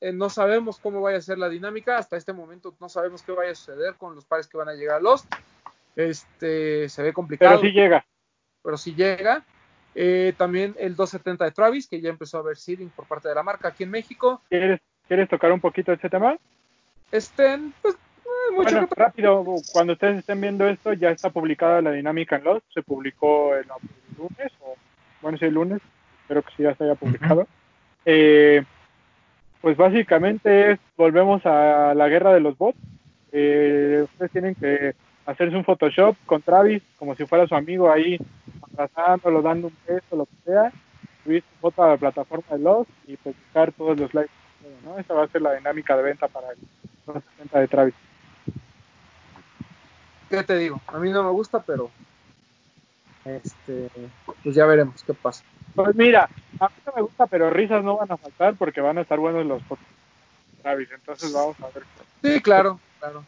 Eh, 0.00 0.12
no 0.12 0.28
sabemos 0.28 0.78
cómo 0.78 1.00
vaya 1.00 1.18
a 1.18 1.22
ser 1.22 1.38
la 1.38 1.48
dinámica. 1.48 1.96
Hasta 1.96 2.16
este 2.16 2.32
momento 2.32 2.74
no 2.80 2.88
sabemos 2.88 3.22
qué 3.22 3.32
vaya 3.32 3.52
a 3.52 3.54
suceder 3.54 3.94
con 3.94 4.14
los 4.14 4.24
pares 4.26 4.46
que 4.46 4.58
van 4.58 4.68
a 4.68 4.74
llegar 4.74 4.96
a 4.96 5.00
Lost. 5.00 5.32
Este, 5.96 6.88
se 6.88 7.02
ve 7.02 7.12
complicado, 7.12 7.58
Pero 7.60 7.70
sí 7.70 7.74
llega. 7.74 8.06
pero 8.62 8.76
sí 8.76 8.94
llega. 8.94 9.44
Eh, 9.94 10.34
también 10.36 10.74
el 10.78 10.94
270 10.94 11.44
de 11.46 11.50
Travis, 11.50 11.88
que 11.88 12.00
ya 12.00 12.10
empezó 12.10 12.38
a 12.38 12.42
ver 12.42 12.56
seeding 12.56 12.90
por 12.90 13.06
parte 13.06 13.28
de 13.28 13.34
la 13.34 13.42
marca 13.42 13.68
aquí 13.68 13.84
en 13.84 13.90
México. 13.90 14.40
¿Quieres, 14.48 14.80
¿Quieres 15.08 15.28
tocar 15.28 15.50
un 15.50 15.60
poquito 15.60 15.92
ese 15.92 16.08
tema? 16.08 16.36
Estén, 17.10 17.72
pues, 17.82 17.94
eh, 17.94 18.52
mucho 18.52 18.70
Bueno, 18.70 18.88
rápido, 18.94 19.44
cuando 19.72 19.94
ustedes 19.94 20.18
estén 20.18 20.40
viendo 20.40 20.68
esto, 20.68 20.92
ya 20.92 21.10
está 21.10 21.30
publicada 21.30 21.82
la 21.82 21.90
dinámica 21.92 22.36
en 22.36 22.44
Lost. 22.44 22.66
Se 22.72 22.82
publicó 22.82 23.54
el 23.56 23.66
lunes, 24.16 24.52
o 24.60 24.76
bueno, 25.22 25.38
sí, 25.38 25.44
el 25.44 25.54
lunes. 25.54 25.80
Espero 26.22 26.42
que 26.42 26.52
sí 26.56 26.62
ya 26.62 26.74
se 26.74 26.84
haya 26.84 26.94
publicado. 26.94 27.46
Eh, 28.06 28.64
pues 29.60 29.76
básicamente 29.76 30.72
es, 30.72 30.80
volvemos 30.96 31.44
a 31.44 31.92
la 31.94 32.08
guerra 32.08 32.32
de 32.32 32.40
los 32.40 32.56
bots. 32.56 32.78
Eh, 33.32 34.00
ustedes 34.04 34.32
tienen 34.32 34.54
que 34.54 34.94
hacerse 35.26 35.56
un 35.56 35.64
Photoshop 35.64 36.16
con 36.24 36.42
Travis, 36.42 36.82
como 36.98 37.14
si 37.14 37.26
fuera 37.26 37.46
su 37.46 37.54
amigo 37.54 37.90
ahí, 37.90 38.18
abrazándolo, 38.72 39.42
dando 39.42 39.68
un 39.68 39.76
beso, 39.86 40.16
lo 40.16 40.26
que 40.26 40.36
sea. 40.46 40.72
Subir 41.24 41.42
su 41.42 41.60
foto 41.60 41.82
a 41.82 41.88
la 41.88 41.96
plataforma 41.98 42.46
de 42.50 42.58
Lost 42.58 42.90
y 43.06 43.16
pues 43.18 43.36
buscar 43.36 43.72
todos 43.72 43.98
los 43.98 44.14
likes. 44.14 44.32
¿no? 44.84 44.98
Esa 44.98 45.14
va 45.14 45.24
a 45.24 45.28
ser 45.28 45.42
la 45.42 45.54
dinámica 45.54 45.96
de 45.96 46.02
venta 46.02 46.28
para 46.28 46.50
el 46.52 46.58
260 47.06 47.60
de 47.60 47.68
Travis. 47.68 47.94
¿Qué 50.30 50.42
te 50.42 50.56
digo? 50.56 50.80
A 50.86 50.98
mí 50.98 51.10
no 51.10 51.22
me 51.22 51.30
gusta, 51.30 51.60
pero 51.60 51.90
este, 53.24 53.88
pues 54.42 54.54
ya 54.54 54.64
veremos 54.66 55.02
qué 55.04 55.14
pasa. 55.14 55.44
Pues 55.74 55.94
mira, 55.94 56.28
a 56.58 56.68
mí 56.68 56.74
no 56.86 56.92
me 56.96 57.02
gusta, 57.02 57.26
pero 57.26 57.50
risas 57.50 57.84
no 57.84 57.96
van 57.96 58.10
a 58.10 58.16
faltar 58.16 58.54
porque 58.56 58.80
van 58.80 58.98
a 58.98 59.02
estar 59.02 59.18
buenos 59.18 59.46
los 59.46 59.62
Travis. 60.62 60.88
Entonces 60.92 61.32
vamos 61.32 61.56
a 61.60 61.68
ver. 61.68 61.84
Sí, 62.22 62.40
claro, 62.40 62.80
claro. 62.98 63.22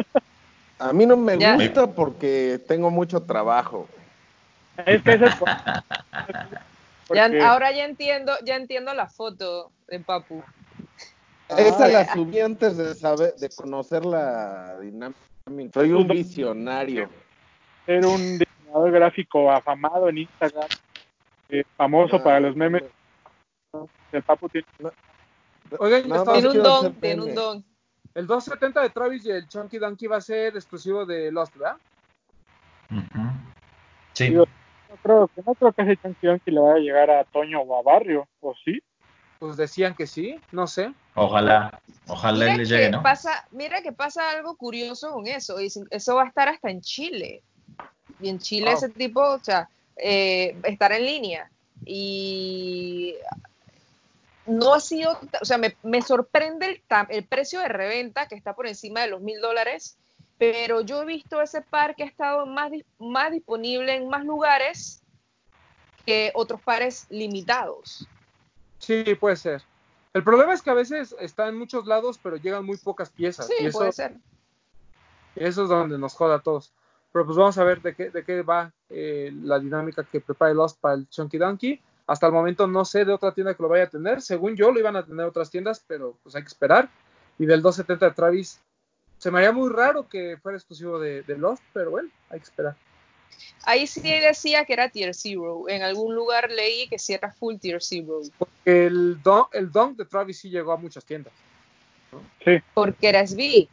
A 0.78 0.92
mí 0.92 1.06
no 1.06 1.16
me 1.16 1.38
Ya. 1.38 1.54
gusta 1.54 1.86
porque 1.86 2.60
tengo 2.66 2.90
mucho 2.90 3.22
trabajo. 3.22 3.88
Es 4.84 5.02
que 5.02 5.12
ese 5.12 5.26
es 5.26 5.34
Ya- 7.14 7.50
ahora 7.50 7.70
ya 7.72 7.84
entiendo, 7.84 8.32
ya 8.44 8.56
entiendo 8.56 8.94
la 8.94 9.06
foto 9.08 9.70
de 9.88 10.00
Papu. 10.00 10.42
Esa 11.48 11.84
Ah. 11.84 11.88
la 11.88 12.12
subí 12.12 12.40
antes 12.40 12.76
de 12.76 12.94
saber, 12.94 13.34
de 13.34 13.50
conocer 13.50 14.04
la 14.06 14.78
dinámica. 14.80 15.18
Soy 15.74 15.92
un 15.92 16.08
visionario. 16.08 17.08
ser 17.84 18.06
un 18.06 18.38
diseñador 18.72 18.90
gráfico 18.90 19.50
afamado 19.50 20.08
en 20.08 20.18
Instagram, 20.18 20.68
eh, 21.48 21.64
famoso 21.76 22.22
para 22.22 22.40
los 22.40 22.56
memes. 22.56 22.84
El 24.12 24.22
Papu 24.22 24.48
tiene 24.48 24.66
Oigan, 25.78 26.04
un 26.04 26.62
don, 26.62 26.94
tiene 26.94 27.22
un 27.22 27.34
don. 27.34 27.64
el 28.14 28.26
270 28.26 28.82
de 28.82 28.90
Travis 28.90 29.24
y 29.24 29.30
el 29.30 29.48
Chunky 29.48 29.78
Donkey 29.78 30.06
va 30.06 30.18
a 30.18 30.20
ser 30.20 30.54
exclusivo 30.54 31.06
de 31.06 31.32
Lost, 31.32 31.56
¿verdad? 31.56 31.76
Sí. 34.12 34.28
Digo, 34.28 34.44
no 34.90 34.96
creo 35.02 35.28
que 35.28 35.42
no 35.46 35.54
creo 35.54 35.72
que 35.72 35.82
ese 35.82 35.96
Chunky 35.96 36.26
Donkey 36.26 36.54
le 36.54 36.60
vaya 36.60 36.74
a 36.74 36.78
llegar 36.78 37.10
a 37.10 37.24
Toño 37.24 37.60
o 37.60 37.78
a 37.78 37.82
Barrio, 37.82 38.28
¿o 38.40 38.54
sí? 38.64 38.82
Pues 39.38 39.56
decían 39.56 39.94
que 39.94 40.06
sí, 40.06 40.38
no 40.52 40.66
sé. 40.66 40.92
Ojalá, 41.14 41.80
ojalá 42.06 42.44
Mira 42.44 42.56
que, 42.58 42.64
llegue, 42.64 42.90
¿no? 42.90 43.02
pasa, 43.02 43.46
mira 43.50 43.82
que 43.82 43.92
pasa 43.92 44.30
algo 44.30 44.56
curioso 44.56 45.10
con 45.10 45.26
eso. 45.26 45.60
Y 45.60 45.68
eso 45.90 46.14
va 46.14 46.24
a 46.24 46.28
estar 46.28 46.48
hasta 46.48 46.70
en 46.70 46.80
Chile. 46.82 47.42
Y 48.22 48.28
en 48.28 48.38
Chile 48.38 48.66
Wow. 48.66 48.76
ese 48.76 48.88
tipo, 48.88 49.20
o 49.20 49.38
sea, 49.38 49.68
eh, 49.96 50.56
estar 50.64 50.92
en 50.92 51.04
línea. 51.04 51.50
Y 51.84 53.16
no 54.46 54.74
ha 54.74 54.80
sido, 54.80 55.18
o 55.40 55.44
sea, 55.44 55.58
me, 55.58 55.76
me 55.82 56.02
sorprende 56.02 56.66
el, 56.66 56.82
el 57.08 57.26
precio 57.26 57.60
de 57.60 57.68
reventa 57.68 58.26
que 58.26 58.34
está 58.34 58.54
por 58.54 58.66
encima 58.66 59.00
de 59.00 59.08
los 59.08 59.20
mil 59.20 59.40
dólares, 59.40 59.96
pero 60.38 60.80
yo 60.80 61.02
he 61.02 61.06
visto 61.06 61.40
ese 61.40 61.62
par 61.62 61.94
que 61.94 62.04
ha 62.04 62.06
estado 62.06 62.46
más, 62.46 62.72
más 62.98 63.30
disponible 63.30 63.94
en 63.94 64.08
más 64.08 64.24
lugares 64.24 65.02
que 66.04 66.32
otros 66.34 66.60
pares 66.62 67.06
limitados. 67.10 68.08
Sí, 68.78 69.04
puede 69.20 69.36
ser. 69.36 69.62
El 70.12 70.24
problema 70.24 70.52
es 70.52 70.60
que 70.60 70.70
a 70.70 70.74
veces 70.74 71.14
está 71.20 71.48
en 71.48 71.56
muchos 71.56 71.86
lados, 71.86 72.18
pero 72.22 72.36
llegan 72.36 72.66
muy 72.66 72.76
pocas 72.76 73.10
piezas. 73.10 73.46
Sí, 73.46 73.54
y 73.60 73.66
eso, 73.66 73.78
puede 73.78 73.92
ser. 73.92 74.16
eso 75.36 75.62
es 75.62 75.68
donde 75.68 75.96
nos 75.96 76.14
joda 76.14 76.36
a 76.36 76.42
todos. 76.42 76.72
Pero 77.12 77.26
pues 77.26 77.36
vamos 77.36 77.58
a 77.58 77.64
ver 77.64 77.82
de 77.82 77.94
qué, 77.94 78.10
de 78.10 78.24
qué 78.24 78.42
va 78.42 78.72
eh, 78.88 79.30
la 79.42 79.58
dinámica 79.58 80.02
que 80.04 80.20
prepare 80.20 80.54
Lost 80.54 80.80
para 80.80 80.94
el 80.94 81.08
Chunky 81.08 81.38
Donkey. 81.38 81.80
Hasta 82.06 82.26
el 82.26 82.32
momento 82.32 82.66
no 82.66 82.84
sé 82.84 83.04
de 83.04 83.12
otra 83.12 83.32
tienda 83.32 83.54
que 83.54 83.62
lo 83.62 83.68
vaya 83.68 83.84
a 83.84 83.90
tener. 83.90 84.22
Según 84.22 84.56
yo, 84.56 84.72
lo 84.72 84.80
iban 84.80 84.96
a 84.96 85.04
tener 85.04 85.26
otras 85.26 85.50
tiendas, 85.50 85.84
pero 85.86 86.16
pues 86.22 86.34
hay 86.34 86.42
que 86.42 86.48
esperar. 86.48 86.88
Y 87.38 87.46
del 87.46 87.62
270 87.62 88.06
de 88.06 88.14
Travis, 88.14 88.60
se 89.18 89.30
me 89.30 89.38
haría 89.38 89.52
muy 89.52 89.70
raro 89.70 90.08
que 90.08 90.36
fuera 90.42 90.56
exclusivo 90.56 90.98
de, 90.98 91.22
de 91.22 91.38
Lost, 91.38 91.62
pero 91.72 91.90
bueno, 91.90 92.08
hay 92.30 92.40
que 92.40 92.44
esperar. 92.44 92.76
Ahí 93.64 93.86
sí 93.86 94.00
decía 94.02 94.64
que 94.64 94.72
era 94.72 94.88
Tier 94.88 95.14
Zero. 95.14 95.68
En 95.68 95.82
algún 95.82 96.14
lugar 96.14 96.50
leí 96.50 96.88
que 96.88 96.98
sí 96.98 97.12
era 97.12 97.30
full 97.30 97.56
Tier 97.56 97.82
Zero. 97.82 98.20
Porque 98.38 98.86
el, 98.86 99.22
don, 99.22 99.46
el 99.52 99.70
Dunk 99.70 99.96
de 99.96 100.04
Travis 100.04 100.40
sí 100.40 100.50
llegó 100.50 100.72
a 100.72 100.76
muchas 100.76 101.04
tiendas. 101.04 101.32
Sí, 102.44 102.58
Porque 102.74 103.08
era 103.08 103.26
SB. 103.26 103.68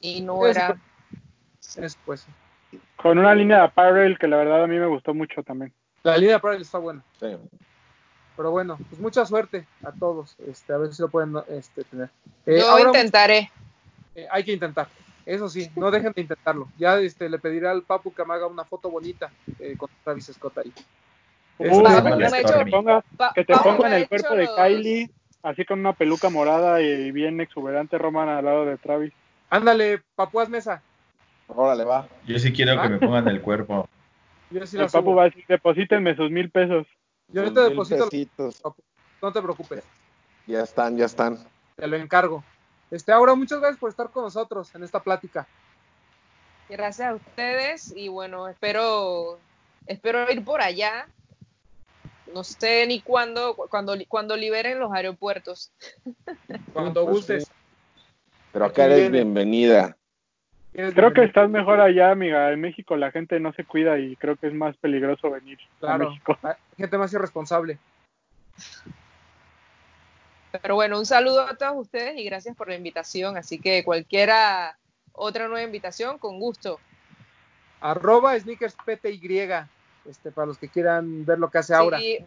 Y 0.00 0.20
no 0.20 0.46
era. 0.46 0.80
Es 1.76 1.96
pues. 2.04 2.26
Con 2.96 3.18
una 3.18 3.34
línea 3.34 3.58
de 3.58 3.64
apparel 3.64 4.18
que 4.18 4.28
la 4.28 4.36
verdad 4.36 4.64
a 4.64 4.66
mí 4.66 4.78
me 4.78 4.86
gustó 4.86 5.14
mucho 5.14 5.42
también. 5.42 5.72
La 6.02 6.16
línea 6.16 6.34
de 6.36 6.40
Pride 6.40 6.62
está 6.62 6.78
buena. 6.78 7.02
Sí. 7.20 7.36
Pero 8.36 8.50
bueno, 8.50 8.78
pues 8.88 9.00
mucha 9.00 9.24
suerte 9.26 9.66
a 9.84 9.92
todos. 9.92 10.36
Este, 10.48 10.72
a 10.72 10.78
ver 10.78 10.92
si 10.92 11.02
lo 11.02 11.08
pueden 11.08 11.34
este, 11.48 11.84
tener. 11.84 12.08
Eh, 12.46 12.58
Yo 12.60 12.70
ahora, 12.70 12.84
intentaré. 12.86 13.50
eh, 14.14 14.26
hay 14.30 14.42
que 14.44 14.52
intentar. 14.52 14.88
Eso 15.24 15.48
sí, 15.48 15.70
no 15.76 15.90
dejen 15.90 16.12
de 16.12 16.22
intentarlo. 16.22 16.68
Ya 16.78 16.98
este, 16.98 17.28
le 17.28 17.38
pediré 17.38 17.68
al 17.68 17.82
Papu 17.82 18.12
que 18.12 18.24
me 18.24 18.34
haga 18.34 18.46
una 18.46 18.64
foto 18.64 18.90
bonita 18.90 19.30
eh, 19.60 19.76
con 19.76 19.88
Travis 20.02 20.26
Scott 20.32 20.58
ahí. 20.58 20.72
Este, 21.58 21.82
Papu, 21.82 22.08
hecho- 22.34 22.58
que 22.58 22.64
te 22.64 22.70
ponga, 22.70 23.04
que 23.34 23.44
te 23.44 23.52
Papu 23.52 23.76
pongan 23.76 23.92
el 23.92 24.08
cuerpo 24.08 24.34
de 24.34 24.44
los- 24.44 24.56
Kylie, 24.56 25.10
así 25.44 25.64
con 25.64 25.78
una 25.80 25.92
peluca 25.92 26.28
morada 26.30 26.80
y 26.80 27.12
bien 27.12 27.40
exuberante 27.40 27.98
romana 27.98 28.38
al 28.38 28.44
lado 28.44 28.64
de 28.64 28.78
Travis. 28.78 29.12
ándale, 29.50 30.00
Papu, 30.16 30.40
haz 30.40 30.48
mesa. 30.48 30.82
Órale, 31.56 31.84
va. 31.84 32.08
Yo 32.26 32.38
sí 32.38 32.52
quiero 32.52 32.80
que 32.80 32.88
me 32.88 32.98
pongan 32.98 33.28
el 33.28 33.40
cuerpo. 33.40 33.88
Yo 34.50 34.66
sí 34.66 34.76
el 34.76 34.82
la 34.82 34.88
Papu 34.88 35.06
subo. 35.10 35.14
va 35.16 35.22
a 35.22 35.24
decir, 35.26 35.44
deposítenme 35.48 36.14
sus 36.16 36.30
mil 36.30 36.50
pesos. 36.50 36.86
Yo 37.28 37.44
Sus 37.46 37.54
te 37.54 37.60
deposito, 37.60 38.08
no 39.22 39.32
te 39.32 39.40
preocupes, 39.40 39.84
Ya 40.46 40.62
están, 40.62 40.96
ya 40.98 41.06
están. 41.06 41.38
te 41.76 41.86
lo 41.86 41.96
encargo. 41.96 42.44
Este, 42.90 43.10
ahora 43.12 43.34
muchas 43.34 43.60
gracias 43.60 43.78
por 43.80 43.88
estar 43.88 44.10
con 44.10 44.24
nosotros 44.24 44.74
en 44.74 44.82
esta 44.82 45.00
plática. 45.00 45.46
Gracias 46.68 47.08
a 47.08 47.14
ustedes. 47.14 47.94
Y 47.96 48.08
bueno, 48.08 48.48
espero, 48.48 49.38
espero 49.86 50.30
ir 50.30 50.44
por 50.44 50.60
allá. 50.60 51.06
No 52.34 52.44
sé 52.44 52.86
ni 52.86 53.00
cuándo, 53.00 53.54
cuando, 53.54 53.94
cuando 54.08 54.36
liberen 54.36 54.78
los 54.78 54.92
aeropuertos. 54.92 55.70
Cuando 56.72 57.04
Pues 57.04 57.16
gustes. 57.16 57.50
Pero 58.52 58.66
acá 58.66 58.84
eres 58.86 59.10
bienvenida. 59.10 59.96
Creo 60.72 61.12
que 61.12 61.24
estás 61.24 61.50
mejor 61.50 61.80
allá, 61.80 62.10
amiga. 62.10 62.50
En 62.50 62.60
México 62.60 62.96
la 62.96 63.10
gente 63.10 63.38
no 63.38 63.52
se 63.52 63.64
cuida 63.64 63.98
y 63.98 64.16
creo 64.16 64.36
que 64.36 64.46
es 64.46 64.54
más 64.54 64.74
peligroso 64.78 65.30
venir 65.30 65.58
a 65.60 65.80
Claro, 65.80 66.10
México. 66.10 66.38
hay 66.42 66.54
gente 66.78 66.98
más 66.98 67.12
irresponsable. 67.12 67.78
Pero 70.60 70.74
bueno, 70.74 70.98
un 70.98 71.06
saludo 71.06 71.42
a 71.42 71.56
todos 71.56 71.74
ustedes 71.76 72.16
y 72.18 72.24
gracias 72.24 72.56
por 72.56 72.68
la 72.68 72.74
invitación. 72.74 73.36
Así 73.36 73.58
que 73.58 73.84
cualquiera 73.84 74.76
otra 75.12 75.48
nueva 75.48 75.62
invitación, 75.64 76.18
con 76.18 76.38
gusto. 76.38 76.78
Arroba 77.80 78.38
sneakers 78.38 78.74
PTY, 78.74 79.48
este, 80.08 80.30
para 80.30 80.46
los 80.46 80.58
que 80.58 80.68
quieran 80.68 81.24
ver 81.24 81.38
lo 81.38 81.50
que 81.50 81.58
hace 81.58 81.74
ahora. 81.74 81.98
Sí, 81.98 82.18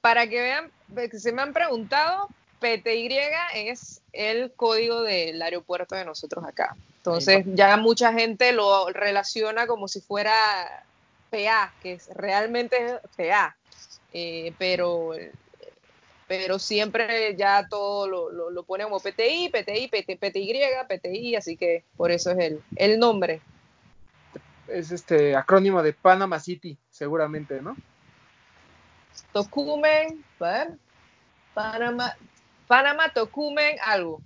para 0.00 0.26
que 0.26 0.40
vean, 0.40 0.70
que 0.94 1.18
se 1.18 1.32
me 1.32 1.42
han 1.42 1.52
preguntado, 1.52 2.28
PTY 2.64 3.18
es 3.54 4.00
el 4.14 4.52
código 4.52 5.02
del 5.02 5.42
aeropuerto 5.42 5.94
de 5.96 6.06
nosotros 6.06 6.42
acá. 6.46 6.74
Entonces 6.96 7.44
ya 7.48 7.76
mucha 7.76 8.14
gente 8.14 8.52
lo 8.52 8.88
relaciona 8.88 9.66
como 9.66 9.86
si 9.86 10.00
fuera 10.00 10.32
PA, 11.28 11.74
que 11.82 11.92
es 11.92 12.08
realmente 12.14 12.98
PA, 13.18 13.54
eh, 14.14 14.54
pero, 14.56 15.10
pero 16.26 16.58
siempre 16.58 17.36
ya 17.36 17.68
todo 17.68 18.08
lo, 18.08 18.30
lo, 18.30 18.50
lo 18.50 18.62
pone 18.62 18.84
como 18.84 18.98
PTI, 18.98 19.50
PTI, 19.50 19.88
PT, 19.88 20.16
PTY, 20.16 20.62
PTI, 20.88 21.36
así 21.36 21.58
que 21.58 21.84
por 21.98 22.10
eso 22.10 22.30
es 22.30 22.38
el, 22.38 22.62
el 22.76 22.98
nombre. 22.98 23.42
Es 24.68 24.90
este 24.90 25.36
acrónimo 25.36 25.82
de 25.82 25.92
Panama 25.92 26.40
City, 26.40 26.78
seguramente, 26.90 27.60
¿no? 27.60 27.76
Tocumen, 29.34 30.24
a 30.40 30.44
ver, 30.44 30.68
Panamá, 31.52 32.16
Panamá 32.66 33.10
Tocumen, 33.12 33.76
algo. 33.84 34.20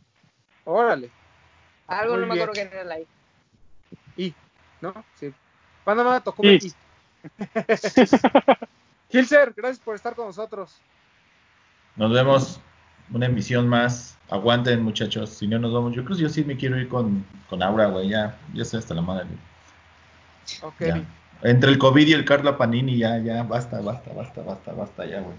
Órale. 0.64 1.10
Algo 1.86 2.14
Muy 2.14 2.20
no 2.22 2.26
me 2.26 2.34
bien. 2.34 2.48
acuerdo 2.48 2.70
qué 2.70 2.76
era 2.76 2.84
la 2.84 3.00
I. 3.00 3.06
Y, 4.16 4.34
¿no? 4.80 4.92
Sí. 5.14 5.32
Panamá 5.84 6.20
Tocumen 6.20 6.58
y. 6.62 6.72
Gilser, 9.10 9.54
gracias 9.56 9.80
por 9.80 9.94
estar 9.94 10.14
con 10.14 10.26
nosotros. 10.26 10.76
Nos 11.96 12.12
vemos 12.12 12.60
una 13.12 13.26
emisión 13.26 13.68
más. 13.68 14.16
Aguanten, 14.30 14.82
muchachos. 14.82 15.30
Si 15.30 15.48
no 15.48 15.58
nos 15.58 15.72
vamos, 15.72 15.94
yo 15.94 16.04
creo 16.04 16.16
que 16.16 16.22
yo 16.24 16.28
sí 16.28 16.44
me 16.44 16.56
quiero 16.56 16.78
ir 16.78 16.88
con, 16.88 17.24
con 17.48 17.62
Aura, 17.62 17.86
güey. 17.86 18.10
Ya, 18.10 18.38
ya 18.52 18.62
estoy 18.62 18.78
hasta 18.80 18.94
la 18.94 19.00
madre. 19.00 19.26
Ok. 20.62 20.80
Ya. 20.80 21.02
Entre 21.42 21.70
el 21.70 21.78
COVID 21.78 22.06
y 22.06 22.12
el 22.12 22.24
Carla 22.24 22.58
Panini, 22.58 22.98
ya, 22.98 23.18
ya, 23.18 23.42
basta, 23.42 23.80
basta, 23.80 24.12
basta, 24.12 24.42
basta, 24.42 24.72
basta, 24.72 25.06
ya, 25.06 25.20
güey. 25.20 25.36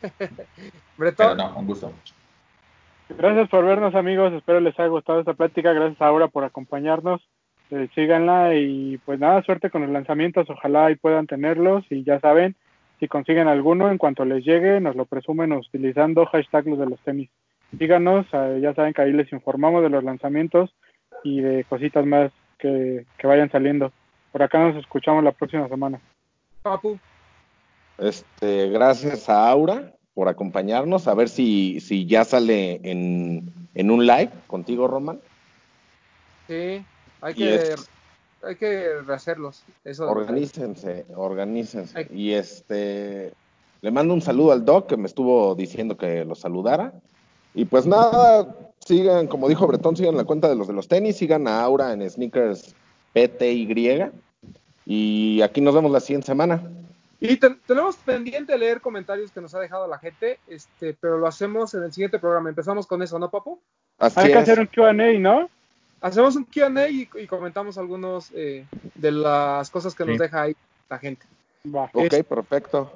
Pero 0.18 0.46
Bretón, 0.96 1.36
no, 1.38 1.56
un 1.56 1.66
gusto. 1.66 1.92
Gracias 3.08 3.48
por 3.48 3.64
vernos 3.64 3.94
amigos, 3.94 4.32
espero 4.32 4.60
les 4.60 4.78
haya 4.78 4.88
gustado 4.88 5.20
esta 5.20 5.34
plática, 5.34 5.72
gracias 5.72 6.00
a 6.00 6.06
Aura 6.06 6.28
por 6.28 6.44
acompañarnos, 6.44 7.20
Eh, 7.70 7.88
síganla 7.94 8.54
y 8.54 8.96
pues 9.04 9.20
nada, 9.20 9.42
suerte 9.42 9.68
con 9.68 9.82
los 9.82 9.90
lanzamientos, 9.90 10.48
ojalá 10.48 10.86
ahí 10.86 10.96
puedan 10.96 11.26
tenerlos 11.26 11.84
y 11.90 12.02
ya 12.02 12.18
saben, 12.18 12.56
si 12.98 13.08
consiguen 13.08 13.46
alguno, 13.46 13.90
en 13.90 13.98
cuanto 13.98 14.24
les 14.24 14.42
llegue, 14.42 14.80
nos 14.80 14.96
lo 14.96 15.04
presumen 15.04 15.52
utilizando 15.52 16.24
hashtag 16.26 16.66
los 16.66 16.78
de 16.78 16.86
los 16.86 17.00
tenis. 17.00 17.28
Síganos, 17.78 18.26
eh, 18.32 18.60
ya 18.62 18.72
saben 18.72 18.94
que 18.94 19.02
ahí 19.02 19.12
les 19.12 19.30
informamos 19.32 19.82
de 19.82 19.90
los 19.90 20.02
lanzamientos 20.02 20.74
y 21.22 21.42
de 21.42 21.64
cositas 21.64 22.06
más 22.06 22.32
que, 22.58 23.04
que 23.18 23.26
vayan 23.26 23.50
saliendo. 23.50 23.92
Por 24.32 24.42
acá 24.42 24.58
nos 24.58 24.76
escuchamos 24.76 25.22
la 25.22 25.32
próxima 25.32 25.68
semana. 25.68 26.00
Papu. 26.62 26.98
Este, 27.98 28.68
gracias 28.70 29.28
a 29.28 29.48
Aura 29.50 29.92
por 30.14 30.28
acompañarnos. 30.28 31.08
A 31.08 31.14
ver 31.14 31.28
si, 31.28 31.80
si 31.80 32.06
ya 32.06 32.24
sale 32.24 32.80
en, 32.82 33.52
en 33.74 33.90
un 33.90 34.06
live 34.06 34.30
contigo, 34.46 34.86
Roman. 34.88 35.20
Sí, 36.46 36.82
hay 37.20 37.34
que, 37.34 37.54
es- 37.56 37.90
hay 38.42 38.56
que 38.56 39.00
rehacerlos. 39.04 39.64
Eso 39.84 40.08
Organícense, 40.08 41.06
organícense. 41.14 42.06
Y 42.12 42.32
este, 42.32 43.32
le 43.82 43.90
mando 43.90 44.14
un 44.14 44.22
saludo 44.22 44.52
al 44.52 44.64
Doc 44.64 44.86
que 44.88 44.96
me 44.96 45.06
estuvo 45.06 45.54
diciendo 45.54 45.96
que 45.96 46.24
lo 46.24 46.34
saludara. 46.34 46.92
Y 47.54 47.64
pues 47.64 47.86
nada, 47.86 48.54
sigan, 48.78 49.26
como 49.26 49.48
dijo 49.48 49.66
Bretón, 49.66 49.96
sigan 49.96 50.16
la 50.16 50.24
cuenta 50.24 50.48
de 50.48 50.54
los 50.54 50.68
de 50.68 50.74
los 50.74 50.86
tenis, 50.86 51.16
sigan 51.16 51.48
a 51.48 51.60
Aura 51.62 51.92
en 51.92 52.08
Sneakers 52.08 52.74
PTY. 53.12 54.10
Y 54.86 55.42
aquí 55.42 55.60
nos 55.60 55.74
vemos 55.74 55.90
la 55.90 56.00
siguiente 56.00 56.26
semana. 56.26 56.62
Y 57.20 57.36
ten- 57.36 57.60
tenemos 57.66 57.96
pendiente 57.96 58.56
leer 58.56 58.80
comentarios 58.80 59.32
que 59.32 59.40
nos 59.40 59.54
ha 59.54 59.58
dejado 59.60 59.88
la 59.88 59.98
gente, 59.98 60.38
este, 60.46 60.96
pero 61.00 61.18
lo 61.18 61.26
hacemos 61.26 61.74
en 61.74 61.82
el 61.82 61.92
siguiente 61.92 62.18
programa. 62.18 62.48
Empezamos 62.48 62.86
con 62.86 63.02
eso, 63.02 63.18
¿no, 63.18 63.28
Papu? 63.30 63.60
Así 63.98 64.20
Hay 64.20 64.26
que 64.26 64.32
es. 64.34 64.38
hacer 64.38 64.60
un 64.60 64.66
Q&A, 64.66 65.18
¿no? 65.18 65.50
Hacemos 66.00 66.36
un 66.36 66.44
Q&A 66.44 66.88
y, 66.88 67.08
y 67.16 67.26
comentamos 67.26 67.76
algunos 67.76 68.30
eh, 68.34 68.66
de 68.94 69.10
las 69.10 69.68
cosas 69.70 69.94
que 69.96 70.04
nos 70.04 70.14
Sí. 70.16 70.22
deja 70.22 70.42
ahí 70.42 70.56
la 70.88 70.98
gente. 70.98 71.26
Va. 71.74 71.90
Ok, 71.92 72.12
Es- 72.12 72.24
perfecto. 72.24 72.92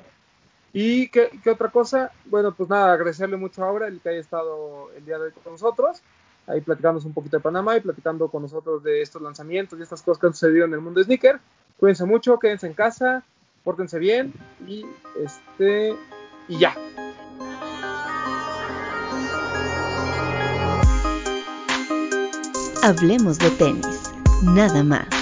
¿Y 0.72 1.08
qué, 1.08 1.28
qué 1.42 1.50
otra 1.50 1.68
cosa? 1.70 2.12
Bueno, 2.24 2.54
pues 2.54 2.68
nada, 2.70 2.92
agradecerle 2.94 3.36
mucho 3.36 3.62
a 3.64 3.68
Aura 3.68 3.88
el 3.88 4.00
que 4.00 4.08
haya 4.10 4.20
estado 4.20 4.90
el 4.96 5.04
día 5.04 5.18
de 5.18 5.24
hoy 5.26 5.32
con 5.32 5.52
nosotros, 5.52 6.00
ahí 6.46 6.60
platicándonos 6.62 7.04
un 7.04 7.12
poquito 7.12 7.36
de 7.36 7.42
Panamá 7.42 7.76
y 7.76 7.80
platicando 7.80 8.28
con 8.28 8.42
nosotros 8.42 8.82
de 8.84 9.02
estos 9.02 9.20
lanzamientos 9.20 9.78
y 9.78 9.82
estas 9.82 10.00
cosas 10.00 10.20
que 10.20 10.26
han 10.28 10.32
sucedido 10.32 10.64
en 10.64 10.72
el 10.74 10.80
mundo 10.80 11.00
de 11.00 11.04
sneaker. 11.04 11.40
Cuídense 11.78 12.04
mucho, 12.06 12.38
quédense 12.38 12.68
en 12.68 12.72
casa, 12.74 13.22
pórtense 13.64 13.98
bien 13.98 14.32
y 14.66 14.84
este 15.24 15.94
y 16.48 16.58
ya. 16.58 16.74
Hablemos 22.82 23.38
de 23.38 23.50
tenis, 23.50 24.10
nada 24.42 24.82
más. 24.82 25.21